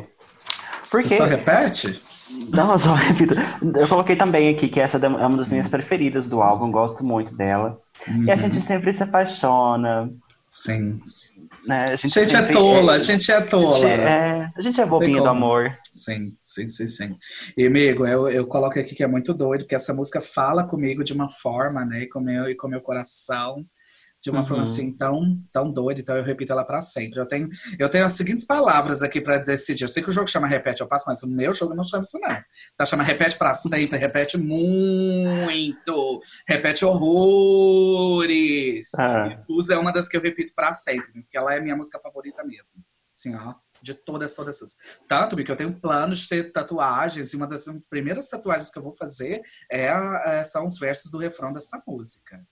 Por 0.90 1.02
você 1.02 1.16
só 1.16 1.24
repete? 1.24 2.02
Não, 2.52 2.72
eu 2.72 2.78
só 2.78 2.92
repito. 2.94 3.34
Eu 3.78 3.88
coloquei 3.88 4.16
também 4.16 4.48
aqui 4.48 4.68
que 4.68 4.80
essa 4.80 4.98
é 4.98 5.08
uma 5.08 5.36
das 5.36 5.46
Sim. 5.46 5.54
minhas 5.54 5.68
preferidas 5.68 6.28
do 6.28 6.42
álbum, 6.42 6.70
gosto 6.70 7.04
muito 7.04 7.34
dela. 7.34 7.80
Uhum. 8.06 8.24
E 8.24 8.30
a 8.30 8.36
gente 8.36 8.60
sempre 8.60 8.92
se 8.92 9.02
apaixona. 9.02 10.10
Sim. 10.50 11.00
Né? 11.66 11.84
A 11.84 11.96
gente, 11.96 12.18
a 12.18 12.24
gente 12.24 12.36
é 12.36 12.38
sempre, 12.38 12.50
é 12.50 12.52
tola, 12.52 12.92
é, 12.92 12.96
a 12.96 12.98
gente 12.98 13.32
é 13.32 13.40
tola. 13.40 13.68
A 13.68 13.78
gente 13.78 14.00
é, 14.00 14.48
a 14.56 14.62
gente 14.62 14.80
é 14.80 14.86
bobinho 14.86 15.22
do 15.22 15.28
amor. 15.28 15.76
Sim, 15.92 16.36
sim, 16.42 16.68
sim, 16.68 16.88
sim. 16.88 17.16
E, 17.56 17.66
amigo, 17.66 18.06
eu, 18.06 18.28
eu 18.28 18.46
coloco 18.46 18.78
aqui 18.78 18.94
que 18.94 19.02
é 19.02 19.06
muito 19.06 19.34
doido, 19.34 19.62
porque 19.62 19.74
essa 19.74 19.92
música 19.92 20.20
fala 20.20 20.66
comigo 20.68 21.02
de 21.02 21.12
uma 21.12 21.28
forma, 21.28 21.84
né, 21.84 22.02
e 22.02 22.08
com 22.08 22.20
meu, 22.20 22.48
e 22.48 22.54
com 22.54 22.68
meu 22.68 22.80
coração, 22.80 23.66
de 24.22 24.30
uma 24.30 24.40
uhum. 24.40 24.44
forma 24.44 24.62
assim 24.62 24.92
tão, 24.92 25.40
tão 25.52 25.70
doida, 25.70 26.00
então 26.00 26.16
eu 26.16 26.24
repito 26.24 26.52
ela 26.52 26.64
para 26.64 26.80
sempre. 26.80 27.20
Eu 27.20 27.26
tenho, 27.26 27.48
eu 27.78 27.88
tenho 27.88 28.04
as 28.04 28.12
seguintes 28.12 28.44
palavras 28.44 29.02
aqui 29.02 29.20
para 29.20 29.38
decidir. 29.38 29.84
Eu 29.84 29.88
sei 29.88 30.02
que 30.02 30.10
o 30.10 30.12
jogo 30.12 30.28
chama 30.28 30.46
repete, 30.46 30.80
eu 30.80 30.88
passo, 30.88 31.04
mas 31.06 31.22
o 31.22 31.28
meu 31.28 31.54
jogo 31.54 31.74
não 31.74 31.84
chama 31.84 32.02
isso, 32.02 32.18
não. 32.18 32.36
Tá, 32.76 32.84
chama 32.84 33.02
repete 33.02 33.36
para 33.36 33.54
sempre, 33.54 33.98
repete 33.98 34.36
muito, 34.36 36.22
repete 36.46 36.84
horrores. 36.84 38.88
Ah. 38.98 39.42
Blues 39.46 39.70
é 39.70 39.78
uma 39.78 39.92
das 39.92 40.08
que 40.08 40.16
eu 40.16 40.20
repito 40.20 40.52
para 40.54 40.72
sempre, 40.72 41.22
porque 41.22 41.36
ela 41.36 41.54
é 41.54 41.60
minha 41.60 41.76
música 41.76 42.00
favorita 42.00 42.42
mesmo. 42.42 42.82
Assim, 43.10 43.34
ó, 43.34 43.54
de 43.80 43.94
todas, 43.94 44.34
todas 44.34 44.56
essas. 44.56 44.76
Tanto 45.08 45.36
que 45.36 45.50
eu 45.50 45.56
tenho 45.56 45.72
planos 45.72 46.20
de 46.20 46.28
ter 46.28 46.52
tatuagens, 46.52 47.32
e 47.32 47.36
uma 47.36 47.46
das 47.46 47.64
primeiras 47.88 48.28
tatuagens 48.28 48.70
que 48.70 48.78
eu 48.78 48.82
vou 48.82 48.92
fazer 48.92 49.42
é, 49.70 49.88
é 50.24 50.44
são 50.44 50.66
os 50.66 50.78
versos 50.78 51.10
do 51.10 51.18
refrão 51.18 51.52
dessa 51.52 51.82
música. 51.86 52.44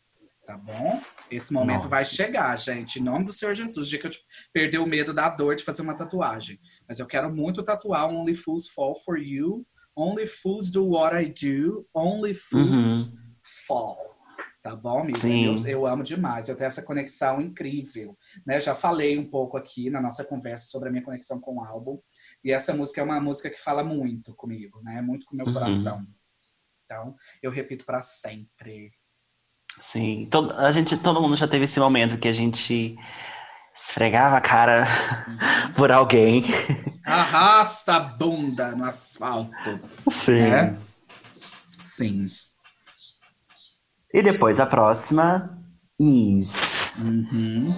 Tá 0.46 0.58
bom? 0.58 1.00
Esse 1.30 1.52
momento 1.52 1.76
Nossa. 1.76 1.88
vai 1.88 2.04
chegar, 2.04 2.58
gente. 2.58 2.98
Em 2.98 3.02
nome 3.02 3.24
do 3.24 3.32
Senhor 3.32 3.54
Jesus, 3.54 3.88
dia 3.88 3.98
que 3.98 4.06
eu 4.06 4.10
perder 4.52 4.78
o 4.78 4.86
medo 4.86 5.14
da 5.14 5.28
dor 5.30 5.56
de 5.56 5.64
fazer 5.64 5.80
uma 5.80 5.96
tatuagem. 5.96 6.60
Mas 6.86 6.98
eu 6.98 7.06
quero 7.06 7.34
muito 7.34 7.62
tatuar 7.62 8.06
Only 8.06 8.34
Fools 8.34 8.68
Fall 8.68 8.94
for 8.94 9.18
You, 9.18 9.66
Only 9.96 10.26
Fools 10.26 10.70
Do 10.70 10.90
What 10.90 11.16
I 11.16 11.28
Do, 11.32 11.88
Only 11.94 12.34
Fools 12.34 13.14
uhum. 13.14 13.22
Fall. 13.66 14.14
Tá 14.62 14.74
bom, 14.74 15.00
amiga? 15.00 15.18
Sim. 15.18 15.46
Eu, 15.46 15.66
eu, 15.66 15.86
amo 15.86 16.02
demais. 16.02 16.48
Eu 16.48 16.56
tenho 16.56 16.68
essa 16.68 16.82
conexão 16.82 17.40
incrível. 17.40 18.16
Né? 18.46 18.60
Já 18.60 18.74
falei 18.74 19.18
um 19.18 19.28
pouco 19.28 19.56
aqui 19.56 19.90
na 19.90 20.00
nossa 20.00 20.24
conversa 20.24 20.68
sobre 20.68 20.88
a 20.88 20.92
minha 20.92 21.04
conexão 21.04 21.40
com 21.40 21.56
o 21.56 21.64
álbum. 21.64 21.98
E 22.42 22.50
essa 22.50 22.72
música 22.74 23.00
é 23.00 23.04
uma 23.04 23.20
música 23.20 23.50
que 23.50 23.60
fala 23.60 23.84
muito 23.84 24.34
comigo, 24.34 24.80
né? 24.82 25.02
Muito 25.02 25.26
com 25.26 25.34
o 25.34 25.36
meu 25.36 25.46
uhum. 25.46 25.52
coração. 25.52 26.06
Então, 26.84 27.14
eu 27.42 27.50
repito 27.50 27.84
para 27.84 28.00
sempre. 28.00 28.90
Sim, 29.80 30.26
todo, 30.30 30.52
a 30.54 30.70
gente, 30.72 30.96
todo 30.96 31.20
mundo 31.20 31.36
já 31.36 31.46
teve 31.48 31.64
esse 31.64 31.78
momento 31.78 32.18
que 32.18 32.28
a 32.28 32.32
gente 32.32 32.96
esfregava 33.74 34.36
a 34.36 34.40
cara 34.40 34.86
uhum. 35.28 35.72
por 35.76 35.90
alguém. 35.90 36.44
Arrasta 37.04 37.96
a 37.96 38.00
bunda 38.00 38.74
no 38.76 38.84
asfalto. 38.84 39.80
Sim. 40.10 40.40
É? 40.40 40.74
Sim. 41.78 42.28
E 44.12 44.22
depois 44.22 44.60
a 44.60 44.66
próxima, 44.66 45.58
Is. 46.00 46.92
Uhum. 46.98 47.74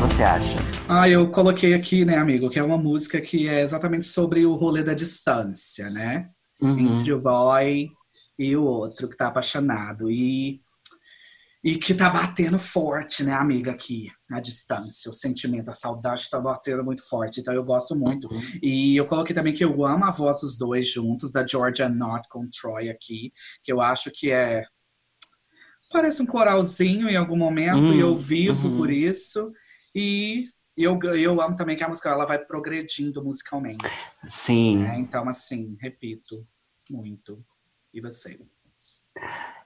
Você 0.00 0.22
acha? 0.22 0.56
Ah, 0.88 1.08
eu 1.08 1.30
coloquei 1.30 1.74
aqui, 1.74 2.04
né, 2.04 2.16
amigo, 2.16 2.48
que 2.48 2.58
é 2.58 2.62
uma 2.62 2.78
música 2.78 3.20
que 3.20 3.48
é 3.48 3.60
exatamente 3.60 4.06
sobre 4.06 4.44
o 4.46 4.54
rolê 4.54 4.82
da 4.82 4.94
distância, 4.94 5.90
né? 5.90 6.30
Uhum. 6.60 6.94
entre 6.94 7.12
o 7.12 7.20
boy 7.20 7.90
e 8.38 8.56
o 8.56 8.62
outro 8.62 9.08
que 9.08 9.16
tá 9.16 9.28
apaixonado. 9.28 10.10
E, 10.10 10.60
e 11.62 11.76
que 11.76 11.92
tá 11.92 12.08
batendo 12.08 12.58
forte, 12.58 13.22
né, 13.22 13.34
amiga, 13.34 13.70
aqui, 13.70 14.10
na 14.28 14.40
distância. 14.40 15.10
O 15.10 15.14
sentimento, 15.14 15.70
a 15.70 15.74
saudade 15.74 16.28
tá 16.30 16.40
batendo 16.40 16.84
muito 16.84 17.06
forte. 17.06 17.40
Então 17.40 17.52
eu 17.52 17.62
gosto 17.62 17.94
muito. 17.94 18.32
Uhum. 18.32 18.42
E 18.62 18.96
eu 18.96 19.06
coloquei 19.06 19.34
também 19.34 19.52
que 19.52 19.64
eu 19.64 19.84
amo 19.84 20.04
a 20.04 20.10
voz 20.10 20.40
dos 20.40 20.56
dois 20.56 20.90
juntos, 20.90 21.32
da 21.32 21.46
Georgia 21.46 21.88
Knott 21.88 22.26
com 22.30 22.48
Troy 22.48 22.88
aqui, 22.88 23.32
que 23.62 23.72
eu 23.72 23.80
acho 23.80 24.10
que 24.10 24.30
é. 24.30 24.64
Parece 25.92 26.22
um 26.22 26.26
coralzinho 26.26 27.08
em 27.08 27.16
algum 27.16 27.36
momento, 27.36 27.78
uhum. 27.78 27.94
e 27.94 28.00
eu 28.00 28.14
vivo 28.14 28.68
uhum. 28.68 28.76
por 28.76 28.90
isso. 28.90 29.52
E 29.94 30.46
eu, 30.82 30.98
eu 31.14 31.40
amo 31.40 31.56
também 31.56 31.76
que 31.76 31.84
a 31.84 31.88
música 31.88 32.10
ela 32.10 32.24
vai 32.24 32.38
progredindo 32.38 33.24
musicalmente. 33.24 33.86
Sim. 34.26 34.78
Né? 34.78 34.98
Então, 34.98 35.28
assim, 35.28 35.76
repito, 35.80 36.46
muito. 36.88 37.42
E 37.92 38.00
você? 38.00 38.38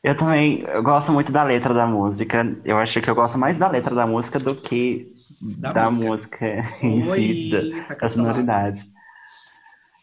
Eu 0.02 0.16
também 0.16 0.62
eu 0.62 0.82
gosto 0.82 1.12
muito 1.12 1.32
da 1.32 1.42
letra 1.42 1.72
da 1.72 1.86
música. 1.86 2.44
Eu 2.64 2.78
acho 2.78 3.00
que 3.00 3.08
eu 3.08 3.14
gosto 3.14 3.38
mais 3.38 3.56
da 3.56 3.68
letra 3.68 3.94
da 3.94 4.06
música 4.06 4.38
do 4.38 4.54
que 4.54 5.12
da, 5.40 5.72
da 5.72 5.90
música. 5.90 6.62
música 6.82 6.86
em 6.86 7.02
si, 7.02 7.50
da, 7.50 7.86
tá 7.88 7.94
da 7.94 8.08
sonoridade. 8.08 8.94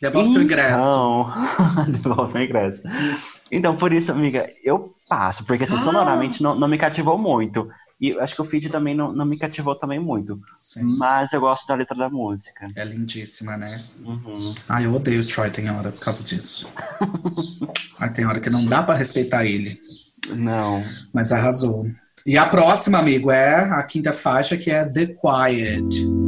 Devolve 0.02 0.30
então, 0.30 0.34
seu 0.34 0.42
ingresso. 0.42 1.26
Devolve 2.02 2.34
meu 2.34 2.44
ingresso. 2.44 2.82
Então, 3.52 3.76
por 3.76 3.94
isso, 3.94 4.12
amiga, 4.12 4.52
eu 4.64 4.96
passo, 5.08 5.46
porque 5.46 5.66
assim, 5.66 5.76
ah. 5.76 5.80
sonoramente 5.80 6.42
não, 6.42 6.56
não 6.56 6.68
me 6.68 6.78
cativou 6.78 7.18
muito. 7.18 7.70
E 8.02 8.18
acho 8.20 8.34
que 8.34 8.42
o 8.42 8.46
feed 8.46 8.68
também 8.70 8.96
não, 8.96 9.14
não 9.14 9.26
me 9.26 9.38
cativou 9.38 9.76
também 9.76 10.00
muito. 10.00 10.42
Sim. 10.56 10.82
Mas 10.98 11.32
eu 11.34 11.40
gosto 11.40 11.68
da 11.68 11.76
letra 11.76 11.96
da 11.96 12.10
música. 12.10 12.68
É 12.76 12.84
lindíssima, 12.84 13.56
né? 13.56 13.86
Uhum. 14.04 14.56
Ah, 14.68 14.82
eu 14.82 14.96
odeio 14.96 15.22
o 15.22 15.28
Troy 15.28 15.52
tem 15.52 15.70
hora 15.70 15.92
por 15.92 16.00
causa 16.00 16.24
disso. 16.24 16.68
Aí 18.00 18.10
tem 18.10 18.26
hora 18.26 18.40
que 18.40 18.50
não 18.50 18.66
dá 18.66 18.82
para 18.82 18.98
respeitar 18.98 19.46
ele. 19.46 19.80
Não. 20.30 20.84
Mas 21.14 21.32
arrasou. 21.32 21.86
E 22.26 22.38
a 22.38 22.48
próxima, 22.48 22.98
amigo, 22.98 23.30
é 23.30 23.56
a 23.56 23.84
quinta 23.84 24.12
faixa, 24.12 24.58
que 24.58 24.72
é 24.72 24.84
The 24.84 25.06
Quiet. 25.08 26.21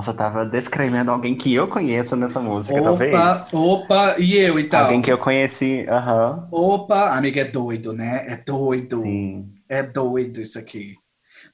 Nossa, 0.00 0.14
tava 0.14 0.46
descrevendo 0.46 1.10
alguém 1.10 1.36
que 1.36 1.52
eu 1.52 1.68
conheço 1.68 2.16
nessa 2.16 2.40
música, 2.40 2.80
opa, 2.80 2.84
talvez. 2.84 3.52
Opa, 3.52 4.18
e 4.18 4.34
eu 4.34 4.58
então? 4.58 4.80
Alguém 4.80 5.02
que 5.02 5.12
eu 5.12 5.18
conheci, 5.18 5.86
aham. 5.90 6.48
Uhum. 6.50 6.58
Opa, 6.58 7.10
amiga, 7.10 7.42
é 7.42 7.44
doido, 7.44 7.92
né? 7.92 8.24
É 8.26 8.34
doido. 8.34 9.02
Sim. 9.02 9.52
É 9.68 9.82
doido 9.82 10.40
isso 10.40 10.58
aqui. 10.58 10.96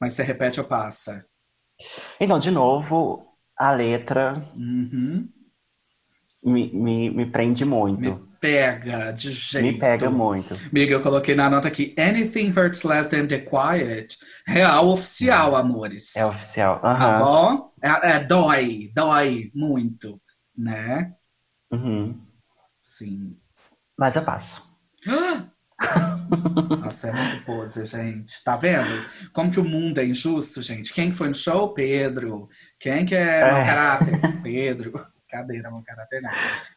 Mas 0.01 0.15
você 0.15 0.23
repete 0.23 0.61
ou 0.61 0.67
passa? 0.67 1.27
Então, 2.21 2.39
de 2.39 2.53
novo, 2.53 3.27
a 3.59 3.73
letra 3.73 4.41
uhum. 4.55 5.29
me, 6.45 6.73
me, 6.73 7.11
me 7.11 7.27
prende 7.27 7.65
muito. 7.65 8.15
Me 8.15 8.36
pega 8.47 9.13
de 9.13 9.31
jeito. 9.33 9.67
Me 9.67 9.79
pega 9.79 10.11
muito. 10.11 10.55
Amiga, 10.55 10.93
eu 10.93 11.03
coloquei 11.03 11.35
na 11.35 11.51
nota 11.51 11.69
aqui: 11.69 11.95
Anything 11.99 12.51
hurts 12.51 12.83
less 12.83 13.09
than 13.09 13.27
the 13.27 13.39
quiet. 13.39 14.17
Real 14.47 14.89
oficial, 14.89 15.57
amores. 15.57 16.15
É 16.17 16.25
oficial. 16.25 16.77
Uhum. 16.77 16.81
Tá 16.81 17.19
bom? 17.19 17.73
É, 17.83 18.11
é, 18.11 18.21
dói, 18.21 18.91
dói 18.95 19.51
muito, 19.55 20.21
né? 20.57 21.13
Uhum. 21.71 22.21
Sim. 22.81 23.37
Mas 23.99 24.17
eu 24.17 24.23
passo. 24.23 24.69
Nossa, 26.81 27.09
é 27.09 27.13
muito 27.13 27.45
pose, 27.45 27.87
gente. 27.87 28.43
Tá 28.43 28.57
vendo? 28.57 29.05
Como 29.33 29.51
que 29.51 29.61
o 29.61 29.65
mundo 29.65 29.99
é 29.99 30.07
injusto, 30.07 30.63
gente? 30.63 30.93
Quem 30.93 31.13
foi 31.13 31.29
no 31.29 31.35
show? 31.35 31.75
Pedro. 31.75 32.49
Quem 32.81 33.05
que 33.05 33.15
é, 33.15 33.41
é. 33.41 33.65
caráter? 33.65 34.43
Pedro. 34.43 35.07
Cadeira, 35.37 35.71
mau 35.71 35.83
caráter 35.83 36.23
não. 36.23 36.31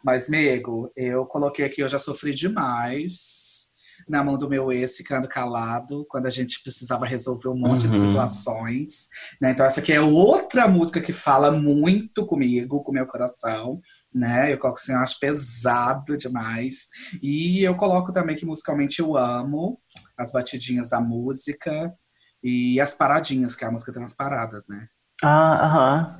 Mas, 0.03 0.29
Mego, 0.29 0.91
eu 0.95 1.25
coloquei 1.25 1.65
aqui, 1.65 1.81
eu 1.81 1.89
já 1.89 1.99
sofri 1.99 2.33
demais 2.33 3.69
na 4.07 4.23
mão 4.23 4.37
do 4.37 4.49
meu 4.49 4.71
ex, 4.71 4.97
ficando 4.97 5.27
calado, 5.27 6.05
quando 6.09 6.25
a 6.25 6.29
gente 6.29 6.61
precisava 6.63 7.05
resolver 7.05 7.49
um 7.49 7.57
monte 7.57 7.85
uhum. 7.85 7.91
de 7.91 7.99
situações. 7.99 9.09
Né? 9.41 9.51
Então, 9.51 9.65
essa 9.65 9.81
aqui 9.81 9.93
é 9.93 10.01
outra 10.01 10.67
música 10.67 11.01
que 11.01 11.11
fala 11.11 11.51
muito 11.51 12.25
comigo, 12.25 12.81
com 12.81 12.91
o 12.91 12.93
meu 12.93 13.05
coração. 13.05 13.79
Né? 14.13 14.53
Eu 14.53 14.57
coloco 14.57 14.79
assim, 14.79 14.93
eu 14.93 14.99
acho 14.99 15.19
pesado 15.19 16.17
demais. 16.17 16.87
E 17.21 17.61
eu 17.61 17.75
coloco 17.75 18.11
também 18.11 18.35
que 18.35 18.45
musicalmente 18.45 18.99
eu 18.99 19.17
amo 19.17 19.79
as 20.17 20.31
batidinhas 20.31 20.89
da 20.89 20.99
música 20.99 21.93
e 22.41 22.79
as 22.79 22.93
paradinhas, 22.93 23.55
que 23.55 23.65
a 23.65 23.71
música 23.71 23.91
tem 23.91 24.01
umas 24.01 24.15
paradas, 24.15 24.65
né? 24.67 24.87
Ah, 25.21 25.65
aham. 25.65 26.17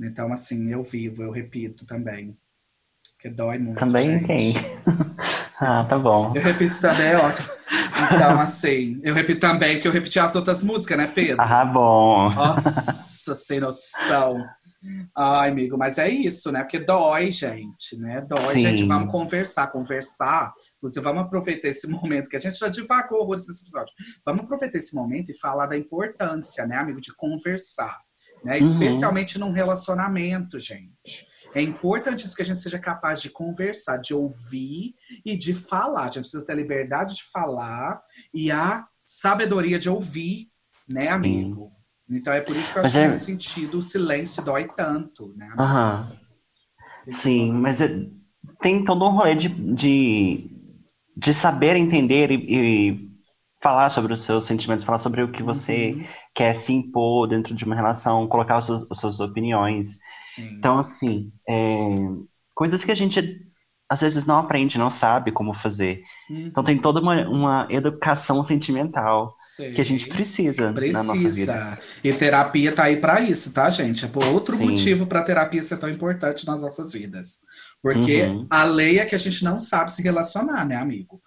Então, 0.00 0.32
assim, 0.32 0.72
eu 0.72 0.82
vivo, 0.82 1.22
eu 1.22 1.30
repito 1.30 1.84
também. 1.86 2.36
Porque 3.12 3.28
dói 3.28 3.58
muito. 3.58 3.78
Também 3.78 4.12
gente. 4.12 4.26
tem. 4.26 4.54
ah, 5.60 5.84
tá 5.84 5.98
bom. 5.98 6.32
Eu 6.34 6.42
repito 6.42 6.80
também, 6.80 7.08
é 7.08 7.16
ótimo. 7.16 7.48
Então, 8.14 8.40
assim, 8.40 8.98
eu 9.02 9.14
repito 9.14 9.40
também, 9.40 9.74
porque 9.74 9.88
eu 9.88 9.92
repeti 9.92 10.18
as 10.18 10.34
outras 10.34 10.62
músicas, 10.62 10.96
né, 10.96 11.06
Pedro? 11.06 11.42
Ah, 11.42 11.64
bom. 11.66 12.30
Nossa, 12.30 13.34
sem 13.34 13.60
noção. 13.60 14.42
Ai, 15.14 15.50
amigo, 15.50 15.76
mas 15.76 15.98
é 15.98 16.08
isso, 16.08 16.50
né? 16.50 16.62
Porque 16.62 16.78
dói, 16.78 17.30
gente, 17.30 17.98
né? 17.98 18.22
Dói, 18.22 18.54
Sim. 18.54 18.60
gente. 18.60 18.84
Vamos 18.84 19.12
conversar, 19.12 19.66
conversar. 19.66 20.54
Inclusive, 20.76 21.04
vamos 21.04 21.24
aproveitar 21.24 21.68
esse 21.68 21.86
momento, 21.86 22.30
que 22.30 22.36
a 22.36 22.40
gente 22.40 22.58
já 22.58 22.68
divagou 22.68 23.20
horrores 23.20 23.46
nesse 23.46 23.62
episódio. 23.62 23.92
Vamos 24.24 24.44
aproveitar 24.44 24.78
esse 24.78 24.94
momento 24.94 25.30
e 25.30 25.38
falar 25.38 25.66
da 25.66 25.76
importância, 25.76 26.66
né, 26.66 26.76
amigo, 26.76 27.00
de 27.00 27.14
conversar. 27.14 28.00
Né? 28.44 28.58
Uhum. 28.58 28.66
Especialmente 28.66 29.38
num 29.38 29.52
relacionamento, 29.52 30.58
gente. 30.58 31.28
É 31.54 31.60
importante 31.60 32.32
que 32.34 32.42
a 32.42 32.44
gente 32.44 32.58
seja 32.58 32.78
capaz 32.78 33.20
de 33.20 33.30
conversar, 33.30 33.96
de 33.96 34.14
ouvir 34.14 34.94
e 35.24 35.36
de 35.36 35.54
falar. 35.54 36.02
A 36.02 36.06
gente 36.06 36.20
precisa 36.20 36.44
ter 36.44 36.52
a 36.52 36.56
liberdade 36.56 37.16
de 37.16 37.24
falar 37.24 38.00
e 38.32 38.50
a 38.50 38.86
sabedoria 39.04 39.78
de 39.78 39.90
ouvir, 39.90 40.48
né, 40.88 41.08
amigo? 41.08 41.72
Sim. 42.08 42.16
Então 42.16 42.32
é 42.32 42.40
por 42.40 42.56
isso 42.56 42.72
que 42.72 42.78
eu 42.78 42.84
acho 42.84 42.92
que 42.92 42.98
é... 42.98 43.06
nesse 43.06 43.24
sentido 43.24 43.78
o 43.78 43.82
silêncio 43.82 44.44
dói 44.44 44.68
tanto, 44.76 45.32
né? 45.36 45.52
Aham. 45.58 46.12
Sim, 47.10 47.52
mas 47.52 47.80
é... 47.80 48.06
tem 48.60 48.84
todo 48.84 49.04
um 49.04 49.10
rolê 49.10 49.34
de, 49.34 49.48
de, 49.48 50.50
de 51.16 51.34
saber 51.34 51.76
entender 51.76 52.30
e, 52.30 52.34
e, 52.34 53.10
falar 53.62 53.90
sobre 53.90 54.12
os 54.12 54.22
seus 54.22 54.44
sentimentos, 54.44 54.84
falar 54.84 54.98
sobre 54.98 55.22
o 55.22 55.30
que 55.30 55.42
você 55.42 55.92
uhum. 55.92 56.06
Quer 56.34 56.54
se 56.54 56.72
impor 56.72 57.26
dentro 57.26 57.54
de 57.54 57.64
uma 57.64 57.74
relação, 57.74 58.26
colocar 58.26 58.58
as 58.58 58.66
suas, 58.66 58.86
as 58.90 58.98
suas 58.98 59.20
opiniões. 59.20 59.98
Sim. 60.34 60.54
Então, 60.58 60.78
assim, 60.78 61.32
é, 61.48 61.88
coisas 62.54 62.84
que 62.84 62.92
a 62.92 62.94
gente 62.94 63.50
às 63.90 64.02
vezes 64.02 64.24
não 64.24 64.38
aprende, 64.38 64.78
não 64.78 64.88
sabe 64.88 65.32
como 65.32 65.52
fazer. 65.52 66.04
Uhum. 66.30 66.46
Então 66.46 66.62
tem 66.62 66.78
toda 66.78 67.00
uma, 67.00 67.28
uma 67.28 67.66
educação 67.68 68.44
sentimental 68.44 69.34
Sei. 69.36 69.74
que 69.74 69.80
a 69.80 69.84
gente 69.84 70.06
precisa, 70.06 70.72
precisa. 70.72 71.02
na 71.02 71.12
nossa 71.12 71.28
vida. 71.28 71.78
E 72.04 72.12
terapia 72.12 72.70
tá 72.70 72.84
aí 72.84 72.98
para 72.98 73.20
isso, 73.20 73.52
tá, 73.52 73.68
gente? 73.68 74.04
É 74.04 74.08
por 74.08 74.24
outro 74.26 74.56
Sim. 74.56 74.70
motivo 74.70 75.08
para 75.08 75.24
terapia 75.24 75.60
ser 75.60 75.76
tão 75.78 75.88
importante 75.88 76.46
nas 76.46 76.62
nossas 76.62 76.92
vidas. 76.92 77.40
Porque 77.82 78.22
uhum. 78.22 78.46
a 78.48 78.62
lei 78.62 79.00
é 79.00 79.04
que 79.04 79.16
a 79.16 79.18
gente 79.18 79.42
não 79.42 79.58
sabe 79.58 79.90
se 79.90 80.02
relacionar, 80.02 80.64
né, 80.64 80.76
amigo? 80.76 81.20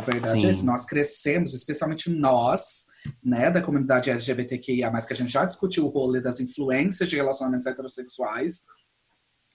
A 0.00 0.10
verdade 0.12 0.40
Sim. 0.40 0.46
é 0.46 0.50
isso, 0.50 0.64
nós 0.64 0.86
crescemos, 0.86 1.52
especialmente 1.52 2.08
nós, 2.08 2.86
né, 3.22 3.50
da 3.50 3.60
comunidade 3.60 4.10
LGBTQIA+, 4.10 4.90
que 5.06 5.12
a 5.12 5.16
gente 5.16 5.30
já 5.30 5.44
discutiu 5.44 5.84
o 5.84 5.88
rolê 5.88 6.20
das 6.20 6.40
influências 6.40 7.08
de 7.08 7.16
relacionamentos 7.16 7.66
heterossexuais, 7.66 8.62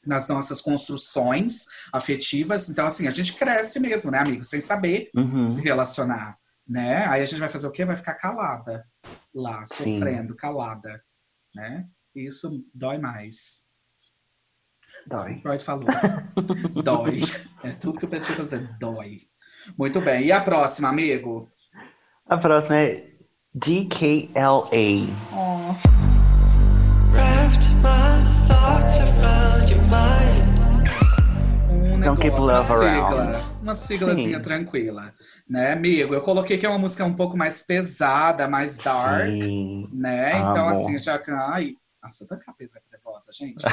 nas 0.05 0.27
nossas 0.27 0.61
construções 0.61 1.65
afetivas. 1.91 2.69
Então, 2.69 2.85
assim, 2.85 3.07
a 3.07 3.11
gente 3.11 3.33
cresce 3.33 3.79
mesmo, 3.79 4.11
né, 4.11 4.19
amigo? 4.19 4.43
Sem 4.45 4.61
saber 4.61 5.09
uhum. 5.15 5.49
se 5.49 5.61
relacionar, 5.61 6.37
né? 6.67 7.07
Aí 7.07 7.23
a 7.23 7.25
gente 7.25 7.39
vai 7.39 7.49
fazer 7.49 7.65
o 7.65 7.71
quê? 7.71 7.83
Vai 7.83 7.97
ficar 7.97 8.13
calada 8.13 8.85
lá, 9.33 9.65
Sim. 9.65 9.95
sofrendo, 9.95 10.35
calada, 10.35 11.03
né? 11.55 11.87
Isso 12.15 12.63
dói 12.71 12.99
mais. 12.99 13.65
Dói. 15.07 15.41
Freud 15.41 15.63
falou. 15.63 15.87
dói. 16.83 17.21
É 17.63 17.71
tudo 17.71 17.97
que 17.97 18.05
eu 18.05 18.09
pedi 18.09 18.31
fazer, 18.33 18.77
dói. 18.77 19.27
Muito 19.77 20.01
bem. 20.01 20.25
E 20.25 20.31
a 20.31 20.39
próxima, 20.39 20.89
amigo? 20.89 21.49
A 22.27 22.37
próxima 22.37 22.77
é 22.77 23.07
DKLA. 23.53 25.07
Oh. 25.31 25.75
Um 31.69 31.99
Don't 31.99 32.21
keep 32.21 32.37
love 32.37 32.49
uma 32.49 32.61
sigla, 32.61 33.41
uma 33.61 33.75
siglazinha 33.75 34.37
Sim. 34.37 34.43
tranquila, 34.43 35.13
né, 35.49 35.73
amigo? 35.73 36.13
Eu 36.13 36.21
coloquei 36.21 36.57
que 36.57 36.65
é 36.65 36.69
uma 36.69 36.77
música 36.77 37.05
um 37.05 37.13
pouco 37.13 37.37
mais 37.37 37.61
pesada, 37.61 38.47
mais 38.47 38.77
dark, 38.77 39.27
Sim. 39.27 39.89
né? 39.93 40.39
Então, 40.39 40.67
assim, 40.67 40.97
já. 40.97 41.21
Ai, 41.49 41.75
nossa, 42.05 42.27
tá 42.27 42.37
capeta 42.37 42.79
nervosa, 42.91 43.31
gente. 43.33 43.65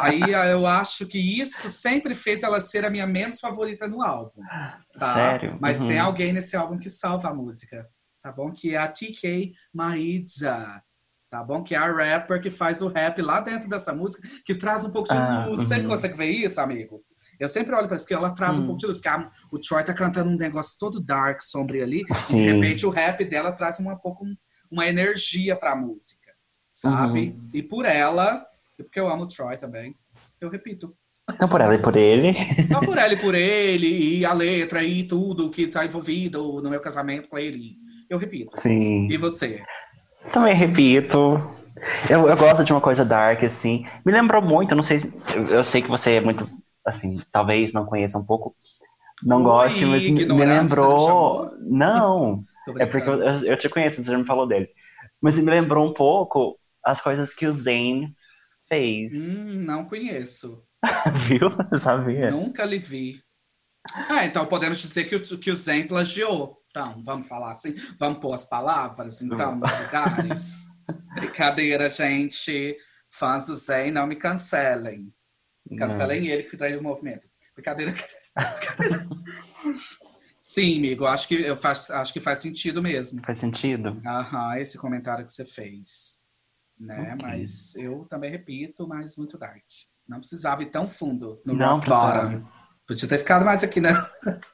Aí 0.00 0.20
eu 0.50 0.66
acho 0.66 1.06
que 1.06 1.18
isso 1.18 1.70
sempre 1.70 2.14
fez 2.14 2.42
ela 2.42 2.60
ser 2.60 2.84
a 2.84 2.90
minha 2.90 3.06
menos 3.06 3.40
favorita 3.40 3.86
no 3.86 4.02
álbum. 4.02 4.42
Tá? 4.98 5.14
Sério? 5.14 5.58
Mas 5.60 5.80
uhum. 5.80 5.88
tem 5.88 5.98
alguém 5.98 6.32
nesse 6.32 6.56
álbum 6.56 6.78
que 6.78 6.90
salva 6.90 7.30
a 7.30 7.34
música, 7.34 7.88
tá 8.22 8.32
bom? 8.32 8.50
Que 8.52 8.74
é 8.74 8.78
a 8.78 8.88
TK 8.88 9.54
Maidza 9.72 10.82
tá 11.28 11.42
bom? 11.42 11.62
Que 11.62 11.74
é 11.74 11.78
a 11.78 11.92
rapper 11.92 12.40
que 12.40 12.50
faz 12.50 12.80
o 12.80 12.88
rap 12.88 13.20
lá 13.20 13.40
dentro 13.40 13.68
dessa 13.68 13.92
música, 13.92 14.26
que 14.44 14.54
traz 14.54 14.84
um 14.84 14.92
pouco 14.92 15.08
de 15.08 15.16
ah, 15.16 15.44
luz. 15.46 15.60
Uhum. 15.60 15.66
Sempre 15.66 15.88
consegue 15.88 16.16
ver 16.16 16.30
isso, 16.30 16.60
amigo? 16.60 17.02
Eu 17.38 17.48
sempre 17.48 17.74
olho 17.74 17.86
para 17.86 17.96
isso, 17.96 18.06
que 18.06 18.14
ela 18.14 18.30
traz 18.30 18.56
um 18.56 18.62
hum. 18.62 18.66
pouco 18.66 18.80
de 18.80 18.86
luz, 18.86 18.96
porque 18.98 19.08
a, 19.08 19.30
o 19.52 19.58
Troy 19.58 19.84
tá 19.84 19.92
cantando 19.92 20.30
um 20.30 20.36
negócio 20.36 20.78
todo 20.78 21.00
dark, 21.00 21.42
sombrio 21.42 21.82
ali, 21.82 22.04
Sim. 22.14 22.40
e 22.40 22.46
de 22.46 22.52
repente 22.52 22.86
o 22.86 22.90
rap 22.90 23.24
dela 23.24 23.52
traz 23.52 23.78
um 23.78 23.94
pouco 23.96 24.24
uma 24.70 24.86
energia 24.86 25.54
para 25.54 25.72
a 25.72 25.76
música, 25.76 26.25
sabe? 26.76 27.28
Uhum. 27.28 27.50
E 27.54 27.62
por 27.62 27.84
ela, 27.86 28.46
e 28.78 28.82
porque 28.82 29.00
eu 29.00 29.08
amo 29.08 29.24
o 29.24 29.26
Troy 29.26 29.56
também, 29.56 29.96
eu 30.40 30.50
repito. 30.50 30.94
Então 31.28 31.48
por 31.48 31.60
ela 31.60 31.74
e 31.74 31.78
por 31.78 31.96
ele. 31.96 32.36
Então 32.58 32.80
por 32.80 32.98
ela 32.98 33.12
e 33.12 33.16
por 33.16 33.34
ele, 33.34 34.18
e 34.18 34.24
a 34.24 34.32
letra 34.32 34.84
e 34.84 35.04
tudo 35.04 35.50
que 35.50 35.66
tá 35.66 35.84
envolvido 35.84 36.60
no 36.62 36.70
meu 36.70 36.80
casamento 36.80 37.28
com 37.28 37.38
ele. 37.38 37.76
Eu 38.08 38.18
repito. 38.18 38.50
Sim. 38.52 39.08
E 39.10 39.16
você? 39.16 39.62
Também 40.32 40.54
repito. 40.54 41.40
Eu, 42.08 42.28
eu 42.28 42.36
gosto 42.36 42.62
de 42.62 42.72
uma 42.72 42.80
coisa 42.80 43.04
dark, 43.04 43.42
assim. 43.42 43.84
Me 44.04 44.12
lembrou 44.12 44.42
muito, 44.42 44.74
não 44.74 44.82
sei. 44.82 45.00
Eu, 45.34 45.46
eu 45.46 45.64
sei 45.64 45.82
que 45.82 45.88
você 45.88 46.12
é 46.12 46.20
muito, 46.20 46.48
assim, 46.84 47.20
talvez 47.32 47.72
não 47.72 47.86
conheça 47.86 48.18
um 48.18 48.24
pouco. 48.24 48.54
Não 49.22 49.38
Oi, 49.38 49.42
goste, 49.42 49.84
mas 49.86 50.02
me, 50.04 50.26
me 50.26 50.44
lembrou. 50.44 51.50
Não, 51.60 52.44
é 52.78 52.86
porque 52.86 53.08
eu, 53.08 53.20
eu 53.20 53.58
te 53.58 53.68
conheço, 53.68 54.02
você 54.02 54.12
já 54.12 54.18
me 54.18 54.24
falou 54.24 54.46
dele. 54.46 54.68
Mas 55.20 55.38
me 55.38 55.50
lembrou 55.50 55.84
um 55.84 55.92
pouco 55.92 56.58
as 56.86 57.00
coisas 57.00 57.34
que 57.34 57.46
o 57.46 57.52
Zane 57.52 58.14
fez. 58.68 59.12
Hum, 59.14 59.64
não 59.64 59.84
conheço. 59.84 60.64
Viu? 61.28 61.50
Sabia? 61.80 62.30
Nunca 62.30 62.64
lhe 62.64 62.78
vi. 62.78 63.20
Ah, 64.08 64.24
então 64.24 64.46
podemos 64.46 64.78
dizer 64.78 65.04
que 65.04 65.16
o, 65.16 65.38
que 65.38 65.50
o 65.50 65.56
Zen 65.56 65.86
plagiou. 65.86 66.60
Então, 66.70 67.02
vamos 67.04 67.26
falar 67.26 67.52
assim? 67.52 67.74
Vamos 67.98 68.20
pôr 68.20 68.34
as 68.34 68.46
palavras, 68.46 69.22
então, 69.22 69.56
nos 69.56 69.78
lugares? 69.80 70.66
Brincadeira, 71.14 71.88
gente. 71.90 72.76
Fãs 73.10 73.46
do 73.46 73.54
Zen, 73.54 73.92
não 73.92 74.06
me 74.06 74.16
cancelem. 74.16 75.12
Cancelem 75.78 76.20
não. 76.20 76.28
ele 76.28 76.42
que 76.42 76.56
traiu 76.56 76.80
o 76.80 76.82
movimento. 76.82 77.26
Brincadeira. 77.54 77.92
Brincadeira. 77.92 79.08
Sim, 80.38 80.78
amigo, 80.78 81.06
acho 81.06 81.26
que, 81.26 81.34
eu 81.34 81.56
faz, 81.56 81.90
acho 81.90 82.12
que 82.12 82.20
faz 82.20 82.38
sentido 82.40 82.82
mesmo. 82.82 83.20
Faz 83.24 83.40
sentido? 83.40 84.00
Aham, 84.06 84.58
esse 84.58 84.78
comentário 84.78 85.24
que 85.24 85.32
você 85.32 85.44
fez. 85.44 86.25
Né? 86.78 87.14
Okay. 87.14 87.16
Mas 87.22 87.74
eu 87.76 88.06
também 88.08 88.30
repito, 88.30 88.86
mas 88.86 89.16
muito 89.16 89.38
dark. 89.38 89.64
Não 90.08 90.18
precisava 90.18 90.62
ir 90.62 90.66
tão 90.66 90.86
fundo 90.86 91.40
no 91.44 91.54
Não 91.54 91.80
precisava. 91.80 92.44
Podia 92.86 93.08
ter 93.08 93.18
ficado 93.18 93.44
mais 93.44 93.64
aqui 93.64 93.80
na, 93.80 94.08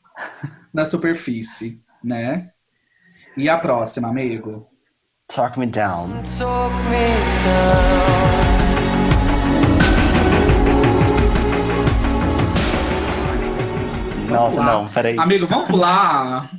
na 0.73 0.87
superfície 0.87 1.83
né? 2.03 2.51
E 3.37 3.49
a 3.49 3.57
próxima, 3.57 4.09
amigo? 4.09 4.69
Talk 5.29 5.59
Me 5.59 5.67
Down. 5.67 6.23
Talk 6.39 6.75
me 6.91 7.07
down. 7.45 8.33
Nossa, 14.29 14.63
não, 14.63 14.89
peraí. 14.89 15.19
Amigo, 15.19 15.47
vamos 15.47 15.69
pular? 15.69 16.51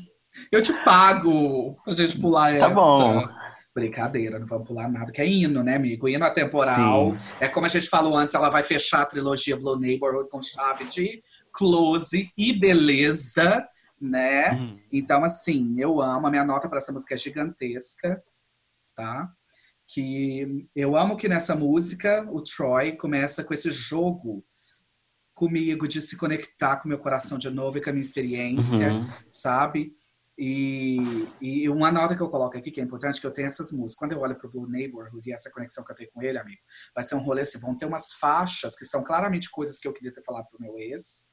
Eu 0.52 0.62
te 0.62 0.72
pago 0.84 1.76
pra 1.84 1.94
gente 1.94 2.20
pular 2.20 2.52
tá 2.52 2.58
essa. 2.58 2.68
Tá 2.68 2.74
bom. 2.74 3.28
Brincadeira, 3.74 4.38
não 4.38 4.46
vamos 4.46 4.68
pular 4.68 4.88
nada, 4.88 5.12
que 5.12 5.22
é 5.22 5.28
hino, 5.28 5.64
né, 5.64 5.76
amigo? 5.76 6.08
Hino 6.08 6.24
atemporal. 6.26 7.12
Sim. 7.12 7.36
É 7.40 7.48
como 7.48 7.66
a 7.66 7.70
gente 7.70 7.90
falou 7.90 8.16
antes, 8.16 8.36
ela 8.36 8.50
vai 8.50 8.62
fechar 8.62 9.02
a 9.02 9.06
trilogia 9.06 9.58
Blue 9.58 9.80
Neighborhood 9.80 10.30
com 10.30 10.42
chave 10.42 10.86
de 10.86 11.24
close 11.52 12.32
e 12.38 12.54
beleza 12.54 13.68
né? 14.04 14.52
Uhum. 14.52 14.80
Então, 14.92 15.24
assim, 15.24 15.80
eu 15.80 16.02
amo. 16.02 16.28
A 16.28 16.30
minha 16.30 16.44
nota 16.44 16.68
para 16.68 16.78
essa 16.78 16.92
música 16.92 17.16
é 17.16 17.18
gigantesca, 17.18 18.22
tá? 18.94 19.32
Que 19.88 20.68
eu 20.76 20.98
amo 20.98 21.16
que 21.16 21.30
nessa 21.30 21.56
música 21.56 22.28
o 22.30 22.42
Troy 22.42 22.98
começa 22.98 23.44
com 23.44 23.54
esse 23.54 23.72
jogo 23.72 24.44
comigo 25.34 25.88
de 25.88 26.02
se 26.02 26.18
conectar 26.18 26.78
com 26.78 26.90
meu 26.90 27.00
coração 27.00 27.38
de 27.38 27.50
novo 27.50 27.78
e 27.78 27.82
com 27.82 27.90
a 27.90 27.94
minha 27.94 28.04
experiência, 28.04 28.92
uhum. 28.92 29.08
sabe? 29.30 29.94
E, 30.38 31.28
e, 31.40 31.70
uma 31.70 31.92
nota 31.92 32.16
que 32.16 32.22
eu 32.22 32.30
coloco 32.30 32.58
aqui, 32.58 32.72
que 32.72 32.82
é 32.82 32.84
importante, 32.84 33.22
que 33.22 33.28
eu 33.28 33.32
tenho 33.32 33.46
essas 33.46 33.72
músicas. 33.72 33.96
Quando 33.96 34.12
eu 34.14 34.20
olho 34.20 34.36
para 34.36 34.48
o 34.48 34.52
Blue 34.52 34.68
Neighborhood 34.68 35.30
e 35.30 35.34
essa 35.34 35.52
conexão 35.52 35.86
que 35.86 35.92
eu 35.92 35.96
tenho 35.96 36.10
com 36.12 36.24
ele, 36.24 36.40
amigo, 36.40 36.62
vai 36.96 37.04
ser 37.04 37.16
um 37.16 37.20
rolê 37.20 37.42
assim, 37.42 37.60
vão 37.60 37.78
ter 37.78 37.86
umas 37.86 38.14
faixas 38.14 38.76
que 38.76 38.86
são 38.86 39.04
claramente 39.04 39.50
coisas 39.52 39.80
que 39.80 39.88
eu 39.88 39.94
queria 39.94 40.12
ter 40.12 40.24
falado 40.24 40.48
pro 40.50 40.60
meu 40.60 40.78
ex, 40.80 41.30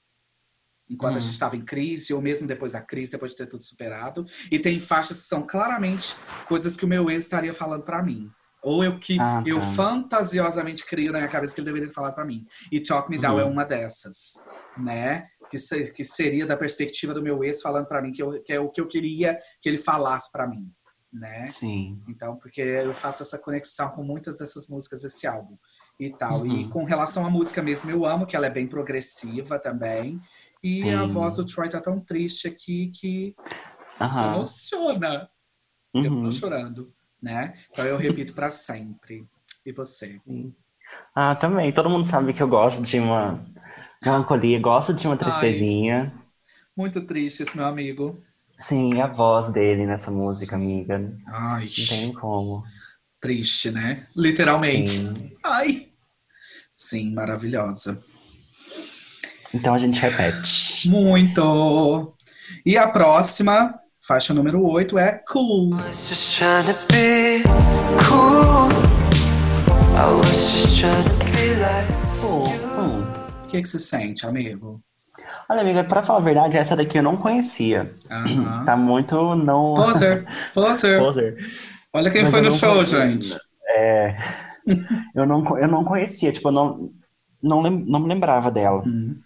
enquanto 0.91 1.15
hum. 1.15 1.19
a 1.19 1.21
gente 1.21 1.33
estava 1.33 1.57
em 1.57 1.65
crise, 1.65 2.13
ou 2.13 2.21
mesmo 2.21 2.47
depois 2.47 2.73
da 2.73 2.83
crise, 2.83 3.13
depois 3.13 3.31
de 3.31 3.39
ter 3.39 3.47
tudo 3.47 3.63
superado. 3.63 4.27
E 4.51 4.59
tem 4.59 4.79
faixas 4.79 5.21
que 5.21 5.27
são 5.27 5.47
claramente 5.47 6.15
coisas 6.47 6.77
que 6.77 6.85
o 6.85 6.89
meu 6.89 7.11
ex 7.11 7.23
estaria 7.23 7.55
falando 7.55 7.85
para 7.85 8.03
mim. 8.03 8.31
Ou 8.63 8.85
eu 8.85 8.99
que 8.99 9.19
ah, 9.19 9.43
eu 9.47 9.59
tá. 9.59 9.67
fantasiosamente 9.73 10.85
crio 10.85 11.13
na 11.13 11.19
minha 11.19 11.31
cabeça 11.31 11.55
que 11.55 11.61
ele 11.61 11.73
deveria 11.73 11.89
falar 11.89 12.13
para 12.13 12.27
mim. 12.27 12.45
E 12.71 12.81
Talk 12.81 13.09
Me 13.09 13.19
Down 13.19 13.41
é 13.41 13.45
uhum. 13.45 13.53
uma 13.53 13.65
dessas, 13.65 14.47
né? 14.77 15.29
Que, 15.51 15.59
se, 15.59 15.93
que 15.93 16.05
seria 16.05 16.47
da 16.47 16.57
perspectiva 16.57 17.13
do 17.13 17.23
meu 17.23 17.43
ex 17.43 17.61
falando 17.61 17.87
para 17.87 18.01
mim 18.01 18.13
que, 18.13 18.23
eu, 18.23 18.41
que 18.43 18.53
é 18.53 18.61
o 18.61 18.69
que 18.69 18.81
eu 18.81 18.87
queria 18.87 19.37
que 19.61 19.69
ele 19.69 19.79
falasse 19.79 20.31
para 20.31 20.47
mim, 20.47 20.71
né? 21.13 21.47
Sim. 21.49 22.01
Então, 22.09 22.37
porque 22.37 22.61
eu 22.61 22.95
faço 22.95 23.23
essa 23.23 23.37
conexão 23.37 23.91
com 23.91 24.03
muitas 24.03 24.39
dessas 24.39 24.69
músicas 24.69 25.03
desse 25.03 25.27
álbum 25.27 25.57
e 25.99 26.11
tal. 26.11 26.43
Uhum. 26.43 26.57
E 26.57 26.69
com 26.69 26.85
relação 26.85 27.27
à 27.27 27.31
música 27.31 27.61
mesmo, 27.63 27.91
eu 27.91 28.07
amo 28.07 28.27
que 28.27 28.37
ela 28.37 28.47
é 28.47 28.51
bem 28.51 28.67
progressiva 28.67 29.59
também. 29.59 30.21
E 30.63 30.83
Sim. 30.83 30.95
a 30.95 31.07
voz 31.07 31.37
do 31.37 31.45
Troy 31.45 31.69
tá 31.69 31.81
tão 31.81 31.99
triste 32.01 32.47
aqui 32.49 32.91
que 32.95 33.35
uhum. 34.01 34.35
emociona. 34.35 35.31
Uhum. 35.95 36.05
Eu 36.05 36.11
tô 36.11 36.17
uhum. 36.17 36.33
chorando, 36.33 36.93
né? 37.21 37.55
Então 37.71 37.85
eu 37.85 37.97
repito 37.97 38.35
para 38.35 38.51
sempre. 38.51 39.27
E 39.65 39.73
você? 39.73 40.21
Sim. 40.25 40.55
Ah, 41.15 41.35
também. 41.35 41.73
Todo 41.73 41.91
mundo 41.91 42.07
sabe 42.07 42.33
que 42.33 42.43
eu 42.43 42.49
gosto 42.49 42.83
de 42.83 42.99
uma 42.99 43.45
melancolia, 44.05 44.59
gosto 44.61 44.95
de 44.95 45.07
uma 45.07 45.17
tristezinha. 45.17 46.13
Ai, 46.15 46.23
muito 46.77 47.01
triste 47.03 47.43
esse 47.43 47.57
meu 47.57 47.67
amigo. 47.67 48.19
Sim, 48.59 49.01
a 49.01 49.07
voz 49.07 49.51
dele 49.51 49.87
nessa 49.87 50.11
música, 50.11 50.57
Sim. 50.57 50.63
amiga. 50.63 51.13
Ai. 51.27 51.71
Não 51.79 51.87
tem 51.87 52.13
como. 52.13 52.63
Triste, 53.21 53.71
né? 53.71 54.07
Literalmente. 54.17 54.91
Sim. 54.91 55.33
Ai. 55.45 55.89
Sim, 56.73 57.13
maravilhosa. 57.15 58.03
Então 59.53 59.75
a 59.75 59.79
gente 59.79 60.01
repete. 60.01 60.89
Muito! 60.89 62.15
E 62.65 62.79
a 62.79 62.89
próxima, 62.89 63.75
faixa 64.07 64.33
número 64.33 64.65
8, 64.65 64.99
é 64.99 65.23
Cool. 65.29 65.71
cool. 68.09 68.71
O 70.11 71.30
que, 73.51 73.63
que 73.63 73.69
você 73.69 73.79
sente, 73.79 74.27
amigo? 74.27 74.81
Olha, 75.49 75.61
amiga, 75.63 75.85
pra 75.85 76.03
falar 76.03 76.19
a 76.21 76.23
verdade, 76.23 76.57
essa 76.57 76.77
daqui 76.77 76.99
eu 76.99 77.03
não 77.03 77.17
conhecia. 77.17 77.95
Aham. 78.11 78.65
Tá 78.65 78.77
muito 78.77 79.35
não. 79.35 79.75
Poser, 79.75 80.25
poser. 80.55 80.99
Poser. 81.01 81.37
Olha 81.93 82.11
quem 82.11 82.23
Mas 82.23 82.31
foi 82.31 82.41
no 82.41 82.51
não 82.51 82.57
show, 82.57 82.75
conhecia. 82.75 83.01
gente. 83.11 83.37
É. 83.69 84.17
Eu 85.15 85.27
não, 85.27 85.59
eu 85.59 85.67
não 85.69 85.85
conhecia, 85.85 86.31
tipo, 86.31 86.49
eu 86.49 86.53
não, 86.53 86.91
não, 87.43 87.61
lem- 87.63 87.85
não 87.87 87.99
me 88.01 88.09
lembrava 88.09 88.51
dela. 88.51 88.83
Hum, 88.87 89.17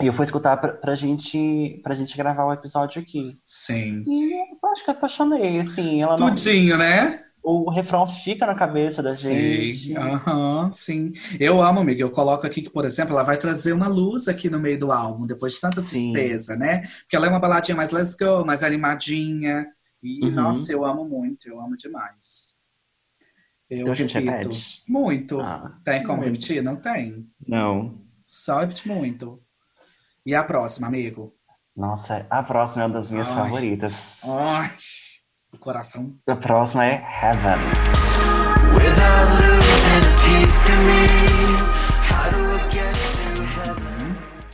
E 0.00 0.06
eu 0.06 0.12
fui 0.12 0.24
escutar 0.24 0.56
pra, 0.58 0.72
pra 0.72 0.94
gente, 0.94 1.80
pra 1.82 1.94
gente 1.94 2.16
gravar 2.16 2.44
o 2.44 2.52
episódio 2.52 3.02
aqui. 3.02 3.36
Sim. 3.44 4.00
E 4.06 4.32
eu 4.62 4.70
acho 4.70 4.84
que 4.84 4.90
apaixonei, 4.90 5.58
assim, 5.60 6.02
ela 6.02 6.16
não, 6.16 6.28
Tudinho, 6.28 6.76
né? 6.78 7.24
O 7.66 7.70
refrão 7.70 8.06
fica 8.06 8.46
na 8.46 8.54
cabeça 8.54 9.02
da 9.02 9.14
gente. 9.14 9.94
Sim, 9.94 9.96
aham, 9.96 10.70
sim. 10.70 11.12
Eu 11.40 11.62
amo, 11.62 11.80
amiga. 11.80 12.02
Eu 12.02 12.10
coloco 12.10 12.46
aqui 12.46 12.62
que, 12.62 12.70
por 12.70 12.84
exemplo, 12.84 13.14
ela 13.14 13.22
vai 13.24 13.38
trazer 13.38 13.72
uma 13.72 13.88
luz 13.88 14.28
aqui 14.28 14.50
no 14.50 14.60
meio 14.60 14.78
do 14.78 14.92
álbum, 14.92 15.26
depois 15.26 15.54
de 15.54 15.60
tanta 15.60 15.82
Sim. 15.82 15.88
tristeza, 15.88 16.56
né? 16.56 16.82
Porque 17.00 17.16
ela 17.16 17.26
é 17.26 17.30
uma 17.30 17.40
baladinha 17.40 17.76
mais 17.76 17.90
let's 17.90 18.16
go, 18.16 18.44
mais 18.44 18.62
animadinha. 18.62 19.66
E, 20.02 20.20
Uhum. 20.24 20.34
nossa, 20.34 20.70
eu 20.72 20.84
amo 20.84 21.04
muito, 21.08 21.48
eu 21.48 21.58
amo 21.60 21.76
demais. 21.76 22.58
Eu 23.68 23.78
Então 23.80 23.92
a 23.92 23.94
gente 23.96 24.14
repito. 24.14 24.48
repete? 24.48 24.82
Muito. 24.86 25.40
Ah, 25.40 25.80
Tem 25.84 26.02
como 26.02 26.22
muito. 26.22 26.26
repetir? 26.32 26.62
Não 26.62 26.76
tem. 26.76 27.30
Não. 27.46 27.98
Só 28.26 28.60
repetir 28.60 28.92
muito. 28.92 29.42
E 30.26 30.34
a 30.34 30.44
próxima, 30.44 30.86
amigo? 30.88 31.36
Nossa, 31.74 32.26
a 32.28 32.42
próxima 32.42 32.82
é 32.82 32.86
uma 32.86 32.92
das 32.94 33.10
minhas 33.10 33.28
Ai. 33.28 33.32
favoritas. 33.32 34.20
Ai, 34.24 34.76
o 35.52 35.58
coração. 35.58 36.16
A 36.26 36.36
próxima 36.36 36.86
é 36.86 36.94
Heaven. 36.94 37.58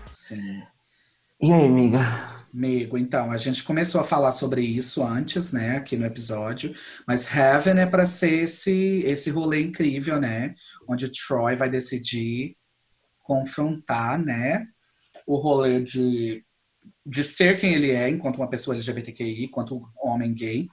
Sim. 0.07 0.63
E 1.41 1.53
aí, 1.53 1.67
amiga? 1.67 2.35
Amigo, 2.55 2.97
então, 2.97 3.33
a 3.33 3.37
gente 3.37 3.65
começou 3.65 4.01
a 4.01 4.05
falar 4.05 4.31
sobre 4.31 4.63
isso 4.63 5.05
antes, 5.05 5.53
né, 5.53 5.77
aqui 5.77 5.97
no 5.97 6.07
episódio, 6.07 6.73
mas 7.05 7.27
Heaven 7.35 7.81
é 7.81 7.87
para 7.87 8.07
ser 8.07 8.45
esse, 8.45 9.03
esse 9.05 9.29
rolê 9.29 9.61
incrível, 9.61 10.21
né, 10.21 10.55
onde 10.89 11.11
Troy 11.11 11.57
vai 11.57 11.69
decidir 11.69 12.57
confrontar, 13.21 14.23
né, 14.23 14.65
o 15.27 15.35
rolê 15.37 15.83
de, 15.83 16.45
de 17.05 17.25
ser 17.25 17.59
quem 17.59 17.75
ele 17.75 17.91
é 17.91 18.09
enquanto 18.09 18.37
uma 18.37 18.49
pessoa 18.49 18.77
LGBTQI, 18.77 19.47
enquanto 19.47 19.77
um 19.77 20.09
homem 20.09 20.33
gay, 20.33 20.69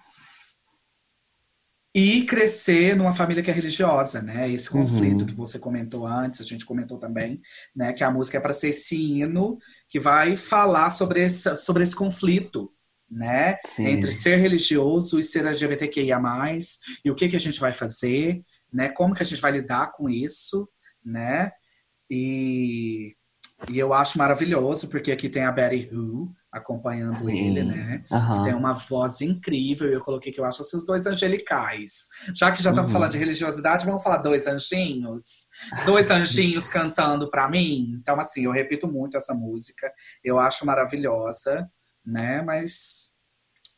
e 1.94 2.26
crescer 2.26 2.96
numa 2.96 3.12
família 3.12 3.44
que 3.44 3.52
é 3.52 3.54
religiosa, 3.54 4.22
né? 4.22 4.50
Esse 4.50 4.70
conflito 4.70 5.22
Uhum. 5.22 5.28
que 5.28 5.36
você 5.36 5.60
comentou 5.60 6.08
antes, 6.08 6.40
a 6.40 6.44
gente 6.46 6.66
comentou 6.66 6.98
também, 6.98 7.42
né? 7.76 7.92
Que 7.92 8.04
a 8.04 8.10
música 8.12 8.38
é 8.38 8.42
para 8.42 8.54
ser 8.54 8.70
esse 8.70 8.96
hino 8.96 9.58
que 9.90 10.00
vai 10.00 10.38
falar 10.38 10.90
sobre 10.90 11.22
esse, 11.26 11.58
sobre 11.58 11.84
esse 11.84 11.96
conflito, 11.96 12.72
né? 13.10 13.58
Sim. 13.66 13.88
Entre 13.88 14.12
ser 14.12 14.38
religioso 14.38 15.20
e 15.20 15.24
ser 15.24 15.46
LGBTQIA+, 15.46 16.20
e 17.04 17.12
o 17.12 17.16
que 17.16 17.28
que 17.28 17.36
a 17.36 17.40
gente 17.40 17.60
vai 17.60 17.74
fazer, 17.74 18.42
né? 18.72 18.88
Como 18.88 19.14
que 19.14 19.22
a 19.24 19.26
gente 19.26 19.42
vai 19.42 19.52
lidar 19.52 19.92
com 19.92 20.10
isso, 20.10 20.70
né? 21.04 21.52
E, 22.10 23.16
e 23.70 23.78
eu 23.78 23.94
acho 23.94 24.18
maravilhoso, 24.18 24.90
porque 24.90 25.12
aqui 25.12 25.28
tem 25.30 25.44
a 25.44 25.52
Betty 25.52 25.90
Who 25.94 26.34
acompanhando 26.52 27.16
Sim. 27.16 27.32
ele, 27.38 27.64
né? 27.64 28.04
Aham. 28.12 28.44
Tem 28.44 28.54
uma 28.54 28.74
voz 28.74 29.22
incrível 29.22 29.90
e 29.90 29.94
eu 29.94 30.02
coloquei 30.02 30.32
que 30.34 30.40
eu 30.40 30.46
acho 30.46 30.62
assim, 30.62 30.76
os 30.78 30.86
dois 30.86 31.06
angelicais. 31.08 32.08
Já 32.36 32.52
que 32.52 32.62
já 32.62 32.72
estamos 32.72 32.92
Uhum. 32.92 32.94
falando 32.94 33.12
de 33.12 33.18
religiosidade, 33.18 33.86
vamos 33.86 34.04
falar 34.04 34.18
dois 34.18 34.48
anjinhos? 34.48 35.48
Dois 35.86 36.12
anjinhos 36.12 36.68
cantando 36.70 37.30
pra 37.30 37.50
mim? 37.50 37.98
Então, 38.02 38.20
assim, 38.20 38.46
eu 38.46 38.52
repito 38.52 38.88
muito 38.88 39.16
essa 39.16 39.34
música. 39.34 39.92
Eu 40.24 40.40
acho 40.40 40.66
maravilhosa, 40.66 41.70
né? 42.06 42.42
Mas 42.42 43.16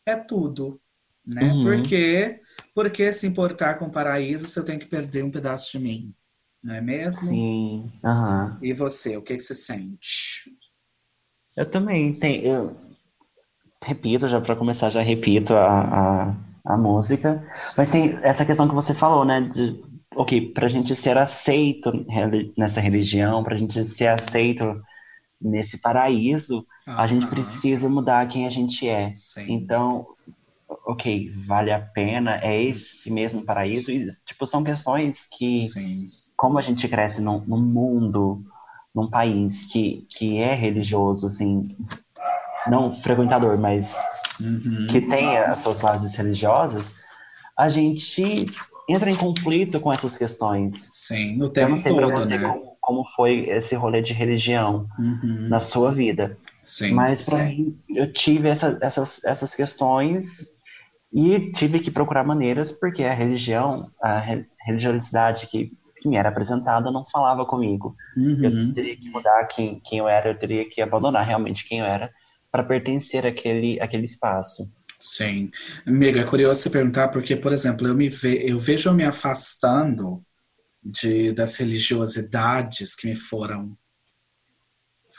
é 0.05 0.15
tudo, 0.15 0.81
né? 1.25 1.53
Uhum. 1.53 1.63
Por 1.63 1.81
quê? 1.83 2.41
Porque 2.73 3.11
se 3.13 3.27
importar 3.27 3.75
com 3.75 3.85
o 3.85 3.91
paraíso, 3.91 4.47
você 4.47 4.63
tem 4.63 4.79
que 4.79 4.85
perder 4.87 5.23
um 5.23 5.31
pedaço 5.31 5.71
de 5.71 5.79
mim. 5.79 6.13
Não 6.63 6.73
é 6.73 6.81
mesmo? 6.81 7.27
Sim. 7.27 7.91
Aham. 8.03 8.57
E 8.61 8.73
você, 8.73 9.17
o 9.17 9.21
que, 9.21 9.35
que 9.35 9.43
você 9.43 9.53
sente? 9.53 10.52
Eu 11.55 11.69
também 11.69 12.13
tenho. 12.13 12.43
Eu 12.43 12.83
repito, 13.85 14.27
já 14.27 14.39
para 14.39 14.55
começar, 14.55 14.89
já 14.89 15.01
repito 15.01 15.53
a, 15.53 15.81
a, 16.65 16.73
a 16.73 16.77
música. 16.77 17.45
Mas 17.77 17.89
tem 17.89 18.17
essa 18.21 18.45
questão 18.45 18.67
que 18.67 18.75
você 18.75 18.93
falou, 18.93 19.25
né? 19.25 19.41
De, 19.41 19.83
ok, 20.15 20.53
pra 20.53 20.69
gente 20.69 20.95
ser 20.95 21.17
aceito 21.17 21.91
nessa 22.57 22.79
religião, 22.79 23.43
pra 23.43 23.57
gente 23.57 23.83
ser 23.83 24.07
aceito 24.07 24.81
nesse 25.41 25.79
paraíso, 25.79 26.65
a 26.87 27.05
gente 27.05 27.27
precisa 27.27 27.89
mudar 27.89 28.27
quem 28.29 28.47
a 28.47 28.49
gente 28.49 28.87
é. 28.87 29.13
Sim. 29.15 29.45
Então, 29.49 30.07
ok, 30.85 31.31
vale 31.35 31.71
a 31.71 31.79
pena, 31.79 32.39
é 32.41 32.61
esse 32.63 33.11
mesmo 33.11 33.43
paraíso? 33.43 33.91
E, 33.91 34.07
tipo, 34.25 34.45
são 34.45 34.63
questões 34.63 35.27
que 35.29 35.67
Sim. 35.67 36.05
como 36.37 36.57
a 36.57 36.61
gente 36.61 36.87
cresce 36.87 37.21
num, 37.21 37.41
num 37.41 37.61
mundo, 37.61 38.45
num 38.93 39.09
país 39.09 39.63
que, 39.71 40.05
que 40.09 40.37
é 40.39 40.53
religioso, 40.53 41.25
assim, 41.25 41.67
não 42.67 42.93
frequentador, 42.93 43.57
mas 43.57 43.97
Uhum. 44.41 44.87
que 44.89 44.99
tem 44.99 45.37
as 45.37 45.59
suas 45.59 45.77
bases 45.77 46.15
religiosas, 46.15 46.95
a 47.57 47.69
gente 47.69 48.47
entra 48.89 49.09
em 49.11 49.15
conflito 49.15 49.79
com 49.79 49.93
essas 49.93 50.17
questões. 50.17 50.89
Sim, 50.91 51.39
o 51.39 51.45
Eu 51.45 51.49
tempo 51.51 51.69
não 51.69 51.77
sei 51.77 51.91
todo, 51.93 52.11
você 52.11 52.37
né? 52.37 52.47
como, 52.49 52.77
como 52.81 53.05
foi 53.15 53.47
esse 53.49 53.75
rolê 53.75 54.01
de 54.01 54.11
religião 54.11 54.87
Uhum. 54.99 55.47
na 55.49 55.59
sua 55.59 55.91
vida, 55.93 56.37
Sim. 56.65 56.91
mas 56.93 57.21
para 57.21 57.43
mim 57.43 57.77
eu 57.89 58.11
tive 58.11 58.49
essa- 58.49 58.77
essas, 58.81 59.23
essas 59.23 59.53
questões 59.53 60.47
e 61.13 61.51
tive 61.51 61.79
que 61.79 61.91
procurar 61.91 62.23
maneiras 62.23 62.71
porque 62.71 63.03
a 63.03 63.13
religião, 63.13 63.91
a 64.01 64.17
re- 64.19 64.47
religiosidade 64.65 65.47
que, 65.47 65.71
que 66.03 66.09
me 66.09 66.17
era 66.17 66.29
apresentada 66.29 66.91
não 66.91 67.05
falava 67.05 67.45
comigo. 67.45 67.95
Uhum. 68.15 68.43
Eu 68.43 68.73
teria 68.73 68.97
que 68.97 69.09
mudar 69.09 69.45
quem, 69.45 69.81
quem 69.83 69.99
eu 69.99 70.07
era, 70.07 70.29
eu 70.29 70.37
teria 70.37 70.69
que 70.69 70.81
abandonar 70.81 71.25
realmente 71.25 71.65
quem 71.65 71.79
eu 71.79 71.85
era 71.85 72.11
para 72.51 72.63
pertencer 72.63 73.25
àquele, 73.25 73.79
àquele 73.81 74.03
espaço. 74.03 74.69
Sim. 75.01 75.49
Amiga, 75.87 76.19
é 76.19 76.23
curioso 76.25 76.61
você 76.61 76.69
perguntar, 76.69 77.07
porque, 77.07 77.35
por 77.35 77.53
exemplo, 77.53 77.87
eu, 77.87 77.95
me 77.95 78.09
ve 78.09 78.49
eu 78.49 78.59
vejo 78.59 78.89
eu 78.89 78.93
me 78.93 79.03
afastando 79.03 80.21
de, 80.83 81.31
das 81.31 81.55
religiosidades 81.55 82.95
que 82.95 83.07
me 83.07 83.15
foram 83.15 83.77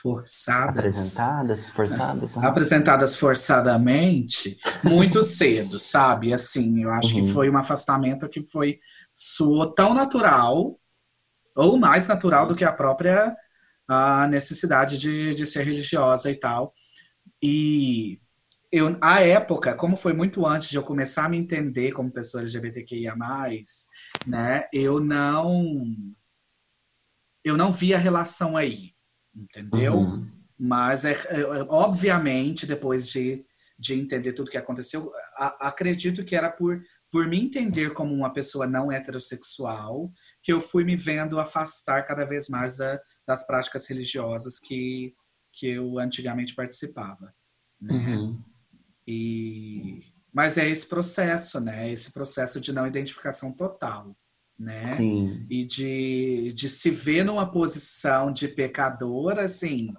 forçadas. 0.05 0.77
Apresentadas, 0.77 1.69
forçadas. 1.71 2.37
aham. 2.37 2.47
apresentadas 2.47 3.17
forçadamente 3.17 4.59
muito 4.85 5.23
cedo, 5.23 5.79
sabe? 5.79 6.35
Assim, 6.35 6.83
eu 6.83 6.91
acho 6.91 7.15
que 7.15 7.23
Uhum. 7.23 7.27
foi 7.29 7.49
um 7.49 7.57
afastamento 7.57 8.29
que 8.29 8.45
foi 8.45 8.81
soou 9.15 9.73
tão 9.75 9.95
natural 9.95 10.79
ou 11.57 11.79
mais 11.79 12.07
natural 12.07 12.47
do 12.47 12.55
que 12.55 12.65
a 12.65 12.73
própria 12.73 13.35
ah, 13.89 14.27
necessidade 14.29 14.99
de, 14.99 15.35
de 15.35 15.47
ser 15.47 15.63
religiosa 15.65 16.31
e 16.31 16.35
tal. 16.35 16.75
E 17.43 18.21
eu, 18.71 18.99
a 19.01 19.23
época, 19.23 19.75
como 19.75 19.97
foi 19.97 20.13
muito 20.13 20.45
antes 20.47 20.69
de 20.69 20.77
eu 20.77 20.83
começar 20.83 21.25
a 21.25 21.29
me 21.31 21.39
entender 21.39 21.93
como 21.93 22.13
pessoa 22.13 22.43
LGBTQIA+, 22.43 23.15
né? 24.27 24.65
Eu 24.71 25.01
não 25.01 25.87
eu 27.43 27.57
não 27.57 27.71
vi 27.73 27.93
a 27.95 27.99
relação 27.99 28.57
aí, 28.57 28.94
entendeu? 29.35 29.95
Uhum. 29.99 30.31
Mas, 30.59 31.05
é, 31.05 31.13
é, 31.13 31.41
é, 31.41 31.67
obviamente, 31.69 32.67
depois 32.67 33.09
de, 33.09 33.45
de 33.79 33.95
entender 33.95 34.33
tudo 34.33 34.51
que 34.51 34.57
aconteceu, 34.57 35.13
a- 35.37 35.69
acredito 35.69 36.25
que 36.25 36.37
era 36.37 36.51
por, 36.51 36.81
por 37.11 37.27
me 37.27 37.41
entender 37.41 37.93
como 37.93 38.15
uma 38.15 38.33
pessoa 38.33 38.67
não 38.67 38.91
heterossexual 38.91 40.13
que 40.43 40.53
eu 40.53 40.61
fui 40.61 40.85
me 40.85 40.97
vendo 40.97 41.39
afastar 41.41 42.07
cada 42.07 42.25
vez 42.25 42.49
mais 42.49 42.77
da- 42.77 43.01
das 43.27 43.47
práticas 43.47 43.87
religiosas 43.89 44.59
que, 44.59 45.15
que 45.53 45.67
eu 45.69 45.99
antigamente 45.99 46.55
participava. 46.55 47.35
Né? 47.81 47.95
Uhum. 47.95 48.43
E, 49.07 50.01
mas 50.33 50.57
é 50.59 50.69
esse 50.69 50.89
processo, 50.89 51.61
né? 51.61 51.91
Esse 51.91 52.13
processo 52.13 52.61
de 52.61 52.73
não 52.73 52.87
identificação 52.87 53.53
total, 53.53 54.17
né? 54.59 54.85
Sim. 54.85 55.47
e 55.51 55.65
de, 55.65 56.53
de 56.55 56.69
se 56.69 56.91
ver 56.91 57.25
numa 57.25 57.51
posição 57.51 58.33
de 58.33 58.47
pecador, 58.49 59.39
assim, 59.39 59.93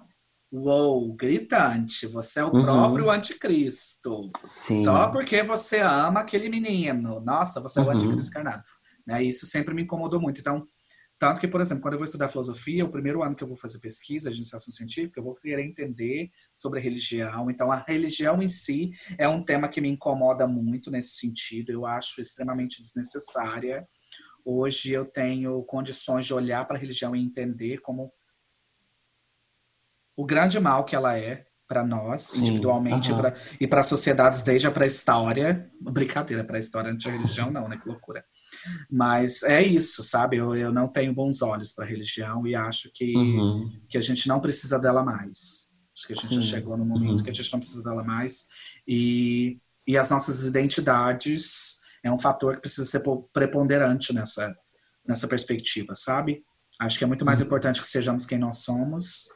uou, 0.50 1.12
gritante, 1.14 2.06
você 2.06 2.40
é 2.40 2.44
o 2.44 2.52
Uhum. 2.54 2.62
próprio 2.62 3.10
anticristo. 3.10 4.30
Sim. 4.46 4.82
Só 4.84 5.08
porque 5.10 5.42
você 5.42 5.78
ama 5.80 6.20
aquele 6.20 6.48
menino. 6.48 7.20
Nossa, 7.20 7.60
você 7.60 7.78
é 7.78 7.82
o 7.82 7.86
Uhum. 7.86 7.92
anticristo 7.92 8.30
encarnado. 8.30 8.62
Né? 9.06 9.22
Isso 9.24 9.46
sempre 9.46 9.74
me 9.74 9.82
incomodou 9.82 10.20
muito. 10.20 10.40
Então, 10.40 10.66
tanto 11.18 11.40
que, 11.40 11.48
por 11.48 11.60
exemplo, 11.62 11.82
quando 11.82 11.94
eu 11.94 11.98
vou 11.98 12.04
estudar 12.04 12.28
filosofia, 12.28 12.84
o 12.84 12.90
primeiro 12.90 13.22
ano 13.22 13.34
que 13.34 13.42
eu 13.42 13.48
vou 13.48 13.56
fazer 13.56 13.78
pesquisa 13.80 14.30
de 14.30 14.36
iniciação 14.36 14.72
científica, 14.72 15.18
eu 15.18 15.24
vou 15.24 15.34
querer 15.34 15.62
entender 15.64 16.30
sobre 16.54 16.78
religião. 16.80 17.50
Então, 17.50 17.72
a 17.72 17.76
religião 17.86 18.42
em 18.42 18.48
si 18.48 18.90
é 19.18 19.26
um 19.28 19.42
tema 19.42 19.66
que 19.68 19.80
me 19.80 19.88
incomoda 19.88 20.46
muito 20.46 20.90
nesse 20.90 21.16
sentido. 21.16 21.70
Eu 21.72 21.86
acho 21.86 22.20
extremamente 22.20 22.82
desnecessária. 22.82 23.86
Hoje 24.50 24.92
eu 24.92 25.04
tenho 25.04 25.60
condições 25.64 26.24
de 26.24 26.32
olhar 26.32 26.64
para 26.68 26.76
a 26.76 26.80
religião 26.80 27.16
e 27.16 27.20
entender 27.20 27.78
como 27.78 28.12
o 30.16 30.24
grande 30.24 30.60
mal 30.60 30.84
que 30.84 30.94
ela 30.94 31.18
é 31.18 31.44
para 31.66 31.84
nós, 31.84 32.22
Sim, 32.22 32.42
individualmente, 32.42 33.12
pra- 33.12 33.34
e 33.60 33.66
para 33.66 33.82
sociedades 33.82 34.44
desde 34.44 34.68
a 34.68 34.70
pré-história. 34.70 35.68
Brincadeira, 35.80 36.44
pré-história 36.44 36.92
antes 36.92 37.04
da 37.04 37.10
religião, 37.10 37.50
não, 37.50 37.68
né? 37.68 37.76
Que 37.76 37.88
loucura. 37.88 38.24
Mas 38.88 39.42
é 39.42 39.60
isso, 39.64 40.04
sabe? 40.04 40.36
Eu, 40.36 40.54
eu 40.54 40.72
não 40.72 40.86
tenho 40.86 41.12
bons 41.12 41.42
olhos 41.42 41.72
para 41.72 41.84
religião 41.84 42.46
e 42.46 42.54
acho 42.54 42.88
que, 42.94 43.16
Uhum. 43.16 43.80
que 43.88 43.98
a 43.98 44.00
gente 44.00 44.28
não 44.28 44.38
precisa 44.40 44.78
dela 44.78 45.02
mais. 45.02 45.74
Acho 45.92 46.06
que 46.06 46.12
a 46.12 46.16
gente 46.16 46.36
já 46.36 46.42
chegou 46.42 46.76
no 46.76 46.84
momento 46.84 47.18
Uhum. 47.18 47.24
que 47.24 47.30
a 47.30 47.34
gente 47.34 47.52
não 47.52 47.58
precisa 47.58 47.82
dela 47.82 48.04
mais. 48.04 48.46
E, 48.86 49.58
e 49.84 49.98
as 49.98 50.08
nossas 50.08 50.44
identidades 50.44 51.75
é 52.06 52.12
um 52.12 52.18
fator 52.18 52.54
que 52.56 52.62
precisa 52.62 52.84
ser 52.84 53.00
po- 53.00 53.28
preponderante 53.32 54.12
nessa, 54.14 54.54
nessa 55.06 55.26
perspectiva, 55.28 55.94
sabe? 55.94 56.42
Acho 56.80 56.98
que 56.98 57.04
é 57.04 57.06
muito 57.06 57.24
mais 57.24 57.40
Uhum. 57.40 57.46
importante 57.46 57.80
que 57.80 57.88
sejamos 57.88 58.26
quem 58.26 58.38
nós 58.38 58.56
somos 58.58 59.28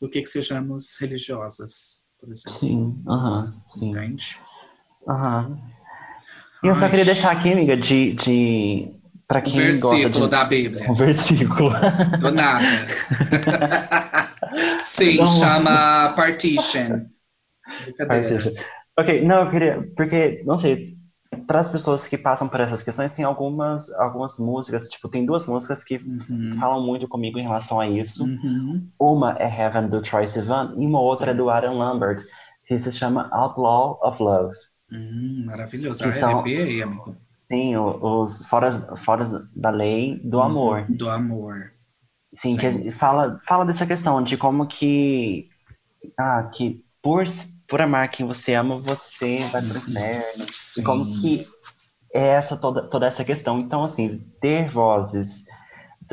do 0.00 0.08
que 0.08 0.20
que 0.20 0.28
sejamos 0.28 0.96
religiosas, 1.00 2.04
por 2.20 2.30
exemplo. 2.30 2.58
Sim, 2.58 3.02
aham, 3.08 3.54
sim. 3.68 3.90
Entende? 3.90 4.38
Aham. 5.08 5.58
E 6.62 6.68
eu 6.68 6.74
só 6.74 6.88
queria 6.88 7.04
deixar 7.04 7.30
aqui, 7.32 7.52
amiga, 7.52 7.76
de, 7.76 8.12
de 8.14 8.92
para 9.28 9.40
Um 9.40 9.44
quem 9.44 9.80
gosta 9.80 9.96
versículo 9.96 10.24
de 10.26 10.30
da 10.30 10.44
Bíblia. 10.44 10.90
um 10.90 10.94
versículo. 10.94 11.70
Do 12.20 12.30
nada. 12.30 12.64
Sim, 14.80 15.16
Não. 15.18 15.26
chama 15.26 16.12
Partition. 16.14 17.06
Artista. 18.08 18.52
Ok, 18.98 19.22
não, 19.24 19.44
eu 19.44 19.50
queria, 19.50 19.92
porque, 19.96 20.42
não 20.46 20.56
sei, 20.58 20.95
para 21.46 21.60
as 21.60 21.70
pessoas 21.70 22.06
que 22.08 22.18
passam 22.18 22.48
por 22.48 22.60
essas 22.60 22.82
questões, 22.82 23.12
tem 23.12 23.24
algumas, 23.24 23.92
algumas 23.94 24.38
músicas, 24.38 24.88
tipo, 24.88 25.08
tem 25.08 25.24
duas 25.24 25.46
músicas 25.46 25.82
que 25.84 25.96
Uhum. 25.96 26.56
falam 26.58 26.84
muito 26.84 27.06
comigo 27.08 27.38
em 27.38 27.42
relação 27.42 27.78
a 27.80 27.88
isso. 27.88 28.24
Uhum. 28.24 28.88
Uma 28.98 29.36
é 29.38 29.46
Heaven, 29.46 29.88
do 29.88 30.00
Troy 30.02 30.26
Sivan, 30.26 30.74
e 30.76 30.86
uma 30.86 31.00
outra 31.00 31.30
é 31.30 31.34
do 31.34 31.48
Adam 31.50 31.78
Lambert, 31.78 32.22
que 32.66 32.78
se 32.78 32.90
chama 32.92 33.28
Outlaw 33.32 33.98
of 34.02 34.22
Love. 34.22 34.54
Hum, 34.92 35.44
maravilhoso. 35.46 36.02
Que 36.02 36.08
Ah, 36.08 36.12
são- 36.12 36.40
LP 36.40 36.82
amigo. 36.82 37.16
Sim, 37.34 37.76
o- 37.76 38.22
os 38.22 38.44
fora, 38.46 38.70
fora 38.96 39.24
da 39.54 39.70
lei 39.70 40.20
do 40.24 40.40
amor. 40.40 40.84
Do 40.88 41.08
amor. 41.08 41.72
Sim, 42.34 42.56
Sim. 42.58 42.82
que 42.82 42.88
a 42.88 42.92
fala, 42.92 43.36
fala 43.46 43.64
dessa 43.64 43.86
questão 43.86 44.20
de 44.22 44.36
como 44.36 44.66
que, 44.66 45.48
ah, 46.18 46.50
que 46.52 46.84
por, 47.02 47.22
por 47.68 47.80
amar 47.80 48.08
quem 48.10 48.26
você 48.26 48.54
ama, 48.54 48.76
você 48.76 49.44
vai 49.52 49.62
pro 49.62 49.78
inferno. 49.78 50.46
Sim. 50.52 50.80
E 50.80 50.84
como 50.84 51.20
que 51.20 51.46
é 52.14 52.28
essa 52.28 52.56
toda, 52.56 52.82
toda 52.88 53.06
essa 53.06 53.24
questão. 53.24 53.58
Então, 53.58 53.84
assim, 53.84 54.18
ter 54.40 54.68
vozes 54.68 55.44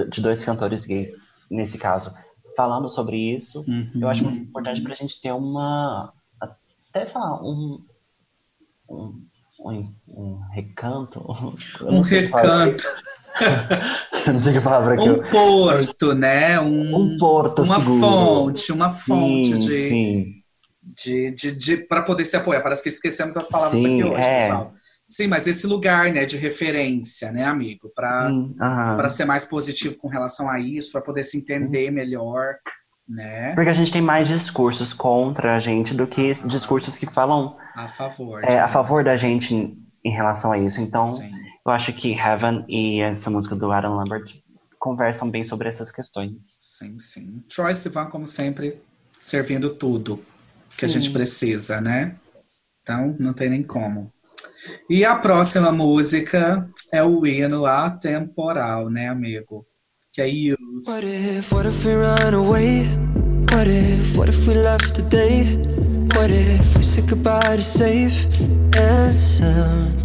de 0.10 0.22
dois 0.22 0.44
cantores 0.44 0.86
gays, 0.86 1.12
nesse 1.50 1.78
caso, 1.78 2.14
falando 2.58 2.90
sobre 2.90 3.18
isso, 3.36 3.64
Uhum. 3.68 3.92
eu 4.02 4.10
acho 4.10 4.24
muito 4.24 4.40
importante 4.50 4.82
pra 4.82 4.96
gente 4.96 5.22
ter 5.22 5.32
uma, 5.32 6.12
até, 6.42 7.06
sei 7.06 7.22
lá, 7.22 7.40
um, 7.44 7.84
um, 8.90 9.22
um, 9.60 9.94
um 10.08 10.40
recanto. 10.52 11.24
Eu 11.80 11.88
Um 11.90 12.02
recanto, 12.02 12.84
Eu 14.26 14.34
não 14.34 14.40
sei 14.40 14.54
que 14.54 14.62
palavra 14.62 14.96
que 14.98 15.08
eu... 15.08 15.22
um 15.22 15.30
porto, 15.30 16.14
né? 16.14 16.60
Um, 16.60 16.96
Um 16.96 17.18
porto 17.18 17.64
uma 17.64 17.80
seguro. 17.80 18.00
fonte, 18.00 18.72
uma 18.72 18.90
fonte 18.90 19.48
sim, 19.48 19.60
de, 19.60 19.90
sim. 19.90 20.43
De, 20.96 21.32
de, 21.32 21.52
de 21.52 21.78
para 21.78 22.02
poder 22.02 22.26
se 22.26 22.36
apoiar. 22.38 22.62
Parece 22.62 22.84
que 22.84 22.90
esquecemos 22.90 23.36
as 23.38 23.48
palavras 23.48 23.80
Sim, 23.82 24.02
aqui 24.02 24.04
hoje, 24.04 24.22
é. 24.22 24.42
pessoal. 24.42 24.74
Sim, 25.06 25.28
mas 25.28 25.48
esse 25.48 25.68
lugar, 25.68 26.12
né, 26.14 26.26
de 26.26 26.38
referência, 26.38 27.32
né, 27.32 27.44
amigo, 27.44 27.92
para 27.94 28.30
Sim, 28.30 28.56
aham. 28.60 28.96
para 28.98 29.10
ser 29.10 29.26
mais 29.26 29.44
positivo 29.44 29.98
com 29.98 30.08
relação 30.08 30.50
a 30.50 30.60
isso, 30.60 30.92
para 30.92 31.02
poder 31.02 31.24
se 31.24 31.38
entender 31.38 31.92
melhor, 31.92 32.56
né, 33.08 33.54
Porque 33.54 33.70
a 33.70 33.74
gente 33.74 33.92
tem 33.92 34.02
mais 34.02 34.30
discursos 34.30 34.94
contra 34.94 35.56
a 35.56 35.60
gente 35.60 35.94
do 35.94 36.08
que 36.08 36.34
discursos 36.48 36.98
que 36.98 37.06
falam 37.06 37.58
a 37.76 37.88
favor. 37.90 38.44
é, 38.46 38.60
a 38.60 38.70
favor 38.70 39.04
da 39.04 39.18
gente 39.18 39.54
em, 39.54 39.78
em 40.06 40.12
relação 40.12 40.54
a 40.54 40.58
isso. 40.58 40.80
Então, 40.80 41.12
Sim. 41.18 41.32
eu 41.66 41.72
acho 41.74 41.92
que 41.92 42.14
Heaven 42.14 42.64
e 42.70 43.02
essa 43.02 43.30
música 43.30 43.56
do 43.56 43.72
Adam 43.74 43.96
Lambert 43.98 44.24
conversam 44.80 45.30
bem 45.30 45.44
sobre 45.44 45.68
essas 45.68 45.92
questões. 45.92 46.58
Sim, 46.62 46.98
sim. 46.98 47.44
Troy 47.54 47.76
Sivan, 47.76 48.06
como 48.06 48.26
sempre, 48.26 48.82
servindo 49.20 49.76
tudo 49.76 50.24
que 50.78 50.86
a 50.86 50.88
Sim. 50.88 50.96
gente 50.96 51.12
precisa, 51.12 51.82
né? 51.82 52.16
Então, 52.82 53.16
não 53.20 53.34
tem 53.34 53.50
nem 53.50 53.64
como. 53.64 54.12
E 54.90 55.04
a 55.04 55.16
próxima 55.16 55.72
música 55.72 56.70
é 56.92 57.04
o 57.04 57.26
hino 57.26 57.66
atemporal, 57.66 58.90
né, 58.90 59.08
amigo? 59.08 59.66
Que 60.12 60.22
é 60.22 60.28
Youth. 60.28 60.60
What 60.86 61.06
if, 61.06 61.52
what 61.52 61.68
if 61.68 61.86
we 61.86 61.96
run 61.96 62.34
away? 62.34 62.86
What 63.52 63.70
if, 63.70 64.18
what 64.18 64.30
if 64.30 64.48
we 64.48 64.54
left 64.54 64.94
today? 64.94 65.58
What 66.16 66.32
if 66.32 66.76
we 66.76 66.84
said 66.84 67.10
goodbye 67.10 67.56
to 67.56 67.62
safe 67.62 68.28
and 68.78 69.16
sound? 69.16 70.04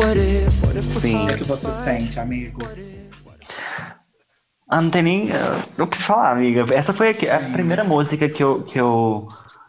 What 0.00 0.18
if, 0.18 0.62
what 0.62 0.76
if 0.76 0.84
Sim. 1.00 1.26
O 1.26 1.30
é 1.30 1.36
que 1.36 1.44
você 1.44 1.70
sente, 1.70 2.20
amigo? 2.20 2.60
Ah, 4.68 4.80
não 4.80 4.90
tem 4.90 5.02
nem 5.02 5.28
ah, 5.32 5.64
o 5.82 5.86
que 5.86 5.98
falar, 5.98 6.32
amiga. 6.32 6.66
Essa 6.74 6.92
foi 6.92 7.10
a, 7.10 7.36
a 7.36 7.50
primeira 7.50 7.84
música 7.84 8.28
que 8.28 8.42
eu, 8.42 8.62
que, 8.62 8.80
eu, 8.80 9.28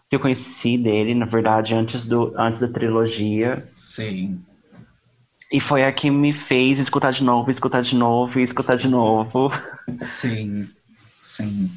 que 0.09 0.15
eu 0.15 0.19
conheci 0.19 0.77
dele, 0.77 1.13
na 1.13 1.25
verdade, 1.25 1.75
antes, 1.75 2.07
do, 2.07 2.33
antes 2.37 2.59
da 2.59 2.67
trilogia. 2.67 3.67
Sim. 3.71 4.41
E 5.51 5.59
foi 5.59 5.85
a 5.85 5.91
que 5.91 6.09
me 6.09 6.33
fez 6.33 6.79
escutar 6.79 7.11
de 7.11 7.23
novo, 7.23 7.49
escutar 7.49 7.81
de 7.81 7.95
novo 7.95 8.39
e 8.39 8.43
escutar 8.43 8.75
de 8.75 8.87
novo. 8.87 9.51
Sim. 10.01 10.67
Sim. 11.21 11.71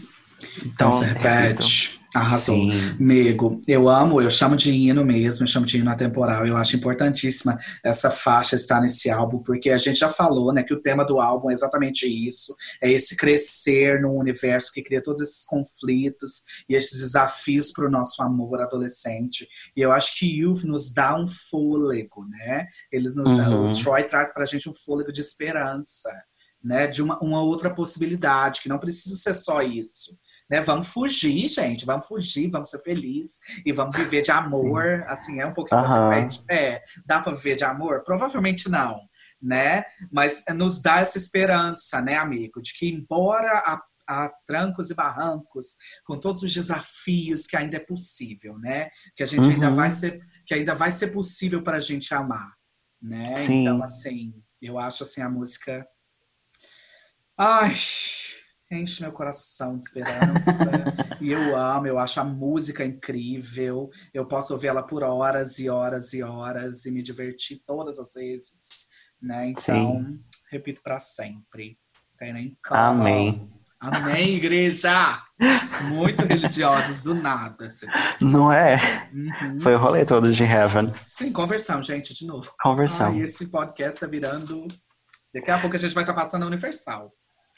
Então, 0.65 0.89
Então, 0.89 0.93
você 0.93 1.05
repete. 1.07 2.00
Arrasou. 2.15 2.57
Sim. 2.57 2.97
Amigo, 2.99 3.61
eu 3.69 3.89
amo, 3.89 4.21
eu 4.21 4.31
chamo 4.31 4.57
de 4.57 4.73
hino 4.73 5.05
mesmo, 5.05 5.45
eu 5.45 5.47
chamo 5.47 5.65
de 5.65 5.79
hino 5.79 5.91
atemporal. 5.91 6.45
Eu 6.45 6.57
acho 6.57 6.75
importantíssima 6.75 7.57
essa 7.85 8.11
faixa 8.11 8.57
estar 8.57 8.81
nesse 8.81 9.09
álbum, 9.09 9.39
porque 9.39 9.71
a 9.71 9.79
gente 9.79 9.99
já 10.01 10.09
falou, 10.09 10.53
né, 10.53 10.65
que 10.65 10.75
o 10.75 10.81
tema 10.81 11.05
do 11.05 11.21
álbum 11.21 11.51
é 11.51 11.53
exatamente 11.53 12.07
isso: 12.07 12.57
é 12.83 12.91
esse 12.91 13.17
crescer 13.17 14.01
num 14.01 14.17
universo 14.17 14.73
que 14.73 14.83
cria 14.83 15.01
todos 15.03 15.21
esses 15.23 15.45
conflitos 15.45 16.43
e 16.69 16.75
esses 16.75 17.01
desafios 17.01 17.71
para 17.71 17.87
o 17.87 17.91
nosso 17.91 18.21
amor 18.23 18.61
adolescente. 18.61 19.49
E 19.77 19.81
eu 19.81 19.93
acho 19.93 20.19
que 20.19 20.27
Youth 20.41 20.65
nos 20.65 20.93
dá 20.93 21.17
um 21.17 21.29
fôlego, 21.29 22.27
né? 22.27 22.67
Eles 22.91 23.15
nos 23.15 23.37
dá, 23.37 23.49
Uhum. 23.49 23.71
o 23.71 23.71
Troy 23.71 24.03
traz 24.05 24.33
pra 24.35 24.45
gente 24.45 24.69
um 24.69 24.75
fôlego 24.75 25.13
de 25.13 25.21
esperança, 25.21 26.11
né? 26.63 26.87
De 26.87 27.03
uma, 27.03 27.19
uma 27.21 27.41
outra 27.43 27.71
possibilidade, 27.71 28.61
que 28.61 28.69
não 28.69 28.79
precisa 28.79 29.15
ser 29.17 29.35
só 29.35 29.63
isso 29.63 30.19
né? 30.51 30.61
Vamos 30.61 30.89
fugir, 30.89 31.49
gente, 31.49 31.87
vamos 31.87 32.07
fugir, 32.09 32.51
vamos 32.51 32.69
ser 32.71 32.83
felizes 32.83 33.39
e 33.65 33.73
vamos 33.73 33.97
viver 33.97 34.23
de 34.23 34.33
amor. 34.33 35.05
Assim, 35.07 35.41
é 35.41 35.47
um 35.47 35.55
pouquinho 35.55 35.81
consequente. 35.83 36.43
É, 36.51 36.83
dá 37.07 37.21
para 37.23 37.35
viver 37.37 37.55
de 37.57 37.65
amor? 37.65 38.03
Provavelmente 38.03 38.69
não, 38.69 39.01
né? 39.41 39.85
Mas 40.11 40.45
nos 40.55 40.83
dá 40.83 40.99
essa 41.01 41.17
esperança, 41.17 42.01
né, 42.03 42.17
amigo, 42.17 42.61
de 42.61 42.75
que 42.75 42.89
embora 42.89 43.51
a 43.59 43.81
a 44.13 44.29
trancos 44.45 44.91
e 44.91 44.95
barrancos, 44.95 45.77
com 46.05 46.19
todos 46.19 46.43
os 46.43 46.53
desafios 46.53 47.47
que 47.47 47.57
ainda 47.57 47.77
é 47.77 47.79
possível, 47.79 48.59
né? 48.59 48.91
Que 49.15 49.23
a 49.23 49.27
gente 49.27 49.49
ainda 49.49 49.69
Uhum. 49.69 49.75
vai 49.77 49.89
ser, 49.89 50.19
que 50.45 50.53
ainda 50.53 50.75
vai 50.75 50.91
ser 50.91 51.13
possível 51.13 51.63
para 51.63 51.77
a 51.77 51.81
gente 51.81 52.13
amar, 52.13 52.53
né? 53.01 53.37
Sim. 53.37 53.61
Então, 53.61 53.81
assim, 53.85 54.35
eu 54.61 54.81
acho 54.81 55.05
assim 55.05 55.23
a 55.23 55.29
música, 55.31 55.87
ai, 57.39 57.73
enche 58.71 59.03
meu 59.03 59.13
coração 59.13 59.77
de 59.77 59.83
esperança. 59.85 60.53
e 61.21 61.31
eu 61.33 61.57
amo, 61.57 61.87
eu 61.87 61.99
acho 61.99 62.21
a 62.21 62.25
música 62.25 62.85
incrível. 62.85 63.91
Eu 64.15 64.27
posso 64.27 64.53
ouvir 64.53 64.69
ela 64.69 64.83
por 64.83 65.03
horas 65.03 65.59
e 65.59 65.69
horas 65.69 66.13
e 66.13 66.23
horas 66.23 66.85
e 66.85 66.91
me 66.91 67.03
divertir 67.03 67.63
todas 67.67 67.99
as 67.99 68.15
vezes, 68.15 68.89
né? 69.21 69.49
Então, 69.49 70.19
repito 70.51 70.81
para 70.83 71.01
sempre. 71.01 71.79
Tem 72.19 72.33
nem 72.33 72.57
como. 72.65 72.81
Amém. 72.81 73.51
Amém, 73.81 74.35
igreja! 74.37 75.23
Muito 75.89 76.23
religiosos, 76.27 77.01
do 77.01 77.15
nada. 77.15 77.69
assim. 77.69 77.87
Não 78.21 78.53
é? 78.53 78.77
Uhum. 79.11 79.59
Foi 79.63 79.75
o 79.75 79.79
rolê 79.79 80.05
todo 80.05 80.31
de 80.31 80.43
Heaven. 80.43 80.93
Sim, 81.01 81.33
conversão, 81.33 81.83
gente, 81.83 82.13
de 82.13 82.27
novo. 82.27 82.53
Conversão. 82.61 83.07
Ai, 83.07 83.21
esse 83.21 83.51
podcast 83.51 83.99
tá 83.99 84.07
virando. 84.07 84.69
Daqui 85.33 85.51
a 85.51 85.59
pouco 85.59 85.77
a 85.77 85.79
gente 85.79 85.95
vai 85.95 86.03
estar 86.03 86.13
passando 86.13 86.43
a 86.43 86.47
Universal. 86.47 87.11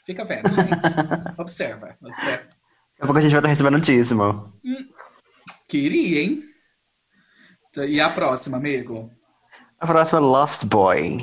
Fica 0.05 0.25
vendo, 0.25 0.49
gente. 0.53 0.69
observa, 1.37 1.95
observa. 2.01 2.43
Daqui 2.43 3.01
a 3.01 3.05
pouco 3.05 3.17
a 3.17 3.21
gente 3.21 3.31
vai 3.31 3.39
estar 3.39 3.49
recebendo 3.49 3.79
dízimo. 3.79 4.53
Queria, 5.67 6.21
hein? 6.21 6.43
E 7.87 7.99
a 7.99 8.09
próxima, 8.09 8.57
amigo? 8.57 9.09
A 9.79 9.87
próxima 9.87 10.19
é 10.19 10.21
Lost 10.21 10.65
Boy. 10.65 11.17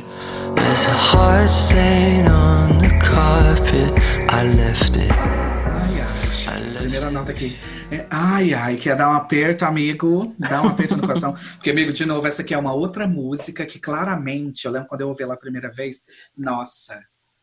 There's 0.54 0.86
a 0.86 0.92
heart 0.92 1.48
stain 1.48 2.26
on 2.26 2.78
the 2.80 2.88
carpet. 2.98 3.92
I 4.32 4.56
left 4.56 4.96
it. 4.96 5.12
Ai, 5.12 6.00
ai. 6.00 6.78
Primeira 6.78 7.10
nota 7.10 7.32
aqui. 7.32 7.58
É, 7.92 8.06
ai, 8.10 8.52
ai, 8.54 8.76
quer 8.76 8.96
dar 8.96 9.10
um 9.10 9.14
aperto, 9.14 9.64
amigo? 9.64 10.34
Dá 10.38 10.62
um 10.62 10.68
aperto 10.68 10.96
no 10.96 11.02
coração. 11.02 11.34
Porque, 11.56 11.70
amigo, 11.70 11.92
de 11.92 12.04
novo, 12.04 12.26
essa 12.26 12.42
aqui 12.42 12.54
é 12.54 12.58
uma 12.58 12.72
outra 12.72 13.06
música 13.06 13.64
que 13.64 13.78
claramente, 13.78 14.64
eu 14.64 14.72
lembro 14.72 14.88
quando 14.88 15.02
eu 15.02 15.08
ouvi 15.08 15.22
ela 15.22 15.34
a 15.34 15.38
primeira 15.38 15.70
vez, 15.70 16.04
nossa, 16.36 17.00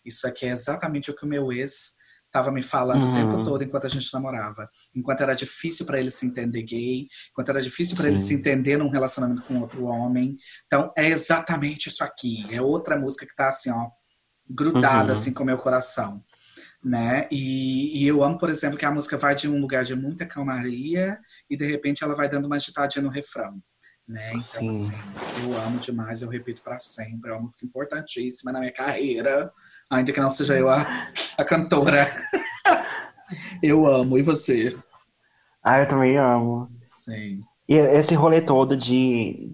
isso 0.07 0.27
aqui 0.27 0.45
é 0.45 0.49
exatamente 0.49 1.11
o 1.11 1.15
que 1.15 1.25
o 1.25 1.27
meu 1.27 1.51
ex 1.51 1.97
tava 2.31 2.51
me 2.51 2.61
falando 2.61 3.09
o 3.09 3.13
tempo 3.13 3.37
uhum. 3.37 3.43
todo 3.43 3.63
enquanto 3.63 3.85
a 3.85 3.89
gente 3.89 4.13
namorava. 4.13 4.69
Enquanto 4.93 5.21
era 5.21 5.33
difícil 5.33 5.85
para 5.85 5.99
ele 5.99 6.11
se 6.11 6.25
entender 6.25 6.63
gay, 6.63 7.07
enquanto 7.31 7.49
era 7.49 7.61
difícil 7.61 7.95
para 7.95 8.07
ele 8.07 8.19
se 8.19 8.33
entender 8.33 8.77
num 8.77 8.89
relacionamento 8.89 9.43
com 9.43 9.59
outro 9.59 9.85
homem. 9.85 10.35
Então, 10.65 10.91
é 10.95 11.07
exatamente 11.07 11.87
isso 11.87 12.03
aqui. 12.03 12.45
É 12.51 12.61
outra 12.61 12.97
música 12.97 13.25
que 13.25 13.35
tá 13.35 13.49
assim, 13.49 13.71
ó, 13.71 13.89
grudada 14.49 15.13
uhum. 15.13 15.19
assim 15.19 15.33
com 15.33 15.43
o 15.43 15.45
meu 15.45 15.57
coração. 15.57 16.23
Né? 16.83 17.27
E, 17.31 18.03
e, 18.03 18.07
eu 18.07 18.23
amo, 18.23 18.37
por 18.37 18.49
exemplo, 18.49 18.77
que 18.77 18.85
a 18.85 18.91
música 18.91 19.17
vai 19.17 19.33
de 19.33 19.49
um 19.49 19.59
lugar 19.59 19.83
de 19.83 19.95
muita 19.95 20.25
calmaria 20.25 21.19
e 21.49 21.57
de 21.57 21.65
repente 21.65 22.03
ela 22.03 22.15
vai 22.15 22.29
dando 22.29 22.45
uma 22.45 22.55
agitadinha 22.55 23.03
no 23.03 23.09
refrão. 23.09 23.61
Né? 24.07 24.21
Então, 24.29 24.41
Sim. 24.41 24.69
assim, 24.69 24.95
eu 25.43 25.57
amo 25.57 25.79
demais, 25.79 26.21
eu 26.21 26.29
repito 26.29 26.61
para 26.61 26.79
sempre. 26.79 27.29
É 27.29 27.33
uma 27.33 27.41
música 27.41 27.65
importantíssima 27.65 28.51
na 28.51 28.59
minha 28.59 28.71
carreira, 28.71 29.51
ainda 29.89 30.11
que 30.11 30.19
não 30.19 30.31
seja 30.31 30.57
eu 30.57 30.69
a, 30.69 30.85
a 31.37 31.43
cantora. 31.43 32.09
eu 33.61 33.85
amo. 33.85 34.17
E 34.17 34.21
você? 34.21 34.75
Ah, 35.63 35.79
eu 35.79 35.87
também 35.87 36.17
amo. 36.17 36.69
Sim. 36.87 37.41
E 37.67 37.75
esse 37.75 38.15
rolê 38.15 38.41
todo 38.41 38.75
de. 38.77 39.51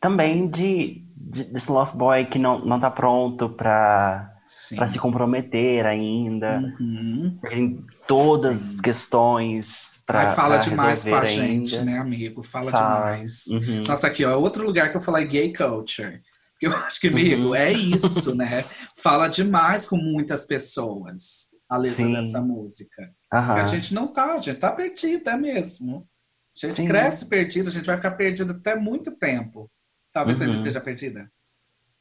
Também 0.00 0.48
de, 0.48 1.04
de 1.16 1.44
desse 1.44 1.70
Lost 1.70 1.96
Boy 1.96 2.26
que 2.26 2.38
não, 2.38 2.64
não 2.64 2.78
tá 2.78 2.90
pronto 2.90 3.48
pra, 3.48 4.30
pra 4.76 4.86
se 4.86 4.98
comprometer 4.98 5.86
ainda. 5.86 6.58
Uhum. 6.78 7.38
Tem 7.48 7.84
todas 8.06 8.60
Sim. 8.60 8.74
as 8.74 8.80
questões 8.80 9.96
Pra, 10.06 10.34
fala 10.34 10.58
demais 10.58 11.02
com 11.02 11.16
a 11.16 11.20
ainda. 11.22 11.26
gente, 11.26 11.78
né, 11.80 11.98
amigo? 11.98 12.40
Fala, 12.40 12.70
fala. 12.70 13.16
demais. 13.16 13.46
Uhum. 13.48 13.82
Nossa, 13.88 14.06
aqui, 14.06 14.24
ó, 14.24 14.38
outro 14.38 14.64
lugar 14.64 14.88
que 14.88 14.96
eu 14.96 15.00
falei 15.00 15.26
gay 15.26 15.52
culture. 15.52 16.22
Eu 16.60 16.72
acho 16.76 17.00
que, 17.00 17.08
amigo, 17.08 17.48
uhum. 17.48 17.54
é 17.54 17.72
isso, 17.72 18.34
né? 18.34 18.64
Fala 19.02 19.28
demais 19.28 19.86
com 19.86 19.96
muitas 19.96 20.46
pessoas 20.46 21.54
a 21.68 21.76
letra 21.76 22.04
Sim. 22.04 22.12
dessa 22.12 22.40
música. 22.40 23.10
A 23.30 23.64
gente 23.64 23.92
não 23.92 24.06
tá, 24.06 24.34
a 24.34 24.38
gente 24.38 24.58
tá 24.58 24.70
perdida 24.70 25.36
mesmo. 25.36 26.08
A 26.56 26.66
gente 26.66 26.76
Sim. 26.76 26.86
cresce 26.86 27.28
perdida, 27.28 27.68
a 27.68 27.72
gente 27.72 27.84
vai 27.84 27.96
ficar 27.96 28.12
perdida 28.12 28.52
até 28.52 28.76
muito 28.76 29.10
tempo. 29.16 29.70
Talvez 30.12 30.40
uhum. 30.40 30.46
ele 30.46 30.54
esteja 30.54 30.80
perdida. 30.80 31.30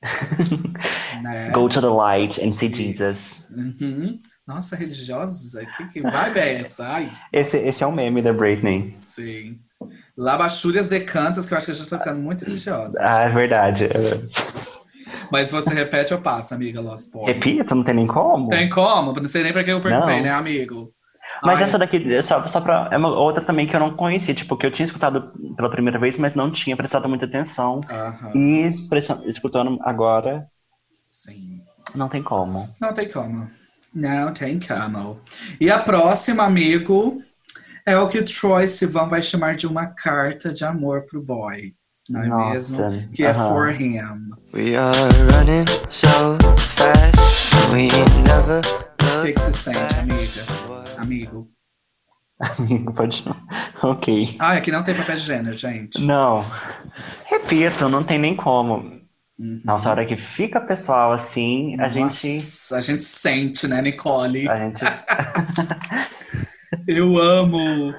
né? 1.21 1.49
Go 1.51 1.67
to 1.67 1.81
the 1.81 1.87
light 1.87 2.39
and 2.41 2.53
see 2.53 2.73
Jesus. 2.73 3.45
Uhum. 3.49 4.19
Nossa, 4.47 4.75
religiosa? 4.75 5.65
Que, 5.65 5.87
que 5.87 6.01
vibe 6.01 6.37
é 6.37 6.53
essa? 6.61 6.87
Ai. 6.87 7.11
Esse, 7.33 7.57
esse 7.57 7.83
é 7.83 7.87
um 7.87 7.91
meme 7.91 8.21
da 8.21 8.31
Britney. 8.31 8.95
Sim. 9.01 9.59
Labachúrias 10.17 10.89
de 10.89 10.99
cantas, 11.01 11.45
que 11.47 11.53
eu 11.53 11.57
acho 11.57 11.65
que 11.65 11.71
a 11.71 11.75
gente 11.75 11.89
tá 11.89 11.97
ficando 11.97 12.21
muito 12.21 12.45
religiosa. 12.45 12.97
Ah, 13.01 13.23
é 13.23 13.29
verdade. 13.29 13.89
Mas 15.31 15.51
você 15.51 15.73
repete 15.73 16.13
ou 16.13 16.21
passa, 16.21 16.55
amiga 16.55 16.79
Lost 16.81 17.11
Boy? 17.11 17.25
Repita, 17.25 17.75
não 17.75 17.83
tem 17.83 17.95
nem 17.95 18.07
como. 18.07 18.49
Tem 18.49 18.69
como? 18.69 19.11
Não 19.13 19.27
sei 19.27 19.43
nem 19.43 19.51
pra 19.51 19.63
que 19.63 19.71
eu 19.71 19.81
perguntei, 19.81 20.17
não. 20.17 20.23
né, 20.23 20.31
amigo? 20.31 20.93
Mas 21.43 21.59
Ai. 21.59 21.65
essa 21.65 21.77
daqui, 21.77 22.23
só, 22.23 22.47
só 22.47 22.61
pra. 22.61 22.89
É 22.91 22.97
uma 22.97 23.09
outra 23.09 23.43
também 23.43 23.67
que 23.67 23.75
eu 23.75 23.79
não 23.79 23.95
conhecia, 23.95 24.33
tipo, 24.33 24.55
que 24.55 24.65
eu 24.65 24.71
tinha 24.71 24.85
escutado 24.85 25.33
pela 25.55 25.69
primeira 25.69 25.99
vez, 25.99 26.17
mas 26.17 26.33
não 26.33 26.49
tinha 26.49 26.77
prestado 26.77 27.09
muita 27.09 27.25
atenção. 27.25 27.81
E 28.33 28.65
escutando 29.25 29.77
agora. 29.81 30.47
Sim. 31.07 31.61
Não 31.93 32.07
tem 32.09 32.23
como. 32.23 32.67
Não 32.79 32.93
tem 32.93 33.09
como. 33.09 33.47
Não 33.93 34.33
tem 34.33 34.59
como. 34.59 35.19
E 35.59 35.69
a 35.69 35.79
próxima, 35.79 36.43
amigo, 36.43 37.21
é 37.85 37.97
o 37.97 38.09
que 38.09 38.17
o 38.17 38.25
Troy 38.25 38.67
Sivan 38.67 39.07
vai 39.07 39.21
chamar 39.21 39.55
de 39.55 39.67
uma 39.67 39.85
carta 39.85 40.51
de 40.51 40.65
amor 40.65 41.05
pro 41.05 41.21
boy. 41.21 41.73
Não 42.09 42.23
é 42.23 42.27
Nossa. 42.27 42.89
mesmo? 42.89 43.09
Que 43.11 43.23
uh 43.23 43.27
-huh. 43.27 43.29
é 43.29 43.33
for 43.33 43.69
him. 43.69 44.31
We 44.53 44.75
are 44.75 44.95
running 45.33 45.65
so 45.89 46.37
fast, 46.57 47.53
we 47.71 47.87
never 48.23 48.61
o 49.17 49.21
que, 49.21 49.33
que 49.33 49.39
você 49.39 49.53
sente, 49.53 49.99
amiga? 49.99 50.45
Amigo. 50.97 51.49
Amigo, 52.39 52.93
pode. 52.93 53.23
Ok. 53.83 54.35
Ah, 54.39 54.53
aqui 54.53 54.71
não 54.71 54.83
tem 54.83 54.95
papel 54.95 55.15
de 55.15 55.21
gênero, 55.21 55.55
gente. 55.55 56.01
Não. 56.01 56.43
Repito, 57.25 57.87
não 57.87 58.03
tem 58.03 58.17
nem 58.17 58.35
como. 58.35 58.77
Uhum. 59.37 59.61
Nossa, 59.63 59.89
a 59.89 59.91
hora 59.91 60.05
que 60.05 60.17
fica 60.17 60.59
pessoal 60.61 61.11
assim, 61.11 61.75
a 61.75 61.89
Nossa, 61.89 61.93
gente. 61.93 62.73
A 62.73 62.81
gente 62.81 63.03
sente, 63.03 63.67
né, 63.67 63.81
Nicole? 63.81 64.49
A 64.49 64.57
gente. 64.57 64.81
eu 66.87 67.17
amo. 67.17 67.93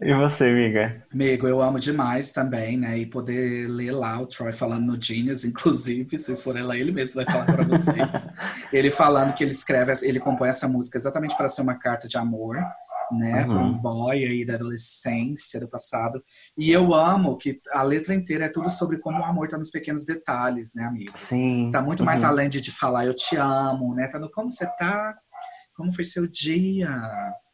E 0.00 0.12
você, 0.14 0.44
amiga? 0.44 1.06
Amigo, 1.12 1.46
eu 1.46 1.62
amo 1.62 1.78
demais 1.78 2.32
também, 2.32 2.76
né? 2.76 2.98
E 2.98 3.06
poder 3.06 3.68
ler 3.68 3.92
lá 3.92 4.20
o 4.20 4.26
Troy 4.26 4.52
falando 4.52 4.84
no 4.84 5.00
Genius, 5.00 5.44
inclusive, 5.44 6.18
se 6.18 6.24
vocês 6.24 6.42
forem 6.42 6.62
lá, 6.62 6.76
ele 6.76 6.92
mesmo 6.92 7.22
vai 7.22 7.24
falar 7.24 7.46
para 7.46 7.64
vocês. 7.64 8.28
ele 8.72 8.90
falando 8.90 9.34
que 9.34 9.44
ele 9.44 9.52
escreve, 9.52 9.92
ele 10.02 10.20
compõe 10.20 10.48
essa 10.48 10.68
música 10.68 10.98
exatamente 10.98 11.36
para 11.36 11.48
ser 11.48 11.62
uma 11.62 11.78
carta 11.78 12.08
de 12.08 12.18
amor 12.18 12.58
né, 13.12 13.46
uhum. 13.46 13.66
um 13.66 13.78
boy 13.78 14.24
aí 14.24 14.44
da 14.44 14.54
adolescência, 14.54 15.60
do 15.60 15.68
passado. 15.68 16.22
E 16.56 16.70
eu 16.70 16.94
amo 16.94 17.36
que 17.36 17.60
a 17.72 17.82
letra 17.82 18.14
inteira 18.14 18.46
é 18.46 18.48
tudo 18.48 18.70
sobre 18.70 18.98
como 18.98 19.20
o 19.20 19.24
amor 19.24 19.48
tá 19.48 19.58
nos 19.58 19.70
pequenos 19.70 20.04
detalhes, 20.04 20.74
né, 20.74 20.84
amigo? 20.84 21.12
Sim. 21.14 21.70
Tá 21.72 21.82
muito 21.82 22.00
uhum. 22.00 22.06
mais 22.06 22.24
além 22.24 22.48
de, 22.48 22.60
de 22.60 22.70
falar 22.70 23.06
eu 23.06 23.14
te 23.14 23.36
amo, 23.36 23.94
né? 23.94 24.08
Tá 24.08 24.18
no 24.18 24.30
como 24.30 24.50
você 24.50 24.66
tá, 24.76 25.14
como 25.74 25.92
foi 25.92 26.04
seu 26.04 26.26
dia. 26.26 26.90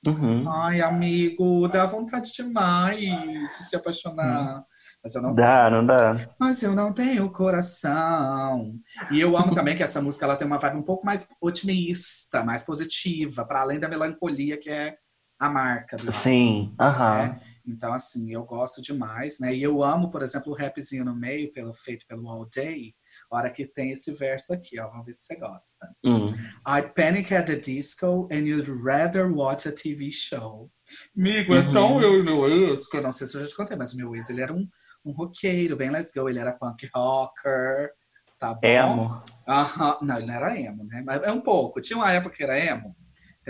Uhum. 0.06 0.50
Ai, 0.50 0.80
amigo, 0.80 1.68
dá 1.68 1.84
vontade 1.86 2.32
demais 2.32 2.98
de 2.98 3.46
se 3.46 3.76
apaixonar. 3.76 4.56
Uhum. 4.56 4.64
Mas 5.02 5.14
eu 5.14 5.22
não 5.22 5.34
dá, 5.34 5.70
não 5.70 5.86
dá. 5.86 6.28
Mas 6.38 6.62
eu 6.62 6.74
não 6.74 6.92
tenho 6.92 7.30
coração. 7.30 8.74
E 9.10 9.18
eu 9.18 9.36
amo 9.36 9.54
também 9.54 9.74
que 9.74 9.82
essa 9.82 10.00
música 10.00 10.26
ela 10.26 10.36
tem 10.36 10.46
uma 10.46 10.58
vibe 10.58 10.76
um 10.76 10.82
pouco 10.82 11.06
mais 11.06 11.26
otimista, 11.40 12.44
mais 12.44 12.62
positiva, 12.62 13.44
para 13.46 13.62
além 13.62 13.80
da 13.80 13.88
melancolia 13.88 14.58
que 14.58 14.68
é 14.68 14.96
a 15.38 15.48
marca 15.48 15.96
do 15.96 16.12
Sim, 16.12 16.74
aham. 16.78 17.16
Né? 17.16 17.40
Então, 17.66 17.94
assim, 17.94 18.30
eu 18.32 18.44
gosto 18.44 18.82
demais, 18.82 19.38
né? 19.38 19.54
E 19.54 19.62
eu 19.62 19.82
amo, 19.82 20.10
por 20.10 20.22
exemplo, 20.22 20.52
o 20.52 20.56
rapzinho 20.56 21.04
no 21.04 21.14
meio, 21.14 21.50
pelo, 21.52 21.72
feito 21.72 22.04
pelo 22.06 22.28
All 22.28 22.46
Day, 22.54 22.94
hora 23.38 23.50
que 23.50 23.66
tem 23.66 23.90
esse 23.90 24.12
verso 24.12 24.52
aqui, 24.52 24.78
ó. 24.80 24.88
Vamos 24.88 25.06
ver 25.06 25.12
se 25.12 25.24
você 25.24 25.36
gosta. 25.36 25.94
Hum. 26.04 26.32
I'd 26.66 26.94
panic 26.94 27.34
at 27.34 27.46
the 27.46 27.56
disco 27.56 28.28
and 28.30 28.46
you'd 28.46 28.70
rather 28.70 29.30
watch 29.32 29.68
a 29.68 29.72
TV 29.72 30.10
show. 30.10 30.70
Amigo, 31.16 31.54
uhum. 31.54 31.60
então 31.60 32.02
eu 32.02 32.18
e 32.18 32.22
meu 32.22 32.48
ex, 32.48 32.88
que 32.88 32.96
eu 32.96 33.02
não 33.02 33.12
sei 33.12 33.26
se 33.26 33.36
eu 33.36 33.42
já 33.42 33.48
te 33.48 33.56
contei, 33.56 33.76
mas 33.76 33.92
o 33.92 33.96
meu 33.96 34.14
ex, 34.14 34.28
ele 34.30 34.42
era 34.42 34.52
um, 34.52 34.68
um 35.04 35.12
roqueiro, 35.12 35.76
bem 35.76 35.90
let's 35.90 36.12
go. 36.12 36.28
Ele 36.28 36.38
era 36.38 36.52
punk 36.52 36.88
rocker, 36.94 37.92
tá 38.38 38.54
bom? 38.54 38.68
Emo? 38.68 39.22
Aham. 39.48 39.98
Não, 40.02 40.16
ele 40.16 40.26
não 40.26 40.34
era 40.34 40.60
emo, 40.60 40.84
né? 40.84 41.02
Mas 41.06 41.22
é 41.22 41.30
um 41.30 41.40
pouco. 41.40 41.80
Tinha 41.80 41.96
uma 41.96 42.10
época 42.10 42.36
que 42.36 42.42
era 42.42 42.58
emo 42.58 42.96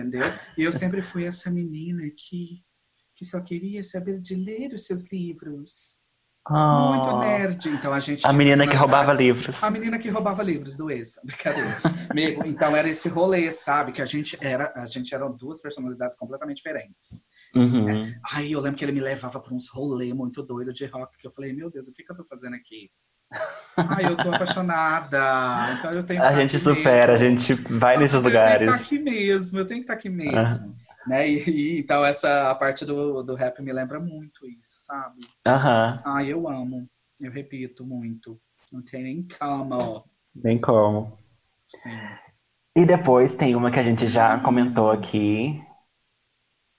entendeu? 0.00 0.22
E 0.56 0.62
eu 0.62 0.72
sempre 0.72 1.02
fui 1.02 1.24
essa 1.24 1.50
menina 1.50 2.02
que, 2.16 2.64
que 3.14 3.24
só 3.24 3.40
queria 3.40 3.82
saber 3.82 4.20
de 4.20 4.34
ler 4.34 4.72
os 4.72 4.86
seus 4.86 5.12
livros. 5.12 6.02
Oh. 6.48 6.94
Muito 6.94 7.18
nerd. 7.18 7.68
Então 7.68 7.92
a 7.92 8.00
gente. 8.00 8.26
A 8.26 8.32
menina 8.32 8.66
que 8.66 8.74
roubava 8.74 9.12
livros. 9.12 9.62
A 9.62 9.70
menina 9.70 9.98
que 9.98 10.08
roubava 10.08 10.42
livros 10.42 10.76
do 10.76 10.90
ex. 10.90 11.20
Brincadeira. 11.24 11.78
Amigo, 12.08 12.42
então 12.46 12.74
era 12.74 12.88
esse 12.88 13.08
rolê, 13.08 13.50
sabe? 13.50 13.92
Que 13.92 14.02
a 14.02 14.06
gente 14.06 14.38
era, 14.40 14.72
a 14.76 14.86
gente 14.86 15.14
eram 15.14 15.32
duas 15.32 15.60
personalidades 15.60 16.16
completamente 16.16 16.56
diferentes. 16.56 17.24
Uhum. 17.54 17.84
Né? 17.84 18.20
Aí 18.32 18.52
eu 18.52 18.60
lembro 18.60 18.78
que 18.78 18.84
ele 18.84 18.92
me 18.92 19.00
levava 19.00 19.40
para 19.40 19.52
uns 19.54 19.68
rolês 19.68 20.12
muito 20.12 20.42
doido 20.42 20.72
de 20.72 20.86
rock, 20.86 21.18
que 21.18 21.26
eu 21.26 21.32
falei, 21.32 21.52
meu 21.52 21.70
Deus, 21.70 21.88
o 21.88 21.92
que, 21.92 22.04
que 22.04 22.12
eu 22.12 22.16
tô 22.16 22.24
fazendo 22.24 22.54
aqui? 22.54 22.90
Ai, 23.76 24.06
eu 24.06 24.16
tô 24.16 24.32
apaixonada. 24.34 25.18
Então 25.78 25.90
eu 25.92 26.02
tenho 26.02 26.22
A 26.22 26.32
gente 26.34 26.58
supera, 26.58 27.12
mesmo. 27.12 27.26
a 27.26 27.30
gente 27.30 27.54
vai 27.72 27.96
nesses 27.96 28.14
eu 28.14 28.22
lugares. 28.22 28.68
Eu 28.68 28.74
tenho 28.74 28.78
que 28.78 28.94
estar 28.96 28.96
aqui 28.96 28.98
mesmo, 28.98 29.58
eu 29.58 29.66
tenho 29.66 29.80
que 29.80 29.84
estar 29.84 29.94
aqui 29.94 30.08
mesmo. 30.08 30.76
Né? 31.06 31.28
E, 31.28 31.44
e, 31.50 31.80
então 31.80 32.04
essa 32.04 32.50
a 32.50 32.54
parte 32.54 32.84
do, 32.84 33.22
do 33.22 33.34
rap 33.34 33.60
me 33.62 33.72
lembra 33.72 33.98
muito 34.00 34.46
isso, 34.46 34.86
sabe? 34.86 35.20
Aham. 35.46 36.02
Ai, 36.04 36.32
eu 36.32 36.48
amo. 36.48 36.88
Eu 37.20 37.30
repito 37.30 37.84
muito. 37.84 38.40
Não 38.72 38.82
tem 38.82 39.02
nem 39.02 39.28
como. 39.38 40.04
Nem 40.34 40.58
como. 40.58 41.18
Sim. 41.66 41.98
E 42.76 42.84
depois 42.86 43.32
tem 43.32 43.54
uma 43.56 43.70
que 43.70 43.78
a 43.78 43.82
gente 43.82 44.08
já 44.08 44.38
comentou 44.40 44.90
aqui. 44.90 45.60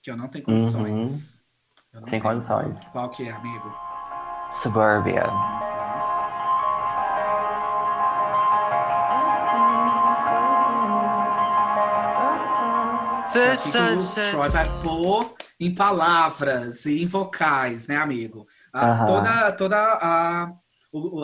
Que 0.02 0.10
eu 0.10 0.18
não 0.18 0.28
tenho 0.30 0.46
condições. 0.46 1.46
Uhum. 1.94 2.04
Sem 2.04 2.12
tenho. 2.12 2.24
condições. 2.24 2.88
Qual 2.90 3.10
que 3.10 3.28
é, 3.28 3.32
amigo? 3.32 3.72
Suburbia. 4.50 5.26
The 13.34 13.56
sunset. 13.56 14.30
Troy 14.32 14.50
vai 14.50 14.66
pôr 14.84 15.36
em 15.58 15.74
palavras 15.74 16.86
e 16.86 17.02
em 17.02 17.08
vocais, 17.08 17.88
né, 17.88 17.96
amigo? 17.96 18.46
A, 18.74 19.06
Toda, 19.06 19.52
toda 19.54 19.78
a, 19.78 20.54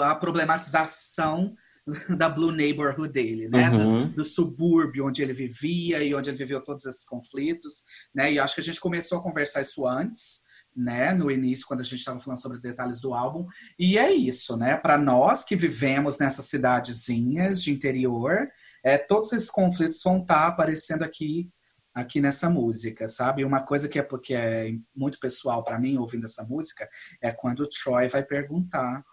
a 0.09 0.15
problematização 0.15 1.53
da 2.17 2.29
Blue 2.29 2.53
Neighborhood 2.53 3.11
dele, 3.11 3.49
né? 3.49 3.69
Uhum. 3.69 4.07
Do, 4.07 4.15
do, 4.15 4.23
subúrbio 4.23 5.05
onde 5.05 5.21
ele 5.21 5.33
vivia 5.33 6.01
e 6.01 6.15
onde 6.15 6.29
ele 6.29 6.37
viveu 6.37 6.63
todos 6.63 6.85
esses 6.85 7.03
conflitos, 7.03 7.83
né? 8.15 8.31
E 8.31 8.39
acho 8.39 8.55
que 8.55 8.61
a 8.61 8.63
gente 8.63 8.79
começou 8.79 9.17
a 9.17 9.23
conversar 9.23 9.59
isso 9.59 9.85
antes, 9.85 10.43
né? 10.73 11.13
No 11.13 11.29
início, 11.29 11.67
quando 11.67 11.81
a 11.81 11.83
gente 11.83 11.99
estava 11.99 12.21
falando 12.21 12.41
sobre 12.41 12.61
detalhes 12.61 13.01
do 13.01 13.13
álbum. 13.13 13.47
E 13.77 13.97
é 13.97 14.13
isso, 14.13 14.55
né? 14.55 14.77
Para 14.77 14.97
nós 14.97 15.43
que 15.43 15.57
vivemos 15.57 16.19
nessas 16.19 16.45
cidadezinhas 16.45 17.61
de 17.61 17.73
interior, 17.73 18.47
é, 18.81 18.97
todos 18.97 19.33
esses 19.33 19.51
conflitos 19.51 20.01
vão 20.01 20.21
estar 20.21 20.35
tá 20.35 20.47
aparecendo 20.47 21.03
aqui 21.03 21.51
aqui 21.97 22.21
nessa 22.21 22.47
música, 22.47 23.07
sabe? 23.07 23.43
Uma 23.43 23.61
coisa 23.61 23.89
que 23.89 23.97
é 23.97 24.03
porque 24.03 24.35
é 24.35 24.71
muito 24.95 25.19
pessoal 25.19 25.63
para 25.63 25.79
mim 25.79 25.97
ouvindo 25.97 26.25
essa 26.25 26.43
música 26.43 26.87
é 27.19 27.31
quando 27.31 27.61
o 27.61 27.67
Troy 27.67 28.07
vai 28.07 28.23
perguntar 28.23 29.03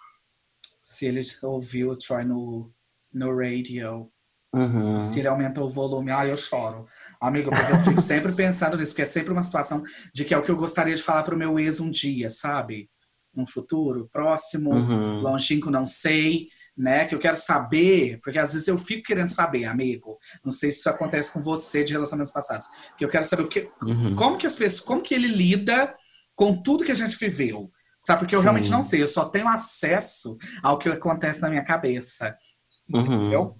se 0.82 1.06
ele 1.06 1.22
ouviu 1.42 1.90
o 1.90 1.96
Troy 1.96 2.24
no, 2.24 2.70
no 3.10 3.34
radio, 3.34 4.12
uhum. 4.52 5.00
se 5.00 5.18
ele 5.18 5.28
aumentou 5.28 5.66
o 5.66 5.70
volume. 5.70 6.10
Ah, 6.10 6.26
eu 6.26 6.36
choro. 6.36 6.86
Amigo, 7.18 7.50
porque 7.50 7.72
eu 7.72 7.80
fico 7.80 8.02
sempre 8.02 8.32
pensando 8.36 8.76
nisso, 8.76 8.92
porque 8.92 9.02
é 9.02 9.06
sempre 9.06 9.32
uma 9.32 9.42
situação 9.42 9.82
de 10.12 10.22
que 10.26 10.34
é 10.34 10.38
o 10.38 10.42
que 10.42 10.50
eu 10.50 10.56
gostaria 10.56 10.94
de 10.94 11.02
falar 11.02 11.22
para 11.22 11.34
o 11.34 11.38
meu 11.38 11.58
ex 11.58 11.80
um 11.80 11.90
dia, 11.90 12.28
sabe? 12.28 12.90
Num 13.34 13.46
futuro 13.46 14.10
próximo, 14.12 14.70
uhum. 14.70 15.20
longínquo, 15.20 15.70
não 15.70 15.86
sei 15.86 16.48
né? 16.76 17.06
Que 17.06 17.14
eu 17.14 17.18
quero 17.18 17.36
saber, 17.36 18.20
porque 18.22 18.38
às 18.38 18.52
vezes 18.52 18.68
eu 18.68 18.78
fico 18.78 19.04
querendo 19.04 19.28
saber, 19.28 19.64
amigo. 19.64 20.18
Não 20.44 20.52
sei 20.52 20.72
se 20.72 20.78
isso 20.78 20.90
acontece 20.90 21.32
com 21.32 21.42
você 21.42 21.84
de 21.84 21.92
relacionamentos 21.92 22.32
passados. 22.32 22.66
Que 22.98 23.04
eu 23.04 23.08
quero 23.08 23.24
saber 23.24 23.42
o 23.42 23.48
que, 23.48 23.70
uhum. 23.82 24.16
como 24.16 24.38
que 24.38 24.46
as 24.46 24.56
pessoas, 24.56 24.80
como 24.80 25.02
que 25.02 25.14
ele 25.14 25.28
lida 25.28 25.94
com 26.34 26.60
tudo 26.60 26.84
que 26.84 26.92
a 26.92 26.96
gente 26.96 27.18
viveu. 27.18 27.70
Sabe? 28.00 28.20
Porque 28.20 28.34
eu 28.34 28.40
Sim. 28.40 28.44
realmente 28.44 28.70
não 28.70 28.82
sei, 28.82 29.02
eu 29.02 29.08
só 29.08 29.24
tenho 29.24 29.48
acesso 29.48 30.36
ao 30.62 30.78
que 30.78 30.88
acontece 30.88 31.40
na 31.40 31.48
minha 31.48 31.64
cabeça. 31.64 32.36
Uhum. 32.92 33.00
Entendeu? 33.00 33.58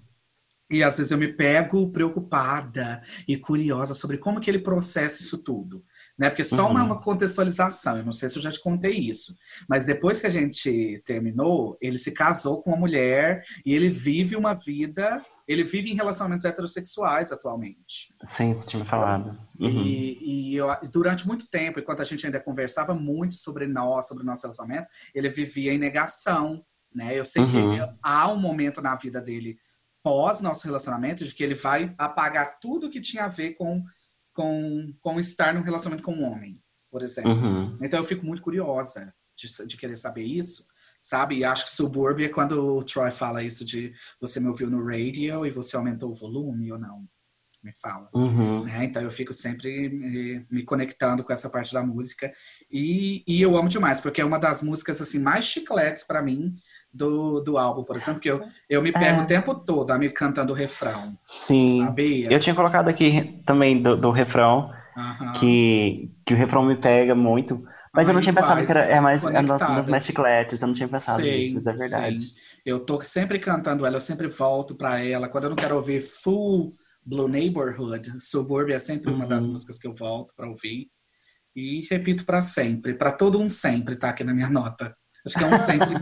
E 0.69 0.83
às 0.83 0.97
vezes 0.97 1.11
eu 1.11 1.17
me 1.17 1.27
pego 1.27 1.91
preocupada 1.91 3.01
e 3.27 3.37
curiosa 3.37 3.93
sobre 3.93 4.17
como 4.17 4.39
que 4.39 4.49
ele 4.49 4.59
processa 4.59 5.21
isso 5.21 5.43
tudo 5.43 5.83
né? 6.17 6.29
Porque 6.29 6.43
só 6.43 6.67
uhum. 6.67 6.83
uma 6.83 7.01
contextualização, 7.01 7.97
eu 7.97 8.05
não 8.05 8.13
sei 8.13 8.29
se 8.29 8.37
eu 8.37 8.41
já 8.41 8.51
te 8.51 8.61
contei 8.61 8.93
isso, 8.93 9.37
mas 9.67 9.85
depois 9.85 10.19
que 10.19 10.27
a 10.27 10.29
gente 10.29 11.01
terminou, 11.05 11.77
ele 11.81 11.97
se 11.97 12.13
casou 12.13 12.61
com 12.61 12.71
uma 12.71 12.79
mulher 12.79 13.43
e 13.65 13.73
ele 13.73 13.89
vive 13.89 14.35
uma 14.35 14.53
vida, 14.53 15.23
ele 15.47 15.63
vive 15.63 15.91
em 15.91 15.95
relacionamentos 15.95 16.45
heterossexuais 16.45 17.31
atualmente. 17.31 18.15
Sim, 18.23 18.53
você 18.53 18.65
tinha 18.65 18.83
me 18.83 18.89
falado. 18.89 19.37
Uhum. 19.59 19.69
E, 19.69 20.51
e 20.51 20.55
eu, 20.55 20.67
durante 20.91 21.27
muito 21.27 21.47
tempo, 21.49 21.79
enquanto 21.79 22.01
a 22.01 22.05
gente 22.05 22.25
ainda 22.25 22.39
conversava 22.39 22.93
muito 22.93 23.35
sobre 23.35 23.67
nós, 23.67 24.07
sobre 24.07 24.23
o 24.23 24.25
nosso 24.25 24.43
relacionamento, 24.43 24.87
ele 25.13 25.29
vivia 25.29 25.73
em 25.73 25.77
negação, 25.77 26.63
né? 26.93 27.17
Eu 27.17 27.25
sei 27.25 27.43
uhum. 27.43 27.75
que 27.75 27.93
há 28.01 28.31
um 28.31 28.39
momento 28.39 28.81
na 28.81 28.95
vida 28.95 29.21
dele 29.21 29.57
pós 30.01 30.39
nosso 30.39 30.65
relacionamento 30.65 31.25
de 31.25 31.33
que 31.33 31.43
ele 31.43 31.55
vai 31.55 31.91
apagar 31.97 32.59
tudo 32.59 32.91
que 32.91 33.01
tinha 33.01 33.25
a 33.25 33.27
ver 33.27 33.55
com 33.55 33.83
com, 34.35 34.93
com 34.99 35.19
estar 35.19 35.53
num 35.53 35.61
relacionamento 35.61 36.03
com 36.03 36.13
um 36.13 36.23
homem, 36.23 36.61
por 36.91 37.01
exemplo. 37.01 37.31
Uhum. 37.31 37.77
Então 37.81 37.99
eu 37.99 38.03
fico 38.03 38.25
muito 38.25 38.43
curiosa 38.43 39.15
de, 39.35 39.65
de, 39.65 39.77
querer 39.77 39.95
saber 39.95 40.23
isso, 40.23 40.67
sabe? 40.99 41.37
E 41.37 41.45
acho 41.45 41.63
que 41.63 41.71
subúrbio 41.71 42.25
é 42.25 42.29
quando 42.29 42.77
o 42.77 42.83
Troy 42.83 43.09
fala 43.11 43.41
isso 43.41 43.65
de 43.65 43.93
você 44.19 44.39
me 44.39 44.47
ouviu 44.47 44.69
no 44.69 44.85
radio 44.85 45.45
e 45.45 45.49
você 45.49 45.77
aumentou 45.77 46.11
o 46.11 46.13
volume 46.13 46.71
ou 46.71 46.77
não. 46.77 47.07
Me 47.63 47.73
fala. 47.73 48.09
Uhum. 48.13 48.65
Né? 48.65 48.85
Então 48.85 49.01
eu 49.01 49.09
fico 49.09 49.33
sempre 49.33 49.89
me, 49.89 50.45
me, 50.51 50.63
conectando 50.63 51.23
com 51.23 51.33
essa 51.33 51.49
parte 51.49 51.73
da 51.73 51.81
música 51.81 52.31
e, 52.69 53.23
e 53.25 53.41
eu 53.41 53.57
amo 53.57 53.69
demais, 53.69 53.99
porque 53.99 54.21
é 54.21 54.25
uma 54.25 54.37
das 54.37 54.61
músicas 54.61 55.01
assim 55.01 55.17
mais 55.17 55.45
chicletes 55.45 56.03
para 56.03 56.21
mim 56.21 56.55
do, 56.95 57.41
do 57.41 57.57
álbum, 57.57 57.83
por 57.83 57.97
exemplo, 57.97 58.21
que 58.21 58.31
eu, 58.31 58.41
eu 58.69 58.81
me 58.81 58.91
pego 58.91 59.19
é. 59.19 59.23
o 59.23 59.27
tempo 59.27 59.53
todo 59.53 59.91
a 59.91 59.97
me 59.97 60.09
cantando 60.09 60.53
o 60.53 60.55
refrão. 60.55 61.17
Sim. 61.19 61.83
Sabia? 61.83 62.31
Eu 62.31 62.39
tinha 62.39 62.55
colocado 62.55 62.87
aqui 62.87 63.41
também 63.45 63.81
do, 63.81 63.97
do 63.97 64.11
refrão, 64.11 64.71
que, 65.39 66.09
que 66.25 66.33
o 66.33 66.37
refrão 66.37 66.63
me 66.63 66.75
pega 66.77 67.13
muito. 67.13 67.61
Mas 67.93 68.07
eu 68.07 68.13
não 68.13 68.21
tinha 68.21 68.33
pensado 68.33 68.65
que 68.65 68.71
era 68.71 68.81
é 68.81 68.99
mais 68.99 69.25
é 69.25 69.41
das 69.41 69.87
mais 69.87 70.05
chicletes, 70.05 70.61
eu 70.61 70.67
não 70.67 70.75
tinha 70.75 70.87
pensado 70.87 71.21
sim, 71.21 71.31
nisso, 71.31 71.53
mas 71.55 71.67
é 71.67 71.73
verdade. 71.73 72.19
Sim. 72.19 72.33
Eu 72.65 72.79
tô 72.79 73.01
sempre 73.01 73.39
cantando 73.39 73.85
ela, 73.85 73.97
eu 73.97 74.01
sempre 74.01 74.27
volto 74.27 74.75
para 74.75 75.03
ela. 75.03 75.29
Quando 75.29 75.45
eu 75.45 75.49
não 75.51 75.57
quero 75.57 75.75
ouvir 75.75 76.01
full 76.01 76.75
Blue 77.05 77.27
Neighborhood, 77.27 78.11
Suburbia 78.19 78.75
é 78.75 78.79
sempre 78.79 79.11
uhum. 79.11 79.17
uma 79.17 79.27
das 79.27 79.45
uhum. 79.45 79.51
músicas 79.51 79.77
que 79.77 79.87
eu 79.87 79.93
volto 79.93 80.33
para 80.35 80.47
ouvir. 80.47 80.89
E 81.55 81.87
repito 81.89 82.25
para 82.25 82.41
sempre, 82.41 82.93
para 82.93 83.13
todo 83.13 83.39
um 83.39 83.47
sempre, 83.47 83.95
tá 83.95 84.09
aqui 84.09 84.23
na 84.23 84.33
minha 84.33 84.49
nota. 84.49 84.95
Acho 85.25 85.39
que 85.39 85.43
é 85.43 85.47
um 85.47 85.57
sempre, 85.57 85.95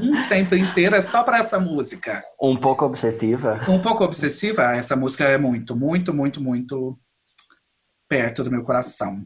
um 0.00 0.14
sempre 0.14 0.60
inteiro 0.60 0.94
é 0.94 1.00
só 1.00 1.24
para 1.24 1.38
essa 1.38 1.58
música. 1.58 2.22
Um 2.40 2.56
pouco 2.56 2.84
obsessiva? 2.84 3.58
Um 3.68 3.80
pouco 3.80 4.04
obsessiva. 4.04 4.76
Essa 4.76 4.94
música 4.94 5.24
é 5.24 5.36
muito, 5.36 5.74
muito, 5.74 6.14
muito, 6.14 6.40
muito 6.40 6.96
perto 8.08 8.44
do 8.44 8.50
meu 8.50 8.62
coração. 8.62 9.24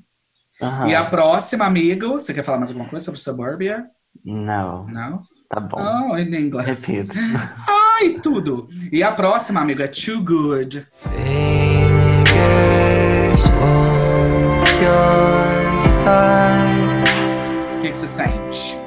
Uhum. 0.61 0.89
E 0.89 0.95
a 0.95 1.05
próxima, 1.05 1.66
amigo, 1.66 2.12
você 2.12 2.33
quer 2.33 2.43
falar 2.43 2.57
mais 2.59 2.71
alguma 2.71 2.89
coisa 2.89 3.05
sobre 3.05 3.21
Suburbia? 3.21 3.85
Não. 4.25 4.87
Não? 4.87 5.23
Tá 5.49 5.61
bom. 5.61 5.77
Oh, 6.11 6.16
em 6.16 6.35
inglês. 6.35 6.66
Repito. 6.66 7.12
Ai, 8.01 8.19
tudo. 8.23 8.66
E 8.91 9.03
a 9.03 9.12
próxima, 9.12 9.61
amigo, 9.61 9.83
é 9.83 9.89
Too 9.89 10.25
Good. 10.25 10.87
Fingers 10.95 12.35
on 13.61 14.65
your 14.83 16.05
thigh. 16.05 17.05
O 17.79 17.83
que, 17.83 17.91
que 17.91 17.97
você 17.97 18.07
sente? 18.07 18.84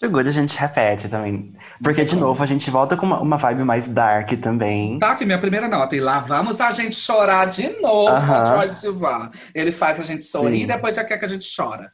The 0.00 0.08
Good 0.08 0.30
a 0.30 0.32
gente 0.32 0.56
repete 0.56 1.10
também. 1.10 1.54
Porque, 1.82 2.04
de 2.04 2.16
novo, 2.16 2.42
a 2.42 2.46
gente 2.46 2.70
volta 2.70 2.96
com 2.96 3.04
uma, 3.04 3.20
uma 3.20 3.36
vibe 3.36 3.64
mais 3.64 3.86
dark 3.86 4.32
também. 4.40 4.98
Tá 4.98 5.12
aqui 5.12 5.26
minha 5.26 5.38
primeira 5.38 5.68
nota. 5.68 5.94
E 5.94 6.00
lá 6.00 6.20
vamos 6.20 6.58
a 6.58 6.70
gente 6.70 6.96
chorar 6.96 7.46
de 7.46 7.68
novo 7.80 8.10
uh 8.10 8.18
-huh. 8.18 8.44
Troy 8.44 8.68
Sivan. 8.68 9.30
Ele 9.54 9.70
faz 9.70 10.00
a 10.00 10.02
gente 10.02 10.24
sorrir 10.24 10.58
Sim. 10.58 10.64
e 10.64 10.66
depois 10.66 10.96
já 10.96 11.04
quer 11.04 11.18
que 11.18 11.26
a 11.26 11.28
gente 11.28 11.54
chora. 11.54 11.92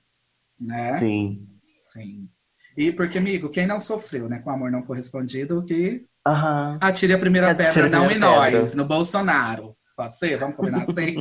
Né? 0.58 0.96
Sim. 0.98 1.48
Sim. 1.76 2.28
E 2.76 2.92
porque, 2.92 3.18
amigo, 3.18 3.50
quem 3.50 3.66
não 3.66 3.80
sofreu, 3.80 4.28
né, 4.28 4.38
com 4.38 4.50
amor 4.50 4.70
não 4.70 4.82
correspondido, 4.82 5.64
que 5.64 6.04
uh 6.24 6.30
-huh. 6.30 6.78
atire 6.80 7.12
a 7.12 7.18
primeira 7.18 7.50
Atire 7.50 7.72
pedra, 7.72 7.88
não 7.88 8.08
em 8.08 8.18
nós, 8.18 8.74
no 8.76 8.84
Bolsonaro. 8.84 9.76
Pode 9.96 10.16
ser? 10.16 10.38
Vamos 10.38 10.54
combinar 10.54 10.82
assim? 10.82 11.16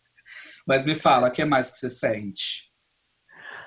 Mas 0.66 0.86
me 0.86 0.94
fala, 0.94 1.28
o 1.28 1.30
que 1.30 1.44
mais 1.44 1.70
que 1.70 1.76
você 1.76 1.90
sente? 1.90 2.72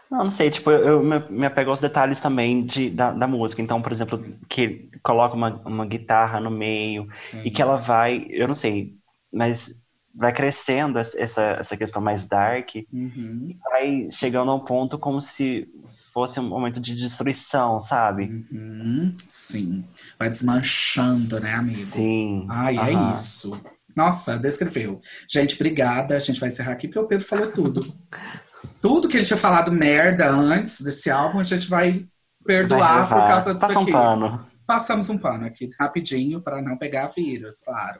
Não, 0.09 0.23
não 0.23 0.31
sei, 0.31 0.49
tipo, 0.49 0.71
eu, 0.71 1.03
me, 1.03 1.45
apego 1.45 1.69
aos 1.69 1.81
detalhes 1.81 2.19
também 2.19 2.65
de, 2.65 2.89
da, 2.89 3.11
da 3.11 3.27
música. 3.27 3.61
Então, 3.61 3.81
por 3.81 3.91
exemplo, 3.91 4.23
que 4.47 4.89
coloca 5.03 5.35
uma, 5.35 5.61
uma 5.65 5.85
guitarra 5.85 6.39
no 6.39 6.49
meio 6.49 7.07
Sim. 7.11 7.41
e 7.43 7.51
que 7.51 7.61
ela 7.61 7.75
vai, 7.75 8.25
eu 8.29 8.47
não 8.47 8.55
sei, 8.55 8.95
mas 9.31 9.85
vai 10.15 10.33
crescendo 10.33 10.97
essa, 10.97 11.11
essa 11.59 11.77
questão 11.77 12.01
mais 12.01 12.25
dark 12.25 12.69
uhum. 12.91 13.49
e 13.49 13.57
vai 13.69 14.07
chegando 14.09 14.49
a 14.49 14.55
um 14.55 14.59
ponto 14.59 14.97
como 14.97 15.21
se 15.21 15.67
fosse 16.11 16.39
um 16.39 16.49
momento 16.49 16.79
de 16.79 16.95
destruição, 16.95 17.79
sabe? 17.79 18.43
Uhum. 18.51 19.15
Sim. 19.29 19.85
Vai 20.17 20.29
desmanchando, 20.29 21.39
né, 21.39 21.53
amigo? 21.53 21.85
Sim. 21.85 22.47
Ai, 22.49 22.77
uhum. 22.77 23.09
é 23.09 23.13
isso. 23.13 23.61
Nossa, 23.95 24.37
descreveu. 24.37 24.99
Gente, 25.29 25.55
obrigada. 25.55 26.15
A 26.15 26.19
gente 26.19 26.39
vai 26.39 26.49
encerrar 26.49 26.71
aqui 26.71 26.87
porque 26.87 26.99
o 26.99 27.07
Pedro 27.07 27.25
falou 27.25 27.51
tudo. 27.51 27.81
tudo 28.81 29.07
que 29.07 29.17
ele 29.17 29.25
tinha 29.25 29.37
falado 29.37 29.71
merda 29.71 30.29
antes 30.29 30.81
desse 30.81 31.09
álbum, 31.09 31.39
a 31.39 31.43
gente 31.43 31.69
vai 31.69 32.07
perdoar 32.45 33.05
vai 33.07 33.19
por 33.19 33.27
causa 33.27 33.53
disso 33.53 33.67
Passa 33.67 33.79
aqui. 33.79 33.89
Um 33.89 33.93
pano. 33.93 34.47
Passamos 34.65 35.09
um 35.09 35.17
pano 35.17 35.45
aqui 35.45 35.69
rapidinho 35.79 36.41
para 36.41 36.61
não 36.61 36.77
pegar 36.77 37.07
vírus, 37.07 37.61
claro. 37.61 37.99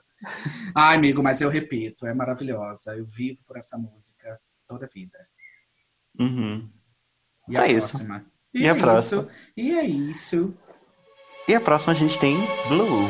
Ai, 0.76 0.96
amigo, 0.98 1.22
mas 1.22 1.42
eu 1.42 1.50
repito, 1.50 2.06
é 2.06 2.14
maravilhosa. 2.14 2.96
Eu 2.96 3.06
vivo 3.06 3.40
por 3.46 3.58
essa 3.58 3.78
música 3.78 4.40
toda 4.68 4.86
a 4.86 4.90
vida. 4.90 5.18
Uhum. 6.20 6.70
E 7.50 7.56
é 7.56 7.60
a 7.60 7.80
próxima? 7.80 8.26
E, 8.54 8.62
e 8.62 8.68
a 8.68 8.72
é 8.72 8.74
próxima? 8.74 9.22
Isso. 9.22 9.32
E 9.56 9.72
é 9.72 9.86
isso. 9.86 10.54
E 11.48 11.56
a 11.56 11.62
próxima 11.62 11.94
a 11.94 11.96
gente 11.96 12.20
tem 12.20 12.38
Blue. 12.68 13.08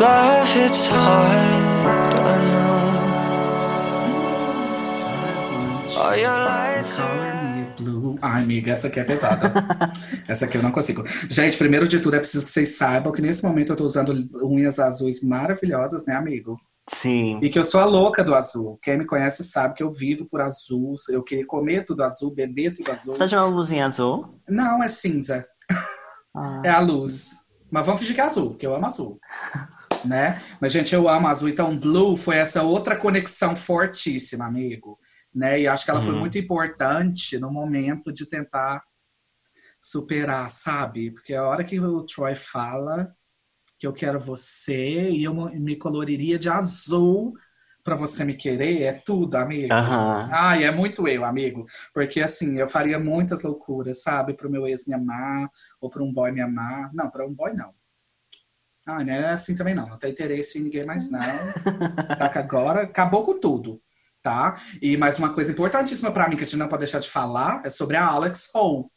Love, 0.00 0.64
it's 0.64 0.86
hard, 0.86 1.57
Ai, 8.22 8.42
amiga, 8.42 8.70
essa 8.72 8.86
aqui 8.86 9.00
é 9.00 9.04
pesada. 9.04 9.52
essa 10.28 10.44
aqui 10.44 10.56
eu 10.56 10.62
não 10.62 10.70
consigo. 10.70 11.02
Gente, 11.28 11.58
primeiro 11.58 11.88
de 11.88 11.98
tudo, 11.98 12.14
é 12.14 12.20
preciso 12.20 12.44
que 12.44 12.52
vocês 12.52 12.76
saibam 12.76 13.12
que 13.12 13.20
nesse 13.20 13.42
momento 13.42 13.72
eu 13.72 13.76
tô 13.76 13.84
usando 13.84 14.14
unhas 14.44 14.78
azuis 14.78 15.24
maravilhosas, 15.24 16.06
né, 16.06 16.14
amigo? 16.14 16.56
Sim. 16.88 17.40
E 17.42 17.50
que 17.50 17.58
eu 17.58 17.64
sou 17.64 17.80
a 17.80 17.84
louca 17.84 18.22
do 18.22 18.32
azul. 18.32 18.78
Quem 18.80 18.96
me 18.96 19.06
conhece 19.06 19.42
sabe 19.42 19.74
que 19.74 19.82
eu 19.82 19.90
vivo 19.90 20.24
por 20.24 20.40
azul. 20.40 20.94
Eu 21.10 21.22
queria 21.22 21.44
comer 21.44 21.84
tudo 21.84 22.04
azul, 22.04 22.32
beber 22.32 22.74
tudo 22.74 22.92
azul. 22.92 23.14
Você 23.14 23.18
tá 23.18 23.26
de 23.26 23.34
uma 23.34 23.46
luzinha 23.46 23.86
azul? 23.86 24.40
Não, 24.48 24.82
é 24.82 24.88
cinza. 24.88 25.44
Ah. 26.34 26.62
É 26.64 26.70
a 26.70 26.78
luz. 26.78 27.30
Mas 27.70 27.84
vamos 27.84 28.00
fingir 28.00 28.14
que 28.14 28.20
é 28.20 28.24
azul, 28.24 28.50
porque 28.50 28.64
eu 28.66 28.72
amo 28.74 28.86
azul. 28.86 29.18
né? 30.04 30.40
Mas, 30.60 30.70
gente, 30.70 30.94
eu 30.94 31.08
amo 31.08 31.26
azul. 31.26 31.48
Então, 31.48 31.76
blue 31.76 32.16
foi 32.16 32.36
essa 32.36 32.62
outra 32.62 32.94
conexão 32.94 33.56
fortíssima, 33.56 34.46
amigo 34.46 34.96
né? 35.34 35.60
E 35.60 35.68
acho 35.68 35.84
que 35.84 35.90
ela 35.90 36.00
uhum. 36.00 36.06
foi 36.06 36.14
muito 36.14 36.38
importante 36.38 37.38
no 37.38 37.50
momento 37.50 38.12
de 38.12 38.28
tentar 38.28 38.82
superar, 39.80 40.50
sabe? 40.50 41.10
Porque 41.10 41.34
a 41.34 41.44
hora 41.44 41.64
que 41.64 41.78
o 41.78 42.02
Troy 42.04 42.34
fala 42.34 43.14
que 43.78 43.86
eu 43.86 43.92
quero 43.92 44.18
você 44.18 45.08
e 45.10 45.22
eu 45.22 45.34
me 45.34 45.76
coloriria 45.76 46.38
de 46.38 46.48
azul 46.48 47.34
para 47.84 47.94
você 47.94 48.22
me 48.22 48.34
querer, 48.34 48.82
é 48.82 48.92
tudo, 48.92 49.34
amigo. 49.36 49.72
Uhum. 49.72 50.28
Ai, 50.30 50.64
é 50.64 50.70
muito 50.70 51.08
eu, 51.08 51.24
amigo. 51.24 51.64
Porque 51.94 52.20
assim, 52.20 52.58
eu 52.58 52.68
faria 52.68 52.98
muitas 52.98 53.42
loucuras, 53.44 54.02
sabe? 54.02 54.34
Pro 54.34 54.50
meu 54.50 54.66
ex 54.66 54.86
me 54.86 54.94
amar, 54.94 55.48
ou 55.80 55.88
para 55.88 56.02
um 56.02 56.12
boy 56.12 56.30
me 56.30 56.42
amar. 56.42 56.92
Não, 56.92 57.08
para 57.08 57.26
um 57.26 57.32
boy 57.32 57.54
não. 57.54 57.72
Ah, 58.84 59.04
não 59.04 59.12
é 59.12 59.30
assim 59.30 59.54
também 59.54 59.74
não. 59.74 59.88
Não 59.88 59.98
tem 59.98 60.10
interesse 60.10 60.58
em 60.58 60.64
ninguém 60.64 60.84
mais, 60.84 61.10
não. 61.10 61.20
tá 62.18 62.30
agora 62.34 62.82
acabou 62.82 63.24
com 63.24 63.38
tudo, 63.38 63.80
tá? 64.22 64.60
E 64.82 64.96
mais 64.96 65.18
uma 65.18 65.32
coisa 65.32 65.52
importantíssima 65.52 66.10
para 66.12 66.28
mim 66.28 66.36
que 66.36 66.42
a 66.42 66.46
gente 66.46 66.56
não 66.56 66.68
pode 66.68 66.80
deixar 66.80 66.98
de 66.98 67.08
falar 67.08 67.62
é 67.64 67.70
sobre 67.70 67.96
a 67.96 68.04
Alex 68.06 68.48
Hope, 68.54 68.90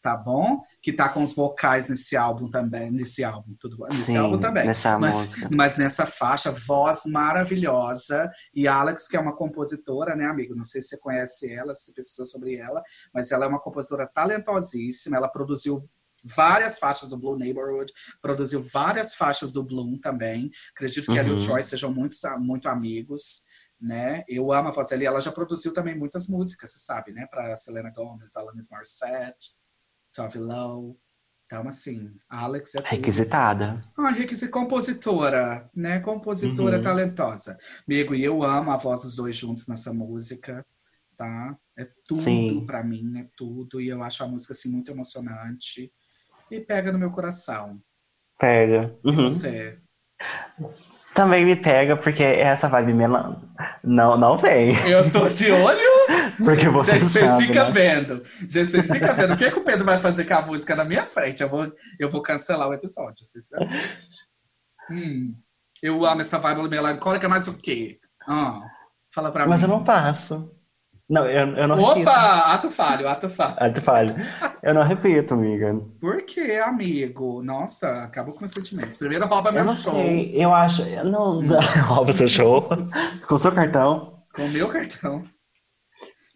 tá 0.00 0.16
bom? 0.16 0.60
Que 0.82 0.92
tá 0.92 1.08
com 1.08 1.22
os 1.22 1.34
vocais 1.34 1.88
nesse 1.88 2.16
álbum 2.16 2.50
também, 2.50 2.90
nesse 2.90 3.22
álbum, 3.22 3.54
tudo 3.60 3.76
bom? 3.76 3.86
Nesse 3.86 4.06
Sim, 4.06 4.16
álbum 4.16 4.38
também. 4.38 4.66
nessa 4.66 4.98
mas, 4.98 5.16
música. 5.16 5.48
mas 5.52 5.76
nessa 5.76 6.04
faixa, 6.06 6.50
voz 6.50 7.02
maravilhosa. 7.06 8.30
E 8.54 8.66
a 8.66 8.74
Alex, 8.74 9.06
que 9.06 9.16
é 9.16 9.20
uma 9.20 9.36
compositora, 9.36 10.16
né, 10.16 10.26
amigo? 10.26 10.54
Não 10.56 10.64
sei 10.64 10.82
se 10.82 10.88
você 10.88 10.98
conhece 10.98 11.52
ela, 11.52 11.74
se 11.74 11.94
pesquisou 11.94 12.26
sobre 12.26 12.56
ela, 12.56 12.82
mas 13.14 13.30
ela 13.30 13.44
é 13.44 13.48
uma 13.48 13.60
compositora 13.60 14.06
talentosíssima. 14.06 15.16
Ela 15.16 15.28
produziu 15.28 15.88
várias 16.24 16.78
faixas 16.78 17.08
do 17.08 17.18
Blue 17.18 17.36
Neighborhood, 17.36 17.92
produziu 18.20 18.62
várias 18.62 19.14
faixas 19.14 19.52
do 19.52 19.62
Bloom 19.62 19.98
também. 19.98 20.50
Acredito 20.74 21.10
que 21.12 21.18
ela 21.18 21.28
e 21.28 21.32
o 21.32 21.34
Uhum. 21.34 21.40
Troy 21.40 21.62
sejam 21.62 21.92
muito, 21.92 22.16
muito 22.40 22.68
amigos, 22.68 23.42
né? 23.82 24.22
Eu 24.28 24.52
amo 24.52 24.68
a 24.68 24.70
voz 24.70 24.88
dela 24.88 25.02
e 25.02 25.06
ela 25.06 25.20
já 25.20 25.32
produziu 25.32 25.74
também 25.74 25.98
muitas 25.98 26.28
músicas, 26.28 26.70
você 26.72 26.78
sabe, 26.78 27.12
né? 27.12 27.26
Para 27.26 27.56
Selena 27.56 27.90
Gomez, 27.90 28.36
Alanis 28.36 28.68
Morissette, 28.70 29.50
Tove 30.14 30.38
Lo. 30.38 30.96
Então, 31.46 31.68
assim, 31.68 32.16
a 32.30 32.44
Alex 32.44 32.74
é 32.76 32.78
tudo. 32.80 32.88
Requisitada. 32.90 33.80
Ah, 33.98 34.08
requisita 34.10 34.50
compositora, 34.50 35.68
né? 35.74 36.00
Compositora 36.00 36.76
Uhum. 36.76 36.82
talentosa. 36.82 37.58
Amigo, 37.86 38.14
e 38.14 38.24
eu 38.24 38.42
amo 38.42 38.70
a 38.70 38.76
voz 38.76 39.02
dos 39.02 39.16
dois 39.16 39.36
juntos 39.36 39.66
nessa 39.68 39.92
música, 39.92 40.64
tá? 41.16 41.54
É 41.76 41.86
tudo 42.06 42.64
pra 42.64 42.82
mim, 42.82 43.18
é 43.18 43.28
tudo. 43.36 43.80
E 43.82 43.88
eu 43.88 44.02
acho 44.02 44.22
a 44.24 44.28
música, 44.28 44.54
assim, 44.54 44.70
muito 44.70 44.90
emocionante. 44.90 45.92
E 46.50 46.60
pega 46.60 46.90
no 46.92 46.98
meu 46.98 47.10
coração. 47.10 47.82
Pega. 48.38 48.96
Uhum. 49.04 49.28
Você. 49.28 49.78
Também 51.14 51.44
me 51.44 51.54
pega, 51.56 51.96
porque 51.96 52.22
essa 52.22 52.68
vibe 52.68 52.94
melan... 52.94 53.36
não, 53.84 54.16
não 54.16 54.38
tem. 54.38 54.74
Eu 54.88 55.10
tô 55.10 55.28
de 55.28 55.50
olho, 55.52 55.78
Porque 56.42 56.68
você 56.68 57.00
sabe, 57.00 57.46
ficam 57.46 57.66
né? 57.66 57.70
vendo. 57.70 58.22
Gente, 58.48 58.70
vocês 58.70 58.90
ficam 58.90 59.14
vendo. 59.14 59.34
O 59.34 59.36
que, 59.36 59.50
que 59.50 59.58
o 59.58 59.64
Pedro 59.64 59.84
vai 59.84 60.00
fazer 60.00 60.24
com 60.24 60.34
a 60.34 60.42
música 60.42 60.74
na 60.74 60.84
minha 60.84 61.04
frente? 61.04 61.42
Eu 61.42 61.48
vou, 61.50 61.70
eu 61.98 62.08
vou 62.08 62.22
cancelar 62.22 62.68
o 62.68 62.72
episódio. 62.74 63.24
Hum, 64.90 65.34
eu 65.82 66.04
amo 66.04 66.20
essa 66.22 66.38
vibe 66.38 66.68
melancólica, 66.68 67.28
mas 67.28 67.46
o 67.48 67.54
quê? 67.54 67.98
Ah, 68.26 68.60
fala 69.14 69.30
pra 69.30 69.46
Mas 69.46 69.60
mim. 69.60 69.66
eu 69.68 69.74
não 69.76 69.84
passo. 69.84 70.50
Não, 71.12 71.26
eu, 71.26 71.46
eu 71.56 71.68
não 71.68 71.78
Opa! 71.78 71.92
repito. 71.94 72.10
Ato 72.10 72.70
falho, 72.70 73.06
ato 73.08 73.28
falho. 73.28 73.74
Tu 73.74 73.80
fala. 73.82 74.06
Eu 74.62 74.72
não 74.72 74.82
repito, 74.82 75.34
amiga. 75.34 75.78
Por 76.00 76.22
que, 76.22 76.58
amigo? 76.58 77.42
Nossa, 77.42 78.04
acabou 78.04 78.32
com 78.32 78.40
meus 78.40 78.52
sentimentos. 78.52 78.96
Primeiro 78.96 79.26
rouba 79.26 79.50
Eu 79.50 79.52
meu 79.52 79.64
não 79.66 79.76
show 79.76 79.92
sei. 79.92 80.32
Eu 80.34 80.54
acho. 80.54 80.80
Eu 80.82 81.04
não. 81.04 81.40
Hum. 81.40 81.48
Rouba 81.86 82.14
seu 82.14 82.30
show. 82.30 82.66
Com 83.28 83.36
seu 83.36 83.52
cartão. 83.52 84.22
com 84.34 84.42
o 84.46 84.48
meu 84.48 84.68
cartão. 84.70 85.22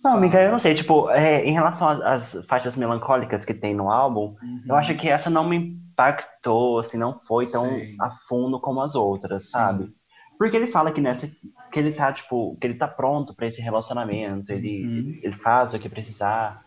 Não, 0.04 0.12
amiga, 0.18 0.42
eu 0.42 0.52
não 0.52 0.58
sei. 0.58 0.74
Tipo, 0.74 1.08
é, 1.10 1.42
em 1.46 1.54
relação 1.54 1.88
às, 1.88 2.34
às 2.36 2.46
faixas 2.46 2.76
melancólicas 2.76 3.46
que 3.46 3.54
tem 3.54 3.74
no 3.74 3.90
álbum, 3.90 4.36
Uhum. 4.42 4.62
eu 4.68 4.74
acho 4.74 4.94
que 4.94 5.08
essa 5.08 5.30
não 5.30 5.48
me 5.48 5.56
impactou, 5.56 6.78
assim, 6.80 6.98
não 6.98 7.18
foi 7.18 7.46
tão 7.46 7.64
Sim. 7.70 7.96
a 7.98 8.10
fundo 8.28 8.60
como 8.60 8.82
as 8.82 8.94
outras, 8.94 9.44
Sim. 9.44 9.50
sabe? 9.52 9.88
Porque 10.38 10.54
ele 10.54 10.66
fala 10.66 10.92
que 10.92 11.00
nessa. 11.00 11.26
Que 11.76 11.80
ele 11.80 11.92
tá, 11.92 12.10
tipo, 12.10 12.56
que 12.58 12.66
ele 12.66 12.72
tá 12.78 12.88
pronto 12.88 13.34
pra 13.36 13.46
esse 13.46 13.60
relacionamento, 13.60 14.50
ele, 14.50 14.82
Uhum. 14.86 15.20
ele 15.22 15.32
faz 15.34 15.74
o 15.74 15.78
que 15.78 15.90
precisar, 15.90 16.62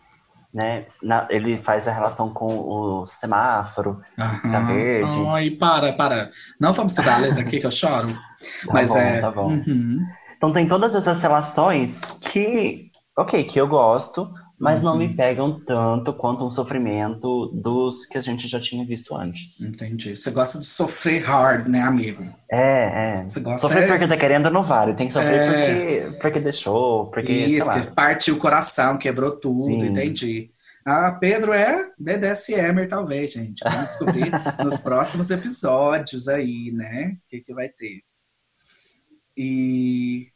né? 0.54 0.86
Na- 1.02 1.26
ele 1.28 1.56
faz 1.56 1.88
a 1.88 1.92
relação 1.92 2.32
com 2.32 2.46
o 2.46 3.04
semáforo, 3.04 4.00
Aham. 4.16 4.52
Tá 4.52 4.60
verde. 4.60 5.18
Ai, 5.26 5.50
para, 5.50 5.92
para. 5.94 6.30
Não 6.60 6.72
vamos 6.72 6.92
estudar 6.92 7.16
a 7.16 7.18
letra 7.18 7.40
aqui 7.40 7.58
que 7.58 7.66
eu 7.66 7.72
choro. 7.72 8.06
Tá 8.06 8.72
Mas 8.72 8.90
bom, 8.92 8.98
é. 8.98 9.20
tá 9.20 9.30
bom. 9.32 9.48
Uhum. 9.48 9.98
Então 10.36 10.52
tem 10.52 10.68
todas 10.68 10.94
essas 10.94 11.20
relações 11.20 12.00
que, 12.30 12.88
ok, 13.18 13.42
que 13.42 13.60
eu 13.60 13.66
gosto, 13.66 14.32
mas 14.60 14.82
não 14.82 14.92
Uhum. 14.92 14.98
me 14.98 15.16
pegam 15.16 15.58
tanto 15.58 16.12
quanto 16.12 16.44
um 16.44 16.50
sofrimento 16.50 17.46
dos 17.46 18.04
que 18.04 18.18
a 18.18 18.20
gente 18.20 18.46
já 18.46 18.60
tinha 18.60 18.84
visto 18.84 19.16
antes. 19.16 19.58
Entendi. 19.62 20.14
Você 20.14 20.30
gosta 20.30 20.58
de 20.58 20.66
sofrer 20.66 21.22
hard, 21.24 21.66
né, 21.66 21.80
amigo? 21.80 22.22
É, 22.50 23.20
é. 23.20 23.22
Você 23.26 23.40
gosta 23.40 23.66
Sofrer 23.66 23.84
é- 23.84 23.86
porque 23.86 24.06
tá 24.06 24.16
querendo 24.18 24.50
não 24.50 24.62
vale. 24.62 24.92
Tem 24.94 25.06
que 25.06 25.14
sofrer 25.14 25.32
É. 25.40 25.46
porque, 26.10 26.18
porque 26.20 26.40
deixou, 26.40 27.06
porque, 27.06 27.32
Isso, 27.32 27.72
que 27.72 27.90
partiu 27.92 28.34
o 28.36 28.38
coração, 28.38 28.98
quebrou 28.98 29.30
tudo, 29.32 29.64
Sim. 29.80 29.86
entendi. 29.86 30.50
Ah, 30.84 31.12
Pedro 31.12 31.52
é 31.52 31.90
BDSM, 31.98 32.86
talvez, 32.86 33.32
gente. 33.32 33.62
Vamos 33.64 33.90
descobrir 33.90 34.30
nos 34.64 34.78
próximos 34.80 35.30
episódios 35.30 36.28
aí, 36.28 36.70
né? 36.72 37.16
O 37.16 37.28
que, 37.30 37.40
que 37.40 37.54
vai 37.54 37.68
ter. 37.70 38.02
E... 39.36 40.28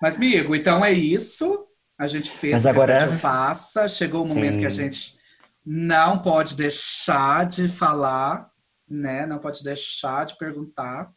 Mas, 0.00 0.16
amigo, 0.16 0.54
então 0.54 0.84
é 0.84 0.92
isso. 0.92 1.65
A 1.98 2.06
gente 2.06 2.30
fez 2.30 2.52
Mas 2.52 2.66
agora- 2.66 3.18
passa. 3.20 3.88
Chegou 3.88 4.24
o 4.24 4.28
momento 4.28 4.54
Sim. 4.54 4.60
que 4.60 4.66
a 4.66 4.70
gente 4.70 5.18
não 5.64 6.18
pode 6.20 6.54
deixar 6.56 7.46
de 7.46 7.68
falar, 7.68 8.50
né? 8.88 9.24
Não 9.26 9.38
pode 9.38 9.64
deixar 9.64 10.26
de 10.26 10.36
perguntar. 10.36 11.10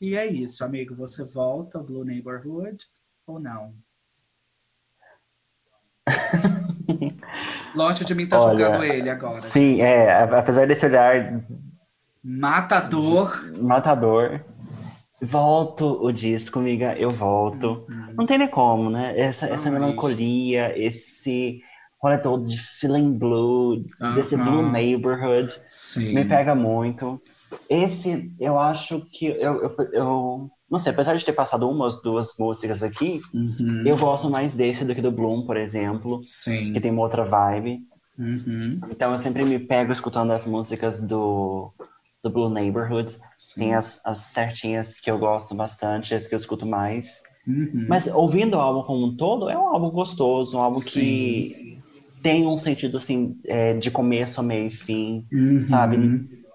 E 0.00 0.16
é 0.16 0.26
isso, 0.26 0.64
amigo. 0.64 0.96
Você 0.96 1.24
volta 1.24 1.78
ao 1.78 1.84
Blue 1.84 2.04
Neighborhood 2.04 2.84
ou 3.26 3.38
não? 3.38 3.74
Longe 7.74 8.04
de 8.04 8.14
mim 8.14 8.26
tá 8.26 8.40
Olha, 8.40 8.64
julgando 8.66 8.84
ele 8.84 9.08
agora. 9.08 9.40
Sim, 9.40 9.80
é, 9.80 10.22
apesar 10.22 10.66
desse 10.66 10.86
olhar 10.86 11.42
Matador. 12.22 13.52
matador, 13.58 14.40
volto 15.22 16.02
o 16.02 16.12
disco, 16.12 16.58
amiga, 16.58 16.94
eu 16.98 17.10
volto. 17.10 17.86
Não 18.16 18.26
tem 18.26 18.38
nem 18.38 18.48
como, 18.48 18.90
né? 18.90 19.18
Essa, 19.18 19.46
essa 19.46 19.68
Ai. 19.68 19.74
melancolia, 19.74 20.72
esse 20.78 21.60
rolê 22.02 22.18
todo 22.18 22.46
de 22.46 22.58
feeling 22.58 23.16
blue, 23.16 23.84
desse 24.14 24.34
Aham. 24.34 24.44
blue 24.44 24.72
neighborhood, 24.72 25.54
Sim. 25.68 26.12
me 26.12 26.24
pega 26.24 26.54
muito. 26.54 27.20
Esse, 27.68 28.32
eu 28.40 28.58
acho 28.58 29.06
que 29.10 29.26
eu, 29.26 29.62
eu, 29.62 29.76
eu- 29.92 30.50
não 30.70 30.78
sei, 30.78 30.90
apesar 30.92 31.14
de 31.14 31.24
ter 31.24 31.32
passado 31.32 31.68
umas 31.68 32.00
duas 32.02 32.32
músicas 32.38 32.82
aqui, 32.82 33.20
Uhum. 33.34 33.82
eu 33.86 33.96
gosto 33.96 34.28
mais 34.30 34.54
desse 34.56 34.84
do 34.84 34.94
que 34.94 35.02
do 35.02 35.12
Bloom, 35.12 35.44
por 35.46 35.56
exemplo, 35.56 36.18
Sim. 36.22 36.72
que 36.72 36.80
tem 36.80 36.90
uma 36.90 37.02
outra 37.02 37.24
vibe. 37.24 37.80
Uhum. 38.18 38.80
Então 38.90 39.12
eu 39.12 39.18
sempre 39.18 39.44
me 39.44 39.58
pego 39.58 39.92
escutando 39.92 40.32
as 40.32 40.46
músicas 40.46 41.00
do, 41.00 41.72
do 42.22 42.30
Blue 42.30 42.48
Neighborhood. 42.48 43.16
Sim. 43.36 43.60
Tem 43.60 43.74
as, 43.74 44.00
as 44.04 44.18
certinhas 44.18 44.98
que 45.00 45.10
eu 45.10 45.18
gosto 45.18 45.54
bastante, 45.54 46.14
as 46.14 46.26
que 46.26 46.34
eu 46.34 46.38
escuto 46.38 46.66
mais. 46.66 47.20
Uhum. 47.46 47.86
Mas 47.88 48.06
ouvindo 48.06 48.56
o 48.56 48.60
álbum 48.60 48.82
como 48.86 49.06
um 49.06 49.16
todo, 49.16 49.50
é 49.50 49.58
um 49.58 49.68
álbum 49.68 49.90
gostoso, 49.90 50.56
um 50.56 50.60
álbum 50.60 50.78
Sim. 50.78 51.00
que 51.00 51.82
tem 52.22 52.46
um 52.46 52.56
sentido 52.56 52.96
assim 52.96 53.36
é, 53.46 53.74
de 53.74 53.90
começo, 53.90 54.40
meio 54.42 54.66
e 54.66 54.70
fim, 54.70 55.26
Uhum. 55.32 55.64
sabe? 55.66 55.98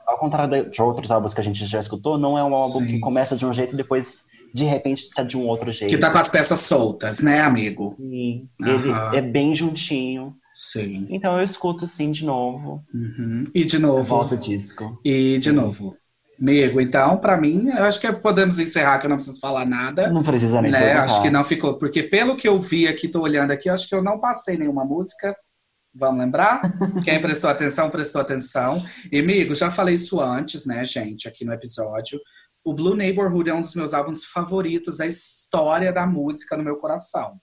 Ao 0.08 0.18
contrário 0.18 0.70
de- 0.72 0.82
outros 0.82 1.12
álbuns 1.12 1.34
que 1.34 1.42
a 1.42 1.44
gente 1.44 1.66
já 1.66 1.80
escutou, 1.82 2.18
não 2.18 2.38
é 2.38 2.44
um 2.44 2.56
álbum 2.56 2.80
Sim. 2.80 2.88
que 2.88 3.00
começa 3.00 3.36
de 3.36 3.46
um 3.46 3.52
jeito 3.52 3.74
e 3.74 3.78
depois 3.78 4.24
de 4.54 4.64
repente 4.64 5.10
tá 5.14 5.22
de 5.24 5.38
um 5.38 5.46
outro 5.46 5.70
jeito. 5.74 5.90
Que 5.92 5.98
tá 5.98 6.10
com 6.10 6.18
as 6.18 6.30
peças 6.30 6.62
soltas, 6.62 7.20
né, 7.20 7.42
amigo? 7.42 7.98
E 8.00 8.46
ele 8.62 8.90
Aham. 8.92 9.12
é 9.14 9.22
bem 9.22 9.54
juntinho. 9.54 10.34
Sim. 10.58 11.06
Então 11.12 11.38
eu 11.38 11.44
escuto 11.44 11.88
sim 11.88 12.12
de 12.12 12.26
novo. 12.26 12.84
Uhum. 12.92 13.46
E 13.54 13.64
de 13.64 13.78
novo. 13.78 14.02
volto 14.02 14.34
o 14.34 14.38
disco. 14.38 15.00
E 15.06 15.38
de 15.38 15.52
novo. 15.52 15.96
Amigo, 16.42 16.82
então, 16.82 17.18
pra 17.20 17.38
mim, 17.38 17.70
eu 17.70 17.84
acho 17.84 18.02
que 18.02 18.12
podemos 18.12 18.58
encerrar, 18.58 18.98
que 18.98 19.06
eu 19.06 19.10
não 19.10 19.18
preciso 19.18 19.40
falar 19.40 19.68
nada. 19.68 20.10
Não 20.10 20.24
precisa 20.24 20.60
nem 20.60 20.72
né? 20.72 20.94
Acho 20.94 21.22
que 21.22 21.30
não 21.30 21.44
ficou, 21.44 21.78
porque 21.78 22.02
pelo 22.02 22.36
que 22.36 22.48
eu 22.48 22.60
vi 22.60 22.88
aqui, 22.88 23.08
tô 23.08 23.22
olhando 23.22 23.52
aqui, 23.52 23.70
eu 23.70 23.74
acho 23.74 23.88
que 23.88 23.94
eu 23.94 24.04
não 24.04 24.20
passei 24.20 24.58
nenhuma 24.58 24.84
música. 24.84 25.36
Vamos 25.94 26.20
lembrar? 26.20 26.62
Quem 27.06 27.22
prestou 27.22 27.52
atenção, 27.52 27.92
prestou 27.92 28.22
atenção. 28.22 28.84
E, 29.12 29.20
amigo, 29.20 29.54
já 29.54 29.70
falei 29.70 29.94
isso 29.94 30.20
antes, 30.20 30.66
né, 30.66 30.84
gente, 30.86 31.28
aqui 31.28 31.46
no 31.46 31.54
episódio. 31.54 32.20
O 32.66 32.74
Blue 32.74 32.96
Neighborhood 32.96 33.48
é 33.48 33.54
um 33.54 33.62
dos 33.62 33.76
meus 33.76 33.94
álbuns 33.94 34.26
favoritos 34.26 34.98
da 34.98 35.06
história 35.06 35.94
da 35.94 36.08
música 36.08 36.58
no 36.58 36.64
meu 36.64 36.78
coração. 36.78 37.40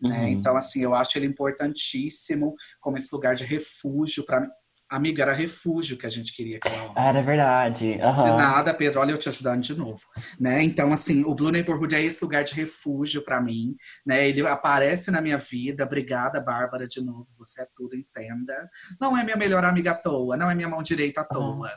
Né? 0.00 0.22
Uhum. 0.22 0.28
Então, 0.28 0.56
assim, 0.56 0.82
eu 0.82 0.94
acho 0.94 1.18
ele 1.18 1.26
importantíssimo 1.26 2.54
como 2.80 2.96
esse 2.96 3.14
lugar 3.14 3.34
de 3.34 3.44
refúgio 3.44 4.24
para 4.24 4.40
mim. 4.40 4.48
Amigo, 4.88 5.20
era 5.20 5.32
refúgio 5.32 5.98
que 5.98 6.06
a 6.06 6.08
gente 6.08 6.32
queria 6.32 6.58
aquela 6.58 6.84
hora. 6.84 7.00
Era 7.00 7.20
verdade. 7.20 7.94
De 7.96 8.00
Aham. 8.00 8.36
nada, 8.36 8.72
Pedro. 8.72 9.00
Olha 9.00 9.10
eu 9.10 9.18
te 9.18 9.28
ajudando 9.28 9.60
de 9.60 9.76
novo, 9.76 10.00
né? 10.38 10.62
Então, 10.62 10.92
assim, 10.92 11.24
o 11.24 11.34
Blue 11.34 11.50
Neighborhood 11.50 11.92
é 11.92 12.02
esse 12.02 12.22
lugar 12.22 12.44
de 12.44 12.54
refúgio 12.54 13.22
pra 13.22 13.40
mim, 13.40 13.74
né? 14.06 14.28
Ele 14.28 14.46
aparece 14.46 15.10
na 15.10 15.20
minha 15.20 15.38
vida. 15.38 15.82
Obrigada, 15.82 16.40
Bárbara, 16.40 16.86
de 16.86 17.04
novo. 17.04 17.26
Você 17.36 17.62
é 17.62 17.68
tudo, 17.74 17.96
entenda. 17.96 18.70
Não 19.00 19.18
é 19.18 19.24
minha 19.24 19.36
melhor 19.36 19.64
amiga 19.64 19.90
à 19.90 19.94
toa, 19.94 20.36
não 20.36 20.48
é 20.48 20.54
minha 20.54 20.68
mão 20.68 20.84
direita 20.84 21.22
à 21.22 21.24
toa. 21.24 21.68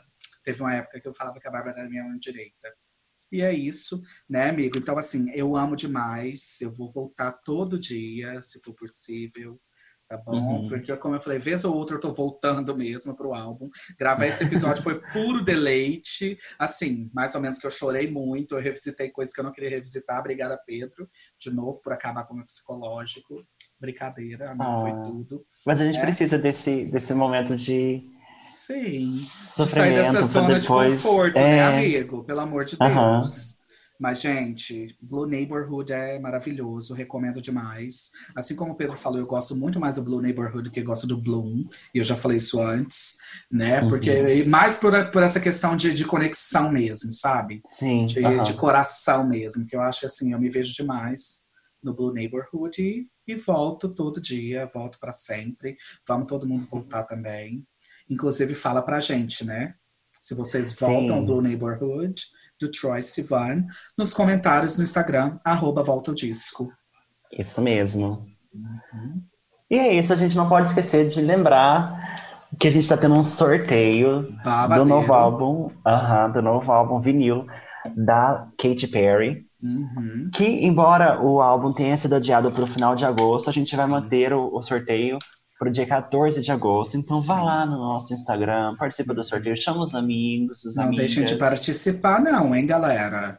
Teve 0.44 0.62
uma 0.62 0.72
época 0.72 1.00
que 1.00 1.08
eu 1.08 1.12
falava 1.12 1.40
que 1.40 1.48
a 1.48 1.50
Bárbara 1.50 1.80
era 1.80 1.90
minha 1.90 2.04
mão 2.04 2.16
direita. 2.16 2.72
E 3.30 3.42
é 3.42 3.52
isso, 3.52 4.02
né, 4.28 4.48
amigo? 4.48 4.76
Então, 4.76 4.98
assim, 4.98 5.30
eu 5.32 5.56
amo 5.56 5.76
demais. 5.76 6.60
Eu 6.60 6.72
vou 6.72 6.88
voltar 6.88 7.32
todo 7.32 7.78
dia, 7.78 8.42
se 8.42 8.60
for 8.60 8.74
possível, 8.74 9.60
tá 10.08 10.16
bom? 10.16 10.32
Uhum. 10.32 10.68
Porque, 10.68 10.94
como 10.96 11.14
eu 11.14 11.22
falei, 11.22 11.38
vez 11.38 11.64
ou 11.64 11.74
outra 11.74 11.96
eu 11.96 12.00
tô 12.00 12.12
voltando 12.12 12.76
mesmo 12.76 13.16
pro 13.16 13.32
álbum. 13.32 13.70
Gravar 13.96 14.26
esse 14.26 14.42
episódio 14.44 14.82
foi 14.82 15.00
puro 15.12 15.44
deleite. 15.44 16.36
Assim, 16.58 17.08
mais 17.14 17.34
ou 17.36 17.40
menos 17.40 17.58
que 17.58 17.66
eu 17.66 17.70
chorei 17.70 18.10
muito, 18.10 18.56
eu 18.56 18.60
revisitei 18.60 19.10
coisas 19.10 19.32
que 19.32 19.40
eu 19.40 19.44
não 19.44 19.52
queria 19.52 19.70
revisitar. 19.70 20.18
Obrigada, 20.18 20.60
Pedro, 20.66 21.08
de 21.38 21.50
novo, 21.50 21.80
por 21.82 21.92
acabar 21.92 22.24
com 22.24 22.34
o 22.34 22.36
meu 22.36 22.46
psicológico. 22.46 23.36
Brincadeira, 23.78 24.50
amigo, 24.50 24.64
ah, 24.64 24.80
foi 24.80 24.90
tudo. 24.90 25.44
Mas 25.64 25.80
a 25.80 25.84
gente 25.86 25.98
é. 25.98 26.02
precisa 26.02 26.36
desse, 26.36 26.84
desse 26.84 27.14
momento 27.14 27.56
de. 27.56 28.02
Sim. 28.40 29.00
De 29.00 29.66
sair 29.66 29.94
dessa 29.94 30.22
zona 30.22 30.60
depois... 30.60 30.92
de 30.92 30.98
conforto, 30.98 31.34
né, 31.34 31.42
é... 31.42 31.56
né, 31.56 31.64
amigo? 31.64 32.24
Pelo 32.24 32.40
amor 32.40 32.64
de 32.64 32.76
Deus. 32.76 33.60
Mas, 34.00 34.22
gente, 34.22 34.96
Blue 34.98 35.26
Neighborhood 35.26 35.92
é 35.92 36.18
maravilhoso, 36.18 36.94
recomendo 36.94 37.42
demais. 37.42 38.10
Assim 38.34 38.56
como 38.56 38.72
o 38.72 38.74
Pedro 38.74 38.96
falou, 38.96 39.18
eu 39.18 39.26
gosto 39.26 39.54
muito 39.54 39.78
mais 39.78 39.96
do 39.96 40.02
Blue 40.02 40.22
Neighborhood 40.22 40.62
do 40.62 40.70
que 40.70 40.80
gosto 40.80 41.06
do 41.06 41.20
Bloom, 41.20 41.66
e 41.94 41.98
eu 41.98 42.04
já 42.04 42.16
falei 42.16 42.38
isso 42.38 42.58
antes, 42.62 43.18
né? 43.52 43.82
Uhum. 43.82 43.90
Porque 43.90 44.42
mais 44.44 44.76
por, 44.76 45.10
por 45.10 45.22
essa 45.22 45.38
questão 45.38 45.76
de, 45.76 45.92
de 45.92 46.06
conexão 46.06 46.72
mesmo, 46.72 47.12
sabe? 47.12 47.60
Sim. 47.66 48.06
De, 48.06 48.24
uhum. 48.24 48.42
de 48.42 48.54
coração 48.54 49.28
mesmo, 49.28 49.66
que 49.66 49.76
eu 49.76 49.82
acho 49.82 50.06
assim, 50.06 50.32
eu 50.32 50.40
me 50.40 50.48
vejo 50.48 50.72
demais 50.72 51.50
no 51.82 51.94
Blue 51.94 52.12
Neighborhood 52.12 52.80
e, 52.80 53.06
e 53.26 53.34
volto 53.34 53.86
todo 53.86 54.18
dia, 54.18 54.64
volto 54.72 54.98
para 54.98 55.12
sempre. 55.12 55.76
Vamos 56.08 56.26
todo 56.26 56.48
mundo 56.48 56.66
voltar 56.66 57.02
também. 57.02 57.66
Inclusive, 58.10 58.54
fala 58.54 58.82
pra 58.82 59.00
gente, 59.00 59.44
né? 59.46 59.74
Se 60.20 60.34
vocês 60.34 60.74
voltam 60.78 61.16
ao 61.16 61.24
Blue 61.24 61.40
Neighborhood 61.40 62.22
do 62.60 62.70
Troy 62.70 63.02
Sivan 63.02 63.64
nos 63.96 64.12
comentários 64.12 64.76
no 64.76 64.84
Instagram, 64.84 65.38
arroba 65.42 65.82
Volta 65.82 66.10
o 66.10 66.14
Disco. 66.14 66.70
Isso 67.32 67.62
mesmo. 67.62 68.26
Uhum. 68.52 69.22
E 69.70 69.78
é 69.78 69.94
isso, 69.94 70.12
a 70.12 70.16
gente 70.16 70.36
não 70.36 70.48
pode 70.48 70.68
esquecer 70.68 71.06
de 71.06 71.22
lembrar 71.22 72.10
que 72.58 72.66
a 72.66 72.70
gente 72.70 72.82
está 72.82 72.96
tendo 72.96 73.14
um 73.14 73.22
sorteio 73.22 74.36
Babadeiro. 74.44 74.84
do 74.84 74.88
novo 74.88 75.14
álbum, 75.14 75.66
uh 75.66 75.72
-huh, 75.84 76.32
do 76.32 76.42
novo 76.42 76.72
álbum 76.72 77.00
vinil 77.00 77.46
da 77.96 78.48
Katy 78.58 78.88
Perry. 78.88 79.46
Uhum. 79.62 80.30
Que, 80.34 80.44
embora 80.44 81.22
o 81.22 81.40
álbum 81.40 81.72
tenha 81.72 81.96
sido 81.96 82.16
adiado 82.16 82.50
para 82.50 82.64
o 82.64 82.66
final 82.66 82.94
de 82.94 83.04
agosto, 83.04 83.48
a 83.48 83.52
gente 83.52 83.70
Sim. 83.70 83.76
vai 83.76 83.86
manter 83.86 84.32
o, 84.32 84.52
o 84.54 84.62
sorteio 84.62 85.18
para 85.60 85.68
o 85.68 85.72
dia 85.72 85.86
14 85.86 86.40
de 86.40 86.50
agosto. 86.50 86.96
Então 86.96 87.20
Sim. 87.20 87.26
vá 87.26 87.42
lá 87.42 87.66
no 87.66 87.76
nosso 87.76 88.14
Instagram, 88.14 88.74
participa 88.76 89.12
do 89.12 89.22
sorteio, 89.22 89.54
chama 89.54 89.82
os 89.82 89.94
amigos, 89.94 90.64
os 90.64 90.74
Não 90.74 90.84
amigas. 90.84 91.04
deixem 91.04 91.24
de 91.26 91.36
participar 91.36 92.18
não, 92.18 92.54
hein, 92.54 92.64
galera? 92.64 93.38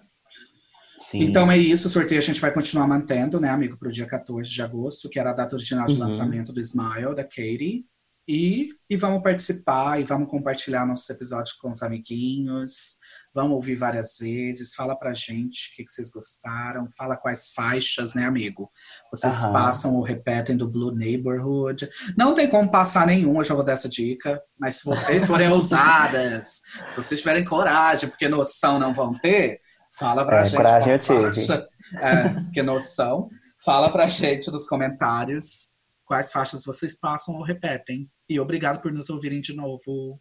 Sim. 0.95 1.23
Então 1.23 1.51
é 1.51 1.57
isso, 1.57 1.87
o 1.87 1.89
sorteio 1.89 2.19
a 2.19 2.23
gente 2.23 2.39
vai 2.39 2.53
continuar 2.53 2.87
mantendo, 2.87 3.39
né, 3.39 3.49
amigo, 3.49 3.75
para 3.75 3.89
o 3.89 3.91
dia 3.91 4.05
14 4.05 4.47
de 4.47 4.61
agosto, 4.61 5.09
que 5.09 5.19
era 5.19 5.31
a 5.31 5.33
data 5.33 5.55
original 5.55 5.87
de 5.87 5.93
uhum. 5.93 6.01
lançamento 6.01 6.53
do 6.53 6.61
Smile, 6.61 7.15
da 7.15 7.23
Katie. 7.23 7.85
E, 8.27 8.69
e 8.87 8.95
vamos 8.95 9.23
participar 9.23 9.99
e 9.99 10.03
vamos 10.03 10.29
compartilhar 10.29 10.85
nossos 10.85 11.09
episódios 11.09 11.53
com 11.53 11.69
os 11.69 11.81
amiguinhos. 11.81 12.97
Vamos 13.33 13.53
ouvir 13.53 13.75
várias 13.75 14.17
vezes. 14.19 14.73
Fala 14.73 14.97
pra 14.97 15.13
gente 15.13 15.71
o 15.71 15.75
que, 15.75 15.85
que 15.85 15.91
vocês 15.91 16.09
gostaram. 16.09 16.87
Fala 16.97 17.15
quais 17.15 17.51
faixas, 17.53 18.13
né, 18.13 18.25
amigo? 18.25 18.69
Vocês 19.09 19.43
uhum. 19.43 19.53
passam 19.53 19.95
ou 19.95 20.03
repetem 20.03 20.57
do 20.57 20.67
Blue 20.67 20.93
Neighborhood. 20.93 21.89
Não 22.17 22.33
tem 22.33 22.49
como 22.49 22.69
passar 22.69 23.07
nenhum, 23.07 23.37
eu 23.37 23.43
já 23.43 23.55
vou 23.55 23.63
dar 23.63 23.73
essa 23.73 23.87
dica. 23.87 24.41
Mas 24.59 24.75
se 24.75 24.85
vocês 24.85 25.25
forem 25.25 25.47
ousadas, 25.51 26.61
se 26.89 26.95
vocês 26.95 27.19
tiverem 27.21 27.45
coragem, 27.45 28.09
porque 28.09 28.27
noção 28.27 28.77
não 28.77 28.93
vão 28.93 29.11
ter, 29.11 29.61
fala 29.97 30.25
pra 30.25 30.41
é, 30.41 30.45
gente. 30.45 30.57
Coragem 30.57 30.93
eu 30.93 30.99
tive. 30.99 31.67
É, 31.95 32.29
porque 32.29 32.61
noção. 32.61 33.29
Fala 33.63 33.91
pra 33.91 34.07
gente 34.07 34.49
nos 34.49 34.67
comentários 34.67 35.71
quais 36.11 36.29
faixas 36.31 36.65
vocês 36.65 36.99
passam 36.99 37.35
ou 37.35 37.43
repetem. 37.43 38.09
E 38.27 38.39
obrigado 38.39 38.81
por 38.81 38.91
nos 38.91 39.09
ouvirem 39.09 39.39
de 39.39 39.55
novo. 39.55 40.19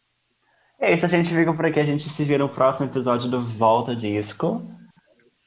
É 0.80 0.94
isso, 0.94 1.04
a 1.04 1.08
gente 1.08 1.28
fica 1.28 1.52
por 1.52 1.66
aqui. 1.66 1.78
A 1.78 1.84
gente 1.84 2.08
se 2.08 2.24
vê 2.24 2.38
no 2.38 2.48
próximo 2.48 2.86
episódio 2.86 3.30
do 3.30 3.44
Volta 3.44 3.94
Disco. 3.94 4.62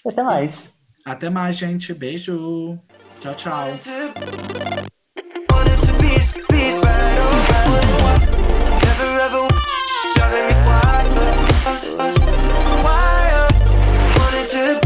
Até 0.05 0.21
mais. 0.21 0.71
Até 1.05 1.29
mais, 1.29 1.57
gente. 1.57 1.93
Beijo. 1.93 2.77
Tchau, 3.19 3.33
tchau. 3.35 3.67
Wanted 14.15 14.82